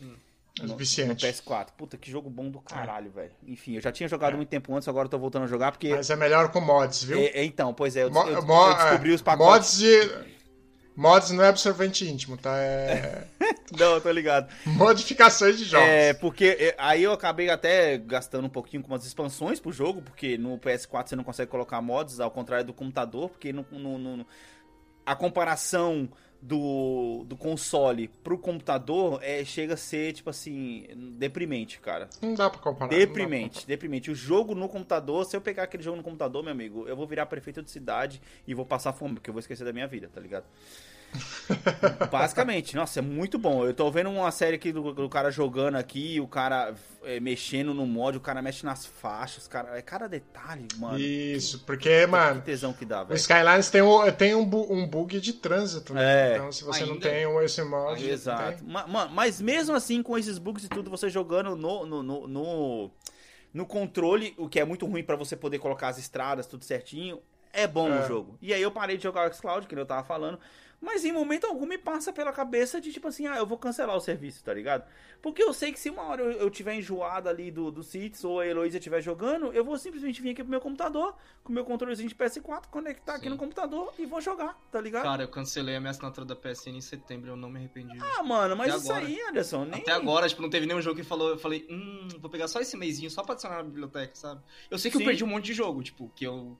No, 0.00 0.68
no 0.68 0.76
Viciante. 0.76 1.26
PS4. 1.26 1.72
Puta, 1.76 1.96
que 1.96 2.08
jogo 2.10 2.30
bom 2.30 2.48
do 2.48 2.60
caralho, 2.60 3.10
velho. 3.10 3.32
Enfim, 3.46 3.74
eu 3.74 3.80
já 3.80 3.90
tinha 3.90 4.08
jogado 4.08 4.36
muito 4.36 4.48
tempo 4.48 4.72
antes, 4.74 4.86
agora 4.86 5.06
eu 5.06 5.10
tô 5.10 5.18
voltando 5.18 5.42
a 5.44 5.46
jogar 5.48 5.72
porque. 5.72 5.90
Mas 5.90 6.08
é 6.10 6.16
melhor 6.16 6.50
com 6.52 6.60
mods, 6.60 7.02
viu? 7.02 7.18
É, 7.18 7.24
é, 7.26 7.44
então, 7.44 7.74
pois 7.74 7.96
é, 7.96 8.04
eu, 8.04 8.10
Mo- 8.12 8.22
eu- 8.22 8.34
eu 8.34 8.74
descobri 8.76 9.10
é, 9.10 9.14
os 9.14 9.22
pacotes. 9.22 9.80
Mods 9.80 10.24
de. 10.24 10.33
Mods 10.96 11.30
não 11.32 11.42
é 11.42 11.48
absorvente 11.48 12.08
íntimo, 12.08 12.36
tá? 12.36 12.56
É 12.56 13.26
Não, 13.78 14.00
tô 14.00 14.10
ligado. 14.12 14.48
modificações 14.64 15.58
de 15.58 15.64
jogos. 15.64 15.88
É, 15.88 16.14
porque 16.14 16.44
é, 16.58 16.74
aí 16.78 17.02
eu 17.02 17.12
acabei 17.12 17.50
até 17.50 17.98
gastando 17.98 18.44
um 18.46 18.50
pouquinho 18.50 18.82
com 18.82 18.92
umas 18.92 19.04
expansões 19.04 19.58
pro 19.58 19.72
jogo, 19.72 20.02
porque 20.02 20.38
no 20.38 20.56
PS4 20.58 21.08
você 21.08 21.16
não 21.16 21.24
consegue 21.24 21.50
colocar 21.50 21.80
mods, 21.82 22.20
ao 22.20 22.30
contrário 22.30 22.64
do 22.66 22.72
computador, 22.72 23.28
porque 23.30 23.52
no, 23.52 23.66
no- 23.72 23.98
no- 23.98 24.26
a 25.04 25.16
comparação 25.16 26.08
do, 26.46 27.24
do 27.26 27.36
console 27.36 28.08
pro 28.22 28.36
computador 28.36 29.18
é, 29.22 29.42
chega 29.46 29.74
a 29.74 29.76
ser, 29.78 30.12
tipo 30.12 30.28
assim, 30.28 30.86
deprimente, 31.16 31.80
cara. 31.80 32.08
Não 32.20 32.34
dá 32.34 32.50
pra 32.50 32.60
comparar. 32.60 32.90
dá 32.90 32.96
pra 32.96 33.06
Deprimente, 33.06 33.66
deprimente. 33.66 34.10
O 34.10 34.14
jogo 34.14 34.54
no 34.54 34.68
computador, 34.68 35.24
se 35.24 35.34
eu 35.34 35.40
pegar 35.40 35.62
aquele 35.62 35.82
jogo 35.82 35.96
no 35.96 36.02
computador, 36.02 36.42
meu 36.42 36.52
amigo, 36.52 36.86
eu 36.86 36.94
vou 36.94 37.06
virar 37.06 37.24
prefeito 37.26 37.62
de 37.62 37.70
cidade 37.70 38.20
e 38.46 38.52
vou 38.52 38.66
passar 38.66 38.92
fome, 38.92 39.14
porque 39.14 39.30
eu 39.30 39.32
vou 39.32 39.40
esquecer 39.40 39.64
da 39.64 39.72
minha 39.72 39.86
vida, 39.86 40.10
tá 40.12 40.20
ligado? 40.20 40.44
Basicamente, 42.10 42.74
nossa, 42.76 42.98
é 42.98 43.02
muito 43.02 43.38
bom. 43.38 43.64
Eu 43.64 43.74
tô 43.74 43.90
vendo 43.90 44.10
uma 44.10 44.30
série 44.30 44.56
aqui 44.56 44.72
do, 44.72 44.92
do 44.92 45.08
cara 45.08 45.30
jogando 45.30 45.76
aqui, 45.76 46.20
o 46.20 46.26
cara 46.26 46.74
é, 47.02 47.20
mexendo 47.20 47.72
no 47.74 47.86
mod, 47.86 48.16
o 48.16 48.20
cara 48.20 48.40
mexe 48.42 48.64
nas 48.64 48.84
faixas, 48.86 49.46
cara, 49.48 49.76
é 49.78 49.82
cada 49.82 50.06
detalhe, 50.08 50.66
mano. 50.76 50.98
Isso, 50.98 51.60
porque, 51.64 52.06
mano, 52.06 52.40
Que 52.40 52.46
tesão 52.46 52.72
que 52.72 52.84
dá, 52.84 53.02
o 53.02 53.06
velho. 53.06 53.16
Skylines 53.18 53.70
tem, 53.70 53.82
um, 53.82 54.10
tem 54.12 54.34
um, 54.34 54.44
bu- 54.44 54.72
um 54.72 54.86
bug 54.86 55.20
de 55.20 55.32
trânsito, 55.34 55.94
né? 55.94 56.32
É. 56.32 56.36
Então, 56.36 56.52
se 56.52 56.64
você 56.64 56.84
não 56.84 56.94
Ainda? 56.94 57.08
tem 57.08 57.26
um- 57.26 57.40
esse 57.40 57.62
mod, 57.62 58.02
não 58.02 58.10
Exato. 58.10 58.58
tem. 58.58 58.68
Ma- 58.68 58.86
ma- 58.86 59.06
Mas 59.08 59.40
mesmo 59.40 59.74
assim, 59.74 60.02
com 60.02 60.16
esses 60.18 60.38
bugs 60.38 60.64
e 60.64 60.68
tudo, 60.68 60.90
você 60.90 61.08
jogando 61.08 61.54
no, 61.56 61.86
no, 61.86 62.02
no, 62.02 62.26
no, 62.28 62.90
no 63.52 63.66
controle, 63.66 64.34
o 64.38 64.48
que 64.48 64.58
é 64.60 64.64
muito 64.64 64.86
ruim 64.86 65.02
pra 65.04 65.16
você 65.16 65.36
poder 65.36 65.58
colocar 65.58 65.88
as 65.88 65.98
estradas, 65.98 66.46
tudo 66.46 66.64
certinho, 66.64 67.20
é 67.52 67.66
bom 67.66 67.88
É. 67.88 68.00
o 68.04 68.08
jogo. 68.08 68.38
E 68.42 68.52
aí 68.52 68.60
eu 68.62 68.70
parei 68.70 68.96
de 68.96 69.02
jogar 69.02 69.30
o 69.30 69.32
xCloud, 69.32 69.66
que 69.66 69.74
eu 69.74 69.86
tava 69.86 70.02
falando, 70.04 70.38
mas 70.80 71.04
em 71.04 71.12
momento 71.12 71.46
algum 71.46 71.66
me 71.66 71.78
passa 71.78 72.12
pela 72.12 72.32
cabeça 72.32 72.80
de 72.80 72.92
tipo 72.92 73.08
assim, 73.08 73.26
ah, 73.26 73.36
eu 73.36 73.46
vou 73.46 73.58
cancelar 73.58 73.96
o 73.96 74.00
serviço, 74.00 74.42
tá 74.44 74.52
ligado? 74.52 74.84
Porque 75.22 75.42
eu 75.42 75.54
sei 75.54 75.72
que 75.72 75.80
se 75.80 75.88
uma 75.88 76.02
hora 76.02 76.22
eu, 76.22 76.32
eu 76.32 76.50
tiver 76.50 76.74
enjoado 76.74 77.28
ali 77.30 77.50
do, 77.50 77.70
do 77.70 77.82
Cities 77.82 78.24
ou 78.24 78.40
a 78.40 78.46
Heloísa 78.46 78.76
estiver 78.76 79.00
jogando, 79.00 79.52
eu 79.52 79.64
vou 79.64 79.78
simplesmente 79.78 80.20
vir 80.20 80.30
aqui 80.30 80.42
pro 80.42 80.50
meu 80.50 80.60
computador, 80.60 81.16
com 81.42 81.50
o 81.50 81.54
meu 81.54 81.64
controlezinho 81.64 82.08
de 82.08 82.14
PS4, 82.14 82.66
conectar 82.70 83.14
aqui 83.14 83.24
Sim. 83.24 83.30
no 83.30 83.38
computador 83.38 83.94
e 83.98 84.04
vou 84.04 84.20
jogar, 84.20 84.54
tá 84.70 84.80
ligado? 84.80 85.02
Cara, 85.02 85.22
eu 85.22 85.28
cancelei 85.28 85.76
a 85.76 85.80
minha 85.80 85.92
assinatura 85.92 86.26
da 86.26 86.36
PSN 86.36 86.76
em 86.76 86.80
setembro, 86.82 87.30
eu 87.30 87.36
não 87.36 87.48
me 87.48 87.58
arrependi. 87.58 87.98
Ah, 88.00 88.22
mano, 88.22 88.54
mas 88.54 88.74
isso 88.74 88.92
agora. 88.92 89.06
aí, 89.06 89.18
Anderson, 89.22 89.64
nem... 89.64 89.80
Até 89.80 89.92
agora, 89.92 90.28
tipo, 90.28 90.42
não 90.42 90.50
teve 90.50 90.66
nenhum 90.66 90.82
jogo 90.82 90.96
que 90.96 91.02
falou, 91.02 91.30
eu 91.30 91.38
falei, 91.38 91.66
hum, 91.70 92.08
vou 92.20 92.28
pegar 92.30 92.46
só 92.46 92.60
esse 92.60 92.76
mêsinho 92.76 93.10
só 93.10 93.22
pra 93.22 93.32
adicionar 93.32 93.56
na 93.56 93.62
biblioteca, 93.62 94.14
sabe? 94.14 94.42
Eu 94.70 94.78
sei 94.78 94.90
que 94.90 94.98
Sim. 94.98 95.04
eu 95.04 95.06
perdi 95.06 95.24
um 95.24 95.28
monte 95.28 95.46
de 95.46 95.54
jogo, 95.54 95.82
tipo, 95.82 96.10
que 96.14 96.26
eu 96.26 96.58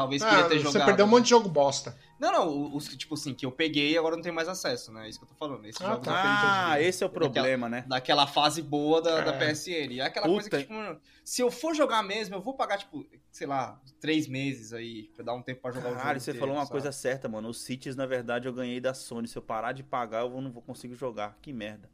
talvez 0.00 0.22
Ah, 0.22 0.28
queria 0.30 0.44
ter 0.48 0.58
você 0.58 0.72
jogado. 0.72 0.86
perdeu 0.86 1.04
um 1.04 1.08
né? 1.08 1.14
monte 1.14 1.24
de 1.24 1.30
jogo 1.30 1.48
bosta. 1.48 1.96
Não, 2.18 2.30
não, 2.32 2.76
os 2.76 2.86
que, 2.86 2.96
tipo 2.98 3.14
assim, 3.14 3.32
que 3.32 3.46
eu 3.46 3.50
peguei 3.52 3.92
e 3.92 3.98
agora 3.98 4.14
não 4.14 4.22
tenho 4.22 4.34
mais 4.34 4.46
acesso, 4.48 4.92
né? 4.92 5.06
É 5.06 5.08
isso 5.08 5.18
que 5.18 5.24
eu 5.24 5.28
tô 5.28 5.34
falando. 5.34 5.64
Esses 5.64 5.80
Ah, 5.80 5.96
tá. 5.96 6.70
Ah, 6.72 6.80
esse 6.80 7.02
é 7.02 7.06
o 7.06 7.10
problema, 7.10 7.68
né? 7.68 7.84
Daquela 7.88 8.26
fase 8.26 8.60
boa 8.60 9.00
da, 9.00 9.20
da 9.22 9.34
É. 9.34 9.38
PSN. 9.52 9.92
E 9.94 10.00
é 10.00 10.04
aquela 10.04 10.26
Puta. 10.26 10.50
coisa 10.50 10.50
que, 10.50 10.58
tipo, 10.74 11.00
se 11.24 11.40
eu 11.42 11.50
for 11.50 11.74
jogar 11.74 12.02
mesmo, 12.02 12.34
eu 12.34 12.42
vou 12.42 12.54
pagar, 12.54 12.76
tipo, 12.76 13.06
sei 13.30 13.46
lá, 13.46 13.80
três 14.00 14.26
meses 14.26 14.72
aí, 14.74 15.04
pra 15.14 15.24
dar 15.24 15.32
um 15.34 15.42
tempo 15.42 15.62
pra 15.62 15.70
jogar 15.72 15.86
o 15.86 15.90
jogo. 15.90 16.00
Caralho, 16.02 16.20
você 16.20 16.30
inteiro, 16.32 16.40
falou 16.46 16.56
uma 16.56 16.64
sabe? 16.66 16.72
coisa 16.72 16.92
certa, 16.92 17.28
mano. 17.28 17.48
Os 17.48 17.62
Cities, 17.62 17.96
na 17.96 18.04
verdade, 18.04 18.46
eu 18.46 18.52
ganhei 18.52 18.80
da 18.80 18.92
Sony. 18.92 19.26
Se 19.26 19.38
eu 19.38 19.42
parar 19.42 19.72
de 19.72 19.82
pagar, 19.82 20.20
eu 20.22 20.40
não 20.42 20.52
vou 20.52 20.62
conseguir 20.62 20.96
jogar. 20.96 21.38
Que 21.40 21.52
merda. 21.54 21.88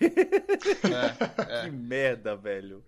É, 0.00 0.06
é. 0.06 1.64
Que 1.64 1.70
merda, 1.70 2.36
velho. 2.36 2.84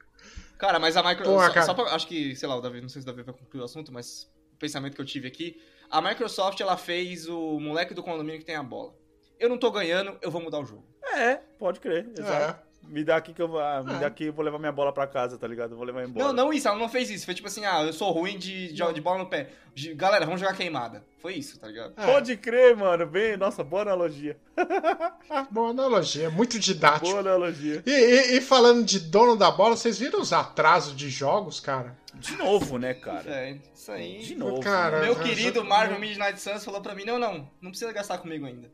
Cara, 0.59 0.79
mas 0.79 0.97
a 0.97 1.03
Microsoft. 1.03 1.55
Cara. 1.55 1.95
acho 1.95 2.07
que, 2.07 2.35
sei 2.35 2.49
lá, 2.49 2.57
o 2.57 2.61
Davi, 2.61 2.81
não 2.81 2.89
sei 2.89 3.03
se 3.03 3.09
o 3.09 3.11
Davi 3.11 3.23
vai 3.23 3.35
concluir 3.35 3.61
o 3.61 3.65
assunto, 3.65 3.93
mas 3.93 4.31
pensamento 4.59 4.95
que 4.95 5.01
eu 5.01 5.07
tive 5.07 5.29
aqui. 5.29 5.61
A 5.91 6.01
Microsoft, 6.01 6.61
ela 6.61 6.77
fez 6.77 7.29
o 7.29 7.61
moleque 7.61 7.95
do 7.95 8.03
condomínio 8.03 8.41
que 8.41 8.47
tem 8.47 8.57
a 8.57 8.63
bola. 8.63 8.95
Eu 9.39 9.49
não 9.49 9.59
tô 9.59 9.71
ganhando, 9.71 10.19
eu 10.23 10.31
vou 10.31 10.41
mudar 10.41 10.59
o 10.59 10.65
jogo. 10.65 10.85
É, 11.15 11.37
pode 11.59 11.81
crer. 11.81 12.09
Exato. 12.19 12.66
É. 12.89 12.93
Me 12.93 13.05
dá 13.05 13.17
aqui 13.17 13.33
que 13.33 13.43
eu 13.43 13.49
vou. 13.49 13.61
ah, 13.61 13.83
Me 13.83 13.95
É. 13.95 13.99
dá 13.99 14.07
aqui 14.07 14.25
eu 14.25 14.33
vou 14.33 14.45
levar 14.45 14.59
minha 14.59 14.73
bola 14.73 14.93
pra 14.93 15.07
casa, 15.07 15.37
tá 15.39 15.47
ligado? 15.47 15.73
Eu 15.73 15.77
vou 15.77 15.87
levar 15.87 16.05
embora. 16.05 16.27
Não, 16.27 16.33
não 16.33 16.53
isso, 16.53 16.69
ela 16.69 16.79
não 16.79 16.89
fez 16.89 17.11
isso. 17.11 17.25
Foi 17.25 17.35
tipo 17.35 17.49
assim, 17.49 17.65
ah, 17.65 17.83
eu 17.83 17.93
sou 17.93 18.11
ruim 18.13 18.39
de, 18.39 18.73
de, 18.73 18.93
de 18.93 19.01
bola 19.01 19.19
no 19.19 19.27
pé. 19.27 19.51
Galera, 19.95 20.25
vamos 20.25 20.41
jogar 20.41 20.55
queimada. 20.57 21.05
Foi 21.19 21.35
isso, 21.35 21.59
tá 21.59 21.67
ligado? 21.67 21.93
É. 21.97 22.07
Pode 22.07 22.37
crer, 22.37 22.77
mano. 22.77 23.07
Bem, 23.07 23.37
nossa, 23.37 23.63
boa 23.65 23.83
analogia. 23.83 24.37
Boa 25.51 25.71
analogia, 25.71 26.31
muito 26.31 26.59
didático. 26.59 27.07
Boa 27.09 27.21
analogia. 27.21 27.83
E, 27.85 27.91
e- 27.91 28.37
e 28.37 28.41
falando 28.41 28.85
de 28.85 28.99
dono 29.01 29.37
da 29.37 29.51
bola, 29.51 29.77
vocês 29.77 29.99
viram 29.99 30.21
os 30.21 30.33
atrasos 30.33 30.97
de 30.97 31.11
jogos, 31.11 31.61
cara? 31.61 31.97
De 32.15 32.35
novo, 32.37 32.79
né, 32.79 32.95
cara? 32.95 33.29
É, 33.31 33.59
isso 33.75 33.93
aí. 33.93 34.19
De 34.21 34.35
novo. 34.35 34.61
Cara, 34.61 35.01
né? 35.01 35.05
Meu 35.07 35.15
eu- 35.15 35.23
querido 35.23 35.59
eu- 35.61 35.65
Marvel 35.65 35.99
Midnight 36.01 36.41
Suns 36.41 36.65
falou 36.65 36.81
pra 36.81 36.95
mim, 36.95 37.05
não, 37.05 37.19
não, 37.19 37.51
não 37.61 37.71
precisa 37.71 37.93
gastar 37.93 38.19
comigo 38.19 38.47
ainda. 38.47 38.71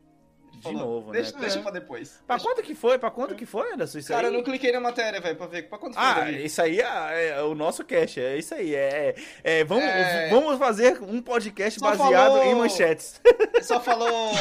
De 0.63 0.77
falou, 0.77 0.95
novo, 0.95 1.07
né, 1.11 1.13
deixa, 1.19 1.31
cara? 1.33 1.43
Deixa 1.43 1.59
pra 1.61 1.71
depois. 1.71 2.19
Pra 2.25 2.35
Deixa- 2.37 2.49
quanto 2.49 2.63
que 2.65 2.73
foi? 2.75 2.97
Pra 2.97 3.11
quanto 3.11 3.35
que 3.35 3.45
foi, 3.45 3.73
Anderson? 3.73 3.97
Isso 3.99 4.07
Cara, 4.07 4.27
aí? 4.27 4.33
eu 4.33 4.37
não 4.37 4.43
cliquei 4.43 4.71
na 4.71 4.79
matéria, 4.79 5.19
velho, 5.19 5.35
pra 5.35 5.47
ver. 5.47 5.63
Pra 5.69 5.77
quanto 5.77 5.93
foi, 5.95 6.03
Ah, 6.03 6.13
Davi? 6.13 6.45
isso 6.45 6.61
aí 6.61 6.79
é, 6.79 7.29
é 7.29 7.41
o 7.41 7.53
nosso 7.53 7.83
cast, 7.83 8.19
é 8.19 8.37
isso 8.37 8.53
aí. 8.55 8.73
É, 8.73 9.15
é, 9.43 9.63
vamos, 9.63 9.83
É. 9.83 10.29
vamos 10.29 10.57
fazer 10.57 11.01
um 11.03 11.21
podcast 11.21 11.79
Só 11.79 11.89
baseado 11.95 12.31
falou- 12.31 12.43
em 12.45 12.55
manchetes. 12.55 13.21
Só 13.61 13.79
falou 13.79 14.33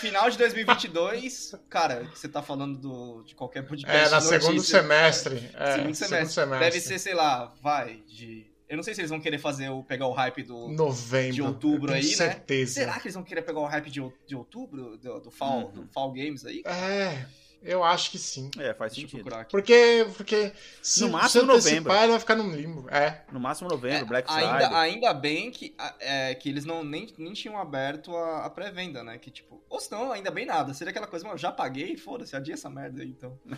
final 0.00 0.30
de 0.30 0.38
2022. 0.38 1.54
Cara, 1.68 2.06
você 2.14 2.28
tá 2.28 2.42
falando 2.42 2.78
do, 2.78 3.22
de 3.24 3.34
qualquer 3.34 3.66
podcast. 3.66 4.06
É, 4.06 4.08
na 4.10 4.20
segundo 4.20 4.62
semestre. 4.62 5.50
É, 5.54 5.72
segundo, 5.72 5.94
semestre. 5.94 6.58
Deve 6.58 6.80
ser, 6.80 6.98
sei 6.98 7.14
lá, 7.14 7.52
vai, 7.62 8.00
de. 8.06 8.52
Eu 8.68 8.76
não 8.76 8.82
sei 8.82 8.94
se 8.94 9.00
eles 9.00 9.10
vão 9.10 9.20
querer 9.20 9.38
fazer 9.38 9.68
o 9.68 9.82
pegar 9.82 10.06
o 10.06 10.12
hype 10.12 10.42
do. 10.42 10.68
novembro. 10.68 11.34
de 11.34 11.42
outubro 11.42 11.92
aí, 11.92 12.02
né? 12.02 12.08
certeza. 12.08 12.74
Será 12.74 12.98
que 12.98 13.06
eles 13.06 13.14
vão 13.14 13.22
querer 13.22 13.42
pegar 13.42 13.60
o 13.60 13.66
hype 13.66 13.90
de, 13.90 14.00
de 14.26 14.34
outubro? 14.34 14.96
Do, 14.96 15.20
do, 15.20 15.30
Fall, 15.30 15.70
do 15.70 15.86
Fall 15.92 16.12
Games 16.12 16.44
aí? 16.44 16.62
É, 16.64 17.26
eu 17.64 17.82
acho 17.82 18.10
que 18.10 18.18
sim. 18.18 18.50
É, 18.58 18.72
faz 18.74 18.92
Deixa 18.94 19.08
sentido. 19.10 19.30
Porque, 19.50 20.06
porque 20.16 20.52
se, 20.82 21.00
No 21.02 21.06
se 21.06 21.12
máximo 21.12 21.44
antecipar, 21.50 21.74
novembro. 21.82 21.92
ele 22.02 22.10
vai 22.12 22.20
ficar 22.20 22.34
no 22.36 22.50
limbo. 22.54 22.88
É. 22.90 23.24
No 23.32 23.40
máximo 23.40 23.68
novembro, 23.68 23.98
É, 23.98 24.04
Black 24.04 24.30
Friday. 24.32 24.48
ainda, 24.62 24.78
ainda 24.78 25.14
bem 25.14 25.50
que, 25.50 25.74
é, 26.00 26.34
que 26.34 26.48
eles 26.48 26.64
não, 26.64 26.84
nem, 26.84 27.12
nem 27.18 27.32
tinham 27.32 27.58
aberto 27.58 28.14
a, 28.16 28.44
a 28.46 28.50
pré-venda, 28.50 29.02
né? 29.02 29.18
Que 29.18 29.30
tipo, 29.30 29.62
ou 29.68 29.80
senão, 29.80 30.12
ainda 30.12 30.30
bem 30.30 30.46
nada. 30.46 30.72
Seria 30.74 30.90
aquela 30.90 31.06
coisa, 31.06 31.24
mano, 31.26 31.38
já 31.38 31.50
paguei, 31.50 31.96
foda-se, 31.96 32.36
adia 32.36 32.54
essa 32.54 32.68
merda 32.70 33.02
aí, 33.02 33.08
então. 33.08 33.38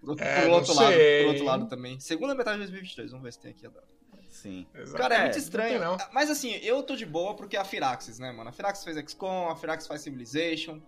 Por, 0.00 0.10
outro- 0.10 0.24
É, 0.24 0.40
por 0.42 0.48
não 0.48 0.54
outro 0.54 0.74
lado, 0.74 0.92
sei. 0.94 1.22
por 1.24 1.28
outro 1.30 1.44
lado 1.44 1.66
também. 1.68 1.98
Segunda 2.00 2.34
metade 2.34 2.56
de 2.58 2.64
2022, 2.64 3.10
vamos 3.10 3.24
ver 3.24 3.32
se 3.32 3.40
tem 3.40 3.50
aqui 3.50 3.66
a 3.66 3.70
data. 3.70 3.86
Sim. 4.28 4.66
Cara, 4.96 5.14
é, 5.14 5.18
É, 5.18 5.22
muito 5.22 5.32
não 5.34 5.38
estranho. 5.42 5.70
tem, 5.70 5.78
não. 5.80 5.96
Mas 6.12 6.30
assim, 6.30 6.52
eu 6.62 6.82
tô 6.82 6.94
de 6.94 7.04
boa 7.06 7.34
porque 7.34 7.56
é 7.56 7.60
a 7.60 7.64
Firaxis, 7.64 8.18
né, 8.18 8.30
mano? 8.30 8.50
A 8.50 8.52
Firaxis 8.52 8.84
fez 8.84 8.96
XCOM, 8.96 9.48
a 9.50 9.56
Firaxis 9.56 9.88
faz 9.88 10.00
Civilization. 10.02 10.80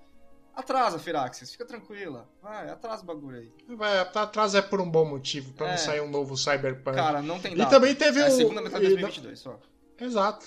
Atrasa, 0.55 0.99
Firaxis, 0.99 1.53
fica 1.53 1.65
tranquila. 1.65 2.29
Vai, 2.43 2.69
atrasa 2.71 3.03
o 3.03 3.07
bagulho 3.07 3.39
aí. 3.39 3.77
Vai, 3.77 3.99
atrás 3.99 4.55
é 4.55 4.61
por 4.61 4.81
um 4.81 4.91
bom 4.91 5.05
motivo, 5.05 5.53
pra 5.53 5.69
É. 5.69 5.71
não 5.71 5.79
sair 5.79 6.01
um 6.01 6.11
novo 6.11 6.37
Cyberpunk. 6.37 6.97
Cara, 6.97 7.23
não 7.23 7.39
tem 7.39 7.55
e 7.55 7.57
data. 7.57 7.71
também 7.71 7.95
teve 7.95 8.21
é 8.21 8.25
o. 8.25 8.27
a 8.27 8.31
segunda 8.31 8.61
metade 8.61 8.85
de 8.87 8.93
e 8.93 8.97
2022 8.97 9.39
só. 9.39 9.51
não- 9.51 10.07
Exato. 10.07 10.47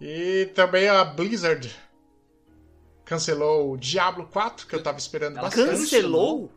E 0.00 0.50
também 0.54 0.88
a 0.88 1.04
Blizzard 1.04 1.74
cancelou 3.04 3.72
o 3.72 3.76
Diablo 3.78 4.26
4, 4.32 4.66
que 4.66 4.74
eu 4.74 4.82
tava 4.82 4.98
esperando 4.98 5.34
Ela 5.38 5.42
bastante. 5.48 5.70
Cancelou? 5.70 6.50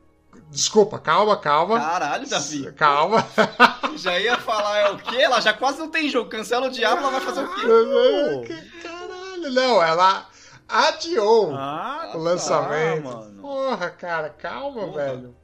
Desculpa, 0.50 0.98
calma, 0.98 1.38
calma. 1.38 1.80
Caralho, 1.80 2.28
Davi. 2.28 2.72
Calma. 2.74 3.26
Já 3.98 4.20
ia 4.20 4.38
falar, 4.40 4.80
é 4.80 4.90
o 4.92 4.98
quê? 4.98 5.18
Ela 5.22 5.40
já 5.40 5.54
quase 5.54 5.78
não 5.78 5.90
tem 5.90 6.10
jogo. 6.10 6.30
Cancela 6.30 6.68
o 6.68 6.72
Diablo, 6.72 7.04
ela 7.06 7.20
vai 7.20 7.22
fazer 7.22 7.44
o 7.44 8.42
quê? 8.44 8.64
Caralho, 8.82 9.52
não, 9.52 9.84
ela 9.84 10.28
adiou 10.68 11.53
Ah, 11.55 12.11
o 12.16 12.18
lançamento. 12.18 13.09
Tá. 13.09 13.41
Porra, 13.41 13.89
cara, 13.91 14.30
calma, 14.30 14.82
Porra. 14.86 14.91
velho. 14.93 15.36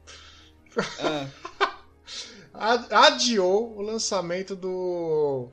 Ad- 2.53 2.93
Adiou 2.93 3.78
o 3.78 3.82
lançamento 3.82 4.55
do 4.55 5.47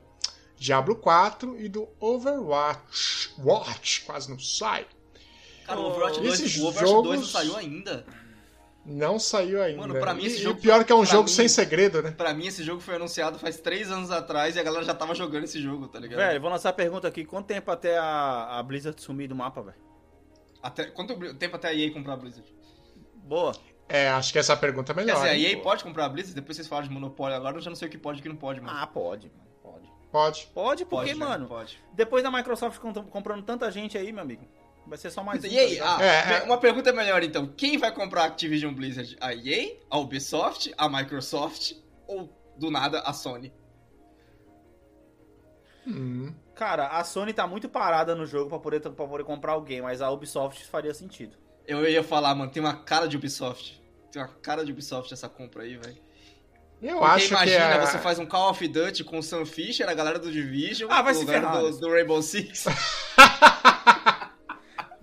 Diablo 0.57 0.95
4 0.95 1.59
e 1.59 1.69
do 1.69 1.87
Overwatch. 1.99 3.33
Watch, 3.39 4.01
quase 4.05 4.29
não 4.29 4.39
sai. 4.39 4.85
cara, 5.65 5.79
o 5.79 5.85
Overwatch 5.87 6.19
2, 6.21 6.33
Esses 6.39 6.57
o 6.61 6.67
Overwatch 6.67 6.93
2 6.93 7.03
não 7.03 7.13
jogos- 7.27 7.31
saiu 7.31 7.55
ainda. 7.55 8.05
Não 8.89 9.19
saiu 9.19 9.61
ainda. 9.61 9.81
Mano, 9.81 9.99
pra 9.99 10.13
mim 10.13 10.23
esse 10.25 10.37
e, 10.37 10.41
jogo 10.43 10.59
e 10.59 10.61
pior 10.61 10.83
que 10.85 10.91
é 10.93 10.95
um 10.95 11.05
jogo 11.05 11.23
mim- 11.23 11.35
sem 11.35 11.47
segredo, 11.49 12.01
né? 12.01 12.11
Pra 12.11 12.33
mim, 12.33 12.47
esse 12.47 12.63
jogo 12.63 12.79
foi 12.79 12.95
anunciado 12.95 13.37
faz 13.37 13.59
3 13.59 13.91
anos 13.91 14.09
atrás 14.11 14.55
e 14.55 14.59
a 14.59 14.63
galera 14.63 14.85
já 14.85 14.93
tava 14.93 15.13
jogando 15.13 15.43
esse 15.43 15.61
jogo, 15.61 15.87
tá 15.89 15.99
ligado? 15.99 16.17
Velho, 16.19 16.39
vou 16.39 16.49
lançar 16.49 16.69
a 16.69 16.73
pergunta 16.73 17.05
aqui. 17.07 17.25
Quanto 17.25 17.47
tempo 17.47 17.69
até 17.69 17.97
a, 17.97 18.57
a 18.59 18.63
Blizzard 18.63 18.99
sumir 19.01 19.27
do 19.27 19.35
mapa, 19.35 19.61
velho? 19.61 19.75
Até, 20.63 20.85
quanto 20.85 21.33
tempo 21.35 21.55
até 21.57 21.67
a 21.67 21.73
EA 21.73 21.91
comprar 21.91 22.13
a 22.13 22.17
Blizzard? 22.17 22.47
Boa. 23.15 23.51
É, 23.89 24.09
acho 24.09 24.31
que 24.33 24.39
essa 24.39 24.55
pergunta 24.55 24.91
é 24.91 24.95
Quer 24.95 25.01
melhor. 25.01 25.15
dizer, 25.17 25.29
a 25.29 25.35
hein? 25.37 25.51
EA 25.57 25.61
pode 25.61 25.83
comprar 25.83 26.05
a 26.05 26.09
Blizzard? 26.09 26.33
Depois 26.35 26.55
vocês 26.55 26.67
falaram 26.67 26.87
de 26.87 26.93
monopólio 26.93 27.35
agora, 27.35 27.57
eu 27.57 27.61
já 27.61 27.69
não 27.69 27.75
sei 27.75 27.87
o 27.87 27.91
que 27.91 27.97
pode 27.97 28.17
e 28.17 28.21
o 28.21 28.23
que 28.23 28.29
não 28.29 28.35
pode, 28.37 28.61
mano. 28.61 28.77
Ah, 28.81 28.87
pode, 28.87 29.27
mano. 29.29 29.47
Pode. 29.61 29.87
Pode. 30.11 30.47
Pode, 30.53 30.85
porque, 30.85 31.07
pode, 31.13 31.15
mano, 31.15 31.47
Pode. 31.47 31.77
depois 31.93 32.23
da 32.23 32.31
Microsoft 32.31 32.79
comp- 32.79 33.09
comprando 33.09 33.43
tanta 33.43 33.69
gente 33.69 33.97
aí, 33.97 34.11
meu 34.13 34.21
amigo, 34.23 34.45
vai 34.87 34.97
ser 34.97 35.11
só 35.11 35.23
mais 35.23 35.43
um. 35.43 35.47
E 35.47 35.59
aí, 35.59 35.77
tá 35.77 35.97
ah, 35.97 36.03
É, 36.03 36.37
é. 36.39 36.43
uma 36.43 36.57
pergunta 36.57 36.91
melhor 36.93 37.23
então. 37.23 37.47
Quem 37.47 37.77
vai 37.77 37.91
comprar 37.93 38.23
a 38.23 38.25
Activision 38.27 38.73
Blizzard? 38.73 39.17
A 39.19 39.33
EA, 39.33 39.77
a 39.89 39.97
Ubisoft, 39.97 40.73
a 40.77 40.89
Microsoft 40.89 41.73
ou 42.07 42.29
do 42.57 42.71
nada 42.71 43.01
a 43.01 43.13
Sony? 43.13 43.53
Hum. 45.85 46.33
Cara, 46.55 46.87
a 46.87 47.03
Sony 47.03 47.33
tá 47.33 47.45
muito 47.47 47.69
parada 47.69 48.15
no 48.15 48.25
jogo 48.25 48.49
pra 48.49 48.59
poder, 48.59 48.79
pra 48.81 48.91
poder 49.07 49.23
comprar 49.23 49.53
alguém, 49.53 49.81
mas 49.81 50.01
a 50.01 50.09
Ubisoft 50.09 50.65
faria 50.65 50.93
sentido. 50.93 51.37
Eu 51.65 51.87
ia 51.87 52.03
falar, 52.03 52.33
mano, 52.33 52.51
tem 52.51 52.61
uma 52.61 52.75
cara 52.75 53.07
de 53.07 53.15
Ubisoft. 53.15 53.81
Tem 54.11 54.21
uma 54.21 54.27
cara 54.27 54.65
de 54.65 54.71
Ubisoft 54.71 55.13
essa 55.13 55.29
compra 55.29 55.63
aí, 55.63 55.77
velho. 55.77 55.97
Eu 56.81 56.99
Porque 56.99 57.11
acho 57.11 57.27
que 57.27 57.33
imagina, 57.33 57.63
é... 57.63 57.85
você 57.85 57.97
faz 57.97 58.19
um 58.19 58.25
Call 58.25 58.51
of 58.51 58.67
Duty 58.67 59.03
com 59.03 59.17
o 59.17 59.23
Sam 59.23 59.45
Fisher, 59.45 59.89
a 59.89 59.93
galera 59.93 60.19
do 60.19 60.31
Division, 60.31 60.89
Ah, 60.91 61.01
vai 61.01 61.13
o 61.13 61.15
se 61.15 61.25
ferrar. 61.25 61.59
do, 61.59 61.71
do 61.79 61.89
Rainbow 61.89 62.21
Six. 62.21 62.65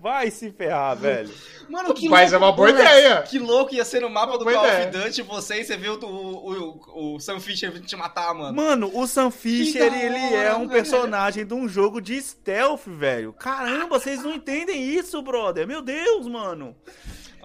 Vai 0.05 0.31
se 0.31 0.53
ferrar, 0.53 0.95
velho. 0.95 1.33
Mano, 1.67 1.95
que 1.95 2.11
Mas 2.11 2.31
é 2.31 2.37
louco, 2.37 2.45
uma 2.45 2.53
boa 2.55 2.79
ideia. 2.79 3.23
Que 3.23 3.39
louco 3.39 3.75
ia 3.75 3.87
ser 3.87 4.03
no 4.03 4.11
mapa 4.11 4.33
Uma 4.33 4.39
do 4.39 4.45
Call 4.45 4.63
of 4.63 4.87
Duty 4.91 5.23
você 5.23 5.63
e 5.63 5.65
você 5.65 5.79
vê 5.79 5.89
o, 5.89 5.99
o, 5.99 6.75
o, 6.93 7.15
o 7.15 7.21
Sam 7.21 7.41
Fisher 7.41 7.73
vindo 7.73 7.87
te 7.87 7.97
matar, 7.97 8.35
mano. 8.35 8.55
Mano, 8.55 8.91
o 8.93 9.07
Sam 9.07 9.31
Fisher, 9.31 9.91
ele 9.95 10.35
é 10.35 10.55
um 10.55 10.69
velho. 10.69 10.71
personagem 10.71 11.47
de 11.47 11.55
um 11.55 11.67
jogo 11.67 12.03
de 12.03 12.21
stealth, 12.21 12.83
velho. 12.87 13.33
Caramba, 13.33 13.99
vocês 13.99 14.23
não 14.23 14.35
entendem 14.35 14.79
isso, 14.79 15.23
brother. 15.23 15.67
Meu 15.67 15.81
Deus, 15.81 16.27
mano. 16.27 16.77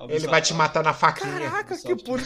Ele 0.10 0.28
vai 0.28 0.42
te 0.42 0.54
matar 0.54 0.84
na 0.84 0.94
faquinha. 0.94 1.50
Caraca, 1.50 1.78
que 1.78 1.96
puto. 1.96 2.26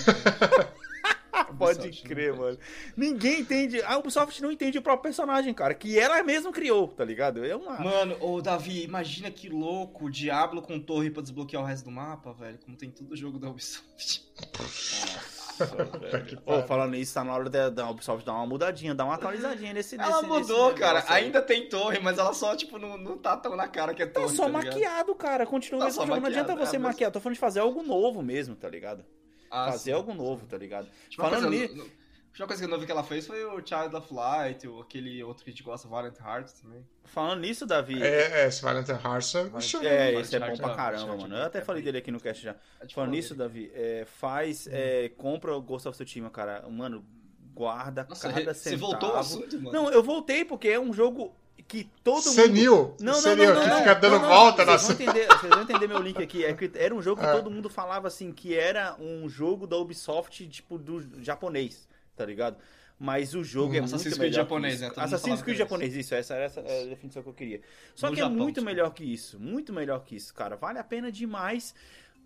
Pode 1.57 1.79
Ubisoft, 1.79 2.03
crer, 2.07 2.33
mano. 2.35 2.57
Ninguém 2.95 3.41
entende. 3.41 3.81
A 3.83 3.97
Ubisoft 3.97 4.41
não 4.41 4.51
entende 4.51 4.77
o 4.77 4.81
próprio 4.81 5.03
personagem, 5.03 5.53
cara. 5.53 5.73
Que 5.73 5.97
ela 5.99 6.21
mesmo 6.23 6.51
criou, 6.51 6.87
tá 6.87 7.03
ligado? 7.05 7.45
É 7.45 7.55
uma. 7.55 7.79
Mano, 7.79 8.17
ô 8.19 8.41
Davi, 8.41 8.83
imagina 8.83 9.29
que 9.31 9.49
louco, 9.49 10.09
Diablo 10.09 10.61
com 10.61 10.79
torre 10.79 11.09
pra 11.09 11.21
desbloquear 11.21 11.61
o 11.63 11.65
resto 11.65 11.85
do 11.85 11.91
mapa, 11.91 12.33
velho. 12.33 12.57
Como 12.63 12.75
tem 12.77 12.89
todo 12.89 13.15
jogo 13.15 13.37
da 13.39 13.49
Ubisoft. 13.49 14.23
que 16.27 16.35
Ô, 16.35 16.39
pariu. 16.39 16.67
falando 16.67 16.95
isso, 16.95 17.13
tá 17.13 17.23
na 17.23 17.33
hora 17.33 17.49
da, 17.49 17.69
da 17.69 17.89
Ubisoft 17.89 18.25
dar 18.25 18.33
uma 18.33 18.45
mudadinha, 18.47 18.95
dar 18.95 19.05
uma 19.05 19.13
atualizadinha 19.15 19.71
nesse 19.73 19.95
Ela 19.95 20.07
nesse- 20.21 20.25
mudou, 20.25 20.67
nesse 20.69 20.79
cara. 20.79 21.03
aí. 21.07 21.25
Ainda 21.25 21.41
tem 21.41 21.69
torre, 21.69 21.99
mas 21.99 22.17
ela 22.17 22.33
só, 22.33 22.55
tipo, 22.55 22.77
não, 22.79 22.97
não 22.97 23.17
tá 23.17 23.37
tão 23.37 23.55
na 23.55 23.67
cara 23.67 23.93
que 23.93 24.01
é 24.01 24.05
Tá 24.07 24.21
torre. 24.21 24.35
só 24.35 24.43
tá 24.43 24.49
ligado? 24.49 24.65
maquiado, 24.65 25.15
cara. 25.15 25.45
Continua 25.45 25.79
Tá 25.81 25.85
mesmo 25.85 26.01
só 26.01 26.07
jogo. 26.07 26.19
Não 26.19 26.27
adianta 26.27 26.47
maquiado, 26.49 26.69
você 26.69 26.75
é, 26.75 26.79
mas- 26.79 26.91
maquiar. 26.93 27.11
Tô 27.11 27.19
falando 27.19 27.35
de 27.35 27.39
fazer 27.39 27.59
algo 27.59 27.83
novo 27.83 28.21
mesmo, 28.23 28.55
tá 28.55 28.67
ligado? 28.67 29.05
Ah, 29.53 29.71
fazer 29.71 29.91
sim. 29.91 29.91
algo 29.91 30.13
novo, 30.13 30.45
tá 30.47 30.57
ligado? 30.57 30.87
Tipo, 31.09 31.21
Falando 31.23 31.49
nisso. 31.49 31.75
no- 31.75 32.03
uma 32.39 32.47
coisa 32.47 32.61
que 32.63 32.65
eu 32.65 32.71
não 32.71 32.79
vi 32.79 32.87
que 32.87 32.91
ela 32.91 33.03
fez 33.03 33.27
foi 33.27 33.45
o 33.45 33.57
Child 33.63 33.95
of 33.95 34.11
Light, 34.11 34.67
ou 34.67 34.81
aquele 34.81 35.23
outro 35.23 35.43
que 35.43 35.51
a 35.51 35.53
gente 35.53 35.61
gosta, 35.61 35.87
Valiant 35.87 36.17
Hearts 36.19 36.53
também. 36.53 36.83
Falando 37.03 37.41
nisso, 37.41 37.63
Davi. 37.63 38.01
É, 38.01 38.41
é, 38.41 38.47
esse 38.47 38.59
Valentine 38.63 38.97
Hearts 38.97 39.35
é 39.35 39.43
bicho, 39.49 39.77
É, 39.85 40.11
Vai 40.13 40.21
esse 40.21 40.35
é 40.35 40.39
bom 40.39 40.57
pra 40.57 40.73
caramba, 40.73 41.15
mano. 41.15 41.35
Eu 41.35 41.43
até 41.43 41.61
falei 41.61 41.83
dele 41.83 41.99
aqui 41.99 42.09
no 42.09 42.19
cast 42.19 42.41
já. 42.43 42.55
A 42.81 42.89
Falando 42.89 43.11
nisso. 43.11 43.35
Davi, 43.35 43.71
é, 43.75 44.03
faz, 44.07 44.65
é, 44.71 45.09
compra 45.09 45.55
o 45.55 45.61
Ghost 45.61 45.87
of 45.87 45.95
Tsushima, 45.95 46.31
cara. 46.31 46.67
Mano, 46.67 47.05
guarda 47.53 48.03
Nossa, 48.09 48.33
cada 48.33 48.51
você 48.51 48.71
centavo. 48.71 48.87
voltou 48.91 49.09
ao 49.11 49.17
assunto, 49.19 49.55
mano? 49.61 49.71
Não, 49.71 49.91
eu 49.91 50.01
voltei 50.01 50.43
porque 50.43 50.69
é 50.69 50.79
um 50.79 50.91
jogo 50.91 51.35
que 51.67 51.89
todo 52.03 52.15
mundo... 52.25 52.33
Senil. 52.33 52.95
Não, 52.99 53.13
não, 53.13 53.21
Senil, 53.21 53.45
não, 53.45 53.53
não, 53.55 53.61
que 53.61 53.69
não, 53.69 53.77
fica 53.77 53.93
dando 53.95 54.13
não, 54.13 54.21
não, 54.21 54.27
volta 54.29 54.65
vocês 54.65 54.87
na 54.89 54.93
vão, 54.95 55.01
entender, 55.13 55.27
vocês 55.27 55.49
vão 55.53 55.61
entender 55.63 55.87
meu 55.87 55.99
link 56.01 56.21
aqui. 56.21 56.45
É 56.45 56.53
que 56.53 56.71
era 56.75 56.93
um 56.93 57.01
jogo 57.01 57.21
que 57.21 57.27
Ah. 57.27 57.31
todo 57.33 57.49
mundo 57.49 57.69
falava 57.69 58.07
assim, 58.07 58.31
que 58.31 58.55
era 58.55 58.95
um 58.99 59.27
jogo 59.29 59.65
da 59.65 59.77
Ubisoft, 59.77 60.47
tipo, 60.47 60.77
do 60.77 61.23
japonês, 61.23 61.87
tá 62.15 62.25
ligado? 62.25 62.57
Mas 62.99 63.33
o 63.33 63.43
jogo 63.43 63.75
é 63.75 63.81
muito 63.81 63.95
Assassin's 63.95 64.17
melhor 64.17 64.19
Creed 64.19 64.31
que 64.33 64.37
japonês, 64.37 64.81
né? 64.81 64.87
Mundo 64.89 64.99
Assassin's 64.99 65.41
Creed 65.41 65.55
que 65.57 65.63
japonês, 65.63 65.95
isso, 65.95 66.15
essa 66.15 66.35
era 66.35 66.43
essa 66.45 66.59
é 66.61 66.83
a 66.83 66.85
definição 66.85 67.23
que 67.23 67.29
eu 67.29 67.33
queria. 67.33 67.61
Só 67.95 68.07
No 68.07 68.13
que 68.13 68.19
é 68.19 68.23
Japão, 68.23 68.37
muito 68.37 68.55
tipo. 68.55 68.65
melhor 68.65 68.93
que 68.93 69.03
isso, 69.03 69.39
muito 69.39 69.73
melhor 69.73 70.03
que 70.03 70.15
isso, 70.15 70.33
cara. 70.33 70.55
Vale 70.55 70.79
a 70.79 70.83
pena 70.83 71.11
demais. 71.11 71.73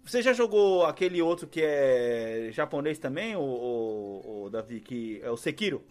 Você 0.04 0.22
já 0.22 0.34
jogou 0.34 0.86
aquele 0.86 1.22
outro 1.22 1.48
que 1.48 1.62
é 1.64 2.50
japonês 2.52 3.00
também, 3.00 3.36
o, 3.36 3.42
o, 3.42 4.44
o 4.44 4.50
Davi, 4.50 4.80
que 4.82 5.20
é 5.24 5.32
o 5.32 5.38
Sekiro? 5.38 5.84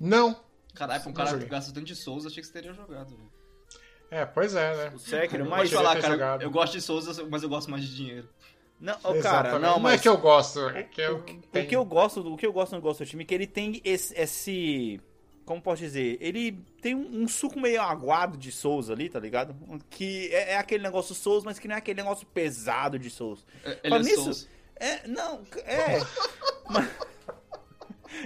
Não. 0.00 0.36
Caralho, 0.80 1.00
pra 1.02 1.10
um 1.10 1.14
Não 1.14 1.24
cara 1.24 1.38
que 1.38 1.44
gasta 1.46 1.72
tanto 1.74 1.86
de 1.86 1.94
Souls, 1.94 2.24
achei 2.26 2.40
que 2.40 2.46
você 2.46 2.52
teria 2.54 2.72
jogado. 2.72 3.10
velho. 3.10 3.30
É, 4.10 4.24
pois 4.24 4.54
é, 4.54 4.74
né? 4.76 4.92
O 4.94 4.98
Sekiro, 4.98 5.48
mas... 5.48 5.70
falar, 5.70 6.00
cara, 6.00 6.14
jogado. 6.14 6.42
eu 6.42 6.50
gosto 6.50 6.72
de 6.72 6.80
Souls, 6.80 7.18
mas 7.28 7.42
eu 7.42 7.48
gosto 7.48 7.70
mais 7.70 7.84
de 7.84 7.94
dinheiro. 7.94 8.28
Não, 8.80 8.94
cara, 9.22 9.58
não, 9.58 9.78
mas... 9.78 10.00
é 10.00 10.02
que 10.02 10.08
eu 10.08 10.16
gosto, 10.16 10.58
é 10.70 10.82
que 10.82 11.02
eu 11.02 11.18
O 11.18 11.22
que, 11.22 11.32
o 11.34 11.40
tenho- 11.52 11.68
que 11.68 11.76
eu 11.76 11.84
gosto, 11.84 12.32
o 12.32 12.36
que 12.36 12.46
eu 12.46 12.52
gosto 12.52 12.72
no 12.74 12.80
Ghost 12.80 13.02
of 13.02 13.04
Tsushima 13.04 13.22
é 13.22 13.24
que 13.26 13.34
ele 13.34 13.46
tem 13.46 13.78
esse, 13.84 14.18
esse- 14.18 14.98
como 15.44 15.60
posso 15.60 15.82
dizer, 15.82 16.16
ele 16.18 16.52
tem 16.80 16.94
um, 16.94 17.24
um 17.24 17.28
suco 17.28 17.60
meio 17.60 17.82
aguado 17.82 18.38
de 18.38 18.50
Souls 18.50 18.88
ali, 18.88 19.10
tá 19.10 19.20
ligado? 19.20 19.54
Que 19.90 20.28
é, 20.32 20.52
é 20.52 20.56
aquele 20.56 20.82
negócio 20.82 21.14
Souls, 21.14 21.44
mas 21.44 21.58
que 21.58 21.68
não 21.68 21.74
é 21.74 21.78
aquele 21.78 22.00
negócio 22.02 22.26
pesado 22.26 22.98
de 22.98 23.10
Souls. 23.10 23.44
É, 23.62 23.70
Ele 23.70 23.78
Falando 23.90 24.06
é 24.06 24.10
nisso, 24.10 24.22
Souls. 24.22 24.48
É, 24.76 25.06
não, 25.06 25.42
é. 25.66 25.98
mas- 26.70 26.88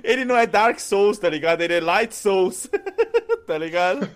ele 0.03 0.25
não 0.25 0.37
é 0.37 0.47
Dark 0.47 0.79
Souls, 0.79 1.19
tá 1.19 1.29
ligado? 1.29 1.61
Ele 1.63 1.75
é 1.75 1.81
Light 1.81 2.15
Souls, 2.15 2.69
tá 3.47 3.57
ligado? 3.59 4.09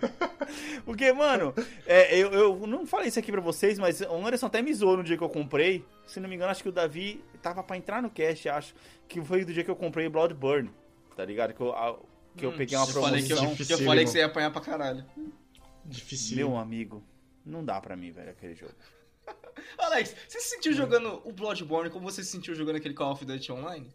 Porque, 0.85 1.13
mano, 1.13 1.55
é, 1.87 2.17
eu, 2.19 2.33
eu 2.33 2.67
não 2.67 2.87
falei 2.87 3.09
isso 3.09 3.19
aqui 3.19 3.31
pra 3.31 3.41
vocês, 3.41 3.79
mas 3.79 4.01
o 4.01 4.15
Anderson 4.27 4.47
até 4.47 4.63
me 4.63 4.73
zoou 4.73 4.97
no 4.97 5.05
dia 5.05 5.17
que 5.17 5.23
eu 5.25 5.29
comprei. 5.29 5.85
Se 6.07 6.21
não 6.21 6.29
me 6.29 6.35
engano, 6.37 6.51
acho 6.51 6.63
que 6.63 6.69
o 6.69 6.73
Davi 6.73 7.23
tava 7.43 7.63
pra 7.63 7.77
entrar 7.77 8.01
no 8.03 8.11
cast, 8.11 8.49
acho. 8.49 8.75
Que 9.07 9.23
foi 9.23 9.45
do 9.45 9.53
dia 9.53 9.63
que 9.65 9.71
eu 9.71 9.77
comprei 9.77 10.09
Bloodburn, 10.09 10.71
tá 11.17 11.25
ligado? 11.25 11.53
Que 11.53 11.61
eu, 11.61 11.73
a- 11.73 11.99
que 12.37 12.47
eu 12.47 12.53
peguei 12.53 12.77
uma 12.79 12.85
Hum, 12.87 12.89
Eu 12.89 13.03
falei 13.03 13.23
que, 13.23 13.33
eu, 13.33 13.37
promoção. 13.37 13.67
que 13.67 13.73
eu 13.73 13.79
falei 13.85 14.05
que 14.05 14.11
você 14.11 14.19
ia 14.19 14.27
apanhar 14.27 14.51
pra 14.51 14.61
caralho. 14.61 15.05
Difícil. 15.85 16.37
Meu 16.37 16.57
amigo, 16.57 17.03
não 17.45 17.65
dá 17.65 17.81
pra 17.81 17.97
mim, 17.97 18.11
velho, 18.11 18.31
aquele 18.31 18.55
jogo. 18.55 18.73
Alex, 19.79 20.15
você 20.29 20.41
se 20.41 20.49
sentiu 20.51 20.73
jogando 20.73 21.21
o 21.25 21.33
Bloodborne 21.33 21.91
como 21.91 22.11
você 22.11 22.23
se 22.23 22.31
sentiu 22.31 22.55
jogando 22.55 22.77
aquele 22.77 22.95
Call 22.95 23.13
of 23.13 23.25
Duty 23.25 23.53
Online? 23.53 23.89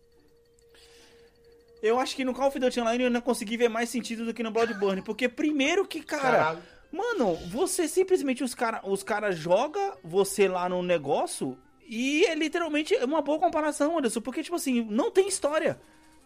Eu 1.84 2.00
acho 2.00 2.16
que 2.16 2.24
no 2.24 2.34
Call 2.34 2.48
of 2.48 2.58
Duty 2.58 2.80
Online 2.80 3.04
eu 3.04 3.08
ainda 3.08 3.22
consegui 3.22 3.58
ver 3.58 3.68
mais 3.68 3.90
sentido 3.90 4.24
do 4.24 4.34
que 4.34 4.42
no 4.42 4.52
Bloodburne. 4.52 5.02
Porque 5.02 5.28
primeiro 5.28 5.86
que, 5.86 6.02
cara, 6.02 6.22
Caralho. 6.22 6.64
Mano, 6.94 7.36
você 7.48 7.88
simplesmente 7.88 8.44
os 8.44 8.56
cara, 8.56 8.80
os 8.86 9.04
cara 9.04 9.32
joga 9.32 9.98
você 10.04 10.48
lá 10.48 10.70
no 10.70 10.82
negócio 10.82 11.58
e 11.86 12.24
é 12.26 12.36
literalmente 12.36 12.96
uma 12.98 13.22
boa 13.22 13.38
comparação, 13.40 13.98
Anderson, 13.98 14.22
porque 14.22 14.44
tipo 14.44 14.56
assim, 14.56 14.86
não 14.90 15.12
tem 15.12 15.28
história. 15.28 15.78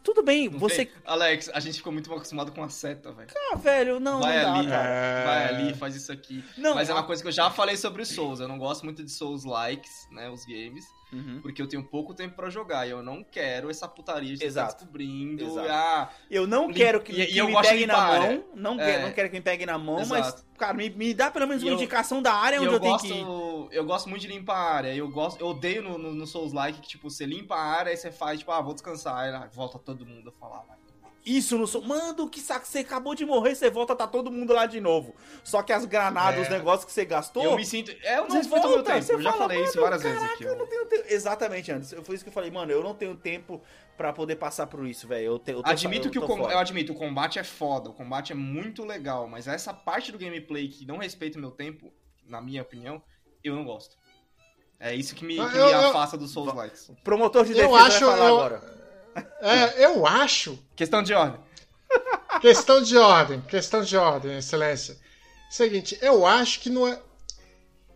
Tudo 0.03 0.23
bem, 0.23 0.47
Não 0.47 0.59
você 0.59 0.85
tem? 0.85 0.93
Alex, 1.05 1.49
a 1.53 1.59
gente 1.59 1.77
ficou 1.77 1.91
muito 1.91 2.07
mal 2.09 2.17
acostumado 2.17 2.51
com 2.51 2.63
a 2.63 2.69
seta, 2.69 3.11
velho. 3.11 3.29
ah, 3.51 3.55
velho, 3.55 3.99
não, 3.99 4.21
Vai 4.21 4.37
não 4.37 4.43
dá, 4.43 4.59
ali, 4.59 4.67
cara. 4.69 4.89
É. 4.89 5.25
vai 5.25 5.47
ali, 5.47 5.73
faz 5.73 5.95
isso 5.95 6.11
aqui. 6.11 6.43
Não, 6.57 6.75
Mas 6.75 6.89
é 6.89 6.93
uma 6.93 7.03
coisa 7.03 7.21
que 7.21 7.27
eu 7.27 7.33
já 7.33 7.49
falei 7.49 7.75
sobre 7.75 8.03
os 8.03 8.09
Souls. 8.09 8.39
Eu 8.39 8.47
não 8.47 8.57
gosto 8.57 8.83
muito 8.85 9.03
de 9.03 9.11
Souls 9.11 9.43
likes, 9.43 10.07
né? 10.11 10.29
Os 10.29 10.45
games. 10.45 10.85
Uhum. 11.11 11.39
Porque 11.41 11.61
eu 11.61 11.67
tenho 11.67 11.83
pouco 11.83 12.13
tempo 12.13 12.35
pra 12.35 12.49
jogar. 12.49 12.85
E 12.85 12.89
eu 12.91 13.01
não 13.01 13.23
quero 13.23 13.69
essa 13.69 13.87
putaria 13.87 14.35
de 14.35 14.43
Exato. 14.43 14.67
estar 14.71 14.77
descobrindo. 14.79 15.43
Exato. 15.43 15.67
Ah, 15.71 16.09
Eu 16.29 16.45
não 16.45 16.71
quero 16.71 17.01
que, 17.01 17.11
e- 17.13 17.25
que 17.27 17.33
e 17.33 17.37
eu 17.37 17.47
me 17.47 17.53
pegue 17.61 17.85
na 17.85 17.93
limpar 17.93 18.15
a 18.15 18.19
mão, 18.19 18.43
não, 18.55 18.81
É. 18.81 18.85
quero, 18.85 19.01
não 19.03 19.11
quero 19.13 19.29
que 19.29 19.35
me 19.35 19.41
pegue 19.41 19.65
na 19.65 19.77
mão, 19.77 20.05
mas, 20.05 20.27
Exato. 20.27 20.45
cara, 20.57 20.73
me, 20.73 20.89
me 20.89 21.13
dá 21.13 21.31
pelo 21.31 21.47
menos 21.47 21.63
E 21.63 21.65
uma 21.65 21.71
eu- 21.71 21.75
indicação 21.75 22.21
da 22.21 22.33
área 22.33 22.59
onde 22.59 22.67
eu, 22.67 22.73
eu, 22.73 22.79
tenho 22.79 22.91
gosto, 22.93 23.07
que 23.07 23.13
ir. 23.13 23.77
eu 23.77 23.85
gosto 23.85 24.09
muito 24.09 24.21
de 24.21 24.27
limpar 24.27 24.55
a 24.57 24.71
área. 24.73 24.93
Eu, 24.95 25.09
gosto, 25.09 25.39
eu 25.39 25.47
odeio 25.47 25.81
no, 25.81 25.97
no, 25.97 26.13
no 26.13 26.27
Souls 26.27 26.51
like 26.51 26.81
que, 26.81 26.87
tipo, 26.89 27.09
você 27.09 27.25
limpa 27.25 27.55
a 27.55 27.61
área 27.63 27.91
e 27.93 27.97
você 27.97 28.11
faz, 28.11 28.39
tipo, 28.39 28.51
ah, 28.51 28.59
vou 28.61 28.73
descansar. 28.73 29.17
Aí 29.17 29.29
ah, 29.33 29.49
volta 29.53 29.79
todo 29.79 30.05
mundo 30.05 30.29
a 30.29 30.31
falar, 30.33 30.63
vai. 30.67 30.77
Isso 31.29 31.57
não 31.57 31.67
sou. 31.67 31.81
Mano, 31.81 32.29
que 32.29 32.39
saco, 32.39 32.65
você 32.65 32.79
acabou 32.79 33.13
de 33.13 33.25
morrer, 33.25 33.53
você 33.53 33.69
volta, 33.69 33.93
tá 33.95 34.07
todo 34.07 34.31
mundo 34.31 34.53
lá 34.53 34.65
de 34.65 34.79
novo. 34.79 35.13
Só 35.43 35.61
que 35.61 35.73
as 35.73 35.83
granadas, 35.83 36.39
É. 36.39 36.43
os 36.43 36.49
negócios 36.49 36.85
que 36.85 36.91
você 36.91 37.03
gastou. 37.03 37.43
Eu 37.43 37.55
me 37.57 37.65
sinto. 37.65 37.91
É, 38.01 38.17
eu 38.17 38.21
não 38.23 38.29
Você 38.29 38.37
respeito 38.37 38.65
o 38.65 38.69
meu 38.69 38.77
volta, 38.77 38.93
tempo. 38.93 39.03
você 39.05 39.13
Eu 39.13 39.21
já 39.21 39.31
fala, 39.33 39.43
falei 39.43 39.63
isso 39.63 39.81
várias 39.81 40.01
vezes 40.03 40.17
caraca, 40.19 40.35
aqui. 40.35 40.43
eu 40.45 40.55
não 40.55 40.65
tenho 40.67 40.85
tempo. 40.85 41.03
Exatamente, 41.09 41.71
Anderson. 41.71 42.03
Foi 42.03 42.15
isso 42.15 42.23
que 42.23 42.29
eu 42.29 42.33
falei, 42.33 42.49
mano, 42.49 42.71
eu 42.71 42.81
não 42.81 42.95
tenho 42.95 43.15
tempo 43.15 43.61
pra 43.97 44.13
poder 44.13 44.37
passar 44.37 44.67
por 44.67 44.87
isso, 44.87 45.05
velho. 45.07 45.25
Eu, 45.25 45.39
te- 45.39 45.51
eu 45.51 45.61
tô- 45.61 45.69
Admito 45.69 46.07
eu 46.07 46.11
que 46.11 46.19
o 46.19 46.21
com- 46.25 46.49
eu 46.49 46.57
admito, 46.59 46.93
o 46.93 46.95
combate 46.95 47.39
é 47.39 47.43
foda, 47.43 47.89
o 47.89 47.93
combate 47.93 48.31
é 48.31 48.35
muito 48.35 48.85
legal, 48.85 49.27
mas 49.27 49.47
essa 49.47 49.73
parte 49.73 50.11
do 50.11 50.17
gameplay 50.17 50.69
que 50.69 50.85
não 50.85 50.97
respeita 50.97 51.37
o 51.37 51.41
meu 51.41 51.51
tempo, 51.51 51.91
na 52.25 52.39
minha 52.39 52.61
opinião, 52.61 53.01
eu 53.43 53.53
não 53.55 53.65
gosto. 53.65 53.97
É 54.79 54.93
isso 54.95 55.13
que 55.15 55.25
me, 55.25 55.33
que 55.33 55.39
eu- 55.41 55.49
me 55.49 55.57
eu- 55.73 55.89
afasta 55.89 56.15
dos 56.15 56.31
Souls 56.31 56.53
likes. 56.53 56.89
Promotor 57.03 57.43
de 57.43 57.51
Eu 57.51 57.57
defesa 57.69 57.83
acho. 57.87 58.05
vai 58.05 58.15
falar 58.15 58.29
eu- 58.29 58.35
agora. 58.37 58.86
É, 59.41 59.85
eu 59.85 60.05
acho. 60.05 60.57
Questão 60.75 61.01
de 61.01 61.13
ordem. 61.13 61.39
Questão 62.41 62.81
de 62.81 62.97
ordem, 62.97 63.41
questão 63.41 63.81
de 63.81 63.97
ordem, 63.97 64.37
excelência. 64.37 64.97
Seguinte, 65.49 65.97
eu 66.01 66.25
acho 66.25 66.59
que 66.59 66.69
não 66.69 66.87
é. 66.87 67.01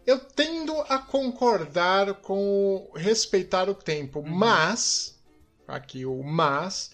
Eu 0.05 0.19
tendo 0.19 0.73
a 0.81 0.97
concordar 0.97 2.15
com 2.15 2.89
o 2.91 2.97
respeitar 2.97 3.69
o 3.69 3.75
tempo, 3.75 4.23
mas. 4.23 5.19
Aqui 5.67 6.05
o 6.05 6.23
mas. 6.23 6.91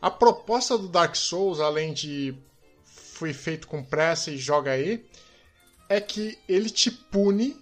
A 0.00 0.10
proposta 0.10 0.78
do 0.78 0.88
Dark 0.88 1.16
Souls, 1.16 1.58
além 1.58 1.92
de 1.92 2.36
foi 2.84 3.32
feito 3.32 3.66
com 3.66 3.82
pressa 3.82 4.30
e 4.30 4.36
joga 4.36 4.72
aí, 4.72 5.04
é 5.88 6.00
que 6.00 6.38
ele 6.48 6.68
te 6.68 6.90
pune 6.90 7.56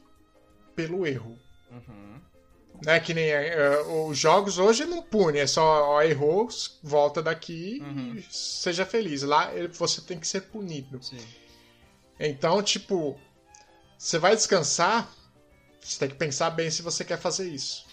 pelo 0.75 1.07
erro. 1.07 1.39
Uhum. 1.71 2.14
Né, 2.85 2.99
que 3.01 3.15
nem 3.15 3.25
é, 3.31 3.81
os 3.83 4.19
jogos 4.19 4.59
hoje 4.59 4.85
não 4.85 5.01
pune, 5.03 5.39
é 5.39 5.47
só 5.47 5.63
ó, 5.91 6.03
errou, 6.03 6.49
volta 6.83 7.23
daqui 7.23 7.79
Uhum. 7.81 8.15
e 8.17 8.23
seja 8.31 8.85
feliz. 8.85 9.23
Lá 9.23 9.51
você 9.73 10.01
tem 10.01 10.19
que 10.19 10.27
ser 10.27 10.43
punido. 10.43 11.03
Sim. 11.03 11.19
Então, 12.19 12.63
tipo, 12.63 13.19
você 13.97 14.19
vai 14.19 14.35
descansar, 14.35 15.09
você 15.81 15.99
tem 15.99 16.09
que 16.09 16.17
pensar 16.17 16.51
bem 16.51 16.71
se 16.71 16.83
você 16.83 17.05
quer 17.05 17.19
fazer 17.19 17.49
isso. 17.49 17.87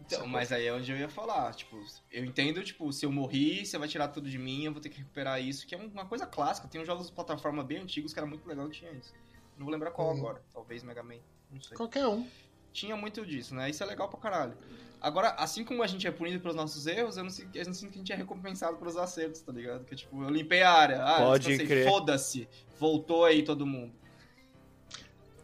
Então, 0.00 0.26
mas 0.26 0.52
aí 0.52 0.66
é 0.66 0.72
onde 0.72 0.90
eu 0.92 0.96
ia 0.96 1.08
falar. 1.08 1.52
Tipo, 1.54 1.80
eu 2.12 2.24
entendo, 2.24 2.62
tipo, 2.62 2.92
se 2.92 3.04
eu 3.06 3.10
morri, 3.10 3.64
você 3.66 3.76
vai 3.78 3.88
tirar 3.88 4.08
tudo 4.08 4.28
de 4.30 4.38
mim, 4.38 4.64
eu 4.64 4.72
vou 4.72 4.80
ter 4.80 4.88
que 4.88 4.98
recuperar 4.98 5.40
isso, 5.42 5.66
que 5.66 5.74
é 5.74 5.78
uma 5.78 6.04
coisa 6.06 6.26
clássica. 6.26 6.68
Tem 6.68 6.80
uns 6.80 6.86
jogos 6.86 7.06
de 7.06 7.12
plataforma 7.12 7.64
bem 7.64 7.78
antigos 7.78 8.12
que 8.12 8.18
era 8.18 8.26
muito 8.26 8.46
legal 8.46 8.68
tinha 8.70 8.90
isso. 8.92 9.12
Não 9.56 9.64
vou 9.64 9.72
lembrar 9.72 9.90
qual 9.92 10.08
Uhum. 10.12 10.18
agora. 10.18 10.42
Talvez 10.52 10.82
Mega 10.82 11.02
Man. 11.02 11.16
Não 11.50 11.60
sei. 11.60 11.76
Qualquer 11.76 12.06
um. 12.06 12.28
Tinha 12.76 12.96
muito 12.96 13.24
disso, 13.24 13.54
né? 13.54 13.70
Isso 13.70 13.82
é 13.82 13.86
legal 13.86 14.08
pra 14.08 14.20
caralho. 14.20 14.54
Agora, 15.00 15.30
assim 15.38 15.64
como 15.64 15.82
a 15.82 15.86
gente 15.86 16.06
é 16.06 16.10
punido 16.10 16.40
pelos 16.40 16.56
nossos 16.56 16.86
erros, 16.86 17.16
eu 17.16 17.24
não, 17.24 17.30
sinto, 17.30 17.56
eu 17.56 17.64
não 17.64 17.74
sinto 17.74 17.90
que 17.90 17.96
a 17.96 17.98
gente 17.98 18.12
é 18.12 18.16
recompensado 18.16 18.76
pelos 18.76 18.96
acertos, 18.96 19.40
tá 19.40 19.52
ligado? 19.52 19.84
Que 19.84 19.94
tipo, 19.94 20.22
eu 20.22 20.28
limpei 20.28 20.62
a 20.62 20.72
área, 20.72 21.02
ah, 21.02 21.16
Pode 21.18 21.46
descansei, 21.46 21.66
crer. 21.66 21.88
foda-se, 21.88 22.48
voltou 22.78 23.24
aí 23.24 23.42
todo 23.42 23.66
mundo. 23.66 23.92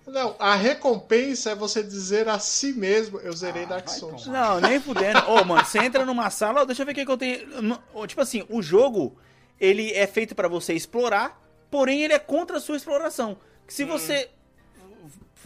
Não, 0.07 0.35
a 0.39 0.57
recompensa 0.57 1.53
é 1.53 1.55
você 1.55 1.83
dizer 1.83 2.29
a 2.29 2.39
si 2.39 2.73
mesmo, 2.73 3.21
eu 3.21 3.33
zerei 3.33 3.63
Ah, 3.65 3.67
Dark 3.67 3.89
Souls. 3.89 4.27
Não, 4.27 4.61
nem 4.61 4.81
fudendo. 4.81 5.21
Ô, 5.31 5.45
mano, 5.45 5.65
você 5.65 5.79
entra 5.79 6.05
numa 6.05 6.29
sala, 6.29 6.67
deixa 6.67 6.83
eu 6.83 6.87
ver 6.87 6.93
o 6.93 6.95
que, 6.95 7.11
eu 7.11 7.17
tenho. 7.17 7.79
Tipo 8.09 8.21
assim, 8.21 8.45
o 8.49 8.61
jogo, 8.61 9.17
ele 9.61 9.93
é 9.93 10.07
feito 10.07 10.35
pra 10.35 10.49
você 10.49 10.75
explorar, 10.75 11.41
porém 11.71 12.03
ele 12.03 12.15
é 12.15 12.19
contra 12.19 12.57
a 12.57 12.61
sua 12.61 12.77
exploração. 12.77 13.39
Que 13.65 13.73
Se 13.73 13.85
você 13.85 14.29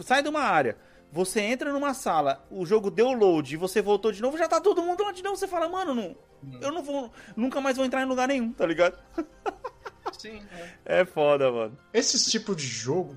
sai 0.01 0.23
de 0.23 0.29
uma 0.29 0.41
área, 0.41 0.75
você 1.11 1.39
entra 1.41 1.71
numa 1.71 1.93
sala, 1.93 2.45
o 2.49 2.65
jogo 2.65 2.91
deu 2.91 3.11
load 3.11 3.53
e 3.53 3.57
você 3.57 3.81
voltou 3.81 4.11
de 4.11 4.21
novo, 4.21 4.37
já 4.37 4.47
tá 4.47 4.59
todo 4.59 4.81
mundo 4.81 5.03
lá 5.03 5.11
de 5.11 5.23
novo. 5.23 5.35
Você 5.35 5.47
fala, 5.47 5.69
mano, 5.69 5.95
não, 5.95 6.15
eu 6.61 6.71
não 6.71 6.83
vou, 6.83 7.11
nunca 7.35 7.61
mais 7.61 7.77
vou 7.77 7.85
entrar 7.85 8.01
em 8.01 8.07
lugar 8.07 8.27
nenhum, 8.27 8.51
tá 8.51 8.65
ligado? 8.65 8.97
Sim, 10.17 10.41
é. 10.85 11.01
É 11.01 11.05
foda, 11.05 11.51
mano. 11.51 11.77
Esses 11.93 12.29
tipos 12.29 12.55
de 12.55 12.65
jogo, 12.65 13.15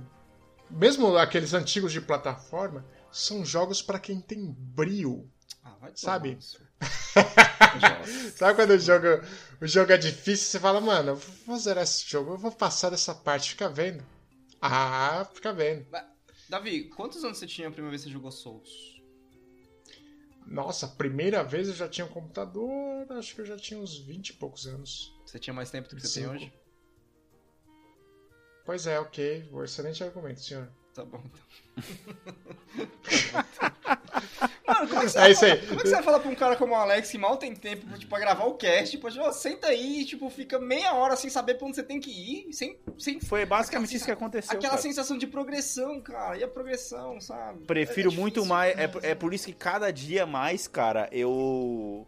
mesmo 0.71 1.17
aqueles 1.17 1.55
antigos 1.55 1.93
de 1.93 2.01
plataforma, 2.01 2.85
são 3.11 3.45
jogos 3.45 3.83
pra 3.83 3.99
quem 3.99 4.21
tem 4.21 4.55
brio. 4.57 5.29
Ah, 5.65 5.75
vai 5.81 5.93
Sabe? 5.95 6.39
Sabe 8.37 8.55
quando 8.55 8.71
o 8.71 8.79
jogo, 8.79 9.07
o 9.61 9.67
jogo 9.67 9.93
é 9.93 9.97
difícil, 9.97 10.47
você 10.47 10.59
fala, 10.61 10.81
mano, 10.81 11.11
eu 11.11 11.21
vou 11.47 11.59
zerar 11.59 11.85
esse 11.85 12.09
jogo, 12.09 12.33
eu 12.33 12.39
vou 12.39 12.53
passar 12.53 12.91
dessa 12.91 13.15
parte, 13.15 13.51
fica 13.51 13.69
vendo. 13.69 14.03
Ah, 14.61 15.27
fica 15.35 15.53
vendo. 15.53 15.87
Davi, 16.51 16.89
quantos 16.89 17.23
anos 17.25 17.39
você 17.39 17.47
tinha 17.47 17.69
a 17.69 17.71
primeira 17.71 17.91
vez 17.91 18.03
que 18.03 18.09
você 18.09 18.13
jogou 18.13 18.33
Souls? 18.33 19.01
Nossa, 20.45 20.89
primeira 20.89 21.45
vez 21.45 21.69
eu 21.69 21.75
já 21.75 21.89
tinha 21.89 22.05
um 22.05 22.11
computador, 22.11 23.07
acho 23.13 23.37
que 23.37 23.41
eu 23.41 23.47
já 23.47 23.57
tinha 23.57 23.79
uns 23.79 23.97
20 23.97 24.31
e 24.31 24.33
poucos 24.33 24.67
anos. 24.67 25.17
Você 25.25 25.39
tinha 25.39 25.55
mais 25.55 25.71
tempo 25.71 25.89
do 25.89 25.95
que 25.95 26.03
você 26.03 26.23
tem 26.23 26.29
hoje? 26.29 26.53
Pois 28.67 28.85
é, 28.89 28.99
ok. 28.99 29.49
Excelente 29.63 30.03
argumento, 30.03 30.41
senhor. 30.41 30.69
Tá 30.95 31.05
bom, 31.05 31.23
então. 31.25 31.41
Mano, 34.67 34.89
como 34.89 35.01
é 35.01 35.05
que 35.05 35.11
você, 35.11 35.19
É 35.19 35.31
isso 35.31 35.45
aí. 35.45 35.57
como 35.67 35.81
é 35.81 35.83
que 35.83 35.89
você 35.89 35.95
vai 35.95 36.03
falar 36.03 36.21
pra 36.21 36.31
um 36.31 36.35
cara 36.35 36.57
como 36.57 36.73
o 36.73 36.77
Alex 36.77 37.11
que 37.11 37.19
mal 37.19 37.37
tem 37.37 37.55
tempo 37.55 37.87
tipo, 37.99 38.09
pra 38.11 38.19
gravar 38.19 38.45
o 38.45 38.55
cast? 38.55 38.91
Tipo, 38.91 39.09
ó, 39.21 39.33
senta 39.33 39.69
aí 39.69 40.01
e 40.01 40.05
tipo, 40.05 40.29
fica 40.31 40.59
meia 40.59 40.93
hora 40.95 41.17
sem 41.17 41.31
saber 41.31 41.55
pra 41.55 41.67
onde 41.67 41.77
você 41.77 41.83
tem 41.83 42.01
que 42.01 42.11
ir, 42.11 42.53
sem, 42.53 42.79
sem 42.99 43.21
Foi 43.21 43.45
basicamente 43.47 43.95
isso 43.97 44.05
que 44.05 44.11
aconteceu. 44.11 44.53
aquela 44.57 44.71
cara. 44.73 44.83
sensação 44.83 45.17
de 45.19 45.27
progressão, 45.27 46.01
cara. 46.01 46.37
E 46.39 46.45
a 46.45 46.49
progressão, 46.49 47.21
sabe? 47.21 47.65
Prefiro 47.67 48.11
É 48.13 48.15
muito 48.15 48.45
mais. 48.45 48.77
né? 48.77 48.91
É, 49.03 49.11
é 49.11 49.15
por 49.15 49.33
isso 49.35 49.47
que 49.47 49.53
cada 49.53 49.91
dia 49.93 50.27
mais, 50.27 50.67
cara, 50.69 51.09
eu. 51.13 52.07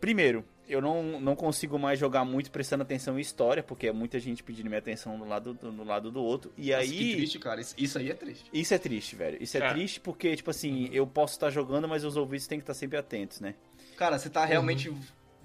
Primeiro, 0.00 0.44
eu 0.70 0.80
não, 0.80 1.20
não 1.20 1.34
consigo 1.36 1.78
mais 1.78 1.98
jogar 1.98 2.24
muito 2.24 2.50
prestando 2.50 2.82
atenção 2.82 3.18
em 3.18 3.20
história, 3.22 3.62
porque 3.62 3.88
é 3.88 3.92
muita 3.92 4.18
gente 4.18 4.42
pedindo 4.42 4.66
minha 4.68 4.78
atenção 4.78 5.18
do 5.18 5.24
lado 5.24 5.54
do, 5.54 5.72
do 5.72 5.84
lado 5.84 6.10
do 6.10 6.22
outro. 6.22 6.52
E 6.56 6.70
Nossa, 6.70 6.82
aí. 6.82 6.90
que 6.90 7.16
triste, 7.16 7.38
cara. 7.38 7.60
Isso, 7.60 7.74
isso 7.76 7.98
aí 7.98 8.10
é 8.10 8.14
triste. 8.14 8.44
Isso 8.52 8.74
é 8.74 8.78
triste, 8.78 9.16
velho. 9.16 9.42
Isso 9.42 9.56
é, 9.56 9.60
É. 9.60 9.70
triste 9.72 10.00
porque, 10.00 10.34
tipo 10.36 10.50
assim, 10.50 10.88
eu 10.92 11.06
posso 11.06 11.34
estar 11.34 11.50
jogando, 11.50 11.88
mas 11.88 12.04
os 12.04 12.16
ouvidos 12.16 12.46
têm 12.46 12.58
que 12.58 12.62
estar 12.62 12.74
sempre 12.74 12.96
atentos, 12.98 13.40
né? 13.40 13.54
Cara, 13.96 14.18
você 14.18 14.30
tá 14.30 14.44
realmente 14.44 14.92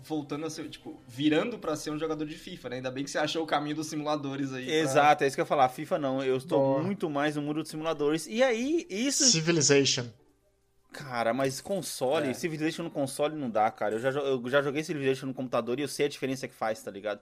voltando 0.04 0.46
a 0.46 0.50
ser, 0.52 0.70
tipo, 0.70 1.02
virando 1.08 1.58
pra 1.58 1.76
ser 1.76 1.90
um 1.90 1.98
jogador 1.98 2.26
de 2.26 2.36
FIFA, 2.36 2.70
né? 2.70 2.76
Ainda 2.76 2.92
bem 2.92 3.04
que 3.04 3.10
você 3.10 3.18
achou 3.18 3.44
o 3.44 3.48
caminho 3.48 3.76
dos 3.76 3.88
simuladores 3.88 4.54
aí. 4.54 4.66
pra- 4.66 4.76
Exato, 4.76 5.24
é 5.24 5.28
isso 5.28 5.36
que 5.36 5.42
eu 5.42 5.44
ia 5.44 5.48
falar. 5.48 5.68
FIFA 5.70 5.98
não, 5.98 6.24
eu 6.24 6.38
estou 6.38 6.60
Boa. 6.60 6.84
muito 6.84 7.10
mais 7.10 7.36
no 7.36 7.42
mundo 7.42 7.62
dos 7.62 7.70
simuladores. 7.72 8.28
E 8.28 8.44
aí, 8.44 8.86
isso. 8.90 9.24
Civilization. 9.26 10.06
Cara, 10.96 11.34
mas 11.34 11.60
console, 11.60 12.30
É. 12.30 12.34
Civilization 12.34 12.84
no 12.84 12.92
console 12.92 13.36
não 13.36 13.50
dá, 13.50 13.70
cara. 13.70 13.96
Eu 13.96 14.00
já, 14.00 14.10
eu 14.12 14.42
já 14.50 14.62
joguei 14.62 14.82
Civilization 14.82 15.26
no 15.26 15.34
computador 15.34 15.78
e 15.78 15.82
eu 15.82 15.90
sei 15.90 16.06
a 16.06 16.10
diferença 16.10 16.48
que 16.48 16.54
faz, 16.54 16.82
tá 16.82 16.90
ligado? 16.90 17.20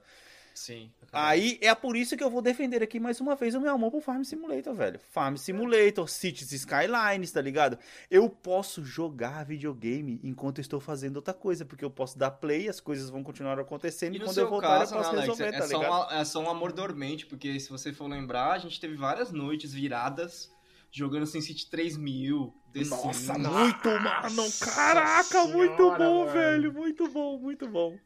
Sim. 0.54 0.92
Aí 1.12 1.58
é 1.60 1.74
por 1.74 1.96
isso 1.96 2.16
que 2.16 2.22
eu 2.22 2.30
vou 2.30 2.40
defender 2.40 2.80
aqui 2.80 3.00
mais 3.00 3.20
uma 3.20 3.34
vez 3.34 3.56
o 3.56 3.60
meu 3.60 3.74
amor 3.74 3.90
pro 3.90 4.00
Farm 4.00 4.22
Simulator, 4.22 4.72
velho. 4.72 5.00
Farm 5.10 5.34
Simulator, 5.34 6.08
Cities 6.08 6.52
Skylines, 6.52 7.32
tá 7.32 7.40
ligado? 7.40 7.76
Eu 8.08 8.30
posso 8.30 8.84
jogar 8.84 9.44
videogame 9.44 10.20
enquanto 10.22 10.58
eu 10.58 10.62
estou 10.62 10.78
fazendo 10.78 11.16
outra 11.16 11.34
coisa, 11.34 11.64
porque 11.64 11.84
eu 11.84 11.90
posso 11.90 12.16
dar 12.16 12.30
play, 12.30 12.68
as 12.68 12.78
coisas 12.78 13.10
vão 13.10 13.24
continuar 13.24 13.58
acontecendo 13.58 14.14
E 14.14 14.18
e, 14.18 14.20
quando 14.20 14.38
eu 14.38 14.48
voltar 14.48 14.78
caso, 14.78 14.94
eu 14.94 14.98
posso 14.98 15.10
Alex, 15.10 15.26
resolver, 15.26 15.54
é, 15.56 15.58
tá 15.58 15.66
só 15.66 15.78
ligado? 15.78 15.92
um, 15.92 16.14
é 16.14 16.24
só 16.24 16.40
um 16.40 16.48
amor 16.48 16.72
dormente, 16.72 17.26
porque 17.26 17.58
se 17.58 17.68
você 17.68 17.92
for 17.92 18.06
lembrar, 18.06 18.52
a 18.52 18.58
gente 18.58 18.78
teve 18.78 18.94
várias 18.94 19.32
noites 19.32 19.74
viradas 19.74 20.54
jogando 20.92 21.26
SimCity 21.26 21.68
3000, 21.68 22.54
Nossa, 22.74 23.38
muito, 23.38 23.88
mano. 24.00 24.30
Nossa 24.30 24.66
Caraca, 24.66 25.46
muito 25.46 25.76
senhora, 25.76 25.98
bom, 25.98 26.26
mano. 26.26 26.32
velho. 26.32 26.72
Muito 26.72 27.08
bom, 27.08 27.38
muito 27.38 27.68
bom. 27.68 27.98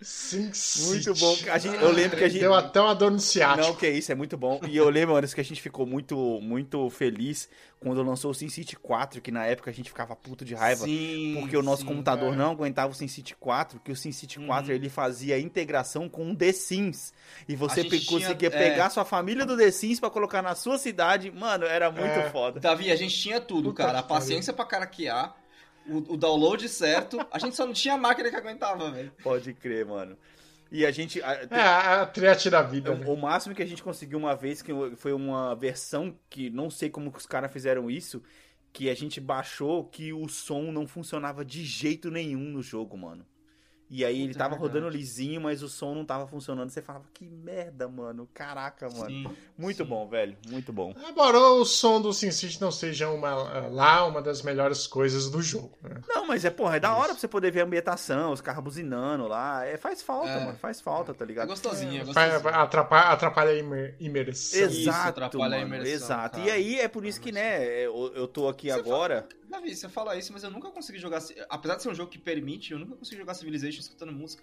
Sim, 0.00 0.50
Muito 0.86 1.14
bom. 1.14 1.36
A 1.50 1.58
gente- 1.58 1.76
eu 1.80 1.90
lembro 1.92 2.16
que 2.18 2.24
a 2.24 2.28
gente. 2.28 2.40
Deu 2.40 2.52
até 2.54 2.80
uma 2.80 2.94
dor 2.94 3.10
no 3.10 3.20
ciático. 3.20 3.68
Não, 3.68 3.74
que 3.76 3.88
isso, 3.88 4.10
é 4.10 4.14
muito 4.14 4.36
bom. 4.36 4.60
E 4.68 4.76
eu 4.76 4.88
lembro, 4.90 5.14
Anderson, 5.16 5.34
que 5.36 5.40
a 5.40 5.44
gente 5.44 5.62
ficou 5.62 5.86
muito, 5.86 6.16
muito 6.42 6.90
feliz 6.90 7.48
quando 7.80 8.02
lançou 8.02 8.30
o 8.30 8.34
SimCity 8.34 8.76
4, 8.76 9.20
que 9.20 9.30
na 9.30 9.44
época 9.46 9.70
a 9.70 9.74
gente 9.74 9.88
ficava 9.88 10.14
puto 10.16 10.44
de 10.44 10.54
raiva. 10.54 10.84
Sim, 10.84 11.36
Porque 11.40 11.56
o 11.56 11.62
nosso 11.62 11.82
sim. 11.82 11.88
computador 11.88 12.32
é. 12.32 12.36
não 12.36 12.50
aguentava 12.50 12.92
o 12.92 12.94
SimCity 12.94 13.34
4, 13.36 13.80
que 13.80 13.90
o 13.92 13.96
SimCity 13.96 14.38
4 14.40 14.70
Uhum. 14.70 14.76
ele 14.76 14.88
fazia 14.88 15.38
integração 15.38 16.08
com 16.08 16.30
o 16.30 16.36
The 16.36 16.52
Sims. 16.52 17.12
E 17.48 17.54
você 17.56 17.82
pe- 17.84 17.98
tinha- 18.00 18.20
conseguia 18.20 18.48
é. 18.48 18.50
pegar 18.50 18.90
sua 18.90 19.04
família 19.04 19.46
do 19.46 19.56
The 19.56 19.70
Sims 19.70 19.98
pra 20.00 20.10
colocar 20.10 20.42
na 20.42 20.54
sua 20.54 20.78
cidade. 20.78 21.30
Mano, 21.30 21.64
era 21.64 21.90
muito 21.90 22.04
É. 22.06 22.28
foda. 22.30 22.60
Davi, 22.60 22.90
a 22.90 22.96
gente 22.96 23.16
tinha 23.16 23.40
tudo, 23.40 23.70
Puta 23.70 23.84
cara. 23.84 23.98
A 24.00 24.02
paciência 24.02 24.52
pra 24.52 24.64
caraquear, 24.64 25.34
o, 25.86 26.14
o 26.14 26.16
download 26.16 26.68
certo. 26.68 27.18
A 27.30 27.38
gente 27.38 27.56
só 27.56 27.66
não 27.66 27.72
tinha 27.72 27.94
a 27.94 27.98
máquina 27.98 28.30
que 28.30 28.36
aguentava, 28.36 28.90
velho. 28.90 29.12
Pode 29.22 29.52
crer, 29.54 29.86
mano. 29.86 30.16
E 30.70 30.86
a 30.86 30.90
gente. 30.90 31.22
a- 31.22 31.46
É, 31.50 31.60
a 31.60 32.06
triate 32.06 32.48
da 32.48 32.62
vida. 32.62 32.94
né? 32.94 33.04
O 33.06 33.16
máximo 33.16 33.54
que 33.54 33.62
a 33.62 33.66
gente 33.66 33.82
conseguiu 33.82 34.18
uma 34.18 34.34
vez, 34.34 34.62
que 34.62 34.72
foi 34.96 35.12
uma 35.12 35.54
versão 35.54 36.16
que 36.30 36.48
não 36.50 36.70
sei 36.70 36.88
como 36.88 37.12
que 37.12 37.18
os 37.18 37.26
caras 37.26 37.52
fizeram 37.52 37.90
isso, 37.90 38.22
que 38.72 38.88
a 38.88 38.94
gente 38.94 39.20
baixou 39.20 39.84
que 39.84 40.12
o 40.14 40.26
som 40.28 40.72
não 40.72 40.86
funcionava 40.86 41.44
de 41.44 41.62
jeito 41.64 42.10
nenhum 42.10 42.40
no 42.50 42.62
jogo, 42.62 42.96
mano. 42.96 43.26
E 43.94 44.06
aí 44.06 44.20
ele 44.22 44.28
Puta, 44.28 44.38
tava 44.38 44.54
é 44.54 44.58
verdade. 44.58 44.78
rodando 44.80 44.96
lisinho, 44.96 45.38
mas 45.38 45.62
o 45.62 45.68
som 45.68 45.94
não 45.94 46.02
tava 46.02 46.26
funcionando. 46.26 46.70
Você 46.70 46.80
falava, 46.80 47.04
que 47.12 47.26
merda, 47.28 47.86
mano. 47.86 48.26
Caraca, 48.32 48.88
mano. 48.88 49.04
Sim. 49.06 49.26
muito 49.56 49.82
sim. 49.82 49.88
bom, 49.88 50.08
velho. 50.08 50.34
Muito 50.48 50.72
bom. 50.72 50.94
Embora 51.10 51.38
o 51.38 51.62
som 51.66 52.00
do 52.00 52.10
SimCity 52.10 52.58
não 52.58 52.70
seja 52.72 53.10
uma, 53.10 53.34
lá 53.68 54.06
uma 54.06 54.22
das 54.22 54.40
melhores 54.40 54.86
coisas 54.86 55.28
do 55.30 55.42
jogo. 55.42 55.76
né? 55.82 56.00
Não, 56.08 56.26
mas 56.26 56.42
é, 56.46 56.48
porra, 56.50 56.76
é 56.76 56.80
da 56.80 56.94
hora 56.96 57.10
pra 57.10 57.18
você 57.18 57.28
poder 57.28 57.50
ver 57.50 57.60
a 57.60 57.64
ambientação, 57.64 58.32
os 58.32 58.40
carros 58.40 58.64
buzinando 58.64 59.28
lá. 59.28 59.66
É, 59.66 59.76
faz 59.76 60.00
falta, 60.02 60.30
É. 60.30 60.44
mano. 60.46 60.56
Faz 60.58 60.80
falta, 60.80 61.12
tá 61.12 61.24
É 61.24 61.28
ligado? 61.28 61.48
gostosinho, 61.48 62.00
é 62.00 62.04
Vai- 62.04 62.30
gostosinho. 62.30 62.60
Atrapalha, 62.62 63.08
atrapalha 63.10 63.50
a 63.50 63.54
imer- 63.58 63.94
imersão. 64.00 64.58
Isso, 64.70 64.88
Exato, 64.88 65.08
atrapalha 65.22 65.56
a 65.56 65.60
mano, 65.60 65.74
imersão, 65.76 65.92
exato. 65.94 66.38
cara. 66.38 66.48
E 66.48 66.50
aí 66.50 66.80
é 66.80 66.88
por 66.88 67.04
isso 67.04 67.20
que, 67.20 67.30
né, 67.30 67.62
eu, 67.84 68.10
eu 68.14 68.26
tô 68.26 68.48
aqui 68.48 68.68
Você 68.68 68.78
agora. 68.78 69.28
Davi, 69.52 69.76
você 69.76 69.88
fala 69.88 70.16
isso, 70.16 70.32
mas 70.32 70.42
eu 70.42 70.50
nunca 70.50 70.70
consegui 70.70 70.98
jogar. 70.98 71.22
Apesar 71.48 71.76
de 71.76 71.82
ser 71.82 71.88
um 71.90 71.94
jogo 71.94 72.10
que 72.10 72.18
permite, 72.18 72.72
eu 72.72 72.78
nunca 72.78 72.96
consegui 72.96 73.18
jogar 73.20 73.34
Civilization 73.34 73.78
escutando 73.80 74.10
música. 74.12 74.42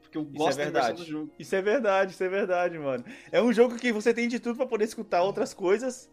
Porque 0.00 0.18
eu 0.18 0.22
Isso 0.22 0.32
gosto 0.32 0.60
é 0.60 0.64
da 0.64 0.70
versão 0.70 0.86
verdade. 0.88 1.04
do 1.04 1.10
jogo. 1.10 1.32
Isso 1.38 1.54
é 1.54 1.62
verdade, 1.62 2.12
isso 2.12 2.24
é 2.24 2.28
verdade, 2.28 2.78
mano. 2.78 3.04
É 3.30 3.40
um 3.40 3.52
jogo 3.52 3.76
que 3.76 3.92
você 3.92 4.12
tem 4.12 4.26
de 4.28 4.40
tudo 4.40 4.56
pra 4.56 4.66
poder 4.66 4.84
escutar 4.84 5.22
outras 5.22 5.54
coisas. 5.54 6.10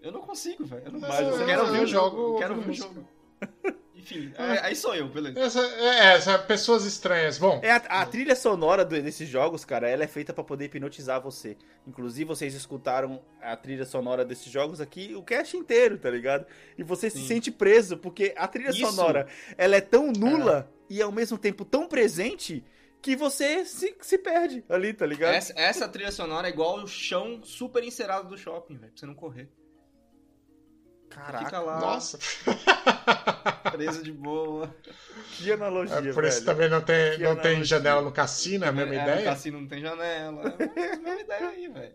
Eu 0.00 0.12
não 0.12 0.20
consigo, 0.22 0.64
velho. 0.64 0.84
Eu 0.86 0.92
não 0.92 1.00
Mas 1.00 1.10
consigo. 1.16 1.30
eu- 1.30 1.40
Eu 1.40 1.46
quero 1.46 1.62
ouvir 1.66 1.80
o 1.82 1.86
jogo. 1.86 2.16
jogo 2.16 2.38
quero 2.38 2.54
ouvir 2.54 2.70
o 2.70 2.74
jogo. 2.74 3.08
Enfim, 4.02 4.32
é- 4.36 4.58
aí 4.66 4.74
sou 4.74 4.94
eu, 4.96 5.08
beleza. 5.08 5.38
Essa, 5.38 5.60
é, 5.60 6.14
essa, 6.14 6.38
pessoas 6.40 6.84
estranhas. 6.84 7.38
Bom, 7.38 7.60
É 7.62 7.70
a, 7.70 7.76
a 7.76 8.04
trilha 8.06 8.34
sonora 8.34 8.84
do- 8.84 9.00
desses 9.00 9.28
jogos, 9.28 9.64
cara, 9.64 9.88
ela 9.88 10.02
é 10.02 10.08
feita 10.08 10.32
pra 10.32 10.42
poder 10.42 10.64
hipnotizar 10.64 11.20
você. 11.20 11.56
Inclusive, 11.86 12.24
vocês 12.24 12.52
escutaram 12.54 13.22
a 13.40 13.56
trilha 13.56 13.84
sonora 13.84 14.24
desses 14.24 14.50
jogos 14.52 14.80
aqui 14.80 15.14
o 15.14 15.22
cast 15.22 15.56
inteiro, 15.56 15.96
tá 15.98 16.10
ligado? 16.10 16.44
E 16.76 16.82
você 16.82 17.08
se 17.08 17.18
Sim. 17.18 17.26
sente 17.28 17.50
preso, 17.52 17.96
porque 17.96 18.34
a 18.36 18.48
trilha 18.48 18.70
Isso. 18.70 18.80
sonora, 18.86 19.28
ela 19.56 19.76
é 19.76 19.80
tão 19.80 20.10
nula 20.10 20.68
e 20.90 21.00
ao 21.00 21.12
mesmo 21.12 21.38
tempo 21.38 21.64
tão 21.64 21.86
presente 21.86 22.64
que 23.00 23.14
você 23.14 23.64
se, 23.64 23.96
se 24.00 24.18
perde 24.18 24.64
ali, 24.68 24.92
tá 24.92 25.06
ligado? 25.06 25.32
Essa, 25.34 25.52
essa 25.56 25.88
trilha 25.88 26.10
sonora 26.10 26.48
é 26.48 26.50
igual 26.50 26.76
o 26.82 26.88
chão 26.88 27.40
super 27.44 27.84
encerado 27.84 28.28
do 28.28 28.36
shopping, 28.36 28.74
velho. 28.78 28.92
Pra 28.92 29.00
você 29.00 29.06
não 29.06 29.14
correr. 29.14 29.48
Caraca, 31.08 31.44
Fica 31.44 31.60
lá, 31.60 31.78
nossa. 31.78 32.18
preso 33.72 34.02
de 34.02 34.12
boa. 34.12 34.74
que 35.36 35.50
analogia, 35.52 35.96
É, 35.96 36.12
por 36.12 36.24
isso 36.24 36.36
velho. 36.44 36.46
também 36.46 36.68
não 36.68 36.80
tem, 36.80 37.16
Que 37.16 37.22
não 37.24 37.36
tem 37.36 37.64
janela 37.64 38.00
no 38.02 38.12
cassino, 38.12 38.64
é 38.64 38.68
a 38.68 38.72
mesma 38.72 38.94
É, 38.94 38.98
No 38.98 39.02
ideia? 39.10 39.24
cassino 39.24 39.60
não 39.60 39.68
tem 39.68 39.80
janela. 39.80 40.54
É 40.58 40.64
a 40.92 40.96
mesma 40.96 41.20
ideia 41.20 41.48
aí, 41.48 41.68
velho. 41.68 41.92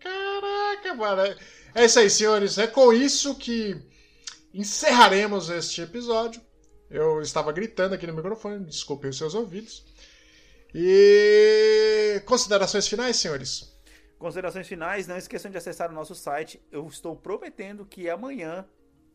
Caraca, 0.00 0.94
mano. 0.94 1.22
É- 1.22 1.36
É 1.74 1.84
isso 1.86 1.98
aí, 1.98 2.10
senhores. 2.10 2.58
É 2.58 2.66
com 2.66 2.92
isso 2.92 3.34
que 3.34 3.76
encerraremos 4.52 5.48
este 5.48 5.80
episódio. 5.80 6.40
Eu 6.90 7.22
estava 7.22 7.50
gritando 7.52 7.94
aqui 7.94 8.06
no 8.06 8.12
microfone, 8.12 8.62
desculpem 8.66 9.08
os 9.08 9.16
seus 9.16 9.34
ouvidos. 9.34 9.82
E 10.74 12.20
considerações 12.26 12.86
finais, 12.88 13.16
senhores? 13.16 13.72
Considerações 14.18 14.68
finais, 14.68 15.06
não 15.06 15.16
esqueçam 15.16 15.50
de 15.50 15.56
acessar 15.56 15.90
o 15.90 15.94
nosso 15.94 16.14
site. 16.14 16.60
Eu 16.70 16.86
estou 16.86 17.16
prometendo 17.16 17.84
que 17.86 18.08
amanhã, 18.10 18.66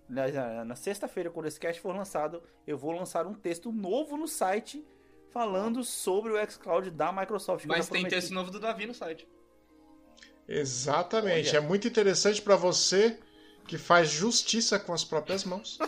na, 0.08 0.64
na- 0.66 0.76
sexta-feira, 0.76 1.30
quando 1.30 1.48
esse 1.48 1.60
cast 1.60 1.82
for 1.82 1.96
lançado, 1.96 2.42
eu 2.66 2.78
vou 2.78 2.92
lançar 2.92 3.26
um 3.28 3.34
texto 3.34 3.72
novo 3.72 4.16
no 4.18 4.28
site 4.28 4.86
falando 5.30 5.84
sobre 5.84 6.32
o 6.32 6.50
xCloud 6.52 6.90
da 6.92 7.12
Microsoft. 7.12 7.66
Mas 7.66 7.88
tem 7.90 8.02
prometi. 8.02 8.16
texto 8.16 8.34
novo 8.34 8.50
do 8.52 8.60
Davi 8.60 8.86
no 8.88 8.94
site. 8.94 9.28
Exatamente. 10.48 11.50
Olha. 11.50 11.58
É 11.58 11.60
muito 11.62 11.88
interessante 11.88 12.42
pra 12.42 12.56
você 12.56 13.20
que 13.68 13.78
faz 13.78 14.10
justiça 14.10 14.80
com 14.80 14.94
as 14.94 15.04
próprias 15.04 15.44
mãos. 15.44 15.78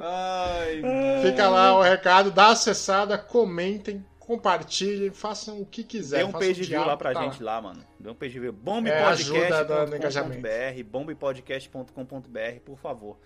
Ai, 0.00 0.80
Fica 1.22 1.48
lá 1.48 1.76
o 1.76 1.82
recado, 1.82 2.30
dá 2.30 2.48
acessada, 2.50 3.18
comentem, 3.18 4.04
compartilhem, 4.28 5.10
façam 5.10 5.58
o 5.58 5.64
que 5.64 5.82
quiser. 5.82 6.18
Dê 6.18 6.24
um 6.24 6.32
page 6.32 6.62
view 6.62 6.84
lá 6.84 6.98
pra 6.98 7.14
tá 7.14 7.22
gente 7.22 7.42
lá, 7.42 7.62
mano. 7.62 7.82
Dê 7.98 8.10
um 8.10 8.14
page 8.14 8.38
view. 8.38 8.50
É, 8.50 8.52
bombepodcast.com.br, 8.52 10.82
bombepodcast.com.br, 10.84 12.60
por 12.62 12.78
favor. 12.78 13.18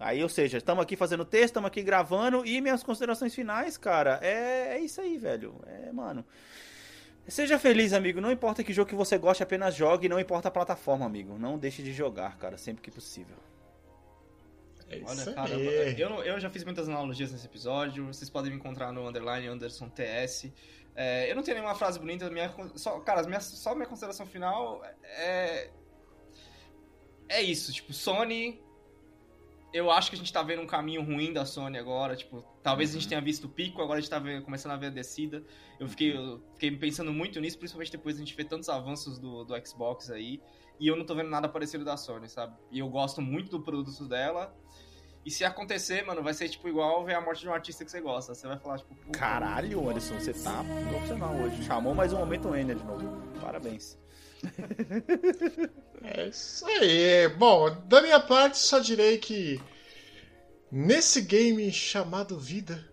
Aí, 0.00 0.22
ou 0.22 0.28
seja, 0.28 0.56
estamos 0.56 0.82
aqui 0.82 0.96
fazendo 0.96 1.22
texto, 1.22 1.44
estamos 1.46 1.68
aqui 1.68 1.82
gravando 1.82 2.46
e 2.46 2.62
minhas 2.62 2.82
considerações 2.82 3.34
finais, 3.34 3.76
cara, 3.76 4.18
é, 4.22 4.76
é 4.76 4.80
isso 4.80 5.02
aí, 5.02 5.18
velho. 5.18 5.60
É, 5.66 5.92
mano. 5.92 6.24
Seja 7.26 7.58
feliz, 7.58 7.92
amigo. 7.92 8.18
Não 8.18 8.32
importa 8.32 8.64
que 8.64 8.72
jogo 8.72 8.88
que 8.88 8.94
você 8.94 9.18
goste, 9.18 9.42
apenas 9.42 9.74
jogue. 9.74 10.08
Não 10.08 10.18
importa 10.18 10.48
a 10.48 10.50
plataforma, 10.50 11.04
amigo. 11.04 11.38
Não 11.38 11.58
deixe 11.58 11.82
de 11.82 11.92
jogar, 11.92 12.38
cara, 12.38 12.56
sempre 12.56 12.80
que 12.80 12.90
possível. 12.90 13.36
É 14.90 14.96
Olha, 15.04 15.12
isso 15.14 15.34
cara, 15.34 15.54
aí. 15.54 16.00
eu, 16.00 16.08
não- 16.08 16.22
eu 16.22 16.40
já 16.40 16.48
fiz 16.48 16.64
muitas 16.64 16.88
analogias 16.88 17.30
nesse 17.30 17.46
episódio. 17.46 18.06
Vocês 18.06 18.30
podem 18.30 18.50
me 18.50 18.56
encontrar 18.56 18.90
no 18.92 19.06
underline 19.06 19.46
Anderson 19.46 19.88
TS. 19.88 20.50
É, 20.94 21.30
eu 21.30 21.36
não 21.36 21.42
tenho 21.42 21.58
nenhuma 21.58 21.74
frase 21.74 21.98
bonita. 21.98 22.28
Minha, 22.30 22.52
só, 22.74 22.98
cara, 23.00 23.20
as 23.20 23.26
minhas- 23.26 23.44
só 23.44 23.74
minha 23.74 23.86
consideração 23.86 24.26
final 24.26 24.82
é. 25.02 25.70
É 27.28 27.42
isso, 27.42 27.72
tipo, 27.72 27.92
Sony. 27.92 28.60
Eu 29.72 29.90
acho 29.90 30.08
que 30.10 30.16
a 30.16 30.18
gente 30.18 30.32
tá 30.32 30.42
vendo 30.42 30.62
um 30.62 30.66
caminho 30.66 31.02
ruim 31.02 31.32
da 31.32 31.44
Sony 31.44 31.76
agora. 31.76 32.16
Tipo, 32.16 32.42
talvez 32.62 32.90
a 32.90 32.92
gente 32.94 33.06
tenha 33.06 33.20
visto 33.20 33.44
o 33.44 33.48
pico, 33.48 33.82
agora 33.82 33.98
a 33.98 34.00
gente 34.00 34.08
tá 34.10 34.18
vendo- 34.18 34.42
começando 34.42 34.72
a 34.72 34.76
ver 34.76 34.86
a 34.86 34.90
descida. 34.90 35.44
Eu 35.78 35.86
fiquei, 35.88 36.16
eu 36.16 36.40
fiquei 36.54 36.70
pensando 36.76 37.12
muito 37.12 37.38
nisso, 37.40 37.58
principalmente 37.58 37.92
depois 37.92 38.16
de 38.16 38.22
a 38.22 38.24
gente 38.24 38.34
ver 38.36 38.44
tantos 38.44 38.68
avanços 38.70 39.18
do, 39.18 39.44
do 39.44 39.54
Xbox 39.66 40.10
aí. 40.10 40.40
E 40.80 40.86
eu 40.88 40.96
não 40.96 41.04
tô 41.04 41.14
vendo 41.14 41.28
nada 41.28 41.48
parecido 41.48 41.84
da 41.84 41.96
Sony, 41.96 42.28
sabe? 42.28 42.56
E 42.70 42.78
eu 42.78 42.88
gosto 42.88 43.20
muito 43.20 43.50
do 43.50 43.60
produto 43.60 44.06
dela. 44.06 44.54
E 45.26 45.30
se 45.30 45.44
acontecer, 45.44 46.06
mano, 46.06 46.22
vai 46.22 46.32
ser 46.32 46.48
tipo 46.48 46.66
igual 46.68 47.04
ver 47.04 47.14
a 47.14 47.20
morte 47.20 47.42
de 47.42 47.48
um 47.48 47.52
artista 47.52 47.84
que 47.84 47.90
você 47.90 48.00
gosta. 48.00 48.34
Você 48.34 48.46
vai 48.46 48.58
falar, 48.58 48.78
tipo, 48.78 48.94
Caralho, 49.12 49.86
Anderson, 49.90 50.14
você 50.18 50.32
tá 50.32 50.64
profissional 50.88 51.34
hoje. 51.34 51.62
Chamou 51.64 51.94
mais 51.94 52.12
um 52.14 52.18
momento 52.18 52.54
Ender 52.56 52.76
de 52.76 52.84
novo. 52.84 53.20
Parabéns. 53.40 53.98
É 56.02 56.28
isso 56.28 56.64
aí. 56.66 57.28
Bom, 57.36 57.70
da 57.86 58.00
minha 58.00 58.20
parte, 58.20 58.58
só 58.58 58.78
direi 58.78 59.18
que 59.18 59.60
nesse 60.70 61.20
game 61.22 61.70
chamado 61.72 62.38
Vida, 62.38 62.84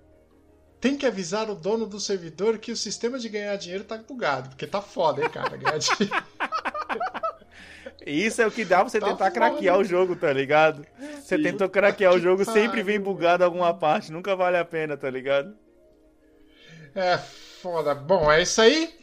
tem 0.82 0.98
que 0.98 1.06
avisar 1.06 1.50
o 1.50 1.56
dono 1.56 1.86
do 1.86 2.00
servidor 2.00 2.58
que 2.58 2.72
o 2.72 2.76
sistema 2.78 3.18
de 3.20 3.30
ganhar 3.30 3.56
dinheiro 3.58 3.84
tá 3.84 3.98
bugado. 3.98 4.50
Porque 4.50 4.66
tá 4.68 4.82
foda, 4.82 5.22
hein, 5.24 5.30
cara? 5.30 5.56
Ganhar 5.56 5.78
dinheiro. 5.78 6.26
Isso 8.06 8.42
é 8.42 8.48
o 8.48 8.52
que 8.52 8.66
dá 8.66 8.78
pra 8.82 8.90
você 8.90 9.00
Tá 9.00 9.08
tentar 9.08 9.26
foda. 9.26 9.32
craquear 9.32 9.78
o 9.80 9.84
jogo, 9.84 10.16
tá 10.16 10.32
ligado? 10.32 10.86
Você 11.22 11.38
tentou 11.40 11.70
craquear 11.70 12.14
o 12.14 12.20
jogo, 12.20 12.44
sempre 12.46 12.84
vem 12.84 13.00
bugado 13.00 13.44
alguma 13.44 13.74
parte, 13.74 14.12
nunca 14.12 14.36
vale 14.36 14.58
a 14.58 14.66
pena, 14.66 14.96
tá 14.98 15.10
ligado? 15.10 15.56
É 16.94 17.18
foda. 17.18 17.96
Bom, 17.96 18.32
é 18.32 18.42
isso 18.44 18.62
aí. 18.62 18.94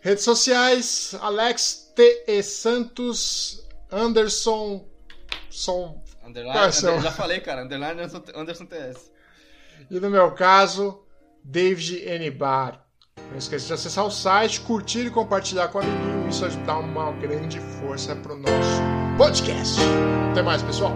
Redes 0.00 0.24
sociais, 0.24 1.14
Alex 1.20 1.92
T.E. 1.94 2.42
Santos, 2.42 3.62
Anderson. 3.90 4.86
Som. 5.50 6.02
Underline, 6.24 6.58
under- 6.58 7.00
já 7.02 7.10
falei, 7.12 7.40
cara, 7.40 7.64
underline 7.64 8.00
Anderson, 8.02 8.22
Anderson 8.36 8.66
TS. 8.66 9.10
E 9.90 9.98
no 9.98 10.08
meu 10.08 10.30
caso, 10.32 11.02
David 11.42 12.04
N. 12.06 12.30
Bar. 12.30 12.84
Não 13.30 13.36
esqueça 13.38 13.66
de 13.66 13.72
acessar 13.74 14.06
o 14.06 14.10
site, 14.10 14.60
curtir 14.60 15.06
e 15.06 15.10
compartilhar 15.10 15.68
com 15.68 15.78
o 15.78 15.82
amiguinho. 15.82 16.28
Isso 16.28 16.46
dá 16.64 16.78
uma 16.78 17.10
grande 17.12 17.58
força 17.60 18.14
pro 18.16 18.36
nosso 18.36 18.80
podcast. 19.18 19.80
Até 20.30 20.42
mais, 20.42 20.62
pessoal. 20.62 20.92